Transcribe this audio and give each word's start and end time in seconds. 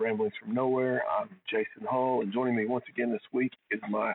Ramblings 0.00 0.32
from 0.42 0.54
Nowhere. 0.54 1.02
I'm 1.10 1.28
Jason 1.50 1.84
Hall, 1.86 2.22
and 2.22 2.32
joining 2.32 2.56
me 2.56 2.64
once 2.64 2.86
again 2.88 3.12
this 3.12 3.20
week 3.32 3.52
is 3.70 3.80
my 3.90 4.14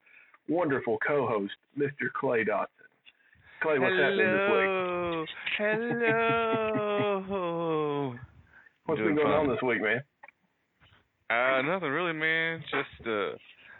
wonderful 0.49 0.97
co-host, 1.05 1.53
Mr. 1.77 2.11
Clay 2.19 2.43
Dotson. 2.43 2.65
Clay, 3.61 3.77
what's 3.77 3.93
happening 3.93 4.25
this 4.25 4.49
week? 4.49 5.29
Hello. 5.59 7.21
What's 8.87 8.99
Doing 8.99 9.13
been 9.15 9.23
going 9.23 9.35
on 9.35 9.47
this 9.47 9.61
week, 9.61 9.79
man? 9.81 10.01
uh, 11.29 11.61
nothing 11.61 11.89
really, 11.89 12.13
man. 12.13 12.63
Just 12.71 13.07
uh, 13.07 13.35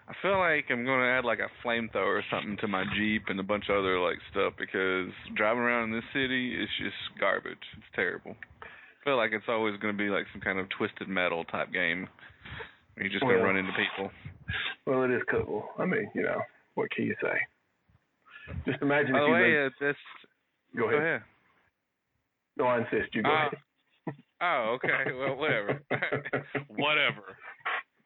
I 0.07 0.13
feel 0.21 0.37
like 0.37 0.65
I'm 0.69 0.85
gonna 0.85 1.07
add 1.07 1.25
like 1.25 1.39
a 1.39 1.49
flamethrower 1.65 2.19
or 2.19 2.23
something 2.29 2.55
to 2.61 2.67
my 2.67 2.83
Jeep 2.95 3.23
and 3.29 3.39
a 3.39 3.43
bunch 3.43 3.65
of 3.69 3.77
other 3.77 3.99
like 3.99 4.19
stuff 4.29 4.53
because 4.59 5.09
driving 5.35 5.63
around 5.63 5.89
in 5.89 5.95
this 5.95 6.03
city 6.13 6.53
is 6.53 6.69
just 6.79 6.93
garbage. 7.19 7.57
It's 7.77 7.87
terrible. 7.95 8.35
Feel 9.05 9.17
like 9.17 9.31
it's 9.31 9.45
always 9.47 9.77
gonna 9.79 9.93
be 9.93 10.09
like 10.09 10.25
some 10.33 10.41
kind 10.41 10.59
of 10.59 10.67
twisted 10.69 11.07
metal 11.07 11.45
type 11.45 11.71
game. 11.71 12.09
You're 12.97 13.07
just 13.09 13.21
gonna 13.21 13.35
Well- 13.35 13.45
run 13.45 13.55
into 13.57 13.71
people. 13.73 14.11
Well, 14.85 15.03
it 15.03 15.11
is 15.11 15.21
cool. 15.29 15.71
I 15.79 15.85
mean, 15.85 16.09
you 16.13 16.23
know, 16.23 16.41
what 16.73 16.89
can 16.91 17.05
you 17.05 17.15
say? 17.21 17.39
Just 18.65 18.81
imagine 18.81 19.13
By 19.13 19.19
the 19.21 19.29
way, 19.29 19.51
been, 19.53 19.87
uh, 19.89 19.93
go 20.75 20.81
Go 20.81 20.85
ahead. 20.89 21.01
ahead. 21.01 21.23
No, 22.57 22.65
I 22.65 22.79
insist. 22.79 23.13
You 23.15 23.23
go 23.23 23.29
Uh, 23.31 23.33
ahead. 23.33 23.57
Oh, 24.41 24.73
okay. 24.75 25.11
Well, 25.13 25.35
whatever. 25.35 25.81
whatever. 26.67 27.37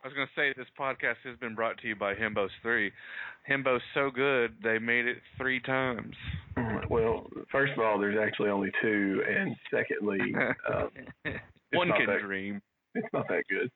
I 0.04 0.08
was 0.08 0.14
gonna 0.16 0.28
say 0.36 0.54
this 0.56 0.68
podcast 0.80 1.18
has 1.26 1.38
been 1.40 1.56
brought 1.56 1.78
to 1.80 1.88
you 1.88 1.96
by 1.96 2.14
Himbos 2.16 2.50
Three. 2.62 2.92
Himbo's 3.50 3.82
so 3.94 4.10
good 4.10 4.56
they 4.64 4.80
made 4.80 5.06
it 5.06 5.18
three 5.38 5.60
times. 5.60 6.16
Well, 6.90 7.28
first 7.52 7.74
of 7.74 7.80
all, 7.80 8.00
there's 8.00 8.18
actually 8.20 8.50
only 8.50 8.72
two, 8.82 9.22
and 9.28 9.56
secondly, 9.72 10.20
um, 10.74 10.90
One 11.74 11.90
can 11.98 12.08
that- 12.08 12.22
dream. 12.22 12.62
it's 12.96 13.08
not 13.14 13.28
that 13.28 13.44
good. 13.50 13.70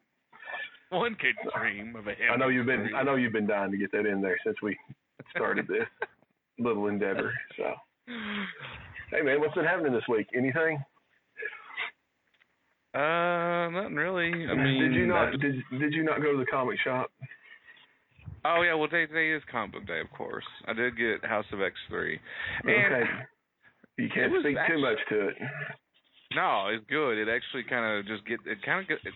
One 0.89 1.16
can 1.16 1.34
dream 1.59 1.95
of 1.95 2.06
a 2.08 2.12
Himbos 2.12 2.31
I 2.34 2.36
know 2.38 2.47
you've 2.50 2.67
been 2.67 2.88
3. 2.90 2.94
I 2.95 3.03
know 3.03 3.16
you've 3.16 3.34
been 3.34 3.47
dying 3.47 3.72
to 3.72 3.78
get 3.78 3.92
that 3.94 4.06
in 4.06 4.22
there 4.22 4.38
since 4.45 4.58
we 4.62 4.78
started 5.36 5.67
this 5.67 5.88
little 6.59 6.88
endeavor. 6.88 7.34
So, 7.58 7.73
hey 9.12 9.22
man, 9.23 9.40
what's 9.40 9.56
been 9.56 9.66
happening 9.66 9.92
this 9.92 10.03
week? 10.08 10.28
Anything? 10.36 10.84
Uh, 12.94 13.69
nothing 13.72 13.95
really. 13.95 14.30
I 14.47 14.53
mean, 14.53 14.81
did 14.81 14.94
you 14.94 15.08
not 15.08 15.31
just- 15.31 15.41
did 15.41 15.80
did 15.80 15.94
you 15.94 16.03
not 16.03 16.22
go 16.22 16.31
to 16.33 16.38
the 16.38 16.45
comic 16.45 16.80
shop? 16.83 17.11
oh 18.45 18.61
yeah, 18.61 18.73
well 18.75 18.88
today, 18.88 19.08
today 19.08 19.31
is 19.31 19.41
comic 19.52 19.73
book 19.73 19.88
day, 19.88 20.00
of 20.00 20.11
course. 20.11 20.45
I 20.67 20.73
did 20.73 20.97
get 20.97 21.25
House 21.25 21.45
of 21.52 21.61
X 21.61 21.75
three. 21.89 22.19
And 22.63 22.94
okay. 22.94 23.09
You 23.97 24.09
can't 24.13 24.33
speak 24.41 24.58
too 24.67 24.80
much 24.80 24.97
to 25.09 25.27
it. 25.30 25.35
No, 26.35 26.67
it's 26.73 26.85
good. 26.89 27.17
It 27.17 27.30
actually 27.30 27.63
kind 27.63 27.85
of 28.00 28.05
just 28.05 28.25
get 28.25 28.39
it 28.45 28.58
kind 28.63 28.81
of 28.83 28.97
it, 29.05 29.13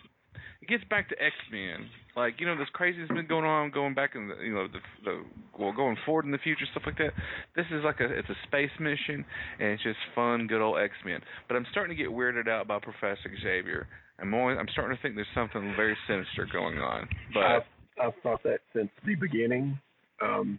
it 0.60 0.68
gets 0.68 0.84
back 0.90 1.08
to 1.08 1.14
X 1.22 1.34
Men. 1.50 1.88
Like 2.16 2.34
you 2.38 2.46
know, 2.46 2.56
this 2.56 2.68
crazy 2.72 3.00
has 3.00 3.08
been 3.08 3.26
going 3.26 3.44
on, 3.44 3.70
going 3.70 3.94
back 3.94 4.14
in 4.14 4.28
the 4.28 4.36
you 4.42 4.54
know 4.54 4.66
the 4.68 4.80
the 5.04 5.22
well 5.58 5.72
going 5.72 5.96
forward 6.04 6.24
in 6.24 6.30
the 6.30 6.38
future 6.38 6.66
stuff 6.70 6.84
like 6.86 6.98
that. 6.98 7.12
This 7.56 7.66
is 7.70 7.84
like 7.84 8.00
a 8.00 8.06
it's 8.06 8.28
a 8.28 8.36
space 8.46 8.70
mission 8.80 9.24
and 9.58 9.68
it's 9.68 9.82
just 9.82 9.98
fun, 10.14 10.46
good 10.46 10.60
old 10.60 10.78
X 10.78 10.94
Men. 11.04 11.20
But 11.48 11.56
I'm 11.56 11.66
starting 11.70 11.96
to 11.96 12.02
get 12.02 12.12
weirded 12.12 12.48
out 12.48 12.66
by 12.68 12.78
Professor 12.78 13.30
Xavier. 13.42 13.86
I'm 14.20 14.30
more, 14.30 14.58
I'm 14.58 14.66
starting 14.72 14.96
to 14.96 15.02
think 15.02 15.14
there's 15.14 15.28
something 15.34 15.74
very 15.76 15.96
sinister 16.08 16.48
going 16.52 16.78
on. 16.78 17.08
But 17.32 17.44
I've 17.44 17.62
I've 18.02 18.22
thought 18.22 18.42
that 18.44 18.60
since 18.74 18.90
the 19.04 19.14
beginning. 19.14 19.78
Um, 20.20 20.58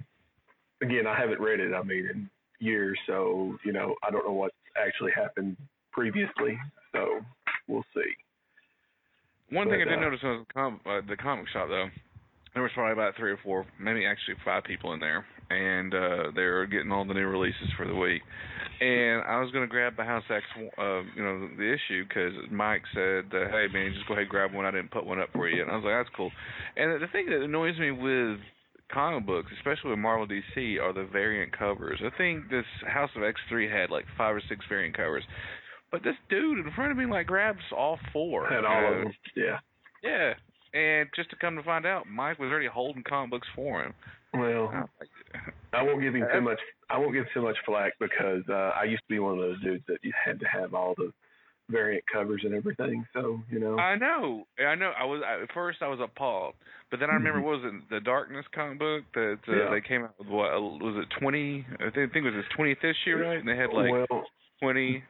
again, 0.82 1.06
I 1.08 1.20
haven't 1.20 1.40
read 1.42 1.60
it. 1.60 1.74
I 1.74 1.84
mean, 1.84 2.08
in 2.10 2.30
years, 2.60 2.98
so 3.08 3.58
you 3.66 3.74
know, 3.74 3.96
I 4.04 4.12
don't 4.12 4.26
know 4.26 4.34
what's 4.34 4.56
actually 4.78 5.12
happened 5.16 5.58
previously. 5.92 6.58
So 6.94 7.20
we'll 7.68 7.86
see. 7.94 8.12
One 9.52 9.70
thing 9.70 9.82
I 9.82 9.86
did 9.86 9.98
uh, 9.98 10.02
notice 10.02 10.20
was 10.24 10.46
the, 10.48 10.54
com- 10.54 10.82
uh, 10.86 11.02
the 11.08 11.18
comic 11.18 11.48
shop 11.50 11.68
though. 11.70 11.88
There 12.54 12.64
was 12.64 12.72
probably 12.74 12.94
about 12.94 13.16
three 13.16 13.32
or 13.32 13.40
four, 13.44 13.66
maybe 13.80 14.06
actually 14.06 14.36
five 14.44 14.64
people 14.64 14.94
in 14.94 15.00
there, 15.00 15.26
and 15.50 15.94
uh 15.94 16.32
they 16.36 16.42
were 16.42 16.66
getting 16.66 16.92
all 16.92 17.06
the 17.06 17.14
new 17.14 17.28
releases 17.28 17.70
for 17.78 17.88
the 17.88 17.96
week. 17.96 18.22
And 18.82 19.24
I 19.24 19.40
was 19.40 19.52
gonna 19.52 19.68
grab 19.68 19.96
the 19.98 20.04
House 20.04 20.24
X, 20.30 20.44
uh, 20.58 21.02
you 21.16 21.24
know, 21.24 21.50
the 21.58 21.74
issue 21.74 22.06
because 22.08 22.34
Mike 22.52 22.82
said, 22.94 23.26
uh, 23.34 23.50
"Hey 23.50 23.68
man, 23.72 23.94
just 23.94 24.08
go 24.08 24.14
ahead 24.14 24.24
and 24.24 24.30
grab 24.30 24.54
one. 24.54 24.66
I 24.66 24.72
didn't 24.72 24.92
put 24.92 25.06
one 25.06 25.20
up 25.20 25.30
for 25.34 25.48
you." 25.48 25.62
And 25.62 25.70
I 25.72 25.76
was 25.76 25.86
like, 25.86 25.94
"That's 25.94 26.16
cool." 26.16 26.32
And 26.76 27.02
the 27.02 27.08
thing 27.08 27.28
that 27.28 27.42
annoys 27.42 27.78
me 27.78 27.92
with 27.92 28.40
comic 28.92 29.26
books, 29.26 29.52
especially 29.58 29.92
with 29.92 30.00
Marvel 30.00 30.28
DC, 30.28 30.80
are 30.82 30.94
the 30.94 31.06
variant 31.06 31.56
covers. 31.58 32.02
I 32.04 32.10
think 32.18 32.50
this 32.50 32.66
House 32.88 33.12
of 33.16 33.24
X 33.24 33.40
three 33.48 33.70
had 33.70 33.90
like 33.90 34.06
five 34.18 34.36
or 34.36 34.42
six 34.50 34.66
variant 34.68 34.98
covers. 34.98 35.24
But 35.92 36.04
this 36.04 36.16
dude 36.30 36.66
in 36.66 36.72
front 36.74 36.92
of 36.92 36.98
me 36.98 37.06
like 37.06 37.28
grabs 37.28 37.60
all 37.76 38.00
four. 38.14 38.52
And 38.52 38.66
all 38.66 38.86
Uh, 38.86 38.90
of 38.92 39.04
them, 39.06 39.14
yeah. 39.36 39.60
yeah, 40.04 40.34
and 40.80 41.10
just 41.16 41.30
to 41.32 41.36
come 41.38 41.56
to 41.56 41.64
find 41.64 41.86
out, 41.86 42.08
Mike 42.08 42.38
was 42.40 42.50
already 42.52 42.68
holding 42.68 43.04
comic 43.04 43.32
books 43.32 43.48
for 43.56 43.82
him. 43.84 43.94
Well, 44.34 44.70
I 44.72 44.82
was 44.82 44.90
like, 45.00 45.10
I 45.74 45.82
won't 45.82 46.02
give 46.02 46.14
him 46.14 46.24
Uh, 46.24 46.34
too 46.34 46.42
much. 46.42 46.60
I 46.92 46.98
won't 47.00 47.14
give 47.14 47.26
too 47.34 47.42
much 47.42 47.58
flack 47.66 47.94
because 48.00 48.44
uh, 48.50 48.74
I 48.80 48.84
used 48.84 49.02
to 49.04 49.10
be 49.10 49.18
one 49.20 49.34
of 49.34 49.40
those 49.40 49.60
dudes 49.62 49.84
that 49.88 49.98
you 50.04 50.12
had 50.14 50.40
to 50.40 50.46
have 50.48 50.76
all 50.76 50.94
the 50.96 51.12
variant 51.70 52.04
covers 52.12 52.42
and 52.44 52.54
everything. 52.54 53.06
So 53.14 53.42
you 53.50 53.60
know, 53.60 53.78
I 53.80 53.96
know, 53.96 54.46
I 54.60 54.76
know. 54.76 54.92
I 55.00 55.06
was 55.06 55.22
I, 55.26 55.42
at 55.44 55.52
first 55.54 55.82
I 55.82 55.88
was 55.88 56.00
appalled, 56.00 56.54
but 56.92 57.00
then 57.00 57.10
I 57.10 57.14
remember 57.14 57.42
what 57.42 57.62
was 57.62 57.74
it 57.74 57.90
the 57.90 58.00
Darkness 58.00 58.46
comic 58.54 58.78
book 58.80 59.04
that 59.16 59.40
uh, 59.48 59.52
Yeah. 59.56 59.70
they 59.72 59.82
came 59.82 60.04
out 60.04 60.14
with? 60.20 60.28
What 60.28 60.52
was 60.62 60.96
it 61.04 61.10
twenty? 61.20 61.66
I 61.80 61.90
think, 61.90 62.10
I 62.10 62.14
think 62.14 62.26
it 62.26 62.32
was 62.34 62.36
his 62.36 62.46
twentieth 62.56 62.84
issue, 62.84 63.18
right? 63.18 63.38
And 63.40 63.48
they 63.48 63.56
had 63.58 63.72
like 63.74 63.92
well, 63.92 64.26
twenty, 64.62 65.04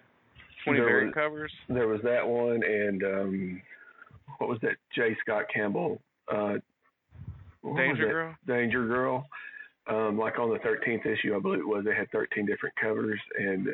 twenty 0.63 0.79
there 0.79 0.87
variant 0.87 1.15
was- 1.15 1.23
covers. 1.23 1.51
there 1.69 1.87
was 1.87 2.01
that 2.03 2.27
one, 2.27 2.63
and 2.63 3.03
um, 3.03 3.61
what 4.37 4.49
was 4.49 4.59
that? 4.61 4.75
J. 4.95 5.15
Scott 5.21 5.45
Campbell. 5.53 6.01
Uh, 6.31 6.55
Danger? 7.75 8.07
Girl. 8.07 8.35
Danger 8.47 8.87
Girl. 8.87 9.25
Um, 9.87 10.17
like 10.19 10.37
on 10.37 10.49
the 10.49 10.59
13th 10.59 11.05
issue, 11.05 11.35
I 11.35 11.39
believe 11.39 11.59
it 11.61 11.67
was, 11.67 11.83
they 11.83 11.95
had 11.95 12.11
13 12.11 12.45
different 12.45 12.75
covers, 12.79 13.19
and 13.39 13.67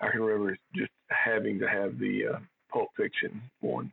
I 0.00 0.08
can 0.10 0.22
remember 0.22 0.56
just 0.74 0.90
having 1.10 1.58
to 1.60 1.68
have 1.68 1.98
the 1.98 2.22
uh, 2.34 2.38
Pulp 2.72 2.88
Fiction 2.96 3.42
one. 3.60 3.92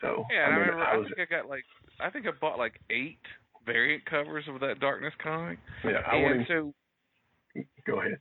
So 0.00 0.24
Yeah, 0.32 0.46
I, 0.46 0.50
mean, 0.50 0.58
remember. 0.60 0.82
I 0.82 0.96
I, 0.98 1.02
think 1.04 1.18
I 1.20 1.24
got 1.24 1.48
like 1.48 1.64
I 2.00 2.10
think 2.10 2.26
I 2.26 2.30
bought 2.40 2.58
like 2.58 2.80
eight 2.90 3.18
variant 3.64 4.04
covers 4.04 4.44
of 4.48 4.58
that 4.60 4.80
Darkness 4.80 5.14
comic. 5.22 5.58
yeah, 5.84 6.02
I 6.10 6.16
and 6.16 6.24
wouldn't 6.24 6.48
so 6.48 6.74
go 7.86 8.00
ahead. 8.00 8.18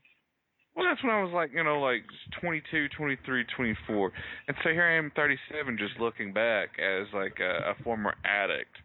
Well, 0.76 0.86
that's 0.86 1.02
when 1.04 1.14
I 1.14 1.24
was 1.24 1.32
like, 1.34 1.52
you 1.54 1.64
know, 1.64 1.80
like 1.80 2.04
22, 2.42 2.90
23, 2.98 3.46
24. 3.56 4.12
And 4.48 4.58
so 4.64 4.70
here 4.72 4.84
I 4.84 4.98
am, 4.98 5.12
37, 5.16 5.78
just 5.78 6.00
looking 6.00 6.34
back 6.34 6.70
as 6.80 7.08
like 7.14 7.40
a, 7.40 7.72
a 7.72 7.84
former 7.84 8.14
addict. 8.26 8.76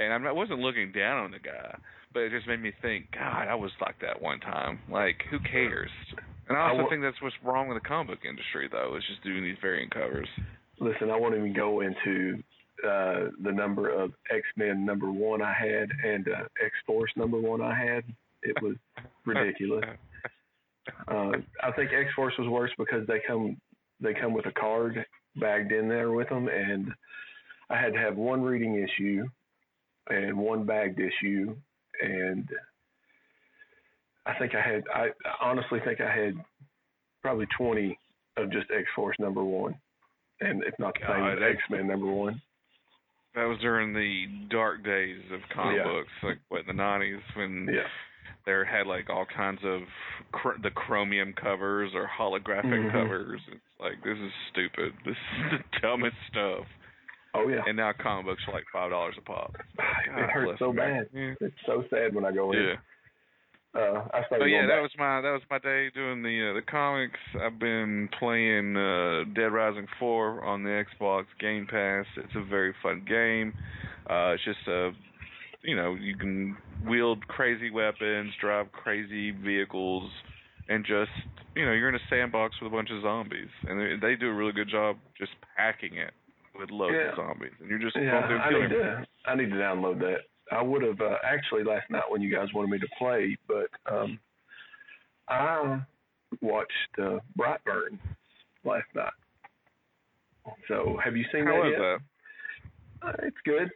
And 0.00 0.12
I'm 0.12 0.26
I 0.26 0.32
wasn't 0.32 0.60
looking 0.60 0.92
down 0.92 1.24
on 1.24 1.30
the 1.30 1.38
guy, 1.38 1.78
but 2.12 2.20
it 2.20 2.30
just 2.30 2.46
made 2.46 2.60
me 2.60 2.72
think, 2.82 3.06
God, 3.12 3.46
I 3.48 3.54
was 3.54 3.70
like 3.80 3.96
that 4.00 4.20
one 4.20 4.40
time. 4.40 4.80
Like, 4.90 5.22
who 5.30 5.38
cares? 5.40 5.90
And 6.48 6.56
I 6.56 6.62
I 6.62 6.70
also 6.70 6.84
wa- 6.84 6.90
think 6.90 7.02
that's 7.02 7.20
what's 7.20 7.34
wrong 7.44 7.68
with 7.68 7.80
the 7.80 7.86
comic 7.86 8.08
book 8.08 8.24
industry, 8.28 8.68
though, 8.70 8.96
is 8.96 9.02
just 9.08 9.22
doing 9.22 9.42
these 9.42 9.56
variant 9.60 9.92
covers. 9.92 10.28
Listen, 10.80 11.10
I 11.10 11.16
won't 11.18 11.34
even 11.34 11.52
go 11.52 11.80
into 11.80 12.42
uh, 12.84 13.30
the 13.42 13.52
number 13.52 13.90
of 13.90 14.12
X 14.30 14.42
Men 14.56 14.84
number 14.84 15.10
one 15.10 15.42
I 15.42 15.52
had 15.52 15.90
and 16.04 16.26
uh, 16.28 16.44
X 16.64 16.74
Force 16.86 17.10
number 17.16 17.38
one 17.40 17.60
I 17.60 17.74
had. 17.76 18.04
It 18.42 18.56
was 18.62 18.76
ridiculous. 19.26 19.84
Uh, 21.08 21.32
I 21.62 21.72
think 21.72 21.90
X 21.92 22.10
Force 22.14 22.34
was 22.38 22.48
worse 22.48 22.70
because 22.78 23.06
they 23.06 23.20
come 23.26 23.56
they 24.00 24.14
come 24.14 24.32
with 24.32 24.46
a 24.46 24.52
card 24.52 25.04
bagged 25.36 25.72
in 25.72 25.88
there 25.88 26.10
with 26.12 26.28
them, 26.28 26.48
and 26.48 26.92
I 27.70 27.76
had 27.80 27.92
to 27.92 27.98
have 27.98 28.16
one 28.16 28.42
reading 28.42 28.76
issue 28.76 29.24
and 30.10 30.36
one 30.38 30.64
bagged 30.64 31.00
issue, 31.00 31.56
and 32.02 32.48
I 34.26 34.34
think 34.38 34.54
I 34.54 34.60
had 34.60 34.84
I 34.94 35.08
honestly 35.40 35.80
think 35.84 36.00
I 36.00 36.14
had 36.14 36.34
probably 37.22 37.46
twenty 37.56 37.98
of 38.36 38.50
just 38.52 38.66
X 38.70 38.84
Force 38.94 39.16
number 39.18 39.42
one, 39.42 39.74
and 40.40 40.62
if 40.64 40.74
not 40.78 40.94
the 40.94 41.06
same 41.06 41.18
God, 41.18 41.34
that's- 41.38 41.56
X 41.56 41.62
Men 41.70 41.86
number 41.88 42.06
one. 42.06 42.40
That 43.34 43.44
was 43.44 43.58
during 43.60 43.92
the 43.92 44.26
dark 44.50 44.82
days 44.82 45.22
of 45.30 45.40
comic 45.54 45.76
Yeah. 45.76 45.84
books, 45.84 46.12
like 46.22 46.38
what 46.48 46.66
the 46.66 46.72
'90s 46.72 47.20
when 47.34 47.68
Yeah. 47.72 47.86
There 48.46 48.64
had 48.64 48.86
like 48.86 49.10
all 49.10 49.26
kinds 49.26 49.60
of 49.64 49.80
cr- 50.32 50.60
the 50.62 50.70
chromium 50.70 51.32
covers 51.34 51.92
or 51.94 52.08
holographic 52.08 52.64
Mhm. 52.66 52.92
covers. 52.92 53.40
It's 53.50 53.60
like 53.80 54.02
this 54.04 54.18
is 54.18 54.32
stupid. 54.50 54.92
This 55.04 55.16
is 55.16 55.50
the 55.58 55.80
dumbest 55.80 56.16
stuff. 56.30 56.64
Oh 57.34 57.48
yeah. 57.48 57.62
And 57.66 57.76
now 57.76 57.92
comic 57.92 58.26
books 58.26 58.42
are 58.48 58.54
like 58.54 58.64
five 58.72 58.90
dollars 58.90 59.14
a 59.18 59.22
pop. 59.22 59.54
God 59.76 60.18
it 60.24 60.30
hurts 60.30 60.58
so 60.58 60.72
bad. 60.72 61.08
It's 61.12 61.54
so 61.66 61.84
sad 61.90 62.14
when 62.14 62.24
I 62.24 62.32
go 62.32 62.52
in. 62.52 62.58
Yeah. 62.58 62.74
Uh, 63.74 64.08
I 64.14 64.24
started 64.24 64.38
But 64.40 64.44
yeah, 64.46 64.62
that 64.62 64.76
back. 64.76 64.82
was 64.82 64.90
my 64.98 65.20
that 65.20 65.30
was 65.30 65.42
my 65.50 65.58
day 65.58 65.90
doing 65.94 66.22
the 66.22 66.50
uh, 66.50 66.54
the 66.54 66.62
comics. 66.62 67.20
I've 67.40 67.58
been 67.58 68.08
playing 68.18 68.76
uh 68.76 69.24
Dead 69.34 69.52
Rising 69.52 69.86
4 70.00 70.42
on 70.42 70.62
the 70.64 70.82
Xbox 70.84 71.26
Game 71.38 71.66
Pass. 71.66 72.06
It's 72.16 72.34
a 72.34 72.42
very 72.44 72.74
fun 72.82 73.04
game. 73.06 73.52
Uh 74.08 74.32
it's 74.34 74.44
just 74.44 74.66
a 74.68 74.92
you 75.62 75.76
know, 75.76 75.94
you 75.94 76.16
can 76.16 76.56
wield 76.86 77.26
crazy 77.28 77.70
weapons, 77.70 78.32
drive 78.40 78.70
crazy 78.72 79.30
vehicles 79.32 80.10
and 80.68 80.84
just, 80.84 81.10
you 81.56 81.64
know, 81.64 81.72
you're 81.72 81.88
in 81.88 81.94
a 81.94 82.06
sandbox 82.10 82.54
with 82.60 82.70
a 82.72 82.74
bunch 82.74 82.90
of 82.90 83.02
zombies 83.02 83.48
and 83.66 83.80
they, 83.80 84.08
they 84.08 84.14
do 84.16 84.28
a 84.28 84.34
really 84.34 84.52
good 84.52 84.68
job 84.68 84.96
just 85.18 85.32
packing 85.56 85.96
it. 85.96 86.12
with 86.58 86.70
loads 86.70 86.94
Yeah. 86.94 87.10
of 87.10 87.16
zombies, 87.16 87.52
and 87.60 87.70
you're 87.70 87.78
just 87.78 87.94
Yeah, 87.96 88.18
I 88.18 88.50
need 88.50 88.68
to 88.70 89.06
I 89.26 89.34
need 89.36 89.50
to 89.50 89.56
download 89.56 89.98
that. 90.00 90.22
I 90.50 90.60
would 90.62 90.82
have 90.82 91.00
uh, 91.00 91.16
actually 91.24 91.62
last 91.62 91.88
night 91.90 92.02
when 92.08 92.20
you 92.20 92.32
guys 92.34 92.48
wanted 92.54 92.70
me 92.70 92.78
to 92.80 92.88
play, 92.98 93.36
but 93.46 93.70
um 93.92 94.18
I 95.28 95.80
watched 96.40 96.98
uh, 96.98 97.18
Brightburn 97.38 97.98
last 98.64 98.86
night. 98.94 99.12
So 100.66 100.98
have 101.04 101.16
you 101.16 101.24
seen 101.32 101.46
How 101.46 101.62
that 101.62 101.68
yet? 101.70 101.78
that? 101.78 101.98
Uh, 103.06 103.12
it's 103.26 103.36
good. 103.44 103.70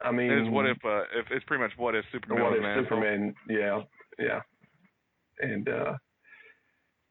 I 0.00 0.12
mean, 0.12 0.30
It's 0.30 0.50
what 0.50 0.66
if 0.66 0.78
uh 0.84 1.02
if 1.14 1.26
it's 1.30 1.44
pretty 1.46 1.62
much 1.62 1.72
what 1.76 1.94
if 1.94 2.04
Superman 2.12 2.42
what 2.42 2.54
if? 2.54 2.84
Superman? 2.84 3.34
Yeah, 3.48 3.82
yeah, 4.18 4.40
and 5.40 5.68
uh 5.68 5.94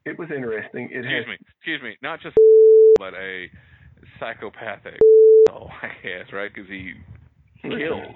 it 0.06 0.18
was 0.18 0.30
interesting. 0.36 0.90
It 0.92 1.00
Excuse 1.00 1.14
has 1.14 1.28
me, 1.28 1.38
excuse 1.58 1.82
me, 1.82 1.98
not 2.02 2.22
just 2.22 2.36
but 2.98 3.14
a 3.14 3.48
psychopathic 4.20 5.00
oh 5.52 5.68
I 5.82 5.88
guess 6.02 6.32
right 6.32 6.50
because 6.54 6.70
he 6.70 6.94
kills. 7.64 8.16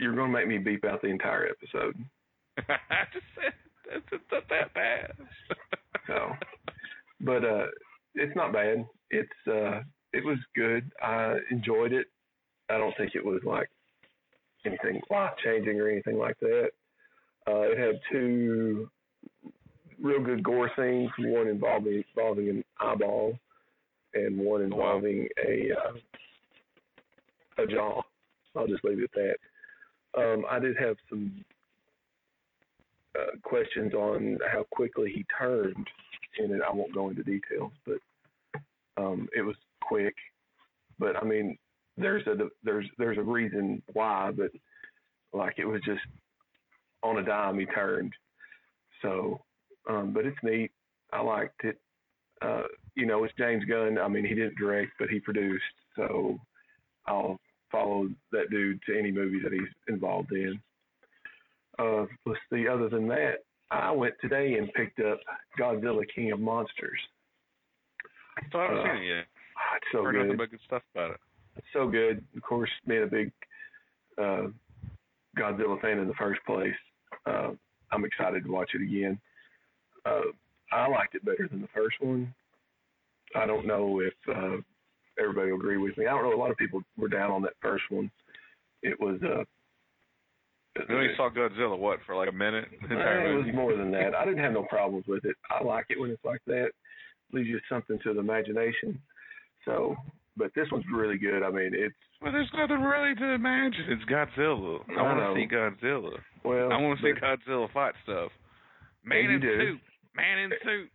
You're 0.00 0.14
going 0.14 0.32
to 0.32 0.38
make 0.38 0.48
me 0.48 0.56
beep 0.58 0.84
out 0.86 1.02
the 1.02 1.08
entire 1.08 1.46
episode. 1.48 1.96
I 2.58 3.04
just 3.12 3.26
said 3.34 3.52
it's 4.12 4.24
not 4.32 4.48
that 4.48 4.72
bad. 4.74 5.12
So, 6.06 6.30
but 7.20 7.44
uh, 7.44 7.66
it's 8.14 8.36
not 8.36 8.52
bad. 8.52 8.86
It's 9.10 9.28
uh, 9.48 9.80
it 10.12 10.24
was 10.24 10.38
good. 10.54 10.88
I 11.02 11.34
enjoyed 11.50 11.92
it. 11.92 12.06
I 12.70 12.78
don't 12.78 12.96
think 12.96 13.14
it 13.14 13.24
was 13.24 13.40
like 13.44 13.68
anything 14.64 15.00
life 15.10 15.32
changing 15.44 15.80
or 15.80 15.88
anything 15.88 16.18
like 16.18 16.38
that. 16.40 16.70
Uh, 17.48 17.60
it 17.62 17.78
had 17.78 18.00
two 18.10 18.90
real 20.00 20.22
good 20.22 20.42
gore 20.42 20.70
scenes. 20.76 21.10
One 21.18 21.48
involving 21.48 22.02
involving 22.14 22.48
an 22.48 22.64
eyeball, 22.80 23.38
and 24.14 24.38
one 24.38 24.62
involving 24.62 25.28
a 25.46 25.70
uh, 25.72 27.62
a 27.62 27.66
jaw. 27.66 28.02
I'll 28.56 28.66
just 28.66 28.84
leave 28.84 28.98
it 28.98 29.04
at 29.04 29.10
that. 29.14 29.36
Um, 30.20 30.44
I 30.50 30.58
did 30.58 30.76
have 30.78 30.96
some 31.10 31.44
uh, 33.16 33.36
questions 33.42 33.92
on 33.94 34.38
how 34.50 34.64
quickly 34.70 35.12
he 35.14 35.24
turned 35.38 35.86
in 36.38 36.52
it. 36.52 36.60
I 36.66 36.72
won't 36.72 36.94
go 36.94 37.10
into 37.10 37.22
details, 37.22 37.72
but 37.86 37.98
um, 38.96 39.28
it 39.36 39.42
was 39.42 39.56
quick. 39.82 40.14
But 40.98 41.16
I 41.16 41.24
mean, 41.24 41.58
there's 41.96 42.26
a 42.26 42.36
there's 42.62 42.86
there's 42.98 43.18
a 43.18 43.22
reason 43.22 43.82
why, 43.92 44.30
but 44.36 44.50
like 45.32 45.54
it 45.58 45.64
was 45.64 45.80
just 45.84 46.00
on 47.02 47.18
a 47.18 47.24
dime 47.24 47.58
he 47.58 47.66
turned. 47.66 48.12
So, 49.02 49.40
um, 49.88 50.12
but 50.12 50.26
it's 50.26 50.36
neat. 50.42 50.70
I 51.12 51.20
liked 51.20 51.64
it. 51.64 51.78
Uh, 52.42 52.62
you 52.94 53.06
know, 53.06 53.24
it's 53.24 53.34
James 53.38 53.64
Gunn. 53.64 53.98
I 53.98 54.08
mean, 54.08 54.24
he 54.24 54.34
didn't 54.34 54.56
direct, 54.58 54.92
but 54.98 55.08
he 55.08 55.20
produced. 55.20 55.62
So 55.96 56.38
I'll 57.06 57.38
follow 57.70 58.08
that 58.32 58.50
dude 58.50 58.80
to 58.86 58.98
any 58.98 59.10
movie 59.10 59.40
that 59.42 59.52
he's 59.52 59.62
involved 59.88 60.32
in. 60.32 60.60
Uh, 61.78 62.06
let's 62.24 62.40
see. 62.52 62.66
Other 62.68 62.88
than 62.88 63.06
that, 63.08 63.44
I 63.70 63.90
went 63.90 64.14
today 64.20 64.54
and 64.54 64.72
picked 64.72 65.00
up 65.00 65.20
Godzilla 65.58 66.02
King 66.14 66.32
of 66.32 66.40
Monsters. 66.40 66.98
So 68.52 68.58
I 68.58 68.62
haven't 68.62 68.78
Uh, 68.78 68.84
seen 68.94 69.02
it 69.02 69.06
yet. 69.06 69.26
Ah, 69.56 69.76
it's 69.76 69.86
so 69.92 70.02
Heard 70.02 70.16
nothing 70.16 70.36
but 70.36 70.50
good 70.50 70.60
stuff 70.66 70.82
about 70.94 71.12
it. 71.12 71.20
It's 71.56 71.66
so 71.72 71.88
good. 71.88 72.24
Of 72.36 72.42
course, 72.42 72.70
being 72.86 73.02
a 73.02 73.06
big 73.06 73.32
uh, 74.18 74.48
Godzilla 75.38 75.80
fan 75.80 75.98
in 75.98 76.08
the 76.08 76.14
first 76.14 76.40
place, 76.46 76.74
uh, 77.26 77.50
I'm 77.92 78.04
excited 78.04 78.44
to 78.44 78.50
watch 78.50 78.70
it 78.74 78.82
again. 78.82 79.18
Uh, 80.04 80.32
I 80.72 80.88
liked 80.88 81.14
it 81.14 81.24
better 81.24 81.48
than 81.50 81.60
the 81.62 81.68
first 81.74 81.96
one. 82.00 82.34
I 83.34 83.46
don't 83.46 83.66
know 83.66 84.00
if 84.00 84.14
uh, 84.28 84.56
everybody 85.18 85.50
will 85.50 85.58
agree 85.58 85.76
with 85.78 85.96
me. 85.98 86.06
I 86.06 86.10
don't 86.10 86.22
know. 86.24 86.36
A 86.36 86.38
lot 86.38 86.50
of 86.50 86.56
people 86.56 86.82
were 86.96 87.08
down 87.08 87.30
on 87.30 87.42
that 87.42 87.54
first 87.60 87.84
one. 87.90 88.10
It 88.82 88.98
was. 89.00 89.20
Uh, 89.22 89.44
We 90.88 90.94
only 90.94 91.14
saw 91.16 91.30
Godzilla 91.30 91.78
what 91.78 92.00
for 92.06 92.14
like 92.16 92.28
a 92.28 92.32
minute. 92.32 92.66
It 92.90 93.36
was 93.46 93.54
more 93.54 93.74
than 93.76 93.90
that. 93.92 94.14
I 94.14 94.24
didn't 94.24 94.42
have 94.42 94.52
no 94.52 94.64
problems 94.64 95.06
with 95.06 95.24
it. 95.24 95.36
I 95.50 95.62
like 95.64 95.86
it 95.88 95.98
when 95.98 96.10
it's 96.10 96.24
like 96.24 96.40
that. 96.46 96.68
Leaves 97.32 97.48
you 97.48 97.58
something 97.68 97.98
to 98.04 98.14
the 98.14 98.20
imagination. 98.20 99.00
So, 99.64 99.96
but 100.36 100.52
this 100.54 100.66
one's 100.70 100.84
really 100.92 101.18
good. 101.18 101.42
I 101.42 101.50
mean, 101.50 101.70
it's 101.72 101.94
Well, 102.20 102.32
there's 102.32 102.50
nothing 102.54 102.82
really 102.82 103.14
to 103.14 103.32
imagine. 103.32 103.86
It's 103.88 104.04
Godzilla. 104.04 104.80
I, 104.90 105.00
I 105.00 105.02
want 105.02 105.18
to 105.18 105.40
see 105.40 105.54
Godzilla. 105.54 106.18
well. 106.44 106.72
I 106.72 106.80
want 106.80 107.00
to 107.00 107.04
see 107.04 107.20
Godzilla 107.20 107.72
fight 107.72 107.94
stuff. 108.04 108.30
Man 109.04 109.30
in 109.30 109.40
do. 109.40 109.58
suit. 109.58 109.80
Man 110.16 110.38
in 110.38 110.50
suit. 110.64 110.90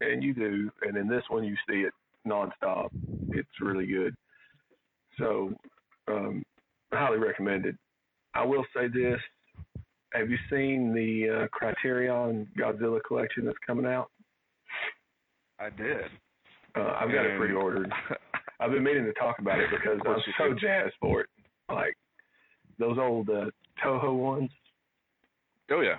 and 0.00 0.22
you 0.22 0.34
do, 0.34 0.70
and 0.82 0.96
in 0.96 1.08
this 1.08 1.22
one 1.28 1.44
you 1.44 1.56
see 1.68 1.80
it 1.80 1.92
nonstop. 2.26 2.90
It's 3.30 3.48
really 3.60 3.86
good. 3.86 4.14
So, 5.18 5.52
um, 6.08 6.42
highly 6.92 7.18
recommended. 7.18 7.76
I 8.34 8.44
will 8.44 8.64
say 8.76 8.88
this: 8.88 9.20
Have 10.12 10.30
you 10.30 10.38
seen 10.50 10.92
the 10.92 11.44
uh, 11.44 11.48
Criterion 11.48 12.48
Godzilla 12.58 13.00
collection 13.06 13.44
that's 13.44 13.58
coming 13.66 13.86
out? 13.86 14.10
I 15.58 15.70
did. 15.70 16.04
Uh, 16.76 16.96
I've 17.00 17.12
got 17.12 17.24
it 17.24 17.38
pre-ordered. 17.38 17.92
I've 18.64 18.70
been 18.70 18.82
meaning 18.82 19.04
to 19.04 19.12
talk 19.12 19.38
about 19.40 19.60
it 19.60 19.68
because 19.70 20.00
I'm 20.06 20.16
so 20.38 20.54
do. 20.54 20.60
jazzed 20.60 20.94
for 20.98 21.20
it. 21.20 21.26
Like 21.68 21.94
those 22.78 22.96
old 22.98 23.28
uh, 23.28 23.50
Toho 23.84 24.16
ones. 24.16 24.50
oh 25.70 25.82
yeah. 25.82 25.96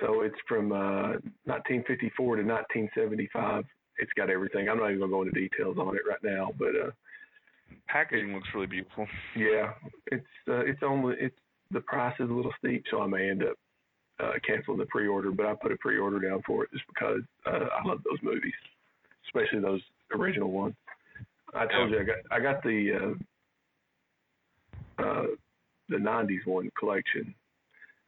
So 0.00 0.20
it's 0.20 0.36
from 0.46 0.70
uh, 0.70 1.16
1954 1.48 2.36
to 2.36 2.42
1975. 2.42 3.64
It's 3.98 4.12
got 4.16 4.28
everything. 4.28 4.68
I'm 4.68 4.76
not 4.78 4.88
even 4.88 5.00
gonna 5.00 5.10
go 5.10 5.22
into 5.22 5.32
details 5.32 5.78
on 5.78 5.96
it 5.96 6.02
right 6.08 6.22
now, 6.22 6.50
but 6.58 6.68
uh, 6.68 6.90
Packaging 7.88 8.34
looks 8.34 8.48
really 8.54 8.66
beautiful. 8.66 9.06
yeah, 9.34 9.72
it's 10.12 10.26
uh, 10.46 10.60
it's 10.60 10.82
only 10.82 11.16
it's 11.18 11.34
the 11.70 11.80
price 11.80 12.14
is 12.20 12.28
a 12.28 12.32
little 12.32 12.52
steep, 12.58 12.84
so 12.90 13.00
I 13.00 13.06
may 13.06 13.30
end 13.30 13.42
up 13.42 13.56
uh, 14.20 14.32
canceling 14.46 14.78
the 14.78 14.86
pre-order. 14.86 15.32
But 15.32 15.46
I 15.46 15.54
put 15.54 15.72
a 15.72 15.76
pre-order 15.76 16.20
down 16.20 16.42
for 16.46 16.64
it 16.64 16.70
just 16.72 16.84
because 16.86 17.22
uh, 17.46 17.66
I 17.74 17.88
love 17.88 18.02
those 18.04 18.18
movies, 18.22 18.54
especially 19.26 19.60
those 19.60 19.80
original 20.12 20.50
ones. 20.50 20.74
I 21.54 21.66
told 21.66 21.90
you 21.90 22.00
I 22.00 22.04
got 22.04 22.16
I 22.30 22.40
got 22.40 22.62
the 22.62 23.16
uh, 24.98 25.02
uh, 25.02 25.26
the 25.88 25.96
'90s 25.96 26.46
one 26.46 26.70
collection. 26.78 27.34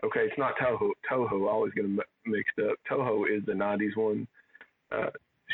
Okay, 0.05 0.21
it's 0.21 0.39
not 0.39 0.55
Toho. 0.57 0.91
Toho, 1.11 1.49
I 1.49 1.51
always 1.51 1.73
get 1.75 1.83
them 1.83 2.01
mixed 2.27 2.59
up. 2.59 2.77
Toho 2.91 3.25
is 3.25 3.45
the 3.47 3.53
'90s 3.53 3.97
one. 3.97 4.27
Uh, 4.93 5.11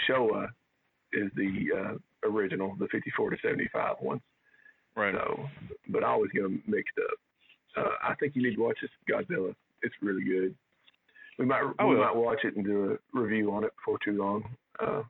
Showa 0.08 0.49
is 1.12 1.30
the 1.37 1.68
uh, 1.76 2.28
original, 2.28 2.75
the 2.78 2.88
54 2.88 3.30
to 3.30 3.37
75 3.42 3.96
one. 4.00 4.20
Right. 4.96 5.14
So, 5.14 5.49
but 5.88 6.04
I 6.04 6.08
always 6.08 6.30
get 6.32 6.42
them 6.42 6.62
mixed 6.66 6.94
up. 6.99 7.18
Uh, 7.76 7.90
I 8.02 8.14
think 8.14 8.34
you 8.34 8.42
need 8.42 8.56
to 8.56 8.62
watch 8.62 8.78
this 8.80 8.90
Godzilla. 9.08 9.54
It's 9.82 9.94
really 10.00 10.25
good. 10.25 10.54
We 11.38 11.44
might 11.44 11.62
we 11.62 11.96
might 11.96 12.16
watch 12.16 12.38
it 12.44 12.56
and 12.56 12.64
do 12.64 12.92
a 12.92 13.20
review 13.20 13.52
on 13.52 13.64
it 13.64 13.72
before 13.76 13.99
too 14.02 14.16
long. 14.16 14.44
Uh, 14.80 15.02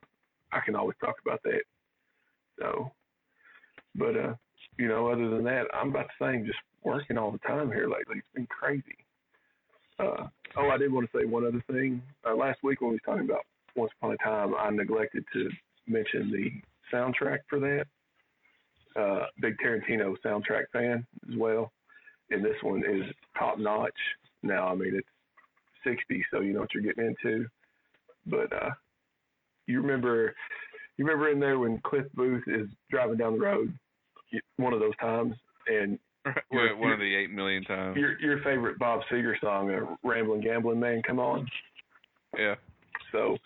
I 0.51 0.59
can 0.65 0.75
always 0.75 0.97
talk 0.99 1.15
about 1.25 1.41
that. 1.43 1.61
So, 2.59 2.91
but 3.95 4.15
uh, 4.17 4.33
you 4.77 4.87
know, 4.87 5.07
other 5.07 5.29
than 5.29 5.43
that, 5.45 5.65
I'm 5.73 5.89
about 5.89 6.07
the 6.19 6.25
same. 6.25 6.45
Just 6.45 6.59
working 6.83 7.17
all 7.17 7.31
the 7.31 7.39
time 7.39 7.71
here 7.71 7.89
lately. 7.89 8.17
It's 8.17 8.27
been 8.33 8.47
crazy. 8.47 8.97
Uh, 9.99 10.27
oh, 10.55 10.69
I 10.69 10.77
did 10.77 10.91
want 10.91 11.09
to 11.11 11.17
say 11.17 11.25
one 11.25 11.45
other 11.45 11.63
thing. 11.71 12.01
Uh, 12.27 12.35
last 12.35 12.59
week 12.63 12.81
when 12.81 12.91
we 12.91 12.95
was 12.95 13.01
talking 13.05 13.25
about 13.25 13.45
Once 13.75 13.91
Upon 13.99 14.13
a 14.13 14.17
Time, 14.17 14.53
I 14.55 14.69
neglected 14.69 15.25
to 15.33 15.49
mention 15.87 16.31
the 16.31 16.51
soundtrack 16.95 17.39
for 17.49 17.59
that. 17.59 17.85
Uh, 18.95 19.25
big 19.41 19.55
Tarantino 19.63 20.15
soundtrack 20.25 20.63
fan 20.73 21.05
as 21.29 21.37
well, 21.37 21.71
and 22.31 22.43
this 22.43 22.55
one 22.61 22.79
is 22.79 23.03
top 23.37 23.59
notch. 23.59 23.91
Now, 24.41 24.67
I 24.67 24.75
mean 24.75 24.95
it's 24.95 25.07
60, 25.83 26.25
so 26.31 26.41
you 26.41 26.53
know 26.53 26.61
what 26.61 26.73
you're 26.73 26.83
getting 26.83 27.05
into. 27.05 27.45
But 28.25 28.51
uh, 28.53 28.69
you 29.67 29.81
remember, 29.81 30.33
you 30.97 31.05
remember 31.05 31.29
in 31.29 31.39
there 31.39 31.59
when 31.59 31.79
Cliff 31.85 32.05
Booth 32.13 32.43
is 32.47 32.67
driving 32.89 33.17
down 33.17 33.33
the 33.33 33.39
road, 33.45 33.73
one 34.57 34.73
of 34.73 34.79
those 34.79 34.95
times, 34.97 35.35
and 35.67 35.97
Right. 36.51 36.77
One 36.77 36.91
of 36.91 36.99
the 36.99 37.15
eight 37.15 37.31
million 37.31 37.63
times. 37.63 37.95
your 37.95 38.19
your 38.19 38.39
favorite 38.43 38.77
Bob 38.77 38.99
Seger 39.09 39.39
song, 39.39 39.71
uh, 39.71 39.95
"Ramblin' 40.03 40.41
Gambling 40.41 40.77
Man," 40.79 41.01
come 41.07 41.19
on. 41.19 41.47
Yeah. 42.37 42.55
So, 43.13 43.37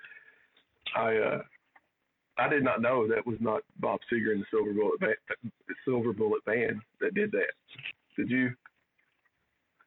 I 0.96 1.16
uh, 1.16 1.42
I 2.40 2.50
did 2.50 2.64
not 2.64 2.82
know 2.82 3.08
that 3.08 3.28
was 3.28 3.38
not 3.40 3.62
Bob 3.80 4.00
Seger 4.12 4.32
and 4.32 4.42
the 4.42 4.46
Silver 4.50 4.74
Bullet 4.74 5.00
Band, 5.00 5.16
Silver 5.86 6.12
Bullet 6.12 6.44
Band 6.46 6.82
that 7.02 7.14
did 7.14 7.32
that. 7.34 7.52
Did 8.18 8.32
you? 8.32 8.50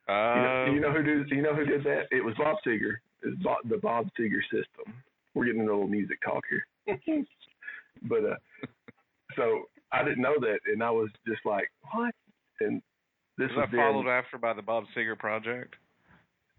You 0.08 0.14
know, 0.14 0.64
Uh, 0.68 0.72
you 0.72 0.80
know 0.80 0.92
who 0.92 1.02
did? 1.02 1.30
You 1.30 1.42
know 1.42 1.54
who 1.54 1.64
did 1.64 1.82
that? 1.82 2.02
It 2.12 2.22
was 2.24 2.34
Bob 2.38 2.58
Seger. 2.64 2.98
It's 3.24 3.42
Bob, 3.42 3.58
the 3.68 3.78
Bob 3.78 4.06
Seger 4.16 4.42
system. 4.52 4.94
We're 5.34 5.46
getting 5.46 5.62
a 5.62 5.64
little 5.64 5.88
music 5.88 6.18
talk 6.22 6.44
here. 6.48 6.64
but 8.04 8.24
uh, 8.24 8.36
so 9.36 9.62
I 9.92 10.02
didn't 10.04 10.22
know 10.22 10.34
that, 10.40 10.58
and 10.72 10.82
I 10.82 10.90
was 10.90 11.10
just 11.26 11.40
like, 11.44 11.70
what? 11.92 12.14
And 12.60 12.80
this 13.38 13.48
was 13.50 13.56
was 13.56 13.66
that 13.70 13.76
then- 13.76 13.80
followed 13.80 14.08
after 14.08 14.38
by 14.38 14.52
the 14.52 14.62
Bob 14.62 14.84
Seger 14.96 15.18
project? 15.18 15.74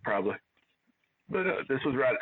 probably. 0.03 0.35
But 1.29 1.47
uh, 1.47 1.63
this 1.67 1.79
was 1.85 1.95
right. 1.95 2.15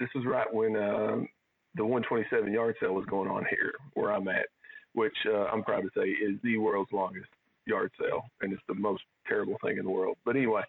This 0.00 0.08
was 0.14 0.24
right 0.26 0.52
when 0.52 0.74
um, 0.76 1.28
the 1.76 1.84
127 1.84 2.52
yard 2.52 2.74
sale 2.80 2.94
was 2.94 3.06
going 3.06 3.30
on 3.30 3.44
here, 3.48 3.72
where 3.94 4.12
I'm 4.12 4.26
at. 4.28 4.46
which 4.94 5.16
uh, 5.26 5.44
I'm 5.44 5.62
proud 5.62 5.82
to 5.82 5.90
say 5.96 6.08
is 6.08 6.38
the 6.42 6.56
world's 6.58 6.90
longest 6.92 7.28
yard 7.66 7.92
sale, 8.00 8.22
and 8.40 8.52
it's 8.52 8.62
the 8.68 8.74
most 8.74 9.02
terrible 9.28 9.56
thing 9.64 9.78
in 9.78 9.84
the 9.84 9.90
world. 9.90 10.16
But 10.24 10.34
anyway, 10.36 10.62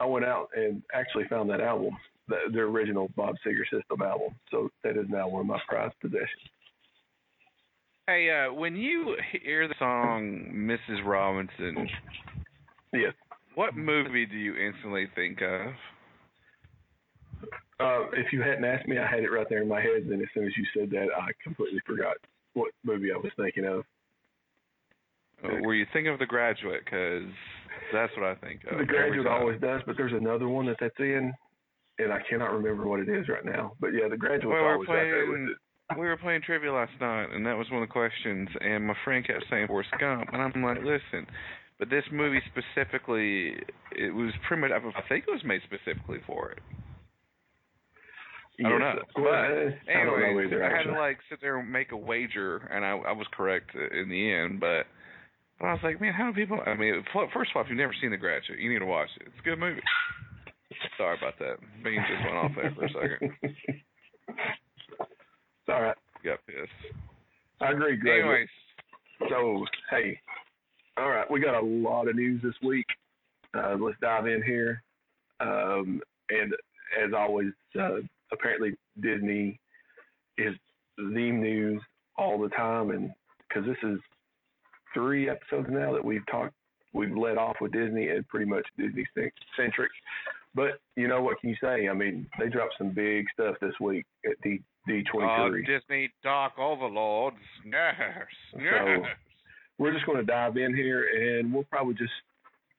I 0.00 0.04
went 0.06 0.24
out 0.26 0.48
and 0.54 0.82
actually 0.92 1.24
found 1.28 1.48
that 1.50 1.60
album, 1.62 1.96
the, 2.28 2.36
the 2.52 2.60
original 2.60 3.08
Bob 3.16 3.36
Seger 3.46 3.64
System 3.72 4.02
album. 4.02 4.34
So 4.50 4.68
that 4.82 4.98
is 4.98 5.06
now 5.08 5.26
one 5.28 5.40
of 5.40 5.46
my 5.46 5.60
prized 5.66 5.94
possessions. 6.00 6.28
Hey, 8.06 8.28
uh, 8.30 8.52
when 8.52 8.76
you 8.76 9.16
hear 9.42 9.66
the 9.66 9.74
song 9.78 10.44
Mrs. 10.54 11.06
Robinson, 11.06 11.88
yes, 12.92 13.14
what 13.54 13.74
movie 13.74 14.26
do 14.26 14.36
you 14.36 14.54
instantly 14.56 15.06
think 15.14 15.40
of? 15.40 15.72
Uh, 17.80 18.10
if 18.12 18.30
you 18.30 18.42
hadn't 18.42 18.64
asked 18.64 18.86
me, 18.86 18.98
I 18.98 19.06
had 19.06 19.20
it 19.20 19.30
right 19.30 19.46
there 19.48 19.62
in 19.62 19.68
my 19.68 19.80
head. 19.80 20.04
Then 20.06 20.20
as 20.20 20.28
soon 20.34 20.44
as 20.44 20.52
you 20.56 20.64
said 20.76 20.90
that, 20.90 21.06
I 21.16 21.30
completely 21.42 21.80
forgot 21.86 22.16
what 22.52 22.72
movie 22.84 23.10
I 23.10 23.16
was 23.16 23.32
thinking 23.38 23.64
of. 23.64 23.84
Uh, 25.42 25.62
were 25.62 25.74
you 25.74 25.86
thinking 25.92 26.12
of 26.12 26.18
The 26.18 26.26
Graduate? 26.26 26.84
Because 26.84 27.28
that's 27.90 28.12
what 28.18 28.26
I 28.26 28.34
think 28.34 28.60
of. 28.70 28.78
The 28.78 28.84
Graduate 28.84 29.26
always 29.26 29.60
does, 29.62 29.80
but 29.86 29.96
there's 29.96 30.12
another 30.12 30.48
one 30.48 30.66
that 30.66 30.76
that's 30.78 30.94
in, 30.98 31.32
and 31.98 32.12
I 32.12 32.20
cannot 32.28 32.52
remember 32.52 32.86
what 32.86 33.00
it 33.00 33.08
is 33.08 33.28
right 33.28 33.44
now. 33.44 33.72
But 33.80 33.88
yeah, 33.88 34.08
The 34.10 34.16
Graduate 34.18 34.54
well, 34.54 34.72
always 34.72 34.86
playing, 34.86 35.04
right 35.04 35.10
there 35.10 35.30
with 35.30 35.50
it. 35.50 35.56
We 35.92 36.06
were 36.06 36.16
playing 36.16 36.40
trivia 36.42 36.72
last 36.72 36.92
night, 37.00 37.28
and 37.34 37.44
that 37.46 37.58
was 37.58 37.70
one 37.70 37.82
of 37.82 37.88
the 37.88 37.92
questions. 37.92 38.48
And 38.60 38.86
my 38.86 38.94
friend 39.04 39.24
kept 39.26 39.44
saying 39.50 39.66
Forrest 39.66 39.90
Gump, 40.00 40.30
and 40.32 40.40
I'm 40.40 40.62
like, 40.62 40.78
listen, 40.78 41.26
but 41.78 41.90
this 41.90 42.04
movie 42.10 42.40
specifically, 42.48 43.56
it 43.92 44.14
was 44.14 44.32
pretty 44.48 44.62
much. 44.62 44.70
I 44.72 45.08
think 45.08 45.24
it 45.28 45.30
was 45.30 45.44
made 45.44 45.60
specifically 45.64 46.18
for 46.26 46.52
it. 46.52 46.60
I 48.64 48.68
don't 48.68 48.80
know. 48.80 48.94
But 49.14 49.24
I 49.24 49.90
anyways, 49.90 50.46
either, 50.46 50.64
I 50.64 50.76
had 50.76 50.84
to 50.84 50.98
like 50.98 51.18
sit 51.28 51.40
there 51.40 51.58
and 51.58 51.70
make 51.70 51.92
a 51.92 51.96
wager, 51.96 52.58
and 52.72 52.84
I 52.84 52.92
I 52.92 53.12
was 53.12 53.26
correct 53.32 53.74
in 53.74 54.08
the 54.08 54.32
end. 54.32 54.60
But 54.60 54.86
but 55.58 55.66
I 55.66 55.72
was 55.72 55.80
like, 55.82 56.00
man, 56.00 56.12
how 56.12 56.30
do 56.30 56.32
people? 56.32 56.60
I 56.64 56.74
mean, 56.74 57.04
first 57.12 57.50
of 57.50 57.56
all, 57.56 57.62
if 57.62 57.68
you've 57.68 57.78
never 57.78 57.94
seen 58.00 58.10
The 58.10 58.16
Graduate, 58.16 58.60
you 58.60 58.72
need 58.72 58.78
to 58.78 58.86
watch 58.86 59.10
it. 59.20 59.26
It's 59.26 59.40
a 59.40 59.42
good 59.42 59.58
movie. 59.58 59.82
Sorry 60.96 61.18
about 61.18 61.38
that. 61.40 61.56
Bean 61.82 62.02
just 62.08 62.24
went 62.24 62.36
off 62.36 62.52
there 62.54 62.72
for 62.74 62.84
a 62.84 62.88
second. 62.88 63.54
It's 65.66 65.74
all 65.74 65.82
right. 65.82 65.96
Yep. 66.24 66.40
Yes. 66.48 66.68
I 67.60 67.72
agree, 67.72 67.96
Greg. 67.96 68.20
Anyways. 68.20 68.48
So, 69.30 69.64
hey, 69.90 70.20
all 70.98 71.08
right, 71.08 71.28
we 71.30 71.40
got 71.40 71.54
a 71.54 71.64
lot 71.64 72.08
of 72.08 72.16
news 72.16 72.42
this 72.42 72.54
week. 72.62 72.86
Uh, 73.56 73.76
let's 73.80 73.96
dive 74.02 74.26
in 74.26 74.42
here. 74.42 74.82
Um, 75.40 76.02
and 76.28 76.52
as 77.02 77.12
always, 77.16 77.52
uh, 77.80 78.00
apparently 78.32 78.74
Disney 79.00 79.58
is 80.36 80.54
the 80.98 81.30
news 81.30 81.80
all 82.18 82.38
the 82.38 82.50
time, 82.50 82.90
and 82.90 83.10
because 83.48 83.64
this 83.64 83.78
is 83.82 83.98
three 84.92 85.30
episodes 85.30 85.68
now 85.70 85.92
that 85.92 86.04
we've 86.04 86.26
talked, 86.30 86.54
we've 86.92 87.16
led 87.16 87.38
off 87.38 87.56
with 87.60 87.72
Disney 87.72 88.08
and 88.08 88.26
pretty 88.28 88.46
much 88.46 88.66
Disney 88.76 89.06
centric. 89.56 89.90
But 90.54 90.80
you 90.96 91.08
know 91.08 91.22
what 91.22 91.40
can 91.40 91.50
you 91.50 91.56
say? 91.62 91.88
I 91.88 91.94
mean, 91.94 92.26
they 92.38 92.48
dropped 92.48 92.74
some 92.76 92.90
big 92.90 93.26
stuff 93.32 93.56
this 93.60 93.74
week 93.80 94.04
at 94.24 94.36
the 94.42 94.60
D23. 94.88 95.62
Uh, 95.62 95.66
Disney 95.66 96.10
Dark 96.22 96.58
Overlords. 96.58 97.36
Yes. 97.64 97.94
So 98.52 99.04
we're 99.78 99.92
just 99.92 100.06
going 100.06 100.18
to 100.18 100.24
dive 100.24 100.56
in 100.56 100.74
here 100.74 101.04
and 101.04 101.52
we'll 101.52 101.64
probably 101.64 101.94
just 101.94 102.12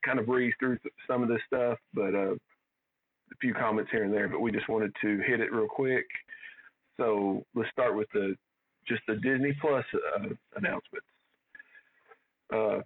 kind 0.04 0.18
of 0.18 0.26
breeze 0.26 0.54
through 0.58 0.78
th- 0.78 0.94
some 1.08 1.22
of 1.22 1.28
this 1.28 1.40
stuff, 1.46 1.78
but 1.92 2.14
uh, 2.14 2.32
a 2.32 3.36
few 3.40 3.52
comments 3.54 3.90
here 3.90 4.04
and 4.04 4.12
there. 4.12 4.28
But 4.28 4.40
we 4.40 4.52
just 4.52 4.68
wanted 4.68 4.92
to 5.02 5.18
hit 5.26 5.40
it 5.40 5.52
real 5.52 5.68
quick. 5.68 6.06
So 6.96 7.44
let's 7.54 7.70
start 7.70 7.96
with 7.96 8.08
the 8.14 8.34
just 8.88 9.02
the 9.08 9.16
Disney 9.16 9.56
Plus 9.60 9.84
uh, 9.94 10.28
announcements. 10.56 11.06
Uh, 12.54 12.78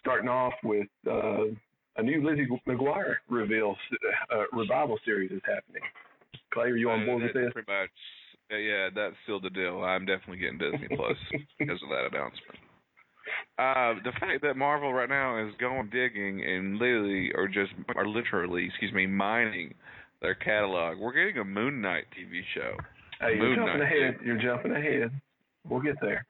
starting 0.00 0.28
off 0.28 0.54
with 0.64 0.88
uh, 1.08 1.44
a 1.96 2.02
new 2.02 2.28
Lizzie 2.28 2.48
McGuire 2.66 3.16
reveal 3.28 3.76
uh, 4.32 4.42
revival 4.52 4.98
series 5.04 5.30
is 5.30 5.40
happening. 5.44 5.82
Clay, 6.52 6.68
are 6.70 6.76
you 6.76 6.90
on 6.90 7.02
Uh, 7.02 7.06
board 7.06 7.22
with 7.22 7.32
that's 7.34 7.46
this? 7.46 7.52
Pretty 7.52 7.70
much. 7.72 7.90
Uh, 8.50 8.56
yeah, 8.56 8.88
that's 8.94 9.14
still 9.24 9.40
the 9.40 9.50
deal. 9.50 9.82
I'm 9.84 10.06
definitely 10.06 10.38
getting 10.38 10.58
Disney 10.58 10.88
Plus 10.96 11.16
because 11.58 11.80
of 11.82 11.88
that 11.90 12.08
announcement. 12.10 12.58
Uh, 13.58 13.94
the 14.04 14.12
fact 14.18 14.40
that 14.42 14.56
Marvel 14.56 14.92
right 14.92 15.08
now 15.08 15.36
is 15.46 15.52
going 15.60 15.90
digging 15.90 16.42
and 16.42 16.78
literally, 16.78 17.30
or 17.34 17.46
just, 17.46 17.72
or 17.94 18.06
literally, 18.08 18.64
excuse 18.66 18.92
me, 18.92 19.06
mining 19.06 19.74
their 20.22 20.34
catalog. 20.34 20.98
We're 20.98 21.12
getting 21.12 21.38
a 21.40 21.44
Moon 21.44 21.80
Knight 21.82 22.04
TV 22.18 22.40
show. 22.54 22.72
Hey, 23.20 23.34
you're 23.36 23.48
Moon 23.48 23.56
jumping 23.56 23.78
Knight. 23.80 23.92
ahead. 23.92 24.16
You're 24.24 24.40
jumping 24.40 24.72
ahead. 24.72 25.10
We'll 25.68 25.80
get 25.80 25.96
there. 26.00 26.24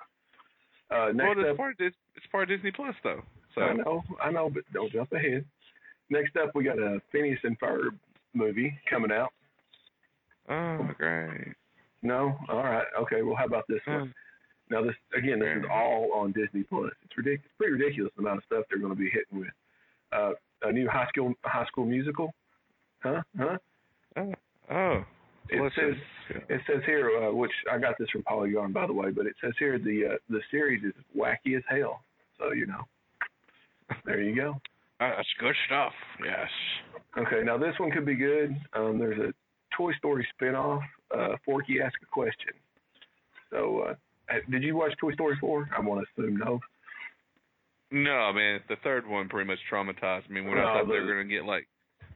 Uh, 0.90 1.12
next 1.12 1.36
well, 1.36 1.38
it's 1.38 1.50
up, 1.50 1.56
part, 1.56 1.80
of 1.80 1.86
it's 2.16 2.26
part 2.32 2.50
of 2.50 2.56
Disney 2.56 2.72
Plus 2.72 2.94
though. 3.04 3.22
So 3.54 3.60
I 3.60 3.74
know, 3.74 4.02
I 4.24 4.30
know, 4.30 4.50
but 4.50 4.62
don't 4.72 4.90
jump 4.90 5.12
ahead. 5.12 5.44
Next 6.10 6.34
up, 6.36 6.50
we 6.54 6.64
got 6.64 6.78
a 6.78 7.00
Phineas 7.12 7.38
and 7.44 7.58
Ferb 7.60 7.90
movie 8.34 8.74
coming 8.88 9.12
out. 9.12 9.32
Oh 10.50 10.88
great. 10.96 11.54
No, 12.02 12.36
all 12.48 12.62
right, 12.62 12.86
okay. 13.00 13.22
Well, 13.22 13.36
how 13.36 13.46
about 13.46 13.64
this 13.68 13.80
one? 13.86 14.14
Now, 14.70 14.82
this 14.82 14.94
again, 15.16 15.38
this 15.40 15.48
is 15.58 15.64
all 15.72 16.10
on 16.14 16.32
Disney 16.32 16.62
Plus. 16.62 16.92
It's 17.04 17.16
ridiculous, 17.16 17.50
pretty 17.56 17.72
ridiculous 17.72 18.12
the 18.16 18.22
amount 18.22 18.38
of 18.38 18.44
stuff 18.44 18.64
they're 18.68 18.78
going 18.78 18.92
to 18.92 18.98
be 18.98 19.10
hitting 19.10 19.40
with. 19.40 19.48
Uh, 20.12 20.32
a 20.62 20.72
new 20.72 20.88
high 20.88 21.06
school 21.08 21.32
high 21.44 21.64
school 21.66 21.84
musical, 21.86 22.32
huh? 23.02 23.22
Huh? 23.38 23.56
Oh, 24.16 24.32
oh. 24.70 25.04
It 25.50 25.62
Let's 25.62 25.74
says 25.76 25.94
just- 26.28 26.50
it 26.50 26.60
says 26.66 26.82
here, 26.84 27.10
uh, 27.22 27.32
which 27.32 27.52
I 27.72 27.78
got 27.78 27.94
this 27.98 28.08
from 28.10 28.22
Polygon 28.24 28.72
by 28.72 28.86
the 28.86 28.92
way, 28.92 29.10
but 29.10 29.26
it 29.26 29.34
says 29.42 29.54
here 29.58 29.78
the 29.78 30.12
uh, 30.12 30.16
the 30.28 30.40
series 30.50 30.84
is 30.84 30.92
wacky 31.16 31.56
as 31.56 31.62
hell. 31.68 32.02
So 32.38 32.52
you 32.52 32.66
know, 32.66 32.82
there 34.04 34.20
you 34.20 34.36
go. 34.36 34.60
Uh, 35.00 35.12
that's 35.16 35.28
good 35.40 35.54
stuff. 35.66 35.92
Yes. 36.24 36.48
Okay, 37.16 37.42
now 37.44 37.56
this 37.56 37.74
one 37.78 37.90
could 37.90 38.04
be 38.04 38.14
good. 38.16 38.54
Um, 38.74 38.98
there's 38.98 39.18
a 39.18 39.32
Toy 39.78 39.92
Story 39.94 40.26
spinoff. 40.38 40.82
Uh, 41.16 41.36
Forky 41.46 41.80
Ask 41.80 41.94
a 42.02 42.06
Question. 42.06 42.52
So, 43.50 43.78
uh, 43.88 43.94
did 44.50 44.62
you 44.62 44.76
watch 44.76 44.92
Toy 45.00 45.12
Story 45.12 45.36
4? 45.40 45.70
I 45.74 45.80
want 45.80 46.04
to 46.04 46.22
assume 46.22 46.36
no. 46.36 46.60
No, 47.90 48.30
man, 48.34 48.60
the 48.68 48.76
third 48.84 49.06
one 49.08 49.28
pretty 49.30 49.46
much 49.46 49.58
traumatized 49.72 50.28
me 50.28 50.42
when 50.42 50.58
I 50.58 50.64
No, 50.64 50.72
thought 50.74 50.92
they 50.92 50.98
were 51.00 51.06
gonna 51.06 51.24
get 51.24 51.46
like 51.46 51.66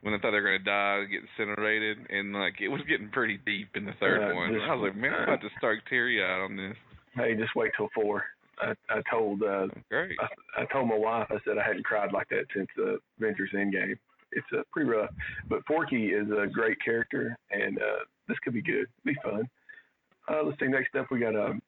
when 0.01 0.13
I 0.13 0.17
thought 0.19 0.29
they 0.31 0.39
were 0.39 0.57
gonna 0.59 0.59
die, 0.59 1.05
get 1.05 1.21
incinerated, 1.23 1.97
and 2.11 2.33
like 2.33 2.61
it 2.61 2.67
was 2.67 2.81
getting 2.87 3.09
pretty 3.09 3.39
deep 3.43 3.69
in 3.75 3.85
the 3.85 3.93
third 3.99 4.21
Uh, 4.31 4.35
one. 4.35 4.53
this- 4.53 4.61
I 4.61 4.75
was 4.75 4.89
like, 4.89 4.95
man, 4.95 5.13
I'm 5.15 5.23
about 5.23 5.41
to 5.41 5.49
start 5.57 5.79
teary 5.89 6.23
eyed 6.23 6.41
on 6.41 6.55
this. 6.55 6.77
Hey, 7.15 7.33
just 7.35 7.55
wait 7.55 7.71
till 7.75 7.89
4. 7.95 8.23
I, 8.61 8.75
I 8.89 9.01
told 9.09 9.41
uh, 9.41 9.67
Great. 9.89 10.15
I, 10.19 10.61
I 10.61 10.65
told 10.65 10.87
my 10.89 10.95
wife 10.97 11.25
I 11.31 11.37
said 11.43 11.57
I 11.57 11.63
hadn't 11.65 11.85
cried 11.85 12.11
like 12.13 12.29
that 12.29 12.45
since 12.53 12.67
uh, 12.77 12.97
Avengers 13.17 13.49
Endgame. 13.55 13.97
It's 14.35 14.45
uh, 14.57 14.61
pretty 14.71 14.89
rough, 14.89 15.09
but 15.49 15.65
Forky 15.65 16.07
is 16.07 16.27
a 16.31 16.47
great 16.47 16.77
character, 16.83 17.37
and 17.51 17.77
uh, 17.79 18.03
this 18.27 18.37
could 18.39 18.53
be 18.53 18.61
good. 18.61 18.87
Be 19.05 19.15
fun. 19.23 19.47
Uh, 20.29 20.43
let's 20.43 20.59
see. 20.59 20.67
Next 20.67 20.95
up, 20.95 21.07
we 21.11 21.19
got 21.19 21.35
um, 21.35 21.61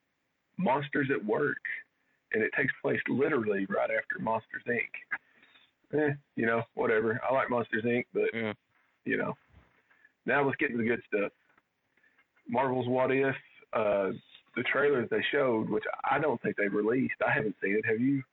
Monsters 0.57 1.09
at 1.13 1.23
Work, 1.25 1.57
and 2.33 2.41
it 2.43 2.51
takes 2.57 2.73
place 2.81 2.99
literally 3.09 3.65
right 3.69 3.89
after 3.91 4.19
Monsters 4.19 4.63
Inc. 4.67 5.99
Eh, 5.99 6.13
you 6.35 6.45
know, 6.45 6.63
whatever. 6.73 7.19
I 7.29 7.33
like 7.33 7.49
Monsters 7.49 7.83
Inc., 7.83 8.05
but 8.13 8.33
Yeah. 8.33 8.53
you 9.05 9.17
know. 9.17 9.35
Now 10.25 10.43
let's 10.43 10.57
get 10.57 10.71
to 10.71 10.77
the 10.77 10.83
good 10.83 11.01
stuff. 11.07 11.31
Marvel's 12.47 12.87
What 12.87 13.11
If, 13.11 13.35
uh, 13.73 14.11
the 14.55 14.63
trailers 14.63 15.07
they 15.09 15.23
showed, 15.31 15.69
which 15.69 15.83
I 16.09 16.17
don't 16.19 16.41
think 16.41 16.55
they've 16.55 16.73
released. 16.73 17.15
I 17.25 17.31
haven't 17.31 17.55
seen 17.61 17.75
it. 17.75 17.85
Have 17.85 17.99
you? 17.99 18.23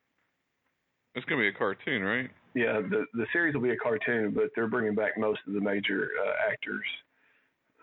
It's 1.15 1.27
gonna 1.27 1.41
be 1.43 1.49
a 1.49 1.53
cartoon, 1.53 2.03
right? 2.03 2.31
Yeah, 2.55 2.81
the 2.81 3.07
the 3.15 3.27
series 3.33 3.55
will 3.55 3.63
be 3.63 3.71
a 3.71 3.77
cartoon, 3.77 4.33
but 4.35 4.51
they're 4.55 4.67
bringing 4.69 4.95
back 4.95 5.17
most 5.17 5.41
of 5.47 5.55
the 5.55 5.61
major 5.61 6.11
uh, 6.23 6.51
actors 6.51 6.85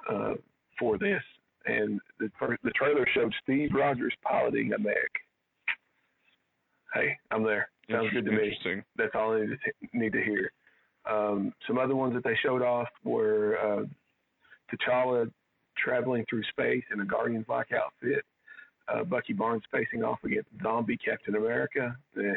uh, 0.09 0.33
for 0.77 0.97
this. 0.97 1.21
And 1.65 1.99
the 2.19 2.29
the 2.63 2.71
trailer 2.71 3.05
showed 3.13 3.33
Steve 3.43 3.69
Rogers 3.73 4.13
piloting 4.23 4.73
a 4.73 4.79
mech. 4.79 4.95
Hey, 6.93 7.17
I'm 7.31 7.43
there. 7.43 7.69
Sounds 7.91 8.11
good 8.13 8.25
to 8.25 8.31
me. 8.31 8.55
That's 8.97 9.11
all 9.15 9.33
I 9.33 9.41
need 9.41 9.47
to, 9.47 9.57
t- 9.57 9.89
need 9.93 10.13
to 10.13 10.23
hear. 10.23 10.51
Um, 11.09 11.53
some 11.67 11.77
other 11.77 11.95
ones 11.95 12.13
that 12.13 12.23
they 12.23 12.37
showed 12.43 12.61
off 12.61 12.87
were 13.03 13.57
uh, 13.57 13.85
T'Challa 14.71 15.31
traveling 15.77 16.25
through 16.29 16.43
space 16.43 16.83
in 16.93 16.99
a 16.99 17.05
Guardians-like 17.05 17.71
outfit. 17.71 18.23
Uh, 18.87 19.03
Bucky 19.03 19.33
Barnes 19.33 19.63
facing 19.71 20.03
off 20.03 20.19
against 20.23 20.49
zombie 20.61 20.97
Captain 20.97 21.35
America. 21.35 21.95
Eh. 22.17 22.33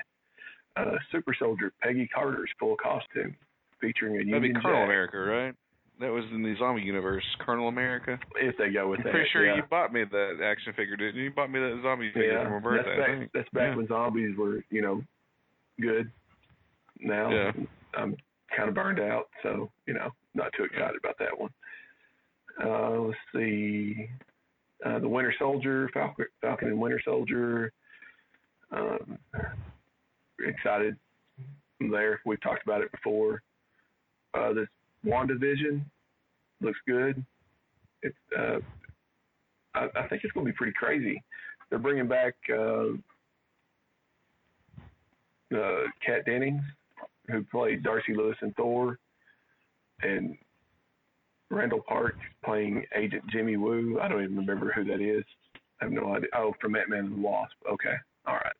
Uh, 0.77 0.97
Super 1.11 1.35
Soldier 1.39 1.73
Peggy 1.83 2.09
Carter's 2.09 2.49
full 2.59 2.77
costume 2.77 3.37
featuring 3.81 4.17
a 4.17 4.25
That'd 4.25 4.43
be 4.43 4.53
Colonel 4.55 4.81
Jack. 4.81 4.85
America, 4.87 5.19
right? 5.19 5.55
That 6.01 6.11
was 6.11 6.25
in 6.33 6.43
the 6.43 6.55
zombie 6.59 6.83
universe, 6.83 7.23
Colonel 7.45 7.69
America. 7.69 8.19
If 8.37 8.57
they 8.57 8.71
go 8.71 8.89
with 8.89 9.01
I'm 9.01 9.05
that, 9.05 9.13
pretty 9.13 9.29
sure 9.33 9.47
yeah. 9.47 9.57
you 9.57 9.63
bought 9.71 9.93
me 9.93 10.03
that 10.11 10.39
action 10.43 10.73
figure, 10.75 10.97
didn't 10.97 11.17
you? 11.17 11.25
You 11.25 11.31
bought 11.31 11.51
me 11.51 11.61
that 11.61 11.81
zombie 11.83 12.09
figure 12.13 12.33
yeah, 12.33 12.45
for 12.45 12.51
my 12.51 12.59
birthday. 12.61 12.97
that's 12.97 13.21
back, 13.21 13.31
that's 13.35 13.49
back 13.51 13.69
Yeah. 13.71 13.77
when 13.77 13.87
zombies 13.89 14.37
were, 14.37 14.65
you 14.71 14.81
know, 14.83 15.03
good. 15.81 16.11
Now 17.01 17.31
Yeah. 17.31 17.53
I'm 17.95 18.17
kind 18.57 18.69
of 18.69 18.75
burned 18.75 18.99
out, 19.01 19.29
so 19.43 19.71
you 19.87 19.95
know, 19.95 20.11
not 20.35 20.53
too 20.57 20.65
excited 20.65 20.97
about 20.99 21.19
that 21.19 21.39
one. 21.39 21.51
Uh, 22.65 22.99
let's 23.01 23.19
see, 23.35 24.09
uh, 24.85 24.99
the 24.99 25.09
Winter 25.09 25.35
Soldier, 25.39 25.89
Falcon, 25.95 26.27
Falcon 26.41 26.69
and 26.69 26.81
Winter 26.81 27.01
Soldier, 27.05 27.73
Um, 28.73 29.19
excited 30.49 30.97
there. 31.91 32.21
We've 32.25 32.41
talked 32.41 32.63
about 32.65 32.83
it 32.83 32.91
before. 32.93 33.43
Uh, 34.35 34.53
this 34.53 34.69
WandaVision 35.05 35.83
looks 36.61 36.79
good. 36.87 37.25
Uh, 38.37 38.59
I, 39.75 39.89
I 39.97 40.09
think 40.09 40.23
it's 40.25 40.33
going 40.33 40.47
to 40.47 40.53
be 40.53 40.57
pretty 40.57 40.73
crazy. 40.73 41.23
They're 41.71 41.79
bringing 41.79 42.09
back 42.09 42.35
uh, 42.51 42.89
uh, 45.55 45.83
Kat 46.05 46.25
Dennings, 46.27 46.63
who 47.29 47.45
played 47.45 47.83
Darcy 47.83 48.15
Lewis 48.15 48.37
in 48.43 48.53
Thor, 48.53 48.99
and 50.03 50.37
Randall 51.51 51.83
Park 51.87 52.17
playing 52.45 52.85
Agent 52.95 53.25
Jimmy 53.31 53.57
Woo. 53.57 53.99
I 54.01 54.09
don't 54.09 54.23
even 54.23 54.37
remember 54.37 54.73
who 54.75 54.85
that 54.85 55.01
is. 55.01 55.25
I 55.81 55.85
have 55.85 55.93
no 55.93 56.15
idea. 56.15 56.29
Oh, 56.37 56.55
from 56.61 56.77
Ant 56.77 56.89
Man 56.89 57.01
and 57.01 57.17
the 57.17 57.21
Wasp. 57.21 57.55
Okay, 57.71 57.95
all 58.27 58.35
right. 58.35 58.53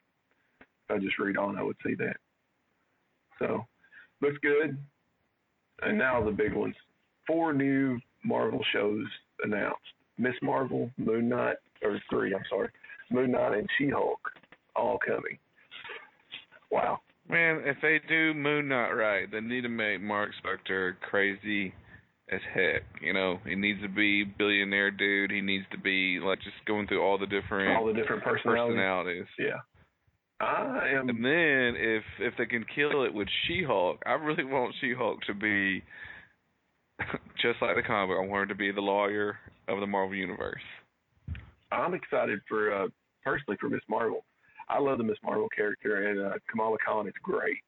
I 0.91 0.99
just 0.99 1.19
read 1.19 1.37
on, 1.37 1.59
I 1.59 1.63
would 1.63 1.77
see 1.85 1.95
that. 1.95 2.17
So, 3.39 3.65
looks 4.21 4.39
good. 4.43 4.79
And 5.83 5.99
now 5.99 6.23
the 6.23 6.31
big 6.31 6.55
ones. 6.55 6.75
Four 7.27 7.53
new 7.53 7.99
Marvel 8.25 8.65
shows 8.73 9.07
announced. 9.43 9.81
Miss 10.19 10.35
Marvel, 10.43 10.91
Moon 10.99 11.29
Knight, 11.29 11.57
or 11.83 12.01
three, 12.11 12.35
I'm 12.35 12.43
sorry. 12.49 12.69
Moon 13.11 13.33
Knight 13.33 13.59
and 13.59 13.69
She 13.79 13.89
Hulk 13.89 14.21
all 14.77 14.99
coming. 15.05 15.39
Wow. 16.71 17.01
Man, 17.29 17.63
if 17.65 17.77
they 17.83 18.01
do 18.09 18.35
Moon 18.35 18.69
Knight 18.69 18.91
right, 18.91 19.31
they 19.31 19.41
need 19.41 19.63
to 19.63 19.69
make 19.69 20.01
Mark 20.01 20.31
Spector 20.43 20.95
crazy 21.01 21.73
as 22.31 22.41
heck. 22.55 22.83
You 23.01 23.13
know, 23.13 23.39
he 23.47 23.55
needs 23.55 23.81
to 23.83 23.89
be 23.89 24.25
billionaire 24.25 24.91
dude. 24.91 25.31
He 25.31 25.41
needs 25.41 25.65
to 25.73 25.79
be 25.79 26.19
like 26.23 26.41
just 26.41 26.57
going 26.67 26.87
through 26.87 27.03
all 27.03 27.19
the 27.19 27.27
different 27.27 27.77
all 27.77 27.87
the 27.87 27.93
different 27.93 28.23
personalities. 28.23 28.77
personalities. 28.77 29.25
Yeah. 29.39 29.61
I 30.43 30.89
am. 30.97 31.09
And 31.09 31.25
then 31.25 31.75
if 31.81 32.03
if 32.19 32.35
they 32.37 32.47
can 32.47 32.65
kill 32.75 33.05
it 33.05 33.15
with 33.15 33.29
She-Hulk, 33.47 34.03
I 34.07 34.13
really 34.13 34.45
want 34.45 34.75
She-Hulk 34.81 35.21
to 35.27 35.35
be 35.35 35.83
just 37.41 37.63
like 37.63 37.77
the 37.77 37.83
comic. 37.83 38.17
I 38.17 38.27
want 38.27 38.33
her 38.33 38.47
to 38.47 38.55
be 38.55 38.73
the 38.73 38.81
lawyer 38.81 39.39
of 39.69 39.81
the 39.81 39.87
Marvel 39.87 40.17
universe. 40.17 40.63
I'm 41.71 41.95
excited 41.95 42.41
for 42.49 42.75
uh 42.75 42.89
personally 43.25 43.57
for 43.61 43.69
Miss 43.69 43.83
Marvel. 43.89 44.25
I 44.69 44.81
love 44.81 44.99
the 44.99 45.05
Miss 45.05 45.19
Marvel 45.23 45.49
character, 45.55 46.09
and 46.09 46.21
uh, 46.21 46.39
Kamala 46.51 46.77
Khan 46.85 47.07
is 47.07 47.15
great. 47.23 47.59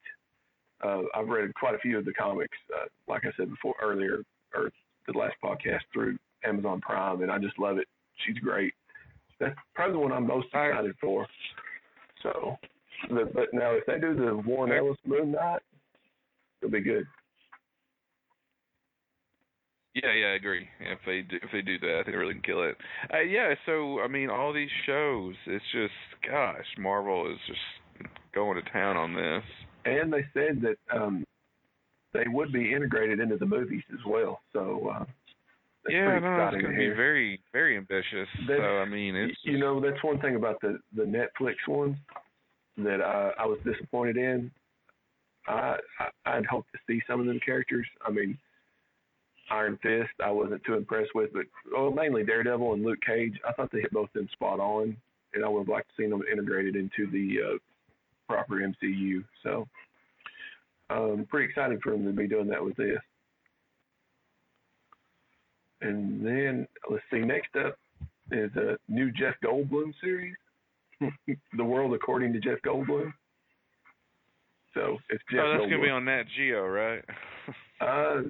Uh, 0.83 1.01
I've 1.13 1.27
read 1.27 1.53
quite 1.55 1.75
a 1.75 1.79
few 1.79 1.97
of 1.97 2.05
the 2.05 2.13
comics, 2.13 2.57
uh, 2.73 2.85
like 3.07 3.23
I 3.25 3.29
said 3.37 3.49
before 3.49 3.75
earlier, 3.81 4.23
or 4.53 4.71
the 5.07 5.17
last 5.17 5.35
podcast 5.43 5.81
through 5.93 6.17
Amazon 6.43 6.81
Prime, 6.81 7.21
and 7.21 7.31
I 7.31 7.37
just 7.37 7.59
love 7.59 7.77
it. 7.77 7.87
She's 8.25 8.37
great. 8.39 8.73
That's 9.39 9.55
probably 9.75 9.93
the 9.93 9.99
one 9.99 10.11
I'm 10.11 10.27
most 10.27 10.47
excited 10.47 10.95
for. 10.99 11.27
So, 12.25 12.57
but, 13.11 13.33
but 13.33 13.53
now 13.53 13.71
if 13.73 13.85
they 13.85 13.99
do 13.99 14.15
the 14.15 14.35
Warren 14.35 14.75
Ellis 14.75 14.97
Moon 15.05 15.33
Knight, 15.33 15.61
it'll 16.61 16.71
be 16.71 16.81
good. 16.81 17.05
Yeah, 19.93 20.11
yeah, 20.11 20.27
I 20.27 20.35
agree. 20.35 20.67
If 20.81 20.99
they 21.05 21.21
do, 21.21 21.37
if 21.41 21.51
they 21.53 21.61
do 21.61 21.79
that, 21.79 21.99
I 21.99 22.03
think 22.03 22.15
they 22.15 22.17
really 22.17 22.33
can 22.33 22.41
kill 22.41 22.63
it. 22.63 22.75
Uh, 23.13 23.21
yeah, 23.21 23.53
so 23.65 24.01
I 24.01 24.07
mean, 24.07 24.29
all 24.29 24.51
these 24.51 24.69
shows, 24.85 25.35
it's 25.45 25.63
just, 25.71 25.93
gosh, 26.29 26.65
Marvel 26.77 27.31
is 27.31 27.39
just 27.47 28.09
going 28.33 28.61
to 28.61 28.71
town 28.71 28.97
on 28.97 29.13
this. 29.13 29.43
And 29.85 30.11
they 30.11 30.25
said 30.33 30.61
that 30.63 30.77
um 30.93 31.23
they 32.13 32.25
would 32.27 32.51
be 32.51 32.73
integrated 32.73 33.19
into 33.19 33.37
the 33.37 33.45
movies 33.45 33.83
as 33.93 33.99
well. 34.07 34.41
So 34.51 34.89
uh, 34.93 35.05
yeah, 35.89 36.19
no, 36.19 36.47
it's 36.47 36.61
going 36.61 36.63
to 36.63 36.71
to 36.71 36.89
be 36.89 36.95
very, 36.95 37.39
very 37.53 37.77
ambitious. 37.77 38.27
That- 38.47 38.57
so 38.57 38.77
I 38.79 38.85
mean, 38.85 39.15
it's 39.15 39.37
you 39.43 39.57
know 39.57 39.79
that's 39.79 40.03
one 40.03 40.19
thing 40.19 40.35
about 40.35 40.59
the 40.61 40.79
the 40.95 41.03
Netflix 41.03 41.55
ones 41.67 41.97
that 42.77 43.01
I, 43.01 43.31
I 43.39 43.45
was 43.45 43.59
disappointed 43.63 44.17
in. 44.17 44.51
I, 45.47 45.77
I 45.99 46.37
I'd 46.37 46.45
hoped 46.45 46.71
to 46.73 46.79
see 46.87 47.01
some 47.07 47.19
of 47.19 47.25
them 47.25 47.39
characters. 47.45 47.85
I 48.05 48.11
mean, 48.11 48.37
Iron 49.51 49.77
Fist, 49.81 50.11
I 50.23 50.31
wasn't 50.31 50.63
too 50.63 50.73
impressed 50.73 51.11
with, 51.13 51.31
but 51.33 51.45
well, 51.71 51.91
mainly 51.91 52.23
Daredevil 52.23 52.73
and 52.73 52.83
Luke 52.83 52.99
Cage. 53.05 53.33
I 53.47 53.53
thought 53.53 53.71
they 53.71 53.81
hit 53.81 53.91
both 53.91 54.09
of 54.09 54.13
them 54.13 54.29
spot 54.33 54.59
on, 54.59 54.97
and 55.33 55.45
I 55.45 55.47
would 55.47 55.59
have 55.61 55.69
liked 55.69 55.89
to 55.89 56.03
see 56.03 56.09
them 56.09 56.23
integrated 56.31 56.75
into 56.75 57.09
the 57.11 57.37
uh, 57.43 57.57
proper 58.27 58.55
MCU. 58.55 59.23
So, 59.43 59.67
um, 60.89 61.27
pretty 61.29 61.49
exciting 61.49 61.79
for 61.83 61.91
them 61.91 62.05
to 62.05 62.11
be 62.11 62.27
doing 62.27 62.47
that 62.47 62.63
with 62.63 62.75
this. 62.75 62.97
And 65.85 66.25
then 66.25 66.67
let's 66.89 67.03
see, 67.11 67.19
next 67.19 67.55
up 67.55 67.77
is 68.31 68.51
a 68.55 68.77
new 68.87 69.11
Jeff 69.11 69.35
Goldblum 69.43 69.93
series, 70.01 70.35
The 71.57 71.63
World 71.63 71.93
According 71.93 72.33
to 72.33 72.39
Jeff 72.39 72.59
Goldblum. 72.65 73.13
So 74.73 74.97
it's 75.09 75.23
Jeff 75.31 75.41
oh, 75.43 75.51
that's 75.51 75.61
Goldblum. 75.63 75.69
going 75.69 75.81
to 75.81 75.87
be 75.87 75.89
on 75.89 76.05
Nat 76.05 76.23
Geo, 76.35 76.65
right? 76.67 77.03
Uh, 77.81 78.21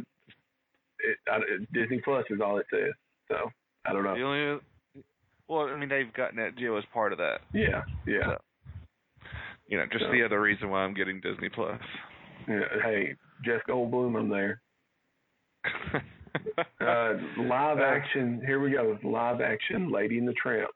it, 0.99 1.17
I, 1.31 1.37
Disney 1.71 2.01
Plus 2.03 2.25
is 2.31 2.41
all 2.43 2.57
it 2.57 2.65
says. 2.73 2.93
So 3.27 3.51
I 3.85 3.93
don't 3.93 4.03
know. 4.03 4.15
the 4.15 4.23
only, 4.23 4.59
well, 5.47 5.67
I 5.67 5.77
mean, 5.77 5.87
they've 5.87 6.11
got 6.15 6.35
Nat 6.35 6.55
Geo 6.57 6.75
as 6.79 6.83
part 6.91 7.11
of 7.11 7.19
that. 7.19 7.41
Yeah, 7.53 7.83
yeah. 8.07 8.25
So, 8.25 8.37
you 9.67 9.77
know, 9.77 9.85
just 9.91 10.05
So- 10.05 10.11
the 10.11 10.23
other 10.23 10.41
reason 10.41 10.71
why 10.71 10.79
I'm 10.79 10.95
getting 10.95 11.21
Disney 11.21 11.49
Plus. 11.49 11.79
yeah. 12.47 12.61
Hey, 12.83 13.13
Jeff 13.45 13.61
Goldblum, 13.69 14.17
I'm 14.19 14.29
there. 14.29 14.61
Uh, 16.81 17.13
live 17.37 17.79
action. 17.79 18.41
Here 18.45 18.59
we 18.59 18.71
go. 18.71 18.97
Live 19.03 19.41
action. 19.41 19.91
Lady 19.91 20.17
and 20.17 20.27
the 20.27 20.33
Tramp. 20.33 20.69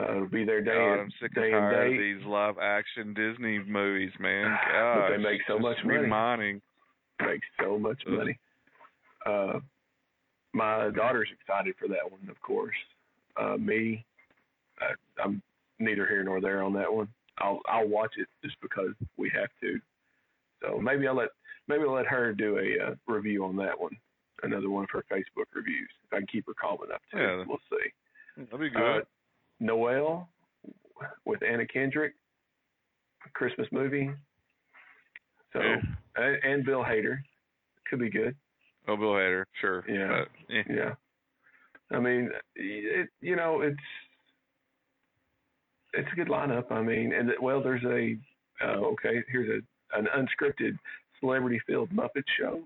Uh, 0.00 0.16
it'll 0.16 0.26
be 0.26 0.44
their 0.44 0.62
day 0.62 0.72
God, 0.72 0.92
and 0.92 1.00
I'm 1.02 1.12
sick 1.20 1.32
and 1.36 1.52
tired 1.52 1.92
of 1.92 1.98
these 1.98 2.26
live 2.26 2.54
action 2.62 3.12
Disney 3.12 3.58
movies, 3.58 4.12
man. 4.18 4.56
But 4.72 5.10
they 5.10 5.22
make 5.22 5.40
so 5.46 5.58
much 5.58 5.76
money. 5.84 5.98
Reminding. 5.98 6.62
Makes 7.20 7.46
so 7.60 7.78
much 7.78 8.02
money. 8.06 8.38
Uh, 9.26 9.60
my 10.54 10.90
daughter's 10.90 11.28
excited 11.32 11.74
for 11.78 11.88
that 11.88 12.10
one, 12.10 12.28
of 12.30 12.40
course. 12.40 12.74
Uh, 13.40 13.56
me, 13.56 14.04
uh, 14.80 14.94
I'm 15.22 15.42
neither 15.78 16.06
here 16.06 16.24
nor 16.24 16.40
there 16.40 16.62
on 16.62 16.72
that 16.74 16.92
one. 16.92 17.08
I'll 17.38 17.60
I'll 17.66 17.88
watch 17.88 18.14
it 18.16 18.28
just 18.44 18.56
because 18.60 18.90
we 19.16 19.30
have 19.34 19.50
to. 19.60 19.78
So 20.62 20.78
maybe 20.78 21.06
I'll 21.06 21.16
let 21.16 21.30
maybe 21.68 21.84
let 21.84 22.06
her 22.06 22.32
do 22.32 22.58
a 22.58 22.90
uh, 22.90 22.94
review 23.06 23.44
on 23.44 23.56
that 23.56 23.78
one. 23.78 23.92
Another 24.42 24.68
one 24.70 24.84
of 24.84 24.90
her 24.92 25.04
Facebook 25.12 25.46
reviews. 25.54 25.88
If 26.06 26.12
I 26.12 26.18
can 26.18 26.26
keep 26.26 26.46
her 26.46 26.54
calm 26.60 26.78
enough 26.84 27.00
to, 27.12 27.18
Yeah. 27.18 27.44
we'll 27.46 27.58
see. 27.70 27.90
That'd 28.36 28.60
be 28.60 28.70
good. 28.70 28.80
Uh, 29.02 29.04
Noel 29.60 30.28
with 31.24 31.42
Anna 31.42 31.66
Kendrick, 31.66 32.14
Christmas 33.34 33.68
movie. 33.70 34.10
So 35.52 35.60
Yeah. 35.60 35.76
and, 36.16 36.36
and 36.44 36.64
Bill 36.64 36.82
Hader 36.82 37.18
could 37.88 38.00
be 38.00 38.10
good. 38.10 38.34
oh, 38.88 38.96
Bill 38.96 39.12
Hader, 39.12 39.44
sure. 39.60 39.84
Yeah. 39.88 40.24
But, 40.48 40.54
eh. 40.56 40.62
Yeah. 40.68 40.94
I 41.92 42.00
mean, 42.00 42.30
it, 42.56 43.08
you 43.20 43.36
know, 43.36 43.60
it's 43.60 43.76
it's 45.94 46.08
a 46.10 46.16
good 46.16 46.28
lineup. 46.28 46.72
I 46.72 46.80
mean, 46.82 47.12
and 47.12 47.30
well, 47.40 47.62
there's 47.62 47.84
a 47.84 48.16
uh, 48.64 48.78
okay. 48.92 49.22
Here's 49.30 49.62
a 49.62 49.98
an 49.98 50.08
unscripted 50.16 50.78
celebrity 51.22 51.60
filled 51.66 51.90
Muppet 51.90 52.24
show. 52.38 52.60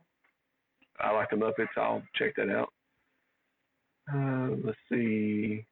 I 0.99 1.12
like 1.12 1.31
the 1.31 1.37
Muppets. 1.37 1.77
I'll 1.77 2.03
check 2.16 2.35
that 2.37 2.51
out. 2.51 2.73
Uh, 4.12 4.57
let's 4.64 4.79
see. 4.90 5.64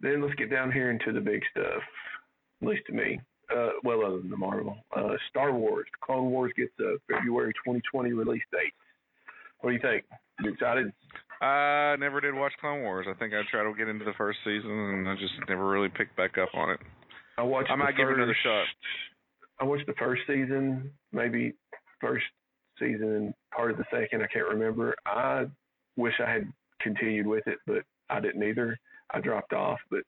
Then 0.00 0.20
let's 0.20 0.34
get 0.34 0.50
down 0.50 0.70
here 0.70 0.90
into 0.90 1.12
the 1.12 1.20
big 1.20 1.42
stuff. 1.50 1.82
At 2.60 2.68
least 2.68 2.82
to 2.88 2.92
me. 2.92 3.20
Uh, 3.54 3.70
well, 3.84 4.04
other 4.04 4.18
than 4.18 4.30
the 4.30 4.36
Marvel, 4.36 4.76
uh, 4.96 5.14
Star 5.28 5.52
Wars, 5.52 5.86
Clone 6.02 6.30
Wars 6.30 6.52
gets 6.56 6.72
a 6.80 6.96
February 7.10 7.52
2020 7.64 8.12
release 8.12 8.42
date. 8.50 8.72
What 9.60 9.70
do 9.70 9.74
you 9.74 9.82
think? 9.82 10.04
You 10.40 10.52
excited? 10.52 10.92
I 11.42 11.96
never 11.98 12.20
did 12.20 12.34
watch 12.34 12.52
Clone 12.60 12.82
Wars. 12.82 13.06
I 13.10 13.14
think 13.18 13.34
I 13.34 13.42
tried 13.50 13.64
to 13.64 13.74
get 13.76 13.88
into 13.88 14.04
the 14.04 14.14
first 14.16 14.38
season, 14.44 14.70
and 14.70 15.08
I 15.08 15.14
just 15.16 15.34
never 15.48 15.68
really 15.68 15.88
picked 15.88 16.16
back 16.16 16.38
up 16.38 16.48
on 16.54 16.70
it. 16.70 16.80
I 17.36 17.42
watched. 17.42 17.70
I 17.70 17.76
might 17.76 17.96
give 17.96 18.08
it 18.08 18.14
another 18.14 18.36
shot. 18.42 18.64
I 19.60 19.64
watched 19.64 19.86
the 19.86 19.94
first 19.94 20.22
season, 20.26 20.90
maybe 21.12 21.54
first 22.00 22.24
season 22.78 23.14
and 23.14 23.34
part 23.54 23.70
of 23.70 23.76
the 23.76 23.84
second. 23.90 24.22
I 24.22 24.26
can't 24.26 24.48
remember. 24.48 24.94
I 25.06 25.46
wish 25.96 26.14
I 26.24 26.30
had 26.30 26.52
continued 26.80 27.26
with 27.26 27.46
it, 27.46 27.58
but 27.66 27.82
I 28.10 28.20
didn't 28.20 28.42
either. 28.42 28.78
I 29.10 29.20
dropped 29.20 29.52
off. 29.52 29.78
But 29.90 30.02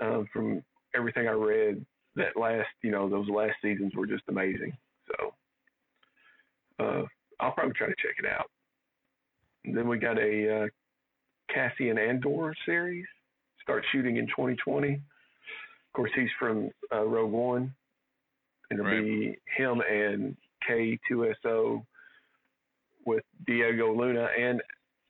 um, 0.00 0.28
from 0.32 0.62
everything 0.94 1.28
I 1.28 1.32
read, 1.32 1.84
that 2.16 2.36
last, 2.36 2.68
you 2.82 2.90
know, 2.90 3.08
those 3.08 3.28
last 3.28 3.54
seasons 3.62 3.94
were 3.94 4.06
just 4.06 4.24
amazing. 4.28 4.76
So 5.06 5.34
uh, 6.80 7.02
I'll 7.40 7.52
probably 7.52 7.74
try 7.74 7.86
to 7.86 7.94
check 7.94 8.16
it 8.18 8.26
out. 8.26 8.50
And 9.64 9.76
then 9.76 9.88
we 9.88 9.98
got 9.98 10.18
a 10.18 10.64
uh, 10.64 10.66
Cassian 11.52 11.98
Andor 11.98 12.54
series. 12.66 13.06
Start 13.62 13.84
shooting 13.92 14.16
in 14.16 14.26
2020. 14.26 14.94
Of 14.94 15.00
course, 15.94 16.10
he's 16.14 16.28
from 16.38 16.70
uh, 16.92 17.02
Rogue 17.02 17.32
One. 17.32 17.74
It'll 18.70 18.84
Right. 18.84 19.00
be 19.02 19.38
him 19.56 19.80
and 19.80 20.36
K2SO 20.68 21.84
with 23.06 23.24
Diego 23.46 23.92
Luna 23.94 24.24
and 24.38 24.62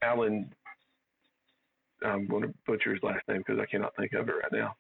Alan. 0.03 0.53
I'm 2.05 2.27
going 2.29 2.43
to 2.43 2.55
butcher 2.67 2.95
his 2.95 3.03
last 3.03 3.27
name 3.29 3.39
because 3.39 3.59
I 3.59 3.67
cannot 3.67 3.97
think 3.97 4.13
of 4.13 4.29
it 4.29 4.33
right 4.33 4.53
now. 4.53 4.77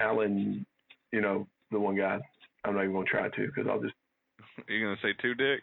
Alan, 0.00 0.66
you 1.12 1.20
know, 1.20 1.46
the 1.70 1.78
one 1.78 1.94
guy. 1.96 2.20
I'm 2.64 2.74
not 2.74 2.82
even 2.82 2.92
gonna 2.94 3.04
try 3.06 3.28
to 3.28 3.46
because 3.46 3.66
I'll 3.68 3.80
just 3.80 3.94
You're 4.68 4.80
gonna 4.94 5.00
say 5.02 5.12
two 5.20 5.34
dick? 5.34 5.60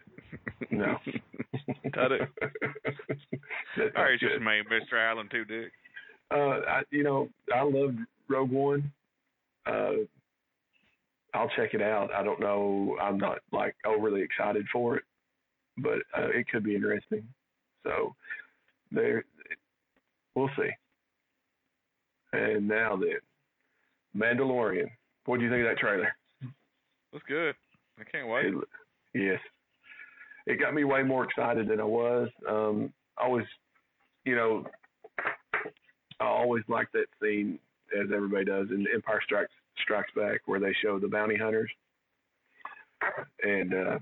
no. 0.72 0.98
Cut 1.93 2.12
it. 2.12 2.22
All 3.95 4.04
right, 4.04 4.19
just 4.19 4.41
made 4.41 4.65
Mr. 4.67 4.93
Allen 4.98 5.28
Two 5.32 5.45
Dick. 5.45 5.72
Uh, 6.32 6.60
I, 6.67 6.84
you 6.91 7.04
know, 7.04 7.30
I 7.54 7.63
loved 7.63 7.98
Rogue 8.28 8.52
One. 8.52 8.91
Uh, 9.65 9.91
I'll 11.34 11.50
check 11.56 11.74
it 11.74 11.82
out. 11.82 12.12
I 12.13 12.24
don't 12.24 12.39
know. 12.39 12.96
I'm 13.02 13.18
not 13.18 13.39
like 13.52 13.76
overly 13.86 14.22
excited 14.22 14.65
for 14.72 14.98
it, 14.98 15.04
but 15.78 16.00
uh, 16.18 16.30
it 16.34 16.48
could 16.50 16.63
be 16.63 16.76
interesting. 16.76 17.24
So 17.84 18.15
there, 18.92 19.24
we'll 20.36 20.50
see. 20.58 20.70
And 22.34 22.68
now 22.68 22.98
then, 22.98 23.20
Mandalorian. 24.15 24.89
What 25.26 25.38
do 25.38 25.44
you 25.44 25.52
think 25.52 25.62
of 25.62 25.70
that 25.70 25.78
trailer? 25.78 26.12
That's 27.12 27.24
good. 27.28 27.56
I 28.00 28.04
can't 28.04 28.28
wait. 28.28 28.46
It, 28.46 28.56
yes, 29.13 29.39
it 30.48 30.60
got 30.60 30.74
me 30.74 30.84
way 30.84 31.04
more 31.04 31.26
excited 31.26 31.68
than 31.68 31.80
I 31.80 31.84
was. 31.84 32.30
Um, 32.48 32.94
I 33.18 33.28
was, 33.28 33.44
you 34.26 34.36
know, 34.36 34.65
I 36.20 36.26
always 36.26 36.63
like 36.68 36.88
that 36.94 37.06
scene, 37.22 37.60
as 38.00 38.08
everybody 38.13 38.46
does, 38.46 38.68
in 38.72 38.88
Empire 38.94 39.22
Strikes 39.24 39.52
Strikes 39.84 40.12
Back, 40.15 40.42
where 40.46 40.60
they 40.60 40.74
show 40.82 41.00
the 41.00 41.08
bounty 41.08 41.38
hunters, 41.38 41.70
and 43.44 43.74
uh, 43.74 44.00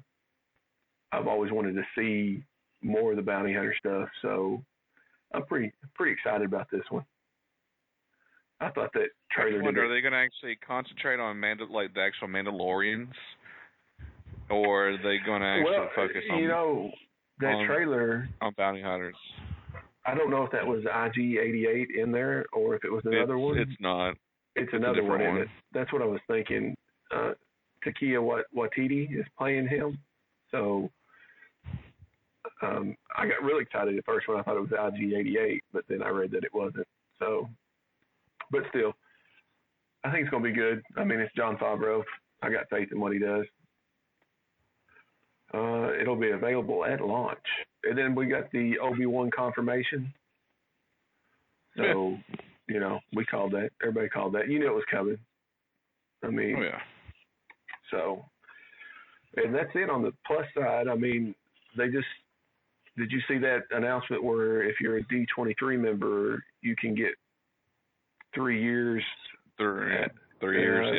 I've 1.11 1.27
always 1.27 1.51
wanted 1.51 1.75
to 1.75 1.83
see 1.97 2.43
more 2.81 3.11
of 3.11 3.17
the 3.17 3.23
bounty 3.23 3.53
hunter 3.53 3.75
stuff. 3.79 4.09
So 4.21 4.63
I'm 5.33 5.45
pretty 5.45 5.71
pretty 5.95 6.13
excited 6.13 6.45
about 6.45 6.67
this 6.71 6.83
one. 6.89 7.05
I 8.59 8.69
thought 8.69 8.91
that 8.93 9.09
I 9.31 9.41
trailer 9.41 9.61
wonder, 9.61 9.85
are 9.85 9.93
they 9.93 10.01
going 10.01 10.13
to 10.13 10.19
actually 10.19 10.57
concentrate 10.67 11.19
on 11.19 11.35
Mandal 11.35 11.69
like 11.69 11.93
the 11.93 12.01
actual 12.01 12.27
Mandalorians, 12.27 13.13
or 14.49 14.89
are 14.89 14.97
they 14.97 15.17
going 15.23 15.41
to 15.41 15.47
actually 15.47 15.71
well, 15.71 15.89
focus 15.95 16.23
on 16.31 16.39
you 16.39 16.47
know, 16.47 16.91
that 17.39 17.53
on- 17.53 17.67
trailer. 17.67 18.29
on 18.41 18.53
bounty 18.57 18.81
hunters? 18.81 19.15
I 20.07 20.15
don't 20.15 20.31
know 20.31 20.43
if 20.43 20.51
that 20.51 20.65
was 20.65 20.83
IG88 20.85 21.87
in 22.01 22.13
there 22.13 22.45
or 22.53 22.75
if 22.75 22.85
it 22.85 22.91
was 22.91 23.01
another 23.03 23.35
it's, 23.35 23.41
one. 23.41 23.57
It's 23.57 23.81
not. 23.81 24.15
It's 24.57 24.73
another 24.73 25.03
one, 25.03 25.23
one. 25.23 25.37
it. 25.37 25.47
That's 25.73 25.91
what 25.93 26.01
I 26.01 26.05
was 26.05 26.19
thinking. 26.27 26.75
Uh, 27.13 27.33
Taika 27.85 28.21
Wat- 28.21 28.45
Watiti 28.55 29.17
is 29.17 29.25
playing 29.37 29.67
him, 29.67 29.99
so 30.51 30.89
um, 32.61 32.95
I 33.15 33.27
got 33.27 33.43
really 33.43 33.63
excited 33.63 33.97
at 33.97 34.05
first 34.05 34.27
when 34.27 34.37
I 34.39 34.43
thought 34.43 34.57
it 34.57 34.61
was 34.61 34.69
IG88, 34.69 35.59
but 35.71 35.83
then 35.87 36.01
I 36.01 36.09
read 36.09 36.31
that 36.31 36.43
it 36.43 36.53
wasn't. 36.53 36.87
So, 37.19 37.49
but 38.51 38.63
still, 38.69 38.93
I 40.03 40.11
think 40.11 40.23
it's 40.23 40.31
going 40.31 40.43
to 40.43 40.49
be 40.49 40.55
good. 40.55 40.81
I 40.95 41.03
mean, 41.03 41.19
it's 41.19 41.33
Jon 41.35 41.57
Favreau. 41.57 42.03
I 42.41 42.49
got 42.49 42.69
faith 42.69 42.89
in 42.91 42.99
what 42.99 43.13
he 43.13 43.19
does. 43.19 43.45
Uh, 45.53 45.91
it'll 45.99 46.15
be 46.15 46.31
available 46.31 46.83
at 46.83 47.01
launch, 47.01 47.37
and 47.83 47.97
then 47.97 48.15
we 48.15 48.25
got 48.25 48.51
the 48.51 48.77
Obi 48.79 49.05
Wan 49.05 49.29
confirmation. 49.31 50.13
So, 51.77 52.17
you 52.67 52.79
know, 52.79 52.99
we 53.13 53.25
called 53.25 53.51
that. 53.53 53.69
Everybody 53.81 54.09
called 54.09 54.33
that. 54.35 54.49
You 54.49 54.59
knew 54.59 54.67
it 54.67 54.73
was 54.75 54.83
coming. 54.91 55.17
I 56.23 56.27
mean, 56.29 56.55
Oh 56.57 56.63
yeah. 56.63 56.79
so, 57.91 58.25
and 59.35 59.53
that's 59.53 59.69
it 59.75 59.89
on 59.89 60.01
the 60.01 60.13
plus 60.25 60.45
side. 60.57 60.87
I 60.87 60.95
mean, 60.95 61.33
they 61.77 61.87
just 61.89 62.07
did 62.97 63.11
you 63.11 63.19
see 63.27 63.37
that 63.37 63.59
announcement 63.71 64.23
where 64.23 64.63
if 64.63 64.77
you're 64.81 64.97
a 64.97 65.03
D23 65.03 65.79
member, 65.79 66.43
you 66.61 66.75
can 66.75 66.95
get 66.95 67.11
three 68.33 68.61
years 68.61 69.03
Three, 69.57 69.95
at, 69.97 70.11
three 70.39 70.59
years. 70.61 70.87
uh, 70.87 70.91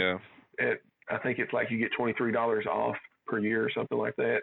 Yeah. 0.65 0.71
at 0.71 0.79
I 1.11 1.19
think 1.23 1.39
it's 1.39 1.53
like 1.53 1.71
you 1.71 1.79
get 1.79 1.91
twenty 1.97 2.13
three 2.15 2.33
dollars 2.33 2.67
off 2.67 2.97
per 3.27 3.39
year 3.39 3.65
or 3.65 3.71
something 3.71 3.99
like 3.99 4.15
that. 4.17 4.41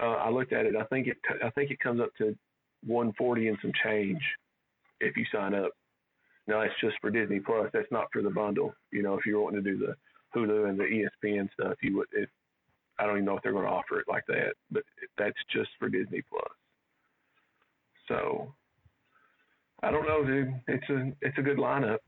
Uh, 0.00 0.12
I 0.16 0.30
looked 0.30 0.52
at 0.52 0.64
it. 0.66 0.74
I 0.76 0.84
think 0.84 1.06
it 1.08 1.16
I 1.44 1.50
think 1.50 1.70
it 1.70 1.80
comes 1.80 2.00
up 2.00 2.10
to 2.18 2.36
one 2.86 3.12
forty 3.18 3.48
and 3.48 3.58
some 3.62 3.72
change 3.84 4.20
if 5.00 5.16
you 5.16 5.24
sign 5.32 5.54
up. 5.54 5.72
Now 6.52 6.60
it's 6.60 6.74
just 6.82 6.96
for 7.00 7.10
Disney 7.10 7.40
Plus. 7.40 7.70
That's 7.72 7.90
not 7.90 8.08
for 8.12 8.20
the 8.20 8.28
bundle. 8.28 8.74
You 8.90 9.02
know, 9.02 9.14
if 9.14 9.24
you're 9.24 9.40
wanting 9.40 9.64
to 9.64 9.70
do 9.70 9.78
the 9.78 9.94
Hulu 10.36 10.68
and 10.68 10.78
the 10.78 10.84
ESPN 10.84 11.48
stuff, 11.54 11.78
you 11.80 11.96
would. 11.96 12.08
If 12.12 12.28
I 12.98 13.06
don't 13.06 13.14
even 13.14 13.24
know 13.24 13.38
if 13.38 13.42
they're 13.42 13.52
going 13.52 13.64
to 13.64 13.70
offer 13.70 13.98
it 13.98 14.06
like 14.06 14.26
that, 14.28 14.52
but 14.70 14.82
that's 15.16 15.38
just 15.50 15.70
for 15.78 15.88
Disney 15.88 16.22
Plus. 16.28 16.52
So 18.06 18.52
I 19.82 19.90
don't 19.90 20.06
know, 20.06 20.24
dude. 20.26 20.52
It's 20.68 20.90
a 20.90 21.12
it's 21.22 21.38
a 21.38 21.42
good 21.42 21.56
lineup. 21.56 22.00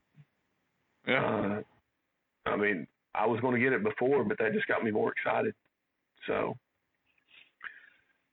Yeah. 1.08 1.24
Uh, 1.24 2.50
I 2.50 2.56
mean, 2.56 2.86
I 3.14 3.26
was 3.26 3.40
going 3.40 3.54
to 3.54 3.60
get 3.60 3.72
it 3.72 3.82
before, 3.82 4.24
but 4.24 4.36
that 4.40 4.52
just 4.52 4.68
got 4.68 4.84
me 4.84 4.90
more 4.90 5.10
excited. 5.12 5.54
So 6.26 6.54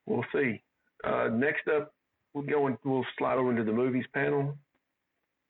we'll 0.04 0.26
see. 0.34 0.62
Uh, 1.04 1.30
next 1.32 1.68
up, 1.74 1.94
we'll 2.34 2.44
go 2.44 2.66
and 2.66 2.76
we'll 2.84 3.06
slide 3.16 3.38
over 3.38 3.48
into 3.48 3.64
the 3.64 3.72
movies 3.72 4.04
panel. 4.12 4.58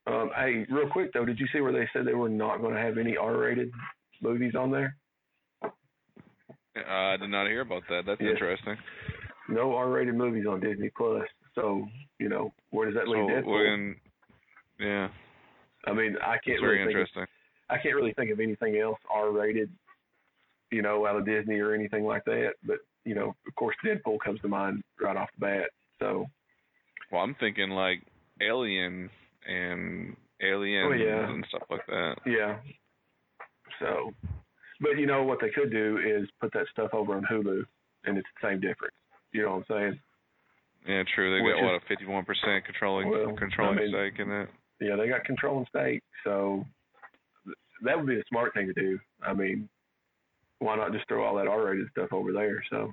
Um, 0.07 0.31
hey, 0.37 0.67
real 0.69 0.89
quick 0.91 1.13
though, 1.13 1.25
did 1.25 1.39
you 1.39 1.47
see 1.53 1.61
where 1.61 1.73
they 1.73 1.89
said 1.93 2.05
they 2.07 2.15
were 2.15 2.29
not 2.29 2.61
going 2.61 2.75
to 2.75 2.81
have 2.81 2.99
any 2.99 3.17
R-rated 3.17 3.71
movies 4.21 4.55
on 4.59 4.71
there? 4.71 4.97
Uh, 5.65 5.71
I 6.89 7.17
did 7.19 7.31
not 7.31 7.47
hear 7.47 7.61
about 7.61 7.83
that. 7.89 8.05
That's 8.07 8.21
Yeah. 8.21 8.31
interesting. 8.31 8.77
No 9.49 9.75
R-rated 9.77 10.15
movies 10.15 10.47
on 10.47 10.61
Disney 10.61 10.91
Plus. 10.97 11.27
So 11.55 11.87
you 12.19 12.29
know, 12.29 12.53
where 12.71 12.87
does 12.87 12.95
that 12.95 13.05
So 13.05 13.11
leave 13.11 13.29
Deadpool? 13.29 13.47
when, 13.47 13.97
yeah, 14.79 15.09
I 15.87 15.93
mean, 15.93 16.17
I 16.23 16.39
can't 16.39 16.61
very 16.61 16.79
really 16.79 16.87
think. 16.95 16.97
Of, 16.97 17.01
interesting. 17.01 17.27
I 17.69 17.79
can't 17.79 17.95
really 17.95 18.13
think 18.15 18.31
of 18.31 18.41
anything 18.41 18.77
else 18.79 18.99
R-rated, 19.11 19.71
you 20.71 20.83
know, 20.83 21.07
out 21.07 21.17
of 21.17 21.27
Disney 21.27 21.59
or 21.59 21.75
anything 21.75 22.05
like 22.05 22.25
that. 22.25 22.55
But 22.65 22.79
you 23.05 23.15
know, 23.15 23.35
of 23.47 23.55
course, 23.57 23.77
Deadpool 23.85 24.19
comes 24.25 24.41
to 24.41 24.49
mind 24.49 24.83
right 25.01 25.17
off 25.17 25.29
the 25.39 25.41
bat. 25.47 25.71
So 25.99 26.27
Well, 27.11 27.23
I'm 27.23 27.35
thinking 27.35 27.71
like 27.71 28.03
Alien 28.41 29.11
and 29.47 30.17
Aliens 30.43 30.89
Oh, 30.91 30.95
yeah. 30.95 31.29
and 31.31 31.45
stuff 31.49 31.63
like 31.71 31.87
that. 31.87 32.17
yeah. 32.27 32.59
So, 33.79 34.13
but 34.81 34.99
you 34.99 35.07
know 35.07 35.23
what 35.25 35.39
they 35.41 35.51
could 35.51 35.71
do 35.71 35.99
is 35.99 36.29
put 36.41 36.53
that 36.53 36.67
stuff 36.71 36.91
over 36.93 37.15
on 37.17 37.25
Hulu, 37.31 37.63
and 38.05 38.19
it's 38.19 38.27
the 38.41 38.49
same 38.49 38.61
difference. 38.61 38.95
You 39.33 39.43
know 39.43 39.57
what 39.57 39.77
I'm 39.77 39.81
saying? 39.93 40.01
Yeah, 40.87 41.03
true. 41.15 41.35
They 41.37 41.43
Which 41.43 41.55
got 41.55 41.65
is- 41.65 41.65
what 41.65 41.83
a 41.83 42.51
51% 42.51 42.65
controlling 42.65 43.09
Well, 43.11 43.35
controlling 43.37 43.79
I 43.79 43.83
mean- 43.83 43.91
stake 43.91 44.19
in 44.19 44.31
it. 44.33 44.49
Yeah, 44.81 44.97
they 44.97 45.09
got 45.09 45.25
controlling 45.25 45.67
stake, 45.67 46.03
so 46.25 46.67
th- 47.45 47.57
that 47.83 47.97
would 47.97 48.07
be 48.07 48.19
a 48.19 48.25
smart 48.29 48.53
thing 48.53 48.67
to 48.67 48.73
do. 48.73 48.99
I 49.23 49.33
mean, 49.33 49.69
why 50.59 50.75
not 50.77 50.93
just 50.93 51.07
throw 51.07 51.25
all 51.25 51.37
that 51.37 51.47
R-rated 51.47 51.89
stuff 51.91 52.13
over 52.13 52.33
there? 52.33 52.65
So 52.69 52.93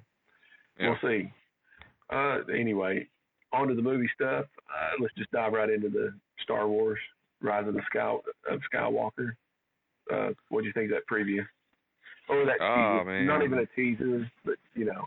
Yeah. 0.77 0.89
we'll 0.89 0.99
see. 1.12 1.31
Uh, 2.12 2.41
anyway, 2.53 3.07
on 3.51 3.67
to 3.69 3.73
the 3.75 3.81
movie 3.81 4.07
stuff. 4.13 4.45
Uh, 4.71 4.91
let's 4.99 5.13
just 5.15 5.31
dive 5.31 5.53
right 5.53 5.69
into 5.69 5.89
the 5.89 6.13
Star 6.43 6.67
Wars: 6.67 6.99
Rise 7.41 7.67
of 7.67 7.73
the 7.73 7.82
Sky 7.89 8.15
of 8.49 8.60
Skywalker. 8.73 9.32
Uh, 10.12 10.30
what 10.49 10.62
do 10.62 10.67
you 10.67 10.73
think 10.73 10.91
of 10.91 10.97
that 10.97 11.08
preview? 11.13 11.41
Or 12.28 12.45
that 12.45 12.62
Oh, 12.62 12.99
teaser? 12.99 13.12
man. 13.12 13.28
Not 13.28 13.43
even 13.43 13.60
a 13.60 13.65
teaser, 13.75 14.30
but 14.45 14.56
you 14.75 14.86
know. 14.86 15.06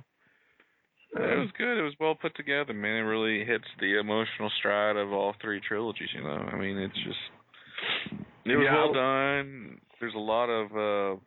it 1.14 1.20
Uh, 1.38 1.40
was 1.40 1.50
good. 1.58 1.78
It 1.78 1.82
was 1.82 1.94
well 2.00 2.14
put 2.14 2.34
together, 2.36 2.72
man. 2.72 2.96
It 2.96 3.08
really 3.08 3.44
hits 3.44 3.64
the 3.80 3.98
emotional 3.98 4.50
stride 4.58 4.96
of 4.96 5.12
all 5.12 5.34
three 5.40 5.60
trilogies. 5.60 6.08
You 6.14 6.22
know, 6.22 6.48
I 6.52 6.56
mean, 6.56 6.78
it's 6.78 6.94
just 7.04 8.20
it 8.44 8.56
was 8.56 8.64
Yeah, 8.64 8.74
well 8.74 8.92
done. 8.92 9.80
There's 10.00 10.14
a 10.14 10.18
lot 10.18 10.48
of. 10.48 11.16
uh 11.16 11.20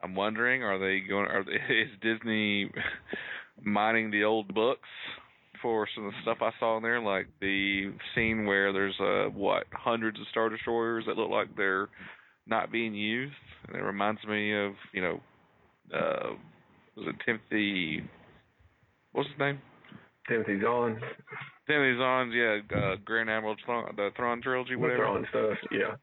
I'm 0.00 0.14
wondering, 0.14 0.62
are 0.62 0.78
they 0.78 1.00
going? 1.00 1.26
Are 1.28 1.44
they, 1.44 1.52
is 1.74 1.90
Disney 2.00 2.70
mining 3.62 4.10
the 4.10 4.24
old 4.24 4.54
books 4.54 4.88
for 5.62 5.88
some 5.94 6.06
of 6.06 6.12
the 6.12 6.22
stuff 6.22 6.38
I 6.40 6.50
saw 6.58 6.76
in 6.76 6.82
there, 6.82 7.00
like 7.00 7.26
the 7.40 7.92
scene 8.14 8.46
where 8.46 8.72
there's 8.72 8.98
uh 9.00 9.30
what 9.30 9.64
hundreds 9.72 10.20
of 10.20 10.26
star 10.30 10.48
destroyers 10.48 11.04
that 11.06 11.16
look 11.16 11.30
like 11.30 11.56
they're 11.56 11.88
not 12.46 12.72
being 12.72 12.94
used, 12.94 13.34
and 13.66 13.76
it 13.76 13.82
reminds 13.82 14.22
me 14.24 14.54
of 14.56 14.72
you 14.92 15.02
know, 15.02 15.20
uh 15.94 16.30
was 16.96 17.06
it 17.08 17.16
Timothy? 17.24 18.02
What's 19.12 19.28
his 19.30 19.38
name? 19.38 19.60
Timothy 20.28 20.60
Zahn, 20.60 21.00
Timothy 21.66 21.98
Zahn's, 21.98 22.34
yeah, 22.34 22.58
uh, 22.76 22.96
Grand 23.04 23.30
Admiral 23.30 23.56
Thrawn, 23.64 23.94
the 23.96 24.10
Thrawn 24.14 24.42
trilogy, 24.42 24.76
whatever. 24.76 25.04
Thrawn 25.04 25.26
stuff. 25.30 25.58
Yeah. 25.72 25.96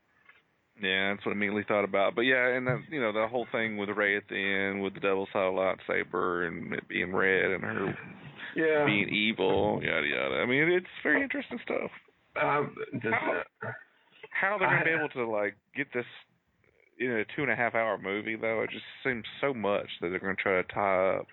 Yeah, 0.81 1.13
that's 1.13 1.25
what 1.25 1.31
I 1.31 1.35
immediately 1.35 1.63
thought 1.67 1.85
about. 1.85 2.15
But 2.15 2.21
yeah, 2.21 2.49
and 2.49 2.67
that 2.67 2.79
you 2.91 2.99
know 2.99 3.13
the 3.13 3.27
whole 3.27 3.47
thing 3.51 3.77
with 3.77 3.89
Rey 3.89 4.17
at 4.17 4.23
the 4.29 4.35
end 4.35 4.81
with 4.81 4.93
the 4.93 4.99
double 4.99 5.27
sided 5.31 5.53
lightsaber 5.53 6.47
and 6.47 6.73
it 6.73 6.87
being 6.89 7.13
red 7.13 7.51
and 7.51 7.63
her 7.63 7.97
Yeah. 8.55 8.85
being 8.85 9.09
evil, 9.09 9.81
yada 9.83 10.07
yada. 10.07 10.35
I 10.35 10.45
mean, 10.45 10.69
it's 10.71 10.85
very 11.03 11.21
interesting 11.21 11.59
stuff. 11.63 11.91
Um, 12.41 12.75
just, 12.93 13.13
uh, 13.13 13.67
How 14.29 14.57
they're 14.57 14.69
gonna 14.69 14.85
be 14.85 14.91
able 14.91 15.09
to 15.09 15.29
like 15.29 15.55
get 15.75 15.87
this 15.93 16.05
in 16.99 17.11
a 17.11 17.25
two 17.35 17.41
and 17.43 17.51
a 17.51 17.55
half 17.55 17.75
hour 17.75 17.97
movie 17.97 18.35
though, 18.35 18.61
it 18.61 18.69
just 18.71 18.85
seems 19.03 19.23
so 19.41 19.53
much 19.53 19.87
that 20.01 20.09
they're 20.09 20.19
gonna 20.19 20.35
try 20.35 20.61
to 20.61 20.73
tie 20.73 21.17
up. 21.17 21.27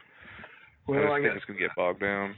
I 0.89 0.91
well, 0.91 1.01
just 1.01 1.11
I 1.13 1.17
think 1.17 1.27
got 1.27 1.37
it's 1.37 1.45
gonna 1.47 1.59
get 1.59 1.71
bogged 1.77 2.01
down. 2.01 2.35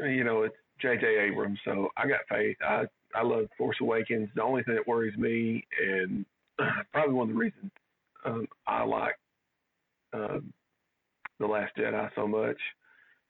you 0.00 0.24
know, 0.24 0.42
it's 0.42 0.56
J.J. 0.80 1.06
Abrams, 1.30 1.58
so 1.64 1.88
I 1.96 2.06
got 2.06 2.20
faith. 2.28 2.56
I 2.66 2.84
I 3.14 3.22
love 3.22 3.46
Force 3.58 3.76
Awakens. 3.80 4.28
The 4.34 4.42
only 4.42 4.62
thing 4.62 4.74
that 4.74 4.86
worries 4.86 5.16
me, 5.16 5.66
and 5.82 6.24
probably 6.92 7.14
one 7.14 7.28
of 7.28 7.34
the 7.34 7.40
reasons 7.40 7.70
um, 8.24 8.46
I 8.66 8.84
like 8.84 9.16
uh, 10.12 10.38
the 11.38 11.46
Last 11.46 11.76
Jedi 11.76 12.10
so 12.14 12.26
much. 12.26 12.58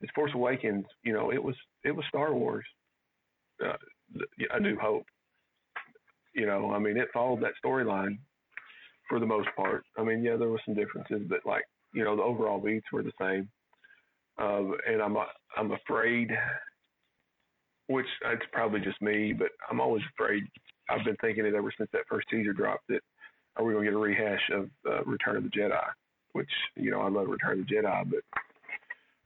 Is 0.02 0.08
Force 0.14 0.32
Awakens, 0.34 0.86
you 1.02 1.12
know, 1.12 1.30
it 1.30 1.42
was 1.42 1.54
it 1.84 1.92
was 1.92 2.04
Star 2.08 2.34
Wars. 2.34 2.64
Uh, 3.64 3.76
A 4.54 4.60
New 4.60 4.78
Hope. 4.78 5.04
You 6.34 6.46
know, 6.46 6.72
I 6.72 6.78
mean, 6.78 6.96
it 6.96 7.08
followed 7.12 7.42
that 7.42 7.52
storyline 7.62 8.18
for 9.08 9.18
the 9.18 9.26
most 9.26 9.48
part. 9.56 9.84
I 9.98 10.04
mean, 10.04 10.22
yeah, 10.22 10.36
there 10.36 10.48
were 10.48 10.60
some 10.64 10.74
differences, 10.74 11.22
but 11.28 11.40
like, 11.44 11.64
you 11.92 12.04
know, 12.04 12.16
the 12.16 12.22
overall 12.22 12.60
beats 12.60 12.86
were 12.92 13.02
the 13.02 13.12
same. 13.20 13.48
Uh, 14.40 14.72
and 14.88 15.02
I'm 15.02 15.16
I'm 15.56 15.72
afraid, 15.72 16.30
which 17.88 18.06
it's 18.32 18.42
probably 18.52 18.80
just 18.80 19.02
me, 19.02 19.34
but 19.34 19.48
I'm 19.70 19.80
always 19.80 20.02
afraid. 20.14 20.44
I've 20.88 21.04
been 21.04 21.16
thinking 21.20 21.44
it 21.44 21.54
ever 21.54 21.72
since 21.76 21.90
that 21.92 22.08
first 22.08 22.28
teaser 22.30 22.52
dropped 22.52 22.88
that 22.88 23.02
are 23.56 23.64
we 23.64 23.74
gonna 23.74 23.84
get 23.84 23.94
a 23.94 23.98
rehash 23.98 24.50
of 24.54 24.70
uh, 24.88 25.02
Return 25.04 25.36
of 25.36 25.42
the 25.42 25.50
Jedi? 25.50 25.82
Which 26.32 26.50
you 26.76 26.90
know 26.90 27.00
I 27.00 27.10
love 27.10 27.28
Return 27.28 27.60
of 27.60 27.66
the 27.66 27.74
Jedi, 27.74 28.10
but 28.10 28.20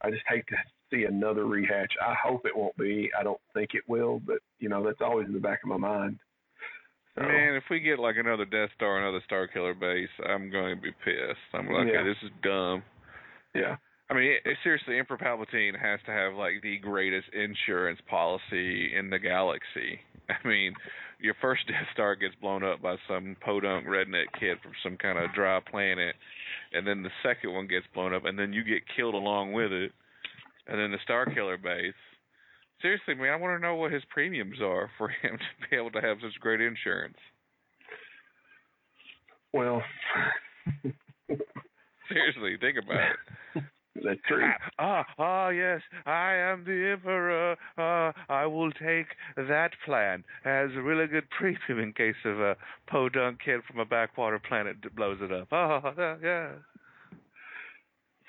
I 0.04 0.10
just 0.10 0.22
hate 0.28 0.44
to 0.48 0.56
see 0.92 1.04
another 1.04 1.46
rehash. 1.46 1.88
I 2.00 2.14
hope 2.14 2.44
it 2.46 2.56
won't 2.56 2.76
be. 2.76 3.10
I 3.18 3.22
don't 3.22 3.40
think 3.54 3.70
it 3.74 3.82
will, 3.88 4.20
but 4.26 4.38
you 4.58 4.68
know 4.68 4.84
that's 4.84 5.00
always 5.00 5.26
in 5.26 5.32
the 5.32 5.40
back 5.40 5.60
of 5.64 5.68
my 5.70 5.76
mind. 5.76 6.18
So, 7.16 7.22
Man, 7.22 7.54
if 7.54 7.64
we 7.70 7.78
get 7.80 7.98
like 8.00 8.16
another 8.18 8.44
Death 8.44 8.70
Star, 8.74 8.98
another 8.98 9.22
Star 9.24 9.46
Killer 9.46 9.72
base, 9.74 10.08
I'm 10.28 10.50
going 10.50 10.74
to 10.76 10.82
be 10.82 10.90
pissed. 11.04 11.38
I'm 11.54 11.68
like, 11.68 11.86
Yeah. 11.86 12.00
okay, 12.00 12.08
this 12.08 12.16
is 12.24 12.30
dumb. 12.42 12.82
yeah, 13.54 13.76
I 14.10 14.14
mean, 14.14 14.32
it, 14.44 14.56
seriously, 14.64 14.98
Emperor 14.98 15.16
Palpatine 15.18 15.78
has 15.80 16.00
to 16.06 16.12
have 16.12 16.34
like 16.34 16.54
the 16.62 16.76
greatest 16.78 17.28
insurance 17.32 18.00
policy 18.10 18.94
in 18.96 19.10
the 19.10 19.18
galaxy. 19.18 20.00
I 20.28 20.46
mean, 20.48 20.74
your 21.24 21.34
first 21.40 21.66
Death 21.68 21.88
Star 21.92 22.14
gets 22.14 22.34
blown 22.40 22.62
up 22.62 22.82
by 22.82 22.96
some 23.08 23.36
podunk 23.40 23.86
redneck 23.86 24.26
kid 24.38 24.58
from 24.62 24.72
some 24.82 24.96
kind 24.96 25.18
of 25.18 25.32
dry 25.34 25.58
planet, 25.68 26.14
and 26.72 26.86
then 26.86 27.02
the 27.02 27.10
second 27.22 27.52
one 27.52 27.66
gets 27.66 27.86
blown 27.94 28.14
up, 28.14 28.26
and 28.26 28.38
then 28.38 28.52
you 28.52 28.62
get 28.62 28.82
killed 28.94 29.14
along 29.14 29.52
with 29.52 29.72
it, 29.72 29.90
and 30.68 30.78
then 30.78 30.92
the 30.92 30.98
Star 31.02 31.26
Killer 31.26 31.56
base. 31.56 31.94
Seriously, 32.82 33.14
man, 33.14 33.32
I 33.32 33.36
want 33.36 33.58
to 33.58 33.66
know 33.66 33.76
what 33.76 33.92
his 33.92 34.02
premiums 34.10 34.60
are 34.60 34.90
for 34.98 35.08
him 35.22 35.38
to 35.38 35.68
be 35.70 35.76
able 35.76 35.90
to 35.92 36.00
have 36.02 36.18
such 36.20 36.38
great 36.40 36.60
insurance. 36.60 37.16
well, 39.52 39.82
Seriously, 42.08 42.56
think 42.60 42.76
about 42.82 43.00
it. 43.00 43.16
That's 44.02 44.20
true. 44.26 44.44
Ah, 44.78 45.04
ah, 45.18 45.48
yes, 45.50 45.80
I 46.04 46.34
am 46.34 46.64
the 46.64 46.92
emperor. 46.92 47.56
Ah, 47.78 48.12
I 48.28 48.46
will 48.46 48.72
take 48.72 49.06
that 49.36 49.70
plan 49.84 50.24
as 50.44 50.70
a 50.74 50.82
really 50.82 51.06
good 51.06 51.28
premium 51.30 51.78
in 51.78 51.92
case 51.92 52.16
of 52.24 52.40
a 52.40 52.56
podunk 52.88 53.40
kid 53.44 53.60
from 53.68 53.78
a 53.78 53.84
backwater 53.84 54.40
planet 54.40 54.76
that 54.82 54.96
blows 54.96 55.18
it 55.20 55.30
up. 55.30 55.48
Ah, 55.52 55.92
yeah, 55.98 56.16
yeah. 56.22 56.48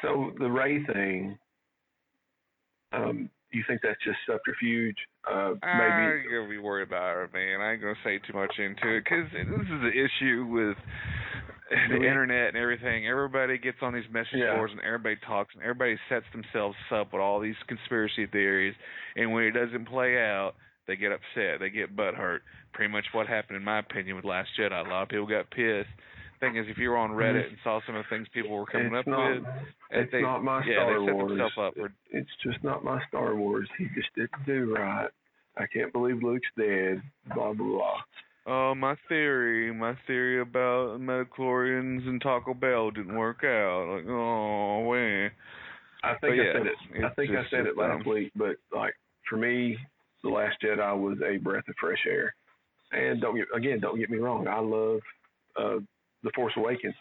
So 0.01 0.32
the 0.38 0.49
Rey 0.49 0.86
thing, 0.86 1.38
um, 2.91 3.30
you 3.51 3.63
think 3.67 3.82
that's 3.82 4.04
just 4.04 4.17
subterfuge? 4.28 4.97
Uh, 5.25 5.56
I 5.63 5.80
maybe 5.80 6.21
ain't 6.21 6.32
gonna 6.32 6.49
be 6.49 6.60
worried 6.60 6.88
about 6.88 7.23
it, 7.23 7.34
man. 7.34 7.62
I 7.62 7.73
ain't 7.73 7.82
gonna 7.82 7.95
say 8.04 8.19
too 8.19 8.38
much 8.38 8.54
into 8.60 8.97
it 8.97 9.04
because 9.04 9.32
this 9.32 9.65
is 9.65 9.82
the 9.82 9.95
issue 9.95 10.45
with 10.45 10.78
the 11.69 11.95
internet 11.95 12.49
and 12.49 12.58
everything. 12.58 13.08
Everybody 13.08 13.58
gets 13.58 13.78
on 13.82 13.93
these 13.93 14.08
message 14.12 14.36
Yeah. 14.36 14.56
boards 14.56 14.71
and 14.73 14.82
everybody 14.82 15.15
talks 15.25 15.54
and 15.56 15.63
everybody 15.63 15.97
sets 16.10 16.25
themselves 16.32 16.75
up 16.91 17.13
with 17.13 17.21
all 17.21 17.39
these 17.39 17.56
conspiracy 17.67 18.25
theories. 18.28 18.75
And 19.15 19.32
when 19.34 19.43
it 19.43 19.51
doesn't 19.51 19.86
play 19.86 20.17
out, 20.19 20.54
they 20.88 20.95
get 20.95 21.12
upset. 21.12 21.60
They 21.60 21.69
get 21.69 21.95
butthurt. 21.95 22.39
Pretty 22.73 22.91
much 22.91 23.06
what 23.13 23.25
happened, 23.28 23.58
in 23.58 23.63
my 23.63 23.80
opinion, 23.80 24.15
with 24.15 24.25
Last 24.25 24.49
Jedi. 24.60 24.86
A 24.86 24.89
lot 24.89 25.04
of 25.04 25.10
people 25.10 25.25
got 25.25 25.49
pissed. 25.49 25.89
Thing 26.41 26.58
is, 26.58 26.65
if 26.67 26.78
you 26.78 26.89
were 26.89 26.97
on 26.97 27.12
Reddit 27.12 27.47
and 27.47 27.58
saw 27.63 27.80
some 27.88 27.95
of 27.95 28.04
the 28.04 28.10
things 28.15 28.28
people 28.34 28.51
were 28.51 28.65
coming 28.65 28.89
Mm-hmm. 28.91 28.95
it's 28.97 29.08
up 29.08 29.12
not, 29.12 29.30
with, 29.32 29.43
it's 29.91 30.12
they, 30.12 30.21
not 30.21 30.43
my 30.43 30.63
yeah, 30.65 30.75
Star 30.84 31.01
Wars. 31.01 31.51
for 31.56 31.91
It's 32.12 32.30
just 32.43 32.62
not 32.63 32.84
my 32.84 32.99
Star 33.08 33.36
Wars. 33.36 33.69
He 33.78 33.86
just 33.95 34.10
didn't 34.15 34.45
do 34.45 34.75
right. 34.75 35.08
I 35.58 35.65
can't 35.67 35.93
believe 35.93 36.21
Luke's 36.21 36.47
dead. 36.58 37.01
Blah 37.34 37.54
blah 37.54 37.65
blah. 37.65 37.97
Oh, 38.47 38.75
my 38.75 38.95
theory, 39.10 39.73
my 39.73 39.95
theory 40.05 40.39
about 40.39 40.99
Midichlorians 40.99 42.08
and 42.08 42.21
Taco 42.21 42.53
Bell 42.53 42.91
didn't 42.91 43.15
work 43.15 43.43
out. 43.43 43.95
Like, 43.95 44.05
oh, 44.08 44.91
man. 44.91 45.31
I 46.03 46.12
think 46.19 46.21
But 46.21 46.29
I 46.29 46.36
yeah, 46.36 46.53
said 46.53 46.67
it. 46.67 47.03
I 47.03 47.10
think 47.15 47.31
I 47.31 47.49
said 47.49 47.65
it 47.65 47.77
last 47.77 48.05
um, 48.05 48.13
week, 48.13 48.31
but 48.36 48.58
like 48.73 48.93
for 49.27 49.38
me, 49.38 49.75
the 50.23 50.29
Last 50.29 50.58
Jedi 50.63 50.99
was 50.99 51.17
a 51.27 51.38
breath 51.38 51.67
of 51.67 51.75
fresh 51.79 52.05
air. 52.08 52.36
And 52.91 53.19
don't 53.19 53.36
get 53.36 53.47
again, 53.55 53.79
don't 53.79 53.97
get 53.97 54.12
me 54.12 54.19
wrong. 54.19 54.47
I 54.47 54.60
love 54.60 54.99
uh, 55.58 55.79
the 56.23 56.31
Force 56.36 56.53
Awakens. 56.58 56.93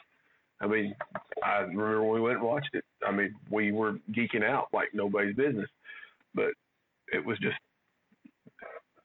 I 0.61 0.66
mean, 0.66 0.94
I 1.42 1.59
remember 1.59 2.02
when 2.02 2.14
we 2.14 2.20
went 2.22 2.38
and 2.38 2.46
watched 2.46 2.70
it. 2.72 2.85
I 3.07 3.12
mean, 3.12 3.35
we 3.50 3.72
were 3.72 3.98
geeking 4.11 4.42
out 4.42 4.68
like 4.72 4.88
nobody's 4.94 5.37
business, 5.37 5.68
but 6.35 6.52
it 7.12 7.24
was 7.24 7.38
just 7.40 7.57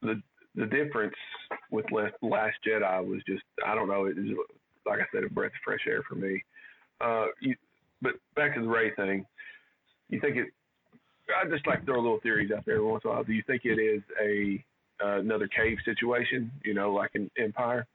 the 0.02 0.22
the 0.56 0.66
difference 0.66 1.16
with 1.72 1.86
Last, 1.92 2.16
Last 2.22 2.58
Jedi 2.68 3.06
was 3.06 3.22
just 3.28 3.44
I 3.66 3.76
don't 3.76 3.88
know. 3.88 4.06
It 4.06 4.16
was 4.18 4.48
like 4.86 5.00
I 5.00 5.06
said, 5.14 5.24
a 5.24 5.30
breath 5.30 5.52
of 5.52 5.62
fresh 5.64 5.82
air 5.88 6.02
for 6.08 6.16
me. 6.16 6.44
Uh, 7.02 7.28
you, 7.42 7.56
but 8.02 8.14
back 8.36 8.56
to 8.56 8.62
the 8.62 8.68
Rey 8.68 8.92
thing. 8.96 9.26
You 10.10 10.20
think 10.20 10.38
it? 10.38 10.48
I 11.30 11.48
just 11.48 11.68
like 11.68 11.82
to 11.82 11.86
throw 11.86 12.00
a 12.00 12.02
little 12.02 12.20
theories 12.22 12.52
out 12.52 12.66
there 12.66 12.76
every 12.76 12.88
once 12.88 13.04
in 13.06 13.12
a 13.12 13.14
while. 13.14 13.24
Do 13.24 13.34
you 13.34 13.44
think 13.46 13.62
it 13.66 13.80
is 13.80 14.02
a 14.22 14.64
uh, 15.04 15.20
another 15.20 15.48
cave 15.48 15.78
situation? 15.86 16.52
You 16.64 16.74
know, 16.74 16.94
like 16.94 17.12
in 17.14 17.30
Empire. 17.38 17.86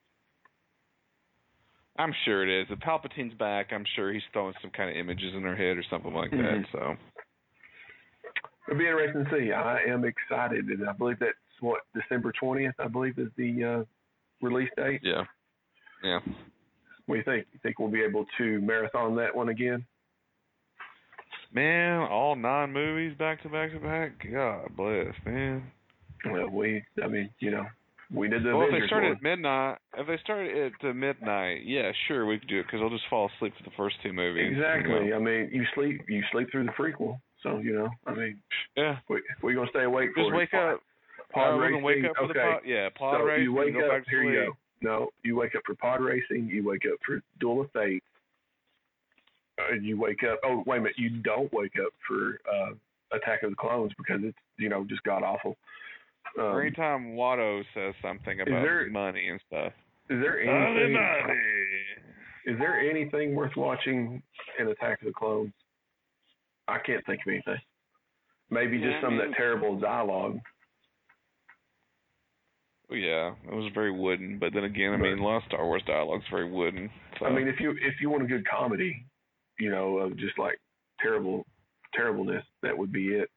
I'm 1.96 2.14
sure 2.24 2.42
it 2.42 2.62
is. 2.62 2.66
If 2.70 2.80
Palpatine's 2.80 3.34
back, 3.34 3.68
I'm 3.72 3.84
sure 3.94 4.12
he's 4.12 4.22
throwing 4.32 4.54
some 4.60 4.72
kind 4.72 4.90
of 4.90 4.96
images 4.96 5.32
in 5.34 5.42
her 5.42 5.54
head 5.54 5.76
or 5.76 5.84
something 5.88 6.12
like 6.12 6.32
that. 6.32 6.38
Mhm. 6.38 6.72
So, 6.72 6.96
It'll 8.66 8.78
be 8.78 8.87
interesting 8.87 9.24
to 9.24 9.30
see. 9.30 9.52
I 9.52 9.82
am 9.82 10.04
excited, 10.04 10.66
and 10.66 10.88
I 10.88 10.92
believe 10.92 11.18
that's 11.20 11.38
what 11.64 11.81
December 11.94 12.33
twentieth. 12.38 12.74
I 12.79 12.88
believe 12.88 13.18
is 13.18 13.29
the 13.37 13.64
uh, 13.64 13.85
release 14.46 14.70
date. 14.77 15.00
yeah. 15.03 15.24
Yeah. 16.03 16.18
What 17.07 17.14
do 17.16 17.18
you 17.18 17.24
think? 17.24 17.46
You 17.53 17.59
think 17.62 17.79
we'll 17.79 17.90
be 17.90 18.03
able 18.03 18.27
to 18.38 18.61
marathon 18.61 19.16
that 19.16 19.35
one 19.35 19.48
again? 19.48 19.85
Man, 21.53 22.00
all 22.11 22.35
nine 22.35 22.72
movies 22.72 23.16
back 23.18 23.42
to 23.42 23.48
back 23.48 23.72
to 23.72 23.79
back. 23.79 24.12
God 24.33 24.68
bless, 24.77 25.14
man. 25.24 25.62
Well, 26.31 26.48
we. 26.48 26.83
I 27.03 27.07
mean, 27.07 27.31
you 27.38 27.50
know, 27.53 27.64
we 28.12 28.29
did 28.29 28.42
the 28.44 28.57
well, 28.57 28.66
if 28.66 28.72
they 28.81 28.87
started 28.87 29.09
one. 29.09 29.16
at 29.16 29.22
midnight, 29.22 29.77
if 29.96 30.07
they 30.07 30.18
started 30.24 30.72
at 30.83 30.96
midnight, 30.96 31.64
yeah, 31.64 31.92
sure, 32.09 32.27
we 32.27 32.38
could 32.38 32.48
do 32.48 32.61
it 32.61 32.66
because 32.66 32.81
I'll 32.83 32.90
just 32.90 33.05
fall 33.09 33.31
asleep 33.37 33.53
for 33.57 33.62
the 33.64 33.77
first 33.77 33.96
two 34.03 34.12
movies. 34.12 34.50
you 34.50 34.57
Exactly. 34.57 35.09
know. 35.11 35.16
I 35.16 35.18
mean, 35.20 35.50
you 35.53 35.64
sleep. 35.74 36.00
You 36.09 36.22
sleep 36.33 36.48
through 36.50 36.64
the 36.64 36.72
prequel. 36.72 37.18
So 37.42 37.59
you 37.59 37.74
know, 37.74 37.88
I 38.07 38.14
mean, 38.14 38.38
Yeah. 38.77 38.96
we 39.09 39.22
we 39.42 39.55
gonna 39.55 39.68
stay 39.70 39.85
awake 39.85 40.11
Just 40.16 40.33
wake 40.35 40.55
up. 40.55 40.81
Pod 41.35 41.57
we're 41.57 41.62
racing. 41.68 41.83
wake 41.83 42.05
up 42.05 42.16
for 42.16 42.23
okay. 42.25 42.33
the 42.35 42.40
pod. 42.40 42.61
Yeah, 42.64 42.88
pod 42.97 43.16
so 43.18 43.25
racing. 43.25 43.42
you 43.44 43.53
wake 43.53 43.75
up. 43.77 44.03
Here 44.09 44.23
you 44.23 44.47
go. 44.47 44.53
No, 44.81 45.09
you 45.25 45.37
wake 45.37 45.55
up 45.57 45.62
for 45.66 45.75
pod 45.75 46.01
racing. 46.01 46.49
You 46.53 46.64
wake 46.66 46.83
up 46.90 46.99
for 47.07 47.20
Duel 47.40 47.62
of 47.62 47.70
Fate. 47.73 48.03
Uh, 49.59 49.75
you 49.81 49.99
wake 49.99 50.23
up. 50.25 50.38
Oh, 50.44 50.62
wait 50.66 50.79
a 50.79 50.81
minute. 50.81 50.99
You 50.99 51.11
don't 51.23 51.53
wake 51.53 51.75
up 51.85 51.92
for 52.09 52.38
uh, 52.53 52.73
Attack 53.16 53.42
of 53.44 53.51
the 53.51 53.57
Clones 53.57 53.92
because 53.97 54.20
it's 54.23 54.37
you 54.59 54.68
know 54.68 54.85
just 54.85 55.03
god 55.05 55.23
awful. 55.23 55.57
Um, 56.38 56.44
Or 56.44 56.62
anytime 56.62 57.14
Watto 57.14 57.62
says 57.75 57.94
something 58.03 58.40
about 58.40 58.62
there- 58.62 58.88
money 58.90 59.29
and 59.29 59.40
stuff. 59.47 59.73
is 60.11 60.20
there 60.20 60.40
anything? 60.40 60.97
Is 62.47 62.59
there 62.59 62.79
anything 62.79 63.35
worth 63.35 63.53
watching 63.57 64.23
in 64.59 64.68
Attack 64.68 65.01
of 65.03 65.07
the 65.07 65.12
Clones? 65.14 65.53
I 66.68 66.79
can't 66.79 67.05
think 67.07 67.20
of 67.27 67.33
anything. 67.33 67.57
Maybe 68.51 68.77
Yeah, 68.79 68.87
just 68.90 68.97
I 68.99 69.01
some 69.03 69.18
of 69.20 69.29
that 69.29 69.37
terrible 69.37 69.79
dialogue. 69.79 70.38
Yeah, 72.90 73.35
it 73.51 73.55
was 73.55 73.70
very 73.75 73.90
wooden. 73.90 74.38
But 74.38 74.53
then 74.53 74.64
again, 74.64 74.92
I 74.92 74.97
mean, 74.97 75.18
a 75.18 75.25
lot 75.25 75.38
of 75.38 75.42
Star 75.49 75.64
Wars 75.64 75.83
dialogue's 75.87 76.25
very 76.31 76.51
wooden. 76.51 76.90
So. 77.18 77.27
I 77.27 77.33
mean, 77.33 77.49
if 77.49 77.59
you 77.59 77.70
if 77.70 77.94
you 78.01 78.11
want 78.11 78.23
a 78.23 78.27
good 78.27 78.44
comedy, 78.49 79.05
you 79.59 79.70
know, 79.70 79.99
of 79.99 80.16
just 80.18 80.38
like 80.38 80.59
terrible 81.01 81.47
terribleness, 81.94 82.44
that 82.62 82.77
would 82.77 82.92
be 82.92 83.09
it. 83.09 83.31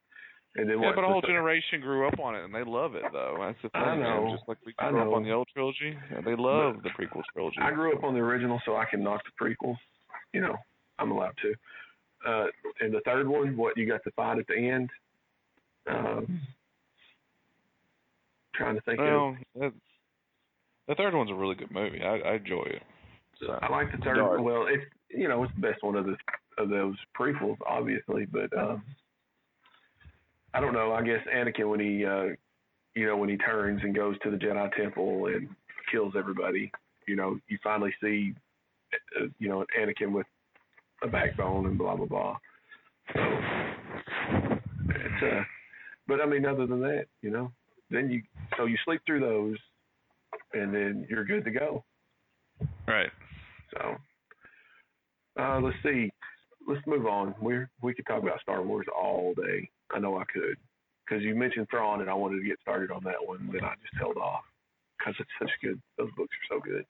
And 0.55 0.69
then 0.69 0.79
yeah, 0.79 0.87
what? 0.87 0.95
but 0.95 1.03
a 1.03 1.07
whole 1.07 1.21
generation 1.21 1.81
grew 1.81 2.07
up 2.07 2.19
on 2.19 2.35
it, 2.35 2.43
and 2.43 2.53
they 2.53 2.63
love 2.63 2.95
it, 2.95 3.03
though. 3.13 3.37
That's 3.39 3.57
the 3.61 3.69
thing. 3.69 3.81
I 3.81 3.95
man. 3.95 3.99
know. 3.99 4.35
Just 4.35 4.49
like 4.49 4.57
we 4.65 4.73
grew 4.73 5.01
up 5.01 5.15
on 5.15 5.23
the 5.23 5.31
old 5.31 5.47
trilogy, 5.53 5.95
yeah, 6.11 6.21
they 6.25 6.35
love 6.35 6.77
the 6.83 6.89
prequel 6.89 7.21
trilogy. 7.31 7.57
I 7.61 7.71
grew 7.71 7.95
up 7.95 8.03
on 8.03 8.15
the 8.15 8.19
original, 8.19 8.59
so 8.65 8.75
I 8.75 8.85
can 8.85 9.03
knock 9.03 9.21
the 9.23 9.45
prequels. 9.45 9.77
You 10.33 10.41
know, 10.41 10.55
I'm 10.97 11.11
allowed 11.11 11.35
to. 11.43 11.53
Uh, 12.27 12.45
and 12.81 12.93
the 12.93 13.01
third 13.05 13.27
one, 13.27 13.55
what 13.55 13.77
you 13.77 13.87
got 13.87 14.03
the 14.03 14.11
fight 14.11 14.39
at 14.39 14.47
the 14.47 14.57
end? 14.57 14.89
Um, 15.87 16.41
trying 18.57 18.75
to 18.75 18.81
think 18.81 18.99
of. 18.99 19.05
Well, 19.05 19.37
that, 19.59 19.73
the 20.87 20.95
third 20.95 21.13
one's 21.13 21.31
a 21.31 21.35
really 21.35 21.55
good 21.55 21.71
movie. 21.71 22.01
I, 22.01 22.17
I 22.17 22.35
enjoy 22.35 22.63
it. 22.65 22.83
So, 23.39 23.57
I 23.61 23.71
like 23.71 23.91
the 23.91 23.97
third. 23.99 24.15
Dark. 24.15 24.41
Well, 24.41 24.65
it's 24.67 24.83
you 25.09 25.27
know 25.27 25.43
it's 25.43 25.53
the 25.55 25.61
best 25.61 25.83
one 25.83 25.95
of 25.95 26.05
the 26.05 26.15
of 26.57 26.69
those 26.69 26.95
prequels, 27.19 27.57
obviously, 27.67 28.25
but 28.25 28.55
um, 28.57 28.83
I 30.53 30.59
don't 30.59 30.73
know. 30.73 30.91
I 30.91 31.03
guess 31.03 31.19
Anakin 31.33 31.69
when 31.69 31.79
he 31.79 32.03
uh, 32.05 32.35
you 32.95 33.05
know 33.05 33.15
when 33.17 33.29
he 33.29 33.37
turns 33.37 33.81
and 33.83 33.95
goes 33.95 34.15
to 34.23 34.31
the 34.31 34.37
Jedi 34.37 34.75
Temple 34.75 35.27
and 35.27 35.49
kills 35.91 36.13
everybody, 36.17 36.71
You 37.07 37.15
know, 37.15 37.39
you 37.47 37.57
finally 37.63 37.93
see, 38.01 38.33
uh, 39.19 39.27
you 39.39 39.47
know, 39.47 39.65
Anakin 39.79 40.11
with 40.11 40.27
a 41.03 41.07
backbone 41.07 41.65
and 41.65 41.77
blah 41.77 41.95
blah 41.95 42.05
blah. 42.05 42.37
So 43.13 43.21
it's 44.89 45.23
uh, 45.23 45.43
but 46.07 46.21
I 46.21 46.25
mean, 46.25 46.45
other 46.45 46.67
than 46.67 46.81
that, 46.81 47.05
you 47.21 47.29
know, 47.29 47.51
then 47.89 48.09
you 48.09 48.21
so 48.57 48.65
you 48.65 48.77
sleep 48.85 49.01
through 49.05 49.21
those, 49.21 49.57
and 50.53 50.73
then 50.73 51.07
you're 51.09 51.25
good 51.25 51.45
to 51.45 51.51
go. 51.51 51.83
Right. 52.87 53.11
So 53.73 53.95
uh, 55.39 55.59
let's 55.61 55.77
see. 55.83 56.09
Let's 56.67 56.85
move 56.85 57.05
on. 57.05 57.35
We're 57.39 57.69
we 57.81 57.93
could 57.93 58.05
talk 58.07 58.21
about 58.21 58.41
Star 58.41 58.61
Wars 58.61 58.87
all 58.95 59.33
day. 59.35 59.69
I 59.93 59.99
know 59.99 60.17
I 60.17 60.23
could 60.25 60.57
because 61.07 61.23
you 61.23 61.35
mentioned 61.35 61.67
Thrawn, 61.69 62.01
and 62.01 62.09
I 62.09 62.13
wanted 62.13 62.39
to 62.39 62.47
get 62.47 62.59
started 62.61 62.91
on 62.91 63.03
that 63.05 63.25
one, 63.25 63.49
then 63.51 63.63
I 63.63 63.73
just 63.81 63.95
held 63.99 64.17
off 64.17 64.41
because 64.97 65.15
it's 65.19 65.29
such 65.39 65.51
good. 65.63 65.79
Those 65.97 66.09
books 66.17 66.35
are 66.51 66.57
so 66.57 66.61
good. 66.61 66.85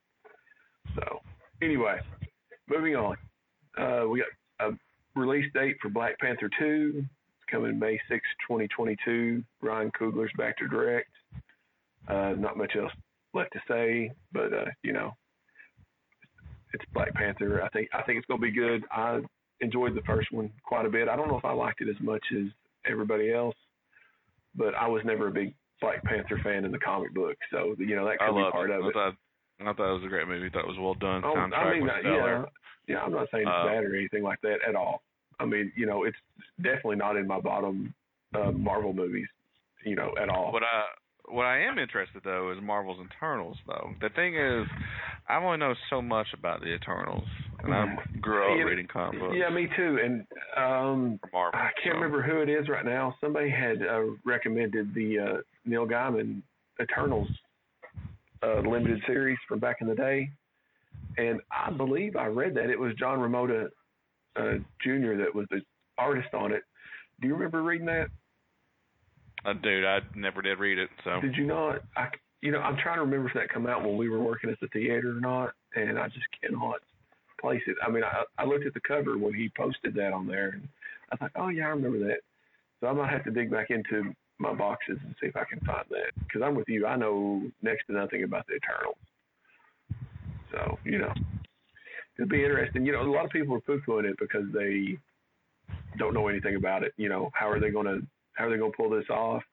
So 0.95 1.21
anyway, 1.61 1.99
moving 2.69 2.95
on. 2.95 3.17
Uh, 3.77 4.07
we 4.07 4.23
got 4.59 4.71
a 4.71 5.19
release 5.19 5.51
date 5.53 5.77
for 5.81 5.89
Black 5.89 6.17
Panther 6.19 6.49
2. 6.59 7.03
Coming 7.49 7.79
May 7.79 7.99
6, 8.09 8.21
2022. 8.47 9.43
Ryan 9.61 9.91
Coogler's 9.99 10.31
back 10.37 10.57
to 10.57 10.67
direct. 10.67 11.09
Uh, 12.07 12.33
not 12.37 12.57
much 12.57 12.73
else 12.79 12.91
left 13.33 13.53
to 13.53 13.59
say, 13.67 14.11
but 14.31 14.53
uh, 14.53 14.65
you 14.83 14.93
know, 14.93 15.11
it's 16.73 16.83
Black 16.93 17.13
Panther. 17.13 17.61
I 17.63 17.69
think 17.69 17.89
I 17.93 18.01
think 18.03 18.17
it's 18.17 18.27
gonna 18.27 18.41
be 18.41 18.51
good. 18.51 18.83
I 18.91 19.19
enjoyed 19.61 19.95
the 19.95 20.01
first 20.01 20.31
one 20.31 20.51
quite 20.63 20.85
a 20.85 20.89
bit. 20.89 21.07
I 21.09 21.15
don't 21.15 21.27
know 21.27 21.37
if 21.37 21.45
I 21.45 21.53
liked 21.53 21.81
it 21.81 21.89
as 21.89 21.99
much 22.01 22.23
as 22.35 22.43
everybody 22.89 23.33
else, 23.33 23.55
but 24.55 24.73
I 24.75 24.87
was 24.87 25.01
never 25.05 25.27
a 25.27 25.31
big 25.31 25.53
Black 25.81 26.03
Panther 26.03 26.39
fan 26.43 26.65
in 26.65 26.71
the 26.71 26.79
comic 26.79 27.13
book, 27.13 27.35
so 27.51 27.75
you 27.77 27.95
know 27.95 28.05
that 28.05 28.19
could 28.19 28.35
be 28.35 28.51
part 28.51 28.69
it. 28.69 28.77
of 28.77 28.85
I 28.85 28.87
it. 28.87 28.93
thought, 28.93 29.13
I 29.61 29.73
thought 29.73 29.91
it 29.91 29.99
was 29.99 30.05
a 30.05 30.09
great 30.09 30.27
movie. 30.27 30.47
I 30.47 30.49
thought 30.49 30.65
it 30.65 30.67
was 30.67 30.79
well 30.79 30.95
done. 30.95 31.23
Oh, 31.25 31.35
I 31.35 31.73
mean, 31.73 31.83
was 31.83 31.91
uh, 32.05 32.09
yeah, 32.09 32.43
yeah. 32.87 33.01
I'm 33.01 33.11
not 33.11 33.27
saying 33.31 33.47
it's 33.47 33.51
Uh, 33.53 33.65
bad 33.67 33.83
or 33.83 33.95
anything 33.95 34.23
like 34.23 34.39
that 34.41 34.57
at 34.67 34.75
all. 34.75 35.01
I 35.39 35.45
mean, 35.45 35.71
you 35.75 35.85
know, 35.85 36.03
it's 36.03 36.17
definitely 36.61 36.95
not 36.97 37.15
in 37.17 37.27
my 37.27 37.39
bottom 37.39 37.93
uh, 38.33 38.51
Marvel 38.51 38.93
movies, 38.93 39.27
you 39.85 39.95
know, 39.95 40.13
at 40.21 40.29
all. 40.29 40.51
What 40.51 40.63
I 40.63 40.83
what 41.29 41.45
I 41.45 41.59
am 41.59 41.77
interested 41.77 42.21
though 42.23 42.51
is 42.51 42.57
Marvel's 42.61 43.05
Eternals 43.05 43.57
though. 43.67 43.91
The 44.01 44.09
thing 44.09 44.35
is, 44.35 44.65
I 45.27 45.37
only 45.37 45.57
know 45.57 45.73
so 45.89 46.01
much 46.01 46.27
about 46.33 46.61
the 46.61 46.67
Eternals, 46.73 47.27
and 47.63 47.73
I 47.73 47.85
grew 48.21 48.43
up 48.43 48.49
Mm-hmm. 48.49 48.59
Yeah, 48.59 48.63
reading 48.65 48.87
comic 48.91 49.19
books. 49.19 49.35
yeah, 49.37 49.49
me 49.49 49.67
too. 49.75 49.99
And 50.03 50.21
um, 50.55 51.19
Marvel. 51.33 51.59
I 51.59 51.69
can't 51.83 51.95
so. 51.95 51.99
remember 51.99 52.21
who 52.21 52.41
it 52.41 52.49
is 52.49 52.69
right 52.69 52.85
now. 52.85 53.13
Somebody 53.21 53.49
had 53.49 53.81
uh, 53.81 54.03
recommended 54.25 54.93
the 54.93 55.19
uh, 55.19 55.37
Neil 55.65 55.85
Gaiman 55.85 56.41
Eternals 56.81 57.27
uh, 58.43 58.59
limited 58.59 59.01
series 59.05 59.37
from 59.47 59.59
back 59.59 59.77
in 59.81 59.87
the 59.87 59.95
day, 59.95 60.29
and 61.17 61.41
I 61.51 61.71
believe 61.71 62.15
I 62.15 62.27
read 62.27 62.55
that 62.55 62.69
it 62.69 62.79
was 62.79 62.93
John 62.95 63.19
Romita 63.19 63.67
uh, 64.37 64.53
Jr. 64.81 65.15
that 65.17 65.33
was 65.33 65.47
the 65.49 65.61
artist 65.97 66.33
on 66.33 66.51
it. 66.51 66.63
Do 67.21 67.27
you 67.27 67.33
remember 67.33 67.63
reading 67.63 67.87
that? 67.87 68.07
Uh, 69.45 69.53
dude, 69.53 69.85
I 69.85 69.99
never 70.15 70.41
did 70.41 70.59
read 70.59 70.77
it, 70.77 70.89
so 71.03 71.21
Did 71.21 71.35
you 71.35 71.45
not? 71.45 71.81
I, 71.95 72.07
you 72.41 72.51
know, 72.51 72.59
I'm 72.59 72.77
trying 72.77 72.97
to 72.97 73.01
remember 73.01 73.27
if 73.27 73.33
that 73.35 73.49
come 73.49 73.67
out 73.67 73.83
when 73.83 73.97
we 73.97 74.09
were 74.09 74.21
working 74.21 74.49
at 74.49 74.59
the 74.59 74.67
theater 74.67 75.11
or 75.17 75.19
not, 75.19 75.53
and 75.75 75.97
I 75.97 76.07
just 76.07 76.25
cannot 76.41 76.79
place 77.39 77.61
it. 77.67 77.75
I 77.85 77.89
mean, 77.89 78.03
I, 78.03 78.23
I 78.37 78.45
looked 78.45 78.65
at 78.65 78.73
the 78.73 78.79
cover 78.81 79.17
when 79.17 79.33
he 79.33 79.49
posted 79.55 79.93
that 79.95 80.13
on 80.13 80.27
there, 80.27 80.49
and 80.49 80.67
I 81.11 81.17
thought, 81.17 81.31
oh 81.35 81.49
yeah, 81.49 81.65
I 81.65 81.69
remember 81.69 81.99
that. 82.07 82.19
So 82.79 82.87
I 82.87 82.93
might 82.93 83.11
have 83.11 83.23
to 83.25 83.31
dig 83.31 83.49
back 83.49 83.69
into 83.69 84.13
my 84.39 84.53
boxes 84.53 84.97
and 85.03 85.15
see 85.19 85.27
if 85.27 85.35
I 85.35 85.45
can 85.45 85.59
find 85.65 85.85
that. 85.89 86.11
Because 86.19 86.41
I'm 86.43 86.55
with 86.55 86.67
you, 86.67 86.85
I 86.85 86.95
know 86.95 87.41
next 87.61 87.85
to 87.87 87.93
nothing 87.93 88.23
about 88.23 88.45
the 88.47 88.55
Eternals. 88.55 88.97
So 90.51 90.77
you 90.83 90.99
know, 90.99 91.13
it'll 92.17 92.29
be 92.29 92.43
interesting. 92.43 92.85
You 92.85 92.93
know, 92.93 93.01
a 93.01 93.11
lot 93.11 93.25
of 93.25 93.31
people 93.31 93.55
are 93.55 93.61
poo-pooing 93.61 94.05
it 94.05 94.17
because 94.19 94.45
they 94.53 94.97
don't 95.97 96.13
know 96.13 96.27
anything 96.27 96.55
about 96.55 96.83
it. 96.83 96.93
You 96.97 97.09
know, 97.09 97.29
how 97.33 97.49
are 97.49 97.59
they 97.59 97.69
gonna 97.69 97.99
how 98.33 98.45
are 98.45 98.49
they 98.49 98.57
gonna 98.57 98.71
pull 98.75 98.89
this 98.89 99.09
off? 99.09 99.43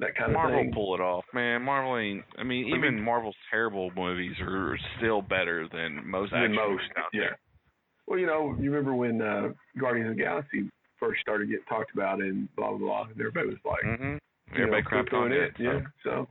That 0.00 0.14
kind 0.16 0.32
Marvel 0.32 0.58
of 0.58 0.62
thing. 0.62 0.70
Marvel 0.70 0.84
pull 0.84 0.94
it 0.94 1.00
off, 1.00 1.24
man. 1.34 1.62
Marvel 1.62 1.98
ain't. 1.98 2.24
I 2.38 2.44
mean, 2.44 2.72
I 2.72 2.76
even 2.76 2.96
mean- 2.96 3.04
Marvel's 3.04 3.36
terrible 3.50 3.90
movies 3.96 4.36
are 4.40 4.78
still 4.98 5.22
better 5.22 5.68
than 5.72 6.08
most 6.08 6.32
than 6.32 6.54
most. 6.54 6.84
Yeah. 7.12 7.30
Well, 8.06 8.18
you 8.18 8.26
know, 8.26 8.56
you 8.58 8.70
remember 8.70 8.94
when 8.94 9.20
uh, 9.20 9.48
Guardians 9.78 10.10
of 10.10 10.16
the 10.16 10.22
Galaxy 10.22 10.70
first 10.98 11.20
started 11.20 11.48
getting 11.48 11.64
talked 11.66 11.92
about 11.92 12.20
and 12.20 12.48
blah 12.56 12.70
blah 12.70 12.78
blah, 12.78 13.02
and 13.02 13.20
everybody 13.20 13.48
was 13.48 13.58
like. 13.64 13.84
Mm-hmm. 13.84 14.16
Everybody 14.54 14.82
know, 14.82 14.88
crapped 14.88 15.12
on 15.12 15.30
it. 15.30 15.42
it. 15.42 15.52
Yeah. 15.58 15.80
So, 16.02 16.26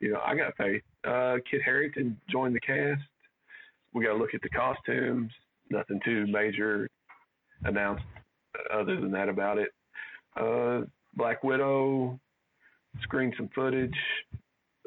you 0.00 0.12
know, 0.12 0.20
I 0.26 0.34
got 0.34 0.56
faith. 0.56 0.82
Uh, 1.06 1.36
Kit 1.48 1.62
Harington 1.64 2.20
joined 2.28 2.52
the 2.52 2.58
cast. 2.58 3.02
We 3.94 4.04
got 4.04 4.12
to 4.12 4.18
look 4.18 4.34
at 4.34 4.42
the 4.42 4.48
costumes. 4.50 5.32
Nothing 5.70 6.00
too 6.04 6.26
major 6.26 6.88
announced 7.64 8.04
other 8.72 9.00
than 9.00 9.10
that 9.12 9.28
about 9.28 9.58
it. 9.58 9.70
Uh, 10.36 10.82
Black 11.16 11.42
Widow 11.42 12.18
screened 13.02 13.34
some 13.36 13.48
footage, 13.54 13.94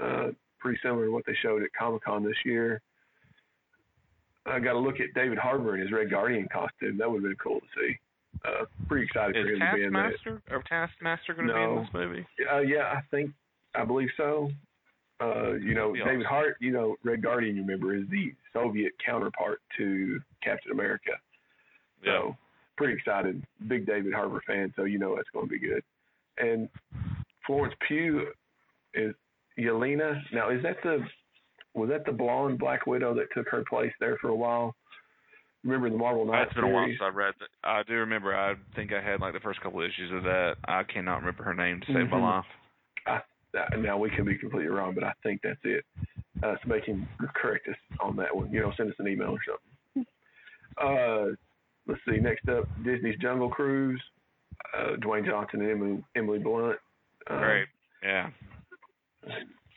uh, 0.04 0.28
pretty 0.60 0.80
similar 0.84 1.06
to 1.06 1.12
what 1.12 1.26
they 1.26 1.36
showed 1.41 1.63
at 1.63 1.70
Comic 1.78 2.04
Con 2.04 2.24
this 2.24 2.36
year. 2.46 2.82
I 4.46 4.60
got 4.60 4.74
to 4.74 4.80
look 4.80 5.00
at 5.00 5.13
David 5.13 5.38
Harbour 5.38 5.76
in 5.76 5.82
his 5.82 5.91
Red 5.91 6.10
Guardian 6.10 6.48
costume. 6.52 6.98
That 6.98 7.10
would 7.10 7.24
have 7.24 7.30
been 7.30 7.38
cool 7.41 7.60
to 7.60 7.65
see. 7.80 7.98
Uh, 8.46 8.65
pretty 8.88 9.06
excited 9.06 9.36
for 9.36 9.52
Is 9.52 9.60
him 9.60 9.60
to 9.60 9.76
be 9.76 9.84
in 9.84 9.93
that. 9.93 10.12
Taskmaster 10.12 10.41
or 10.52 10.63
Taskmaster 10.63 11.34
going 11.34 11.48
to 11.48 11.54
be 11.54 11.60
in 11.60 11.76
this 11.76 11.89
movie? 11.93 12.26
Uh, 12.52 12.60
yeah, 12.60 12.93
I 12.93 13.02
think 13.12 13.32
I 13.76 13.84
believe 13.84 14.10
so. 14.15 14.52
Uh, 15.19 15.53
you 15.53 15.73
know, 15.73 15.93
That'd 15.93 16.06
David. 16.08 16.25
Hart. 16.27 16.58
You 16.60 16.71
know, 16.71 16.95
Red 17.03 17.23
Guardian. 17.23 17.56
You 17.56 17.63
remember 17.63 17.95
is 17.95 18.03
the 18.12 18.34
Soviet 18.53 18.93
counterpart 19.03 19.62
to 19.77 20.19
Captain 20.43 20.71
America. 20.71 21.12
So 22.06 22.38
pretty 22.77 22.93
excited. 22.93 23.43
Big 23.67 23.86
David 23.88 24.13
Harbour 24.13 24.41
fan. 24.45 24.71
So 24.75 24.84
you 24.84 24.99
know 24.99 25.15
that's 25.15 25.30
going 25.34 25.47
to 25.47 25.51
be 25.51 25.60
good. 25.60 25.84
And 26.38 26.69
Florence 27.45 27.73
Pugh 27.88 28.27
is 28.93 29.15
Yelena. 29.58 30.21
Now 30.32 30.49
is 30.51 30.62
that 30.63 30.77
the 30.84 30.99
was 31.73 31.89
that 31.89 32.06
the 32.06 32.12
blonde 32.12 32.60
Black 32.60 32.86
Widow 32.86 33.13
that 33.15 33.27
took 33.36 33.47
her 33.49 33.63
place 33.67 33.91
there 33.99 34.17
for 34.21 34.30
a 34.30 34.36
while? 34.36 34.75
Remember 35.63 35.89
the 35.89 35.97
Marvel 35.97 36.25
Knights 36.25 36.49
It's 36.51 36.56
been 36.56 36.63
a 36.65 36.67
while 36.69 36.86
since 36.88 36.99
I 37.01 37.08
read 37.10 37.34
that. 37.39 37.49
I 37.67 37.82
do 37.84 37.93
remember. 37.95 38.36
I 38.36 38.53
think 38.75 38.93
I 38.93 39.01
had 39.01 39.19
like 39.19 39.34
the 39.34 39.39
first 39.39 39.60
couple 39.62 39.82
issues 39.82 40.12
of 40.13 40.23
that. 40.23 40.56
I 40.65 40.84
cannot 40.84 41.17
remember 41.17 41.43
her 41.43 41.53
name 41.56 41.82
to 41.82 41.88
save 41.88 42.10
my 42.12 42.17
Mhm. 42.17 42.21
life. 42.21 42.45
Uh, 43.08 43.19
now 43.77 43.97
we 43.97 44.10
can 44.10 44.25
be 44.25 44.38
completely 44.38 44.69
wrong, 44.69 44.93
but 44.93 45.03
I 45.03 45.13
think 45.23 45.41
that's 45.43 45.60
it. 45.63 45.83
Uh, 46.43 46.55
so 46.63 46.69
they 46.69 46.81
can 46.81 47.07
correct 47.36 47.67
us 47.67 47.75
on 47.99 48.15
that 48.17 48.36
one. 48.36 48.51
You 48.51 48.62
know, 48.62 48.71
send 48.77 48.89
us 48.89 48.95
an 48.99 49.07
email 49.07 49.29
or 49.36 49.39
something. 49.95 50.05
Uh, 50.79 51.36
let's 51.88 52.01
see. 52.07 52.19
Next 52.19 52.47
up, 52.49 52.65
Disney's 52.83 53.17
Jungle 53.19 53.49
Cruise. 53.49 54.01
Uh, 54.77 54.95
Dwayne 54.97 55.25
Johnson 55.25 55.62
and 55.62 55.71
Emily, 55.71 56.03
Emily 56.15 56.39
Blunt. 56.39 56.77
Uh, 57.29 57.39
Great. 57.39 57.67
Yeah. 58.03 58.29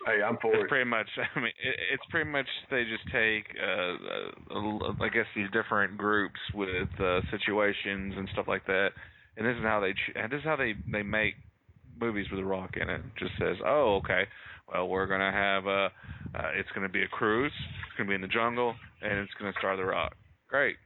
Hey, 0.07 0.23
I'm 0.23 0.39
for 0.41 0.55
It's 0.55 0.65
it. 0.65 0.69
pretty 0.69 0.89
much. 0.89 1.07
I 1.37 1.41
mean, 1.41 1.53
it, 1.63 1.77
it's 1.93 2.03
pretty 2.11 2.31
much 2.31 2.47
they 2.71 2.85
just 2.85 3.05
take, 3.13 3.45
uh, 3.63 4.55
uh, 4.55 4.93
I 5.01 5.09
guess 5.09 5.27
these 5.37 5.49
different 5.53 5.97
groups 5.99 6.41
with 6.55 6.89
uh, 6.99 7.21
situations 7.31 8.15
and 8.17 8.29
stuff 8.33 8.47
like 8.49 8.67
that, 8.67 8.91
and 9.37 9.47
this 9.47 9.57
is 9.57 9.63
how 9.63 9.81
they. 9.81 9.93
this 10.29 10.39
is 10.39 10.45
how 10.45 10.57
they 10.57 10.75
they 10.91 11.03
make 11.03 11.35
movies 12.01 12.27
with 12.31 12.41
The 12.41 12.45
rock 12.45 12.77
in 12.81 12.89
it. 12.89 13.01
Just 13.19 13.33
says, 13.39 13.57
oh, 13.65 14.01
okay, 14.05 14.25
well, 14.73 14.89
we're 14.89 15.07
gonna 15.07 15.33
have 15.33 15.67
a. 15.67 15.91
Uh, 16.35 16.51
it's 16.55 16.69
gonna 16.75 16.89
be 16.89 17.03
a 17.03 17.09
cruise. 17.09 17.53
It's 17.57 17.97
gonna 17.97 18.09
be 18.09 18.15
in 18.15 18.21
the 18.21 18.29
jungle, 18.29 18.75
and 19.03 19.19
it's 19.19 19.33
gonna 19.39 19.53
star 19.59 19.77
the 19.77 19.85
rock. 19.85 20.15
Great. 20.49 20.77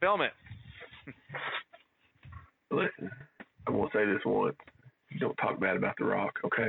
Film 0.00 0.22
it. 0.22 0.32
Listen, 2.70 3.10
I'm 3.66 3.74
gonna 3.74 3.88
say 3.92 4.04
this 4.06 4.22
once. 4.24 4.56
Don't 5.18 5.34
talk 5.36 5.58
bad 5.58 5.76
about 5.76 5.96
The 5.98 6.04
Rock, 6.04 6.34
okay? 6.44 6.68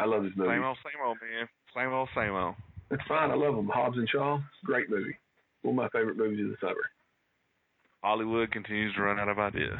I 0.00 0.04
love 0.04 0.24
this 0.24 0.32
movie. 0.34 0.50
Same 0.50 0.64
old, 0.64 0.78
same 0.82 1.06
old, 1.06 1.18
man. 1.20 1.48
Same 1.76 1.92
old, 1.92 2.08
same 2.16 2.34
old. 2.34 2.54
It's 2.90 3.02
fine. 3.06 3.30
I 3.30 3.34
love 3.34 3.56
him. 3.56 3.70
Hobbs 3.72 3.98
and 3.98 4.08
Shaw, 4.08 4.40
great 4.64 4.90
movie. 4.90 5.16
One 5.62 5.74
of 5.74 5.76
my 5.76 5.88
favorite 5.90 6.16
movies 6.16 6.44
of 6.44 6.50
the 6.50 6.56
summer. 6.60 6.90
Hollywood 8.02 8.50
continues 8.50 8.94
to 8.96 9.02
run 9.02 9.20
out 9.20 9.28
of 9.28 9.38
ideas. 9.38 9.78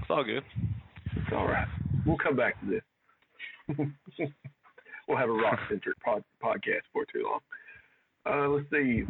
It's 0.00 0.10
all 0.10 0.24
good. 0.24 0.42
It's 1.16 1.32
all 1.32 1.46
right. 1.46 1.68
We'll 2.06 2.18
come 2.18 2.36
back 2.36 2.60
to 2.60 2.66
this. 2.66 2.82
we'll 5.08 5.18
have 5.18 5.28
a 5.30 5.32
rock 5.32 5.58
centric 5.68 5.98
pod- 6.00 6.24
podcast 6.42 6.82
for 6.92 7.04
too 7.12 7.24
long. 7.24 7.40
Uh, 8.26 8.48
let's 8.48 8.66
see. 8.70 9.04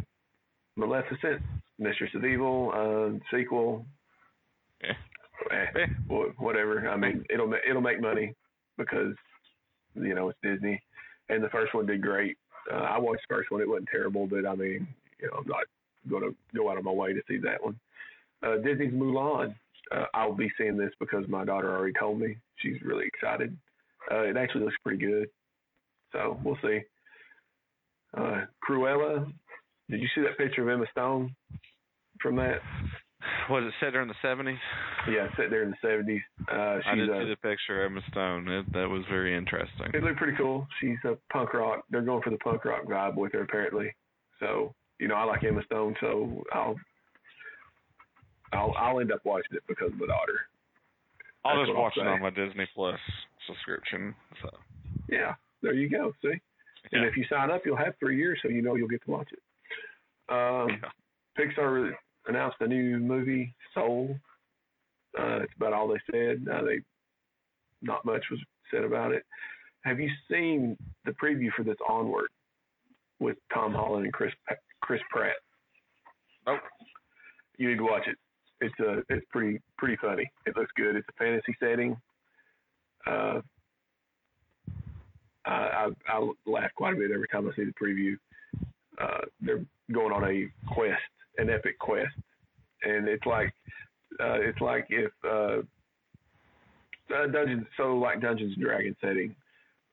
Maleficent, 0.77 1.41
Mistress 1.79 2.11
of 2.15 2.25
Evil, 2.25 2.73
uh, 2.75 3.19
sequel. 3.37 3.85
Yeah. 4.83 4.93
Eh, 5.51 5.81
Eh. 5.81 5.87
whatever. 6.39 6.89
I 6.89 6.97
mean, 6.97 7.25
it'll 7.31 7.53
it'll 7.69 7.81
make 7.83 8.01
money 8.01 8.35
because 8.79 9.15
you 9.95 10.15
know 10.15 10.29
it's 10.31 10.39
Disney, 10.43 10.81
and 11.29 11.43
the 11.43 11.49
first 11.51 11.75
one 11.75 11.87
did 11.87 12.03
great. 12.03 12.37
Uh, 12.73 12.77
I 12.77 12.99
watched 12.99 13.23
the 13.29 13.35
first 13.35 13.51
one; 13.51 13.61
it 13.61 13.69
wasn't 13.69 13.89
terrible, 13.91 14.27
but 14.27 14.47
I 14.47 14.55
mean, 14.55 14.87
you 15.21 15.29
know, 15.29 15.39
I'm 15.39 15.47
not 15.49 15.65
going 16.09 16.23
to 16.23 16.35
go 16.57 16.71
out 16.71 16.79
of 16.79 16.85
my 16.85 16.91
way 16.93 17.13
to 17.13 17.21
see 17.29 17.39
that 17.39 17.63
one. 17.65 17.79
Uh, 18.43 18.57
Disney's 18.57 18.93
Mulan. 18.93 19.55
Uh, 19.93 20.07
I'll 20.15 20.33
be 20.35 20.51
seeing 20.59 20.77
this 20.77 20.93
because 20.99 21.29
my 21.29 21.45
daughter 21.45 21.75
already 21.77 21.93
told 21.99 22.19
me. 22.21 22.37
She's 22.65 22.81
really 22.83 23.05
excited. 23.07 23.57
Uh, 24.11 24.23
it 24.23 24.37
actually 24.37 24.65
looks 24.65 24.77
pretty 24.83 25.05
good, 25.05 25.29
so 26.13 26.39
we'll 26.43 26.59
see. 26.63 26.81
Uh, 28.17 28.47
Cruella. 28.67 29.31
Did 29.91 30.01
you 30.01 30.09
see 30.15 30.23
that 30.23 30.39
picture 30.39 30.63
of 30.63 30.69
Emma 30.69 30.87
Stone 30.93 31.35
from 32.21 32.37
that? 32.37 32.61
Was 33.51 33.65
it 33.65 33.73
set 33.81 33.93
during 33.93 34.09
the 34.09 34.15
seventies? 34.23 34.59
Yeah, 35.11 35.29
set 35.37 35.51
there 35.51 35.63
in 35.63 35.71
the 35.71 35.77
seventies. 35.83 36.23
Uh, 36.51 36.81
I 36.87 36.95
did 36.95 37.09
see 37.09 37.29
the 37.29 37.37
picture 37.43 37.85
of 37.85 37.93
Emma 37.93 38.01
Stone. 38.11 38.49
It, 38.49 38.73
that 38.73 38.89
was 38.89 39.03
very 39.11 39.37
interesting. 39.37 39.89
it 39.93 40.03
looked 40.03 40.17
pretty 40.17 40.37
cool. 40.37 40.67
She's 40.81 40.97
a 41.05 41.17
punk 41.33 41.53
rock. 41.53 41.85
They're 41.91 42.03
going 42.03 42.23
for 42.23 42.31
the 42.31 42.39
punk 42.39 42.65
rock 42.65 42.85
vibe 42.85 43.17
with 43.17 43.33
her 43.33 43.43
apparently. 43.43 43.95
So 44.41 44.75
you 44.99 45.09
know, 45.09 45.17
I 45.17 45.25
like 45.25 45.45
Emma 45.45 45.63
Stone, 45.67 45.97
so 46.01 46.43
I'll 46.53 46.77
I'll 48.53 48.75
I'll 48.79 49.01
end 49.01 49.13
up 49.13 49.21
watching 49.25 49.57
it 49.57 49.63
because 49.69 49.93
of 49.93 49.99
my 49.99 50.07
daughter. 50.07 50.47
I'll 51.45 51.57
That's 51.57 51.67
just 51.67 51.71
what 51.71 51.77
I'll 51.77 51.83
watch 51.85 51.97
it 51.97 52.07
on 52.07 52.23
my 52.23 52.31
Disney 52.31 52.67
Plus 52.75 52.99
subscription. 53.47 54.15
So 54.43 54.51
Yeah, 55.09 55.35
there 55.63 55.75
you 55.75 55.89
go. 55.89 56.13
See, 56.23 56.29
and 56.93 57.03
Yeah. 57.03 57.09
if 57.09 57.17
you 57.17 57.25
sign 57.29 57.51
up, 57.51 57.63
you'll 57.67 57.77
have 57.77 57.95
three 57.99 58.17
years, 58.17 58.39
so 58.43 58.49
you 58.49 58.63
know 58.63 58.75
you'll 58.77 58.89
get 58.89 59.03
to 59.05 59.11
watch 59.11 59.31
it. 59.33 59.43
Um, 60.33 60.71
yeah. 60.83 60.91
Pixar 61.39 61.93
announced 62.27 62.57
a 62.61 62.67
new 62.67 62.99
movie, 62.99 63.55
Soul. 63.75 64.19
Uh, 65.19 65.41
that's 65.41 65.53
about 65.57 65.73
all 65.73 65.89
they 65.89 66.01
said. 66.11 66.47
Uh, 66.51 66.63
they 66.65 66.81
not 67.83 68.05
much 68.05 68.25
was 68.31 68.41
said 68.71 68.85
about 68.85 69.13
it. 69.13 69.25
Have 69.85 70.01
you 70.01 70.11
seen 70.31 70.77
the 71.05 71.13
preview 71.13 71.53
for 71.55 71.63
this 71.63 71.77
Onward 71.87 72.31
with 73.21 73.37
Tom 73.53 73.75
Holland 73.75 74.05
and 74.05 74.13
Chris 74.15 74.33
Chris 74.81 75.03
Pratt? 75.11 75.37
Nope. 76.47 76.61
You 77.59 77.69
need 77.69 77.77
to 77.79 77.85
watch 77.85 78.07
it. 78.07 78.17
It's 78.61 78.75
uh 78.81 79.01
it's 79.09 79.27
pretty 79.31 79.61
pretty 79.79 79.97
funny. 80.01 80.31
It 80.47 80.57
looks 80.57 80.73
good. 80.77 80.97
It's 80.97 81.09
a 81.09 81.13
fantasy 81.23 81.57
setting. 81.61 81.97
Uh, 83.07 83.41
I, 85.47 85.89
I 86.09 86.33
laugh 86.47 86.71
quite 86.75 86.95
a 86.95 86.97
bit 86.97 87.11
every 87.11 87.29
time 87.29 87.47
I 87.47 87.55
see 87.55 87.65
the 87.65 87.73
preview. 87.73 88.15
Uh, 88.99 89.27
they're 89.41 89.65
going 89.93 90.13
on 90.13 90.25
a 90.25 90.49
quest, 90.73 91.03
an 91.37 91.51
epic 91.51 91.79
quest, 91.79 92.15
and 92.83 93.09
it's 93.09 93.27
like 93.27 93.53
uh, 94.21 94.39
it's 94.41 94.61
like 94.61 94.87
if 94.89 95.11
uh, 95.29 95.63
Dungeons, 97.09 97.67
so 97.77 97.97
like 97.97 98.21
Dungeons 98.21 98.55
and 98.57 98.65
Dragons 98.65 98.97
setting. 99.01 99.35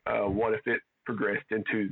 Uh, 0.07 0.29
what 0.29 0.53
if 0.53 0.61
it 0.65 0.81
progressed 1.05 1.45
into 1.51 1.89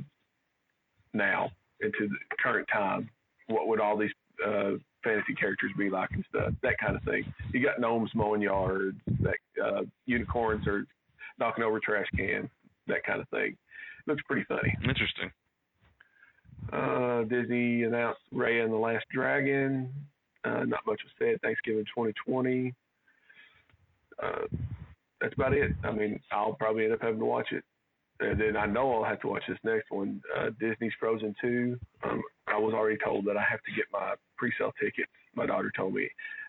now, 1.12 1.50
into 1.80 2.08
the 2.08 2.16
current 2.42 2.66
time? 2.72 3.10
What 3.48 3.68
would 3.68 3.80
all 3.80 3.96
these 3.96 4.10
uh, 4.46 4.72
fantasy 5.02 5.34
characters 5.34 5.72
be 5.76 5.90
like 5.90 6.10
and 6.12 6.24
stuff? 6.28 6.52
That 6.62 6.78
kind 6.78 6.96
of 6.96 7.02
thing. 7.02 7.32
You 7.52 7.62
got 7.64 7.80
gnomes 7.80 8.10
mowing 8.14 8.42
yards, 8.42 8.98
that 9.20 9.36
uh, 9.62 9.82
unicorns 10.06 10.66
are 10.66 10.86
knocking 11.38 11.64
over 11.64 11.80
trash 11.80 12.06
cans, 12.16 12.48
that 12.86 13.04
kind 13.04 13.20
of 13.20 13.28
thing. 13.28 13.56
Looks 14.06 14.22
pretty 14.26 14.44
funny. 14.48 14.74
Interesting. 14.82 15.30
Uh, 16.72 17.22
Disney 17.24 17.84
announced 17.84 18.20
Raya 18.34 18.64
and 18.64 18.72
the 18.72 18.76
Last 18.76 19.04
Dragon. 19.12 19.92
Uh, 20.44 20.64
not 20.64 20.86
much 20.86 21.00
was 21.04 21.12
said. 21.18 21.40
Thanksgiving 21.42 21.84
2020. 21.84 22.74
Uh, 24.22 24.46
that's 25.20 25.34
about 25.34 25.52
it. 25.52 25.72
I 25.84 25.92
mean, 25.92 26.20
I'll 26.32 26.54
probably 26.54 26.84
end 26.84 26.94
up 26.94 27.02
having 27.02 27.18
to 27.18 27.24
watch 27.24 27.48
it. 27.52 27.64
And 28.20 28.40
then 28.40 28.56
I 28.56 28.66
know 28.66 28.92
I'll 28.92 29.04
have 29.04 29.20
to 29.20 29.28
watch 29.28 29.42
this 29.48 29.58
next 29.64 29.90
one, 29.90 30.22
uh, 30.36 30.50
Disney's 30.60 30.92
Frozen 31.00 31.34
2. 31.40 31.78
Um, 32.04 32.22
I 32.52 32.58
was 32.58 32.74
already 32.74 32.98
told 33.02 33.24
that 33.26 33.36
I 33.36 33.44
have 33.50 33.62
to 33.62 33.72
get 33.76 33.84
my 33.92 34.14
pre-sale 34.36 34.72
tickets. 34.80 35.10
My 35.34 35.46
daughter 35.46 35.72
told 35.76 35.94
me 35.94 36.08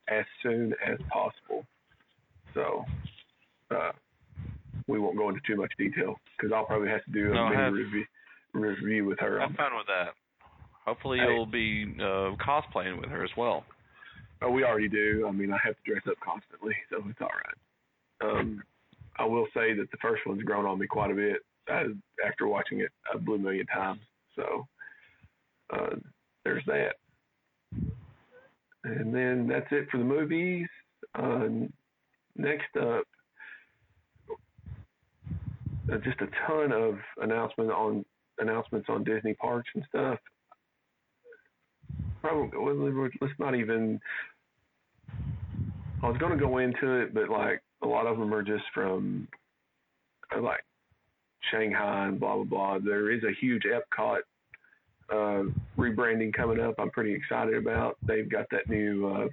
as 0.10 0.26
soon 0.42 0.74
as 0.86 0.98
possible. 1.12 1.66
So 2.54 2.84
uh, 3.70 3.92
we 4.88 5.00
won't 5.00 5.18
go 5.18 5.30
into 5.30 5.42
too 5.48 5.56
much 5.56 5.72
detail 5.78 6.16
because 6.38 6.52
I'll 6.54 6.66
probably 6.66 6.90
have 6.90 7.04
to 7.06 7.12
do 7.12 7.32
a 7.32 7.36
No, 7.36 7.46
mini 7.50 7.56
have- 7.62 7.74
review, 7.74 8.06
review 8.54 9.06
with 9.06 9.20
her. 9.20 9.40
Have 9.40 9.50
on 9.52 9.56
fun 9.56 9.72
with 9.78 9.88
that. 9.88 10.14
Hopefully 10.86 11.20
Hey. 11.20 11.26
you'll 11.26 11.46
be 11.46 11.94
uh, 12.00 12.36
cosplaying 12.44 13.00
with 13.00 13.10
her 13.10 13.24
as 13.24 13.30
well. 13.38 13.64
Oh, 14.42 14.50
we 14.50 14.64
already 14.64 14.90
do. 14.90 15.26
I 15.28 15.32
mean, 15.32 15.54
I 15.54 15.58
have 15.64 15.76
to 15.76 15.92
dress 15.92 16.02
up 16.10 16.18
constantly, 16.26 16.74
so 16.90 17.04
it's 17.08 17.22
all 17.22 17.30
right. 17.30 18.32
Um, 18.40 18.64
I 19.20 19.26
will 19.26 19.46
say 19.54 19.74
that 19.76 19.92
the 19.92 19.98
first 20.02 20.24
one's 20.26 20.42
grown 20.42 20.66
on 20.66 20.80
me 20.80 20.88
quite 20.88 21.12
a 21.12 21.14
bit 21.14 21.38
uh, 21.72 21.84
after 22.26 22.48
watching 22.48 22.80
it 22.80 22.90
a 23.14 23.20
blue 23.20 23.38
million 23.38 23.68
times. 23.68 24.00
So 24.36 24.68
uh, 25.72 25.96
there's 26.44 26.64
that. 26.66 26.96
And 28.84 29.14
then 29.14 29.48
that's 29.48 29.68
it 29.72 29.88
for 29.92 29.98
the 29.98 30.04
movies. 30.04 30.68
Uh, 31.14 31.48
next 32.36 32.76
up, 32.80 33.04
uh, 35.92 35.98
just 36.04 36.20
a 36.22 36.28
ton 36.48 36.72
of 36.72 36.96
announcement 37.22 37.70
on 37.72 38.06
announcements 38.40 38.88
on 38.90 39.04
Disney 39.04 39.34
parks 39.36 39.70
and 39.76 39.84
stuff. 39.90 40.20
Probably 42.22 42.58
well, 42.58 43.10
let's 43.20 43.34
not 43.40 43.56
even. 43.56 44.00
I 46.04 46.08
was 46.08 46.18
going 46.18 46.32
to 46.32 46.38
go 46.38 46.58
into 46.58 47.02
it, 47.02 47.14
but 47.14 47.30
like 47.30 47.62
a 47.84 47.88
lot 47.88 48.08
of 48.08 48.18
them 48.18 48.34
are 48.34 48.44
just 48.44 48.64
from 48.74 49.28
uh, 50.36 50.42
like 50.42 50.64
Shanghai 51.52 52.08
and 52.08 52.20
blah 52.20 52.36
blah 52.36 52.44
blah. 52.44 52.78
There 52.80 53.12
is 53.12 53.24
a 53.24 53.34
huge 53.40 53.64
Epcot 53.64 54.20
uh, 55.12 55.44
rebranding 55.78 56.34
coming 56.34 56.60
up. 56.60 56.76
I'm 56.80 56.90
pretty 56.92 57.14
excited 57.14 57.56
about. 57.56 57.98
They've 58.08 58.30
got 58.30 58.46
that 58.52 58.70
new 58.70 59.08
uh, 59.08 59.28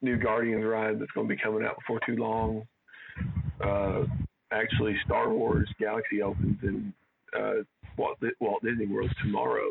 new 0.00 0.16
Guardians 0.16 0.64
ride 0.64 0.98
that's 1.00 1.10
going 1.12 1.28
to 1.28 1.34
be 1.34 1.40
coming 1.40 1.64
out 1.64 1.76
before 1.78 2.00
too 2.06 2.16
long. 2.16 2.62
Uh, 3.64 4.04
actually, 4.52 4.96
Star 5.04 5.30
Wars 5.30 5.68
Galaxy 5.78 6.22
opens 6.22 6.58
in 6.62 6.92
uh, 7.38 7.62
Walt, 7.96 8.18
Walt 8.40 8.62
Disney 8.64 8.86
World 8.86 9.10
tomorrow. 9.22 9.70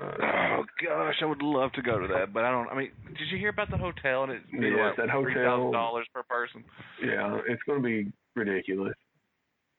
Uh, 0.00 0.10
Oh 0.54 0.64
gosh, 0.86 1.14
I 1.22 1.24
would 1.24 1.42
love 1.42 1.72
to 1.72 1.82
go 1.82 1.98
to 1.98 2.06
that, 2.08 2.32
but 2.32 2.44
I 2.44 2.50
don't. 2.50 2.68
I 2.68 2.76
mean, 2.76 2.90
did 3.08 3.28
you 3.30 3.38
hear 3.38 3.48
about 3.48 3.70
the 3.70 3.76
hotel? 3.76 4.24
And 4.24 4.32
it's 4.32 4.44
Yes, 4.52 4.94
that 4.98 5.08
hotel- 5.10 5.72
dollars 5.72 6.06
per 6.14 6.22
person. 6.22 6.62
Yeah, 7.04 7.38
it's 7.48 7.62
going 7.64 7.82
to 7.82 7.86
be 7.86 8.12
ridiculous. 8.36 8.94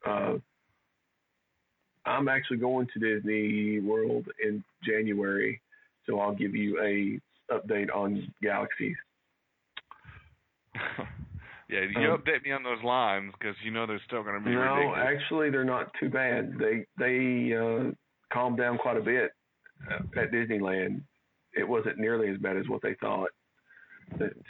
Uh, 0.06 0.34
I'm 2.06 2.28
actually 2.28 2.58
going 2.58 2.88
to 2.93 2.99
Disney 2.99 3.80
World 3.80 4.26
in 4.43 4.64
January, 4.84 5.62
so 6.06 6.20
I'll 6.20 6.36
give 6.36 6.56
you 6.56 6.80
a 6.82 7.20
update 7.54 7.93
on 7.93 8.32
Galaxies. 8.41 8.95
yeah, 11.70 11.82
you 11.82 12.12
Um, 12.12 12.18
update 12.22 12.43
me 12.43 12.51
on 12.51 12.64
those 12.64 12.84
lines 12.84 13.32
because 13.39 13.56
you 13.64 13.72
know 13.72 13.86
they're 13.86 14.01
still 14.06 14.24
going 14.24 14.39
to 14.39 14.43
be 14.45 14.56
No, 14.56 14.62
ridiculous. 14.62 14.99
actually, 15.01 15.49
they're 15.49 15.64
not 15.64 15.91
too 15.99 16.10
bad. 16.10 16.54
They 16.58 16.86
they 16.97 17.54
uh, 17.56 17.91
calmed 18.34 18.58
down 18.58 18.78
quite 18.78 18.97
a 18.97 19.01
bit 19.01 19.32
at 20.18 20.32
Disneyland. 20.32 21.01
It 21.54 21.68
wasn't 21.68 21.99
nearly 21.99 22.30
as 22.30 22.38
bad 22.38 22.58
as 22.58 22.68
what 22.68 22.82
they 22.82 22.95
thought. 22.95 23.30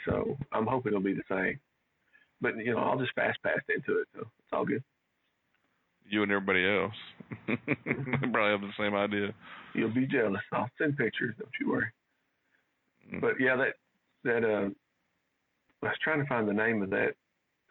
So 0.06 0.36
I'm 0.52 0.66
hoping 0.66 0.92
it'll 0.92 1.02
be 1.02 1.14
the 1.14 1.22
same. 1.30 1.58
But 2.40 2.56
you 2.56 2.72
know, 2.74 2.78
I'll 2.80 2.98
just 2.98 3.14
fast 3.14 3.38
pass 3.42 3.60
into 3.74 4.00
it, 4.00 4.08
so 4.14 4.20
it's 4.20 4.52
all 4.52 4.64
good. 4.64 4.82
You 6.08 6.22
and 6.22 6.30
everybody 6.30 6.66
else 6.66 6.94
they 7.46 7.56
probably 8.32 8.50
have 8.50 8.60
the 8.60 8.72
same 8.78 8.94
idea. 8.94 9.34
You'll 9.74 9.94
be 9.94 10.06
jealous. 10.06 10.42
I'll 10.52 10.70
send 10.78 10.96
pictures. 10.96 11.34
Don't 11.38 11.50
you 11.60 11.70
worry. 11.70 11.86
Mm. 13.12 13.20
But 13.20 13.34
yeah, 13.40 13.56
that 13.56 13.74
that 14.24 14.44
uh, 14.44 14.68
I 15.82 15.86
was 15.86 15.96
trying 16.02 16.20
to 16.20 16.26
find 16.26 16.48
the 16.48 16.52
name 16.52 16.82
of 16.82 16.90
that 16.90 17.14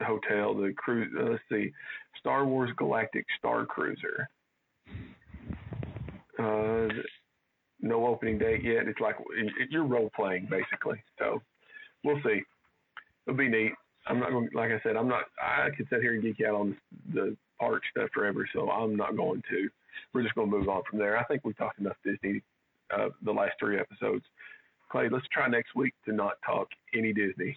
hotel. 0.02 0.56
The 0.56 0.74
cruise. 0.76 1.12
Uh, 1.18 1.32
let's 1.32 1.44
see, 1.52 1.72
Star 2.20 2.46
Wars 2.46 2.72
Galactic 2.78 3.26
Star 3.38 3.66
Cruiser. 3.66 4.30
Uh, 6.40 6.88
no 7.82 8.08
opening 8.08 8.38
date 8.38 8.64
yet. 8.64 8.88
It's 8.88 9.00
like 9.00 9.16
it, 9.36 9.70
you're 9.70 9.86
role 9.86 10.10
playing 10.16 10.48
basically. 10.50 11.02
So 11.20 11.42
we'll 12.04 12.22
see. 12.24 12.42
It'll 13.26 13.38
be 13.38 13.50
neat. 13.50 13.74
I'm 14.08 14.20
not 14.20 14.32
going. 14.32 14.50
Like 14.54 14.72
I 14.72 14.80
said, 14.84 14.96
I'm 14.96 15.08
not. 15.08 15.24
I 15.42 15.70
could 15.76 15.88
sit 15.90 16.02
here 16.02 16.14
and 16.14 16.22
geek 16.24 16.38
out 16.48 16.56
on 16.56 16.78
the 17.14 17.36
park 17.60 17.84
stuff 17.92 18.10
forever. 18.14 18.48
So 18.54 18.70
I'm 18.70 18.96
not 18.96 19.16
going 19.16 19.42
to. 19.50 19.70
We're 20.14 20.24
just 20.24 20.36
going 20.36 20.50
to 20.52 20.58
move 20.58 20.68
on 20.70 20.82
from 20.90 21.00
there. 21.00 21.18
I 21.18 21.24
think 21.26 21.44
we 21.46 21.54
talked 21.54 21.80
enough 21.80 21.96
Disney 22.04 22.42
uh, 22.96 23.10
the 23.24 23.32
last 23.32 23.54
three 23.60 23.80
episodes. 23.80 24.26
Clay, 24.92 25.08
let's 25.10 25.26
try 25.32 25.48
next 25.48 25.76
week 25.76 25.94
to 26.06 26.12
not 26.14 26.34
talk 26.46 26.68
any 26.96 27.14
Disney 27.14 27.56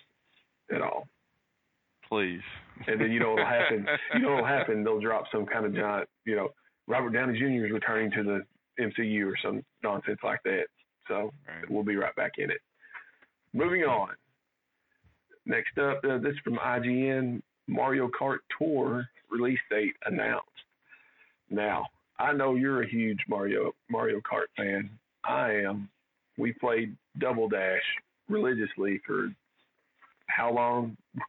at 0.74 0.80
all. 0.82 1.06
Please. 2.08 2.40
And 2.86 3.00
then 3.00 3.10
you 3.10 3.18
know 3.20 3.30
what'll 3.30 3.46
happen. 3.46 3.86
You 4.14 4.20
know 4.20 4.30
what'll 4.34 4.46
happen. 4.46 4.84
They'll 4.84 5.00
drop 5.00 5.24
some 5.32 5.44
kind 5.46 5.66
of 5.66 5.74
giant. 5.74 6.08
You 6.24 6.36
know, 6.36 6.48
Robert 6.86 7.10
Downey 7.10 7.38
Jr. 7.38 7.66
is 7.66 7.72
returning 7.72 8.10
to 8.12 8.22
the 8.22 8.40
MCU 8.82 9.26
or 9.26 9.34
some 9.42 9.64
nonsense 9.82 10.18
like 10.22 10.40
that. 10.44 10.66
So 11.08 11.32
Right. 11.48 11.68
we'll 11.70 11.82
be 11.82 11.96
right 11.96 12.14
back 12.14 12.32
in 12.38 12.50
it. 12.50 12.60
Moving 13.52 13.82
on. 13.82 14.10
Next 15.46 15.78
up, 15.78 16.00
uh, 16.04 16.18
this 16.18 16.32
is 16.32 16.38
from 16.42 16.56
IGN. 16.56 17.40
Mario 17.68 18.08
Kart 18.08 18.38
Tour 18.58 19.08
release 19.30 19.58
date 19.70 19.94
announced. 20.04 20.46
Now, 21.50 21.86
I 22.18 22.32
know 22.32 22.54
you're 22.54 22.82
a 22.82 22.88
huge 22.88 23.20
Mario 23.28 23.72
Mario 23.88 24.20
Kart 24.20 24.46
fan. 24.56 24.90
I 25.24 25.52
am. 25.52 25.88
We 26.38 26.52
played 26.52 26.96
Double 27.18 27.48
Dash 27.48 27.82
religiously 28.28 29.00
for 29.06 29.30
how 30.26 30.52
long? 30.52 30.96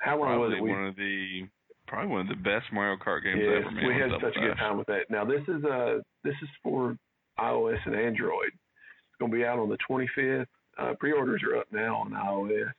how 0.00 0.20
long 0.20 0.40
was 0.40 0.52
Probably 0.52 0.56
it? 0.58 0.62
We, 0.62 0.70
one 0.70 0.86
of 0.86 0.96
the 0.96 1.48
probably 1.86 2.10
one 2.10 2.20
of 2.22 2.28
the 2.28 2.42
best 2.42 2.66
Mario 2.72 2.96
Kart 2.96 3.22
games 3.22 3.40
yes, 3.42 3.62
ever 3.64 3.70
made. 3.70 3.86
we 3.86 3.94
had 3.94 4.10
such 4.20 4.36
a 4.36 4.40
good 4.40 4.56
time 4.56 4.76
with 4.76 4.86
that. 4.88 5.10
Now 5.10 5.24
this 5.24 5.42
is 5.48 5.64
uh 5.64 5.98
this 6.24 6.34
is 6.42 6.48
for 6.62 6.96
iOS 7.38 7.78
and 7.86 7.94
Android. 7.94 8.48
It's 8.48 9.18
going 9.20 9.30
to 9.30 9.36
be 9.36 9.44
out 9.44 9.58
on 9.58 9.68
the 9.68 9.78
25th. 9.88 10.46
Uh, 10.76 10.94
pre-orders 10.98 11.42
are 11.42 11.56
up 11.56 11.66
now 11.72 11.96
on 11.96 12.10
iOS. 12.10 12.70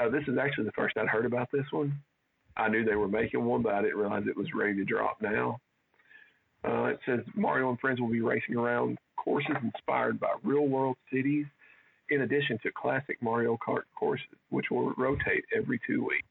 Uh, 0.00 0.08
this 0.08 0.22
is 0.28 0.38
actually 0.40 0.64
the 0.64 0.72
first 0.72 0.96
I'd 0.96 1.08
heard 1.08 1.26
about 1.26 1.48
this 1.52 1.66
one. 1.70 1.92
I 2.56 2.68
knew 2.68 2.84
they 2.84 2.96
were 2.96 3.08
making 3.08 3.44
one, 3.44 3.62
but 3.62 3.74
I 3.74 3.82
didn't 3.82 3.98
realize 3.98 4.24
it 4.26 4.36
was 4.36 4.48
ready 4.54 4.74
to 4.76 4.84
drop 4.84 5.18
now. 5.20 5.60
Uh, 6.66 6.84
it 6.84 7.00
says 7.06 7.20
Mario 7.34 7.70
and 7.70 7.80
friends 7.80 8.00
will 8.00 8.10
be 8.10 8.20
racing 8.20 8.56
around 8.56 8.98
courses 9.16 9.56
inspired 9.62 10.18
by 10.18 10.34
real-world 10.42 10.96
cities, 11.12 11.46
in 12.10 12.22
addition 12.22 12.58
to 12.62 12.70
classic 12.72 13.18
Mario 13.22 13.56
Kart 13.66 13.82
courses, 13.98 14.26
which 14.50 14.66
will 14.70 14.92
rotate 14.94 15.44
every 15.56 15.80
two 15.86 16.04
weeks. 16.04 16.26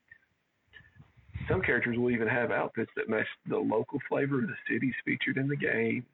Some 1.48 1.62
characters 1.62 1.98
will 1.98 2.12
even 2.12 2.28
have 2.28 2.52
outfits 2.52 2.92
that 2.96 3.10
match 3.10 3.26
the 3.48 3.58
local 3.58 4.00
flavor 4.10 4.40
of 4.40 4.48
the 4.48 4.56
cities 4.72 4.94
featured 5.06 5.38
in 5.38 5.48
the 5.48 5.56
game. 5.56 6.06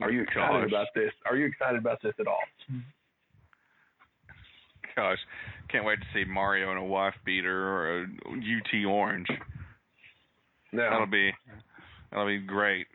Are 0.00 0.10
you 0.10 0.22
excited 0.22 0.62
Gosh. 0.62 0.68
about 0.68 0.86
this? 0.94 1.12
Are 1.24 1.36
you 1.36 1.46
excited 1.46 1.78
about 1.78 2.02
this 2.02 2.14
at 2.20 2.26
all? 2.26 2.42
Gosh, 4.98 5.18
can't 5.70 5.84
wait 5.84 6.00
to 6.00 6.06
see 6.12 6.28
Mario 6.28 6.72
in 6.72 6.76
a 6.76 6.84
wife 6.84 7.14
beater 7.24 7.56
or 7.56 8.00
a 8.00 8.02
UT 8.02 8.84
orange. 8.84 9.28
That'll 10.72 11.06
be 11.06 11.30
that'll 12.10 12.26
be 12.26 12.40
great. 12.40 12.88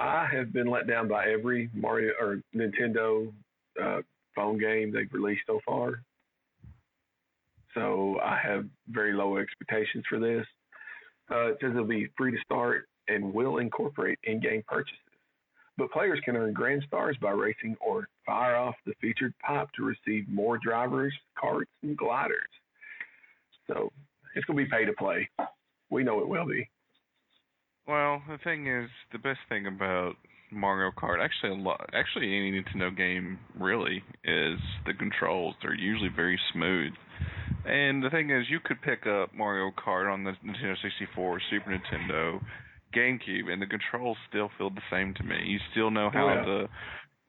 I 0.00 0.26
have 0.32 0.52
been 0.52 0.68
let 0.68 0.88
down 0.88 1.06
by 1.06 1.26
every 1.26 1.70
Mario 1.72 2.12
or 2.20 2.40
Nintendo 2.52 3.32
uh, 3.80 3.98
phone 4.34 4.58
game 4.58 4.92
they've 4.92 5.08
released 5.12 5.42
so 5.46 5.60
far. 5.64 6.02
So 7.74 8.18
I 8.20 8.40
have 8.42 8.64
very 8.88 9.12
low 9.12 9.36
expectations 9.36 10.02
for 10.08 10.18
this. 10.18 10.44
Uh, 11.30 11.50
it 11.52 11.58
says 11.60 11.70
it'll 11.70 11.84
be 11.84 12.08
free 12.18 12.32
to 12.32 12.38
start 12.44 12.88
and 13.06 13.32
will 13.32 13.58
incorporate 13.58 14.18
in-game 14.24 14.64
purchases. 14.66 14.98
But 15.78 15.90
players 15.90 16.20
can 16.24 16.36
earn 16.36 16.52
grand 16.52 16.84
stars 16.86 17.16
by 17.20 17.32
racing 17.32 17.76
or 17.80 18.08
fire 18.24 18.56
off 18.56 18.76
the 18.86 18.94
featured 19.00 19.34
pipe 19.46 19.68
to 19.76 19.84
receive 19.84 20.28
more 20.28 20.58
drivers, 20.58 21.12
carts, 21.38 21.70
and 21.82 21.96
gliders. 21.96 22.48
So 23.66 23.92
it's 24.34 24.44
going 24.46 24.58
to 24.58 24.64
be 24.64 24.70
pay 24.70 24.84
to 24.84 24.92
play. 24.94 25.28
We 25.90 26.02
know 26.02 26.20
it 26.20 26.28
will 26.28 26.46
be. 26.46 26.68
Well, 27.86 28.22
the 28.28 28.38
thing 28.42 28.66
is, 28.66 28.88
the 29.12 29.18
best 29.18 29.38
thing 29.48 29.66
about 29.66 30.14
Mario 30.50 30.90
Kart, 30.90 31.22
actually 31.22 31.50
a 31.50 31.62
lot, 31.62 31.88
actually 31.92 32.36
any 32.36 32.52
Nintendo 32.52 32.96
game 32.96 33.38
really 33.58 34.02
is 34.24 34.58
the 34.86 34.94
controls. 34.98 35.54
They're 35.62 35.74
usually 35.74 36.10
very 36.14 36.38
smooth. 36.52 36.92
And 37.64 38.02
the 38.02 38.10
thing 38.10 38.30
is, 38.30 38.46
you 38.48 38.60
could 38.64 38.80
pick 38.82 39.06
up 39.06 39.34
Mario 39.34 39.70
Kart 39.72 40.12
on 40.12 40.24
the 40.24 40.32
Nintendo 40.44 40.74
64, 40.82 41.40
Super 41.50 41.70
Nintendo, 41.70 42.40
GameCube, 42.94 43.50
and 43.50 43.60
the 43.60 43.66
controls 43.66 44.16
still 44.28 44.50
feel 44.58 44.70
the 44.70 44.82
same 44.90 45.14
to 45.14 45.22
me. 45.22 45.36
You 45.44 45.58
still 45.72 45.90
know 45.90 46.10
how 46.12 46.28
yeah. 46.28 46.44
to 46.44 46.68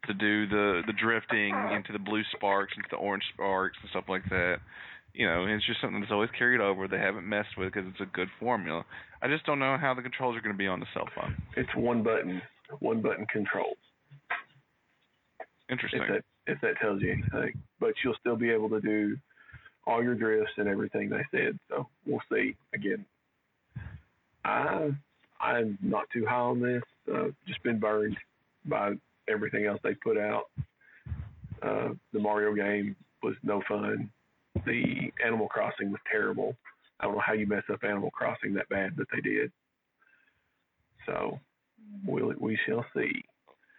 to 0.08 0.14
do 0.14 0.48
the 0.48 0.82
the 0.88 0.94
drifting 0.94 1.54
into 1.76 1.92
the 1.92 2.00
blue 2.00 2.24
sparks, 2.36 2.74
into 2.76 2.88
the 2.90 2.98
orange 2.98 3.24
sparks, 3.34 3.78
and 3.82 3.90
stuff 3.90 4.06
like 4.08 4.24
that. 4.30 4.58
You 5.14 5.28
know, 5.28 5.46
it's 5.48 5.66
just 5.66 5.82
something 5.82 6.00
that's 6.00 6.12
always 6.12 6.30
carried 6.38 6.62
over. 6.62 6.88
They 6.88 7.00
haven't 7.00 7.28
messed 7.28 7.58
with 7.58 7.74
because 7.74 7.90
it's 7.90 8.02
a 8.02 8.16
good 8.16 8.30
formula. 8.40 8.86
I 9.22 9.28
just 9.28 9.46
don't 9.46 9.60
know 9.60 9.78
how 9.80 9.94
the 9.94 10.02
controls 10.02 10.38
are 10.38 10.42
going 10.42 10.54
to 10.54 10.58
be 10.58 10.68
on 10.68 10.80
the 10.80 10.86
cell 10.94 11.10
phone. 11.16 11.36
It's 11.56 11.70
one 11.76 12.04
button, 12.04 12.42
one 12.80 13.02
button 13.02 13.26
controls. 13.32 13.78
Interesting. 15.70 16.02
if 16.04 16.08
that 16.08 16.24
if 16.54 16.62
that 16.62 16.80
tells 16.82 17.02
you 17.02 17.12
anything. 17.12 17.60
But 17.80 17.94
you'll 18.04 18.16
still 18.20 18.36
be 18.36 18.52
able 18.52 18.70
to 18.70 18.80
do 18.80 19.18
all 19.86 20.04
your 20.04 20.16
drifts 20.16 20.54
and 20.58 20.68
everything 20.68 21.10
they 21.10 21.26
said. 21.32 21.58
So 21.70 21.88
we'll 22.06 22.22
see. 22.32 22.56
Again, 22.74 23.06
I 24.46 24.92
I'm 25.40 25.78
not 25.82 26.06
too 26.12 26.26
high 26.26 26.36
on 26.36 26.62
this. 26.62 26.84
Uh, 27.14 27.28
just 27.48 27.62
been 27.64 27.80
burned 27.80 28.18
by 28.66 28.94
everything 29.30 29.66
else 29.66 29.80
they 29.84 29.94
put 29.96 30.18
out. 30.18 30.46
Uh, 31.62 31.90
the 32.14 32.20
Mario 32.20 32.54
game 32.54 32.96
was 33.24 33.36
no 33.44 33.62
fun. 33.68 34.10
The 34.66 35.12
Animal 35.26 35.48
Crossing 35.48 35.92
was 35.92 36.02
terrible. 36.12 36.56
I 37.00 37.06
don't 37.06 37.16
know 37.16 37.22
how 37.26 37.34
you 37.34 37.48
mess 37.48 37.64
up 37.72 37.84
Animal 37.84 38.12
Crossing 38.12 38.54
that 38.56 38.70
bad, 38.70 38.96
but 38.98 39.08
they 39.14 39.22
did. 39.22 39.52
So 41.06 41.40
we'll, 42.06 42.34
we 42.40 42.58
shall 42.68 42.86
see. 42.96 43.12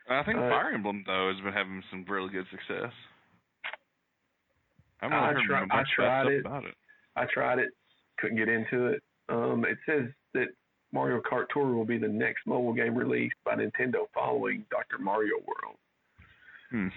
I 0.09 0.23
think 0.23 0.39
uh, 0.39 0.49
Fire 0.49 0.71
Emblem 0.73 1.05
though 1.07 1.31
has 1.35 1.43
been 1.45 1.53
having 1.53 1.83
some 1.91 2.05
really 2.09 2.31
good 2.31 2.47
success. 2.51 2.93
I 5.03 5.07
I 5.07 5.29
really 5.31 5.43
heard 5.47 5.49
tri- 5.49 5.61
much 5.67 5.87
I 5.99 6.03
tried 6.03 6.27
it. 6.29 6.41
about 6.41 6.65
it. 6.65 6.75
I 7.17 7.27
tried 7.33 7.59
it, 7.59 7.71
couldn't 8.19 8.37
get 8.39 8.49
into 8.49 8.87
it. 8.87 9.03
Um, 9.29 9.65
it 9.69 9.79
says 9.87 10.09
that 10.35 10.49
Mario 10.93 11.21
Kart 11.21 11.47
Tour 11.53 11.75
will 11.75 11.85
be 11.85 11.99
the 11.99 12.09
next 12.09 12.47
mobile 12.47 12.73
game 12.73 12.95
released 12.95 13.37
by 13.45 13.55
Nintendo 13.55 14.07
following 14.15 14.65
Dr. 14.71 14.99
Mario 14.99 15.37
World. 15.47 15.77
Hmm. 16.71 16.89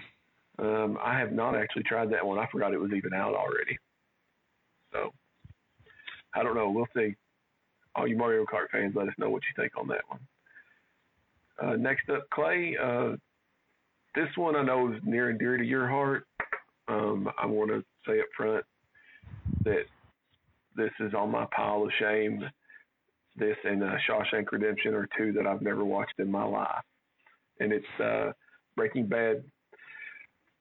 Um, 0.58 0.98
I 1.02 1.18
have 1.18 1.32
not 1.32 1.56
actually 1.56 1.82
tried 1.84 2.10
that 2.12 2.26
one. 2.26 2.38
I 2.38 2.46
forgot 2.50 2.72
it 2.72 2.80
was 2.80 2.92
even 2.92 3.12
out 3.12 3.34
already. 3.34 3.78
So 4.92 5.12
I 6.34 6.42
don't 6.42 6.54
know. 6.54 6.70
We'll 6.70 6.86
see. 6.96 7.14
All 7.94 8.06
you 8.06 8.16
Mario 8.16 8.44
Kart 8.44 8.70
fans, 8.70 8.94
let 8.96 9.08
us 9.08 9.14
know 9.18 9.30
what 9.30 9.42
you 9.42 9.62
think 9.62 9.72
on 9.76 9.88
that 9.88 10.02
one. 10.08 10.20
Uh, 11.62 11.76
next 11.76 12.08
up, 12.08 12.28
Clay. 12.30 12.76
Uh, 12.82 13.16
this 14.14 14.28
one 14.36 14.56
I 14.56 14.62
know 14.62 14.92
is 14.92 15.00
near 15.04 15.30
and 15.30 15.38
dear 15.38 15.56
to 15.56 15.64
your 15.64 15.88
heart. 15.88 16.26
Um, 16.88 17.28
I 17.38 17.46
want 17.46 17.70
to 17.70 17.84
say 18.06 18.20
up 18.20 18.26
front 18.36 18.64
that 19.64 19.84
this 20.76 20.90
is 21.00 21.14
on 21.14 21.30
my 21.30 21.46
pile 21.54 21.84
of 21.84 21.90
shame. 21.98 22.44
This 23.36 23.56
and 23.64 23.82
uh, 23.82 23.92
Shawshank 24.08 24.52
Redemption 24.52 24.94
are 24.94 25.08
two 25.16 25.32
that 25.32 25.46
I've 25.46 25.62
never 25.62 25.84
watched 25.84 26.18
in 26.18 26.30
my 26.30 26.44
life, 26.44 26.84
and 27.60 27.72
it's 27.72 28.00
uh, 28.02 28.32
Breaking 28.76 29.06
Bad. 29.06 29.42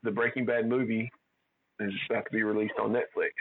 The 0.03 0.11
Breaking 0.11 0.45
Bad 0.45 0.67
movie 0.69 1.11
is 1.79 1.91
about 2.09 2.25
to 2.25 2.31
be 2.31 2.43
released 2.43 2.73
on 2.81 2.91
Netflix. 2.91 3.31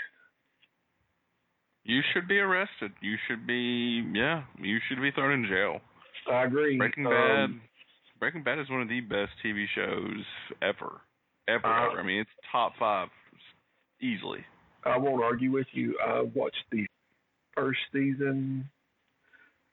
You 1.84 2.00
should 2.12 2.28
be 2.28 2.38
arrested. 2.38 2.92
You 3.00 3.16
should 3.28 3.46
be 3.46 4.04
yeah. 4.14 4.42
You 4.60 4.78
should 4.88 5.00
be 5.00 5.10
thrown 5.12 5.32
in 5.32 5.46
jail. 5.48 5.80
I 6.30 6.44
agree. 6.44 6.76
Breaking 6.76 7.06
Um, 7.06 7.12
Bad. 7.12 7.50
Breaking 8.18 8.42
Bad 8.42 8.58
is 8.58 8.68
one 8.68 8.82
of 8.82 8.88
the 8.88 9.00
best 9.00 9.30
TV 9.44 9.64
shows 9.74 10.24
ever, 10.60 11.00
ever. 11.48 11.66
Uh, 11.66 11.90
ever. 11.90 12.00
I 12.00 12.02
mean, 12.02 12.20
it's 12.20 12.30
top 12.52 12.72
five 12.78 13.08
easily. 14.02 14.44
I 14.84 14.98
won't 14.98 15.22
argue 15.22 15.50
with 15.52 15.66
you. 15.72 15.96
I 16.04 16.22
watched 16.34 16.64
the 16.70 16.84
first 17.56 17.78
season, 17.92 18.68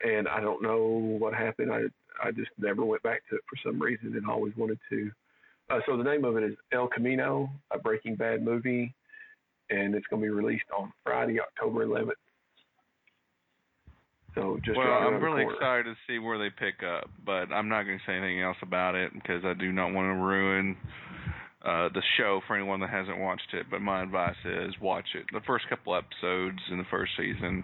and 0.04 0.28
I 0.28 0.40
don't 0.40 0.62
know 0.62 1.18
what 1.20 1.34
happened. 1.34 1.72
I 1.72 1.84
I 2.24 2.32
just 2.32 2.50
never 2.58 2.84
went 2.84 3.04
back 3.04 3.22
to 3.30 3.36
it 3.36 3.42
for 3.50 3.58
some 3.64 3.82
reason, 3.82 4.16
and 4.16 4.30
always 4.30 4.56
wanted 4.58 4.80
to. 4.90 5.12
Uh, 5.70 5.80
so 5.86 5.98
the 5.98 6.04
name 6.04 6.24
of 6.24 6.38
it 6.38 6.44
is 6.44 6.56
El 6.72 6.88
Camino, 6.88 7.50
a 7.72 7.78
Breaking 7.78 8.16
Bad 8.16 8.44
movie, 8.44 8.94
and 9.70 9.96
it's 9.96 10.08
going 10.08 10.22
to 10.22 10.26
be 10.26 10.30
released 10.30 10.66
on 10.78 10.94
Friday, 11.04 11.40
October 11.40 11.86
11th. 11.86 12.12
So 14.34 14.60
just 14.64 14.78
well, 14.78 14.88
right 14.88 15.08
I'm 15.08 15.22
really 15.22 15.44
corner. 15.44 15.56
excited 15.56 15.84
to 15.86 15.96
see 16.08 16.20
where 16.20 16.38
they 16.38 16.50
pick 16.50 16.84
up, 16.84 17.10
but 17.26 17.52
I'm 17.52 17.70
not 17.70 17.84
going 17.84 17.98
to 17.98 18.04
say 18.06 18.14
anything 18.14 18.42
else 18.42 18.58
about 18.62 18.94
it 18.96 19.12
because 19.14 19.44
I 19.44 19.54
do 19.54 19.72
not 19.72 19.94
want 19.94 20.08
to 20.08 20.24
ruin 20.24 20.78
uh 21.66 21.90
the 21.90 22.04
show 22.18 22.40
for 22.46 22.56
anyone 22.56 22.80
that 22.82 22.92
hasn't 22.92 23.18
watched 23.18 23.52
it. 23.54 23.66
But 23.72 23.82
my 23.82 24.04
advice 24.04 24.36
is 24.46 24.76
watch 24.80 25.08
it. 25.16 25.26
The 25.34 25.42
first 25.48 25.66
couple 25.70 25.96
episodes 25.96 26.60
in 26.72 26.78
the 26.78 26.86
first 26.92 27.14
season, 27.18 27.64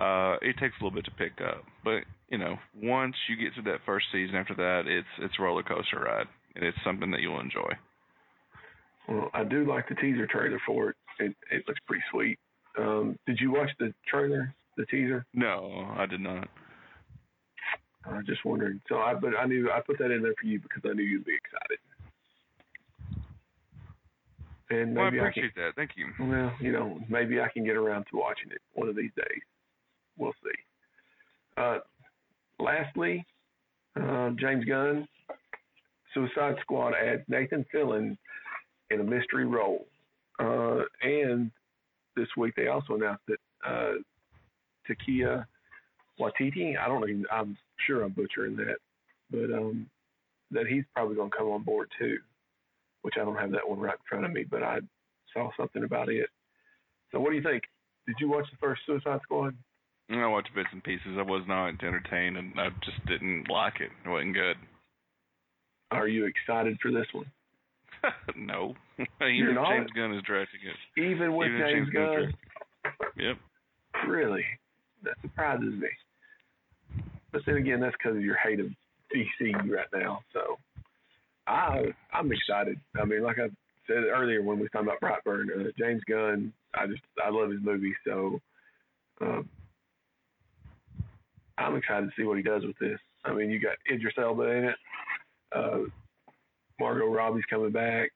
uh, 0.00 0.36
it 0.42 0.56
takes 0.58 0.74
a 0.80 0.84
little 0.84 0.94
bit 0.94 1.04
to 1.04 1.10
pick 1.12 1.40
up, 1.40 1.64
but 1.84 2.00
you 2.28 2.38
know, 2.38 2.56
once 2.82 3.14
you 3.28 3.36
get 3.36 3.54
to 3.56 3.62
that 3.70 3.78
first 3.86 4.06
season, 4.12 4.36
after 4.36 4.54
that, 4.54 4.82
it's 4.86 5.06
it's 5.20 5.34
a 5.38 5.42
roller 5.42 5.62
coaster 5.62 6.00
ride, 6.00 6.26
and 6.56 6.64
it's 6.64 6.78
something 6.84 7.10
that 7.10 7.20
you'll 7.20 7.40
enjoy. 7.40 7.70
Well, 9.08 9.30
I 9.34 9.44
do 9.44 9.66
like 9.66 9.88
the 9.88 9.94
teaser 9.96 10.26
trailer 10.26 10.60
for 10.66 10.90
it. 10.90 10.96
It 11.20 11.36
it 11.50 11.64
looks 11.68 11.80
pretty 11.86 12.02
sweet. 12.10 12.38
Um, 12.78 13.18
did 13.26 13.38
you 13.40 13.52
watch 13.52 13.70
the 13.78 13.94
trailer, 14.08 14.54
the 14.76 14.86
teaser? 14.86 15.24
No, 15.32 15.86
I 15.96 16.06
did 16.06 16.20
not. 16.20 16.48
I 18.06 18.16
was 18.16 18.26
just 18.26 18.44
wondering. 18.44 18.80
So 18.88 18.96
I, 18.96 19.14
but 19.14 19.30
I 19.38 19.46
knew 19.46 19.70
I 19.70 19.80
put 19.80 19.98
that 19.98 20.10
in 20.10 20.22
there 20.22 20.34
for 20.40 20.46
you 20.46 20.60
because 20.60 20.82
I 20.84 20.94
knew 20.94 21.04
you'd 21.04 21.24
be 21.24 21.32
excited. 21.34 21.78
And 24.70 24.96
Well, 24.96 25.06
I 25.06 25.10
maybe 25.10 25.20
I, 25.20 25.28
appreciate 25.28 25.54
that. 25.54 25.70
Thank 25.76 25.92
you. 25.96 26.06
Well, 26.18 26.52
you 26.60 26.72
know, 26.72 26.98
maybe 27.08 27.40
I 27.40 27.48
can 27.48 27.64
get 27.64 27.76
around 27.76 28.06
to 28.10 28.16
watching 28.16 28.50
it 28.50 28.60
one 28.72 28.88
of 28.88 28.96
these 28.96 29.12
days. 29.16 29.42
We'll 30.18 30.32
see. 30.42 30.50
Uh, 31.56 31.78
lastly, 32.58 33.24
uh, 34.00 34.30
James 34.38 34.64
Gunn, 34.64 35.06
Suicide 36.12 36.56
Squad 36.60 36.94
adds 36.94 37.22
Nathan 37.28 37.64
Fillion 37.74 38.16
in 38.90 39.00
a 39.00 39.04
mystery 39.04 39.46
role, 39.46 39.86
uh, 40.38 40.80
and 41.02 41.50
this 42.16 42.28
week 42.36 42.54
they 42.56 42.68
also 42.68 42.94
announced 42.94 43.22
that 43.28 43.38
uh, 43.66 43.92
Taika 44.88 45.44
Waititi. 46.20 46.78
I 46.78 46.86
don't 46.86 47.08
even. 47.08 47.24
I'm 47.32 47.56
sure 47.86 48.02
I'm 48.02 48.12
butchering 48.12 48.56
that, 48.56 48.76
but 49.30 49.52
um, 49.56 49.86
that 50.50 50.66
he's 50.66 50.84
probably 50.94 51.16
going 51.16 51.30
to 51.30 51.36
come 51.36 51.48
on 51.48 51.62
board 51.62 51.88
too. 51.98 52.18
Which 53.02 53.14
I 53.20 53.24
don't 53.24 53.36
have 53.36 53.50
that 53.52 53.68
one 53.68 53.80
right 53.80 53.94
in 53.94 54.04
front 54.08 54.24
of 54.24 54.32
me, 54.32 54.44
but 54.48 54.62
I 54.62 54.78
saw 55.32 55.50
something 55.56 55.84
about 55.84 56.08
it. 56.08 56.28
So 57.12 57.20
what 57.20 57.30
do 57.30 57.36
you 57.36 57.42
think? 57.42 57.64
Did 58.06 58.16
you 58.20 58.30
watch 58.30 58.46
the 58.50 58.56
first 58.58 58.82
Suicide 58.86 59.20
Squad? 59.22 59.54
I 60.20 60.26
watched 60.26 60.54
bits 60.54 60.68
and 60.72 60.82
pieces. 60.82 61.16
I 61.18 61.22
was 61.22 61.42
not 61.46 61.68
entertained, 61.68 62.36
and 62.36 62.52
I 62.58 62.68
just 62.84 63.04
didn't 63.06 63.48
like 63.50 63.80
it. 63.80 63.90
It 64.04 64.08
wasn't 64.08 64.34
good. 64.34 64.56
Are 65.90 66.08
you 66.08 66.26
excited 66.26 66.78
for 66.82 66.90
this 66.90 67.06
one? 67.12 67.30
no. 68.36 68.74
You're 69.20 69.50
Even 69.50 69.54
not? 69.54 69.70
James 69.70 69.90
Gunn 69.94 70.14
is 70.14 70.22
directing 70.26 70.60
it. 70.64 71.00
Even 71.00 71.36
with 71.36 71.48
Even 71.48 71.60
James 71.60 71.74
James 71.86 71.92
Gunn 71.92 72.14
Gunn? 72.16 72.92
Yep. 73.16 73.36
Really? 74.08 74.44
That 75.04 75.14
surprises 75.22 75.74
me. 75.74 75.88
But 77.32 77.42
then 77.46 77.56
again, 77.56 77.80
that's 77.80 77.94
because 77.96 78.16
of 78.16 78.22
your 78.22 78.36
hate 78.36 78.60
of 78.60 78.66
DC 79.14 79.68
right 79.68 79.86
now. 79.92 80.20
So 80.32 80.58
I 81.46 81.86
I'm 82.12 82.30
excited. 82.32 82.78
I 83.00 83.04
mean, 83.04 83.22
like 83.22 83.38
I 83.38 83.48
said 83.86 84.04
earlier 84.04 84.42
when 84.42 84.56
we 84.56 84.62
was 84.62 84.70
talking 84.72 84.88
about 84.88 85.00
Brightburn, 85.00 85.46
uh, 85.50 85.70
James 85.78 86.02
Gunn. 86.08 86.52
I 86.74 86.86
just 86.86 87.02
I 87.24 87.30
love 87.30 87.50
his 87.50 87.60
movies. 87.62 87.94
So 88.06 88.40
um, 89.20 89.48
I'm 91.58 91.76
excited 91.76 92.06
to 92.06 92.12
see 92.16 92.24
what 92.24 92.36
he 92.36 92.42
does 92.42 92.64
with 92.64 92.78
this. 92.78 92.98
I 93.24 93.32
mean, 93.32 93.50
you 93.50 93.60
got 93.60 93.76
Idris 93.90 94.14
Elba 94.18 94.42
in 94.42 94.64
it. 94.64 94.76
Uh, 95.54 95.78
Margot 96.80 97.06
Robbie's 97.06 97.44
coming 97.48 97.70
back. 97.70 98.10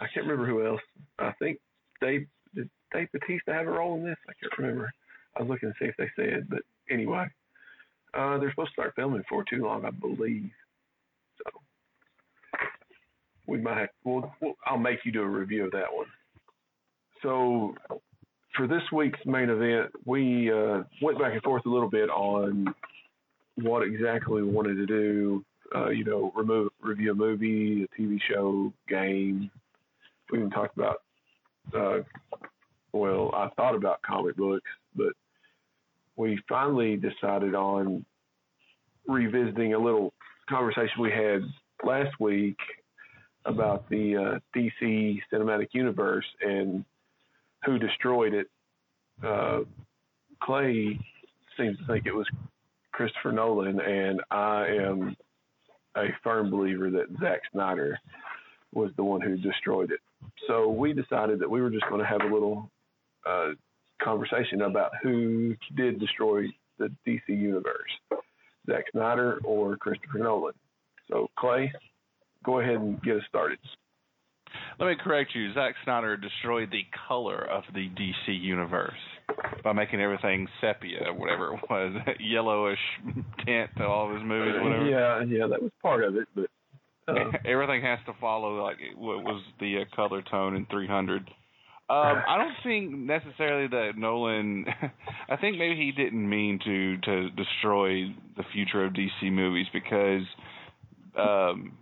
I 0.00 0.06
can't 0.12 0.26
remember 0.26 0.46
who 0.46 0.66
else. 0.66 0.80
I 1.18 1.32
think 1.38 1.58
Dave 2.00 2.26
did 2.54 2.68
Dave 2.92 3.08
Batista 3.12 3.52
have 3.52 3.66
a 3.66 3.70
role 3.70 3.96
in 3.96 4.04
this? 4.04 4.16
I 4.28 4.32
can't 4.40 4.58
remember. 4.58 4.92
I 5.36 5.42
was 5.42 5.50
looking 5.50 5.70
to 5.70 5.74
see 5.78 5.88
if 5.88 5.96
they 5.96 6.10
said, 6.16 6.48
but 6.48 6.60
anyway, 6.90 7.26
uh, 8.14 8.38
they're 8.38 8.50
supposed 8.50 8.70
to 8.70 8.72
start 8.74 8.94
filming 8.96 9.22
for 9.28 9.44
too 9.44 9.62
long, 9.64 9.84
I 9.84 9.90
believe. 9.90 10.50
So 11.38 11.60
we 13.46 13.58
might 13.58 13.78
have. 13.78 13.88
Well, 14.04 14.34
we'll, 14.40 14.54
I'll 14.66 14.78
make 14.78 15.04
you 15.04 15.12
do 15.12 15.22
a 15.22 15.28
review 15.28 15.66
of 15.66 15.72
that 15.72 15.92
one. 15.92 16.06
So 17.22 17.74
for 18.56 18.66
this 18.66 18.82
week's 18.92 19.20
main 19.24 19.48
event, 19.48 19.90
we 20.04 20.50
uh, 20.50 20.82
went 21.02 21.18
back 21.18 21.32
and 21.32 21.42
forth 21.42 21.64
a 21.66 21.68
little 21.68 21.90
bit 21.90 22.08
on 22.10 22.74
what 23.56 23.82
exactly 23.82 24.42
we 24.42 24.48
wanted 24.48 24.74
to 24.74 24.86
do. 24.86 25.44
Uh, 25.74 25.90
you 25.90 26.04
know, 26.04 26.32
remove, 26.34 26.70
review 26.80 27.12
a 27.12 27.14
movie, 27.14 27.84
a 27.84 28.00
TV 28.00 28.18
show, 28.28 28.72
game. 28.88 29.50
We 30.30 30.38
even 30.38 30.50
talked 30.50 30.76
about 30.76 31.02
uh, 31.74 31.98
well, 32.92 33.30
I 33.34 33.48
thought 33.56 33.74
about 33.74 34.02
comic 34.02 34.36
books, 34.36 34.68
but 34.96 35.12
we 36.16 36.40
finally 36.48 36.96
decided 36.96 37.54
on 37.54 38.04
revisiting 39.06 39.74
a 39.74 39.78
little 39.78 40.12
conversation 40.48 41.00
we 41.00 41.10
had 41.10 41.42
last 41.84 42.18
week 42.18 42.56
about 43.44 43.88
the 43.88 44.16
uh, 44.16 44.58
DC 44.58 45.20
cinematic 45.32 45.68
universe 45.72 46.26
and 46.42 46.84
who 47.64 47.78
destroyed 47.78 48.34
it. 48.34 48.46
Uh, 49.24 49.60
Clay 50.42 50.98
seems 51.56 51.78
to 51.78 51.86
think 51.86 52.06
it 52.06 52.14
was 52.14 52.26
Christopher 52.92 53.32
Nolan, 53.32 53.80
and 53.80 54.20
I 54.30 54.66
am 54.66 55.16
a 55.96 56.06
firm 56.22 56.50
believer 56.50 56.90
that 56.90 57.06
Zack 57.20 57.40
Snyder 57.52 57.98
was 58.72 58.90
the 58.96 59.04
one 59.04 59.20
who 59.20 59.36
destroyed 59.36 59.90
it. 59.90 60.00
So 60.46 60.68
we 60.68 60.92
decided 60.92 61.40
that 61.40 61.50
we 61.50 61.60
were 61.60 61.70
just 61.70 61.88
going 61.88 62.00
to 62.00 62.06
have 62.06 62.22
a 62.22 62.32
little 62.32 62.70
uh, 63.28 63.50
conversation 64.02 64.62
about 64.62 64.92
who 65.02 65.54
did 65.76 66.00
destroy 66.00 66.44
the 66.78 66.90
DC 67.06 67.28
universe, 67.28 67.90
Zack 68.68 68.84
Snyder 68.92 69.38
or 69.44 69.76
Christopher 69.76 70.18
Nolan. 70.18 70.54
So 71.10 71.28
Clay, 71.38 71.72
go 72.44 72.60
ahead 72.60 72.76
and 72.76 73.02
get 73.02 73.16
us 73.16 73.22
started. 73.28 73.58
Let 74.78 74.86
me 74.86 74.94
correct 75.02 75.34
you. 75.34 75.52
Zack 75.54 75.74
Snyder 75.84 76.16
destroyed 76.16 76.70
the 76.70 76.84
color 77.08 77.46
of 77.50 77.64
the 77.74 77.88
DC 77.88 78.28
universe 78.28 78.92
by 79.62 79.72
making 79.72 80.00
everything 80.00 80.48
sepia, 80.60 81.12
whatever 81.12 81.54
it 81.54 81.60
was, 81.68 81.94
yellowish 82.20 82.78
tint 83.44 83.70
to 83.76 83.84
all 83.84 84.08
of 84.08 84.14
his 84.14 84.26
movies, 84.26 84.54
whatever. 84.60 84.88
Yeah, 84.88 85.22
yeah, 85.24 85.46
that 85.46 85.62
was 85.62 85.70
part 85.82 86.04
of 86.04 86.16
it, 86.16 86.28
but 86.34 86.46
uh, 87.08 87.30
everything 87.44 87.82
has 87.82 87.98
to 88.06 88.12
follow 88.20 88.62
like 88.62 88.78
what 88.96 89.22
was 89.22 89.42
the 89.60 89.78
uh, 89.82 89.96
color 89.96 90.22
tone 90.22 90.56
in 90.56 90.66
300. 90.66 91.28
Um, 91.88 92.22
I 92.28 92.38
don't 92.38 92.54
think 92.62 92.92
necessarily 92.96 93.66
that 93.66 93.98
Nolan. 93.98 94.64
I 95.28 95.36
think 95.36 95.58
maybe 95.58 95.74
he 95.74 95.90
didn't 95.90 96.28
mean 96.28 96.60
to 96.64 96.96
to 96.98 97.30
destroy 97.30 98.14
the 98.36 98.44
future 98.52 98.84
of 98.84 98.92
DC 98.92 99.32
movies 99.32 99.66
because 99.72 100.22
um, 101.18 101.72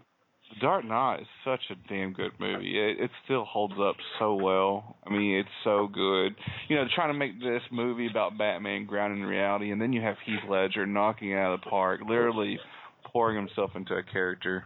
Dark 0.61 0.85
Knight 0.85 1.21
is 1.21 1.27
such 1.45 1.61
a 1.71 1.75
damn 1.89 2.13
good 2.13 2.33
movie. 2.41 2.79
It, 2.79 3.01
it 3.01 3.11
still 3.25 3.45
holds 3.45 3.75
up 3.81 3.97
so 4.19 4.35
well. 4.35 4.97
I 5.07 5.11
mean, 5.11 5.37
it's 5.37 5.49
so 5.63 5.87
good. 5.93 6.35
You 6.69 6.77
know, 6.77 6.85
trying 6.95 7.11
to 7.13 7.19
make 7.19 7.39
this 7.41 7.63
movie 7.71 8.09
about 8.11 8.39
Batman 8.39 8.87
grounded 8.87 9.21
in 9.21 9.27
reality, 9.27 9.71
and 9.73 9.81
then 9.81 9.93
you 9.93 10.01
have 10.03 10.17
Heath 10.25 10.41
Ledger 10.49 10.87
knocking 10.87 11.31
it 11.33 11.37
out 11.37 11.55
of 11.55 11.61
the 11.61 11.71
park, 11.71 12.01
literally 12.09 12.59
pouring 13.05 13.37
himself 13.37 13.71
into 13.75 13.95
a 13.95 14.03
character. 14.03 14.65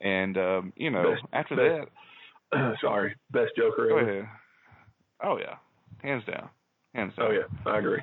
And 0.00 0.36
um, 0.36 0.72
you 0.76 0.90
know, 0.90 1.12
Best- 1.14 1.26
after 1.32 1.56
best- 1.56 1.90
that, 2.52 2.74
sorry, 2.80 3.16
best 3.32 3.50
Joker 3.56 3.88
go 3.88 3.98
ever. 3.98 4.10
ahead. 4.20 4.28
Oh 5.24 5.38
yeah, 5.38 5.56
hands 6.02 6.22
down, 6.30 6.48
hands 6.94 7.12
down. 7.16 7.26
Oh 7.26 7.32
yeah, 7.32 7.70
I 7.72 7.78
agree. 7.78 8.00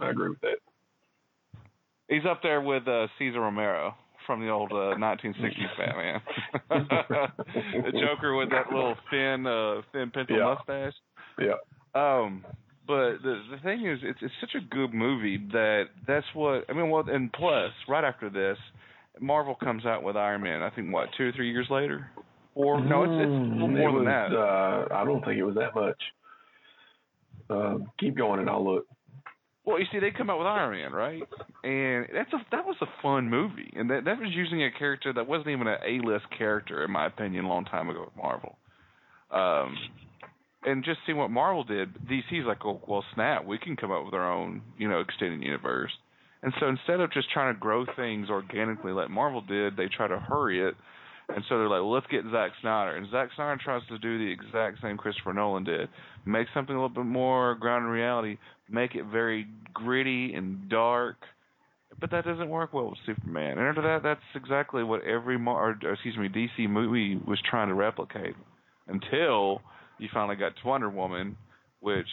I 0.00 0.10
agree 0.10 0.28
with 0.28 0.40
that. 0.42 0.58
He's 2.08 2.24
up 2.28 2.42
there 2.42 2.60
with 2.60 2.86
uh, 2.86 3.06
Cesar 3.18 3.40
Romero 3.40 3.94
from 4.26 4.40
the 4.40 4.48
old 4.50 4.72
uh, 4.72 4.94
1960s 4.98 5.76
Batman. 5.78 6.20
the 6.70 7.92
Joker 7.92 8.36
with 8.36 8.50
that 8.50 8.72
little 8.72 8.96
thin, 9.10 9.46
uh, 9.46 9.82
thin 9.92 10.10
pencil 10.10 10.36
Yeah. 10.36 10.54
mustache. 10.54 10.94
Yeah. 11.38 11.54
Um, 11.94 12.44
but 12.86 13.18
the 13.22 13.42
the 13.50 13.58
thing 13.62 13.86
is, 13.86 14.00
it's 14.02 14.18
it's 14.22 14.34
such 14.40 14.54
a 14.54 14.60
good 14.74 14.92
movie 14.92 15.38
that 15.52 15.84
that's 16.06 16.26
what 16.34 16.64
I 16.68 16.72
mean. 16.72 16.90
Well, 16.90 17.04
and 17.08 17.32
plus, 17.32 17.70
right 17.88 18.04
after 18.04 18.28
this, 18.30 18.58
Marvel 19.20 19.54
comes 19.54 19.86
out 19.86 20.02
with 20.02 20.16
Iron 20.16 20.42
Man. 20.42 20.62
I 20.62 20.70
think 20.70 20.92
what 20.92 21.08
two 21.16 21.28
or 21.28 21.32
three 21.32 21.50
years 21.50 21.68
later, 21.70 22.10
or 22.54 22.80
no, 22.84 23.04
it's 23.04 23.12
it's 23.12 23.50
a 23.50 23.52
little 23.54 23.68
Mm, 23.68 23.76
more 23.78 23.88
it 23.90 23.92
than 23.92 24.04
was, 24.04 24.06
that. 24.06 24.36
Uh, 24.36 24.94
I 24.94 25.04
don't 25.04 25.24
think 25.24 25.38
it 25.38 25.44
was 25.44 25.54
that 25.56 25.74
much. 25.74 26.00
Um, 27.50 27.90
keep 28.00 28.16
going 28.16 28.40
and 28.40 28.48
I'll 28.48 28.64
look. 28.64 28.86
Well, 29.64 29.78
you 29.78 29.86
see, 29.92 30.00
they 30.00 30.10
come 30.10 30.28
out 30.28 30.38
with 30.38 30.46
Iron 30.48 30.72
Man, 30.72 30.92
right? 30.92 31.22
And 31.62 32.06
that's 32.12 32.32
a 32.32 32.38
that 32.50 32.66
was 32.66 32.76
a 32.80 32.86
fun 33.00 33.30
movie, 33.30 33.72
and 33.76 33.88
that 33.90 34.04
that 34.06 34.18
was 34.18 34.30
using 34.32 34.64
a 34.64 34.70
character 34.76 35.12
that 35.12 35.28
wasn't 35.28 35.48
even 35.48 35.68
an 35.68 35.78
A 35.86 36.04
list 36.04 36.24
character, 36.36 36.84
in 36.84 36.90
my 36.90 37.06
opinion, 37.06 37.44
a 37.44 37.48
long 37.48 37.64
time 37.64 37.88
ago 37.88 38.00
with 38.00 38.16
Marvel. 38.16 38.56
Um, 39.30 39.76
and 40.64 40.84
just 40.84 40.98
seeing 41.06 41.18
what 41.18 41.30
Marvel 41.30 41.64
did, 41.64 41.94
DC's 42.06 42.46
like, 42.46 42.64
oh, 42.64 42.80
well, 42.86 43.04
snap, 43.14 43.44
we 43.44 43.58
can 43.58 43.76
come 43.76 43.90
up 43.90 44.04
with 44.04 44.14
our 44.14 44.32
own, 44.32 44.62
you 44.78 44.88
know, 44.88 45.00
extended 45.00 45.42
universe. 45.42 45.90
And 46.42 46.52
so 46.58 46.68
instead 46.68 47.00
of 47.00 47.12
just 47.12 47.30
trying 47.30 47.54
to 47.54 47.58
grow 47.58 47.84
things 47.96 48.28
organically 48.28 48.92
like 48.92 49.10
Marvel 49.10 49.42
did, 49.42 49.76
they 49.76 49.86
try 49.86 50.08
to 50.08 50.18
hurry 50.18 50.66
it. 50.66 50.74
And 51.28 51.44
so 51.48 51.56
they're 51.56 51.68
like, 51.68 51.80
well, 51.80 51.92
let's 51.92 52.06
get 52.08 52.24
Zack 52.30 52.50
Snyder. 52.60 52.96
And 52.96 53.10
Zack 53.10 53.30
Snyder 53.36 53.60
tries 53.62 53.82
to 53.88 53.98
do 53.98 54.18
the 54.18 54.30
exact 54.30 54.82
same 54.82 54.96
Christopher 54.96 55.32
Nolan 55.32 55.64
did. 55.64 55.88
Make 56.26 56.48
something 56.52 56.74
a 56.74 56.78
little 56.78 56.94
bit 56.94 57.06
more 57.06 57.54
grounded 57.54 57.88
in 57.88 57.92
reality, 57.92 58.38
make 58.72 58.94
it 58.94 59.04
very 59.04 59.46
gritty 59.72 60.34
and 60.34 60.68
dark. 60.68 61.16
But 62.00 62.10
that 62.10 62.24
doesn't 62.24 62.48
work 62.48 62.72
well 62.72 62.86
with 62.86 62.98
Superman. 63.04 63.58
And 63.58 63.68
after 63.68 63.82
that, 63.82 64.02
that's 64.02 64.20
exactly 64.34 64.82
what 64.82 65.04
every 65.04 65.38
Mar- 65.38 65.78
or, 65.82 65.92
excuse 65.92 66.16
me 66.16 66.28
DC 66.28 66.68
movie 66.68 67.20
was 67.26 67.38
trying 67.48 67.68
to 67.68 67.74
replicate. 67.74 68.34
Until 68.88 69.60
you 69.98 70.08
finally 70.12 70.36
got 70.36 70.52
to 70.60 70.66
Wonder 70.66 70.90
Woman, 70.90 71.36
which 71.80 72.08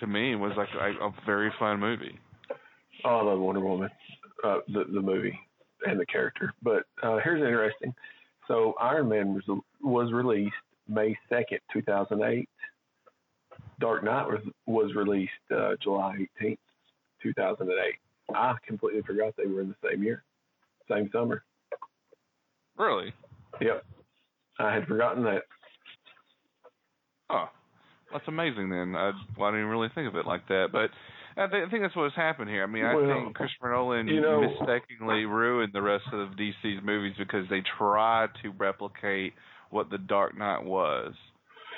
to 0.00 0.06
me 0.06 0.34
was 0.36 0.52
like 0.56 0.68
a, 0.80 1.04
a 1.04 1.14
very 1.26 1.52
fun 1.58 1.80
movie. 1.80 2.18
Oh, 3.04 3.18
I 3.18 3.22
love 3.22 3.40
Wonder 3.40 3.60
Woman, 3.60 3.90
uh, 4.42 4.58
the 4.68 4.84
the 4.92 5.00
movie 5.00 5.38
and 5.86 6.00
the 6.00 6.06
character. 6.06 6.52
But 6.62 6.84
uh, 7.02 7.18
here's 7.22 7.42
interesting. 7.42 7.94
So 8.48 8.74
Iron 8.80 9.08
Man 9.08 9.34
was 9.34 9.60
was 9.82 10.12
released 10.12 10.54
May 10.88 11.16
second, 11.28 11.58
two 11.72 11.82
thousand 11.82 12.22
eight. 12.22 12.48
Dark 13.80 14.04
Knight 14.04 14.26
was 14.26 14.40
was 14.66 14.94
released 14.94 15.32
uh, 15.54 15.72
July 15.82 16.16
eighteenth, 16.40 16.58
two 17.22 17.32
thousand 17.34 17.70
and 17.70 17.78
eight. 17.80 17.96
I 18.34 18.54
completely 18.66 19.02
forgot 19.02 19.34
they 19.36 19.46
were 19.46 19.60
in 19.60 19.68
the 19.68 19.88
same 19.90 20.02
year, 20.02 20.22
same 20.90 21.10
summer. 21.12 21.42
Really? 22.78 23.12
Yep, 23.60 23.84
I 24.58 24.74
had 24.74 24.86
forgotten 24.86 25.22
that. 25.24 25.42
Oh, 27.30 27.48
that's 28.12 28.26
amazing. 28.28 28.70
Then 28.70 28.94
I, 28.96 29.12
well, 29.38 29.48
I 29.48 29.52
didn't 29.52 29.68
really 29.68 29.88
think 29.94 30.08
of 30.08 30.16
it 30.16 30.26
like 30.26 30.46
that, 30.48 30.68
but 30.72 30.90
I, 31.36 31.46
th- 31.46 31.64
I 31.66 31.70
think 31.70 31.82
that's 31.82 31.96
what's 31.96 32.14
happened 32.16 32.50
here. 32.50 32.62
I 32.62 32.66
mean, 32.66 32.84
I 32.84 32.94
Well, 32.94 33.06
think 33.06 33.34
Christopher 33.34 33.72
Nolan 33.72 34.08
you 34.08 34.20
know- 34.20 34.40
mistakenly 34.40 35.24
ruined 35.24 35.72
the 35.72 35.82
rest 35.82 36.04
of 36.12 36.30
DC's 36.30 36.82
movies 36.84 37.14
because 37.18 37.48
they 37.48 37.62
tried 37.78 38.28
to 38.42 38.50
replicate 38.50 39.34
what 39.70 39.90
the 39.90 39.98
Dark 39.98 40.36
Knight 40.36 40.62
was, 40.64 41.14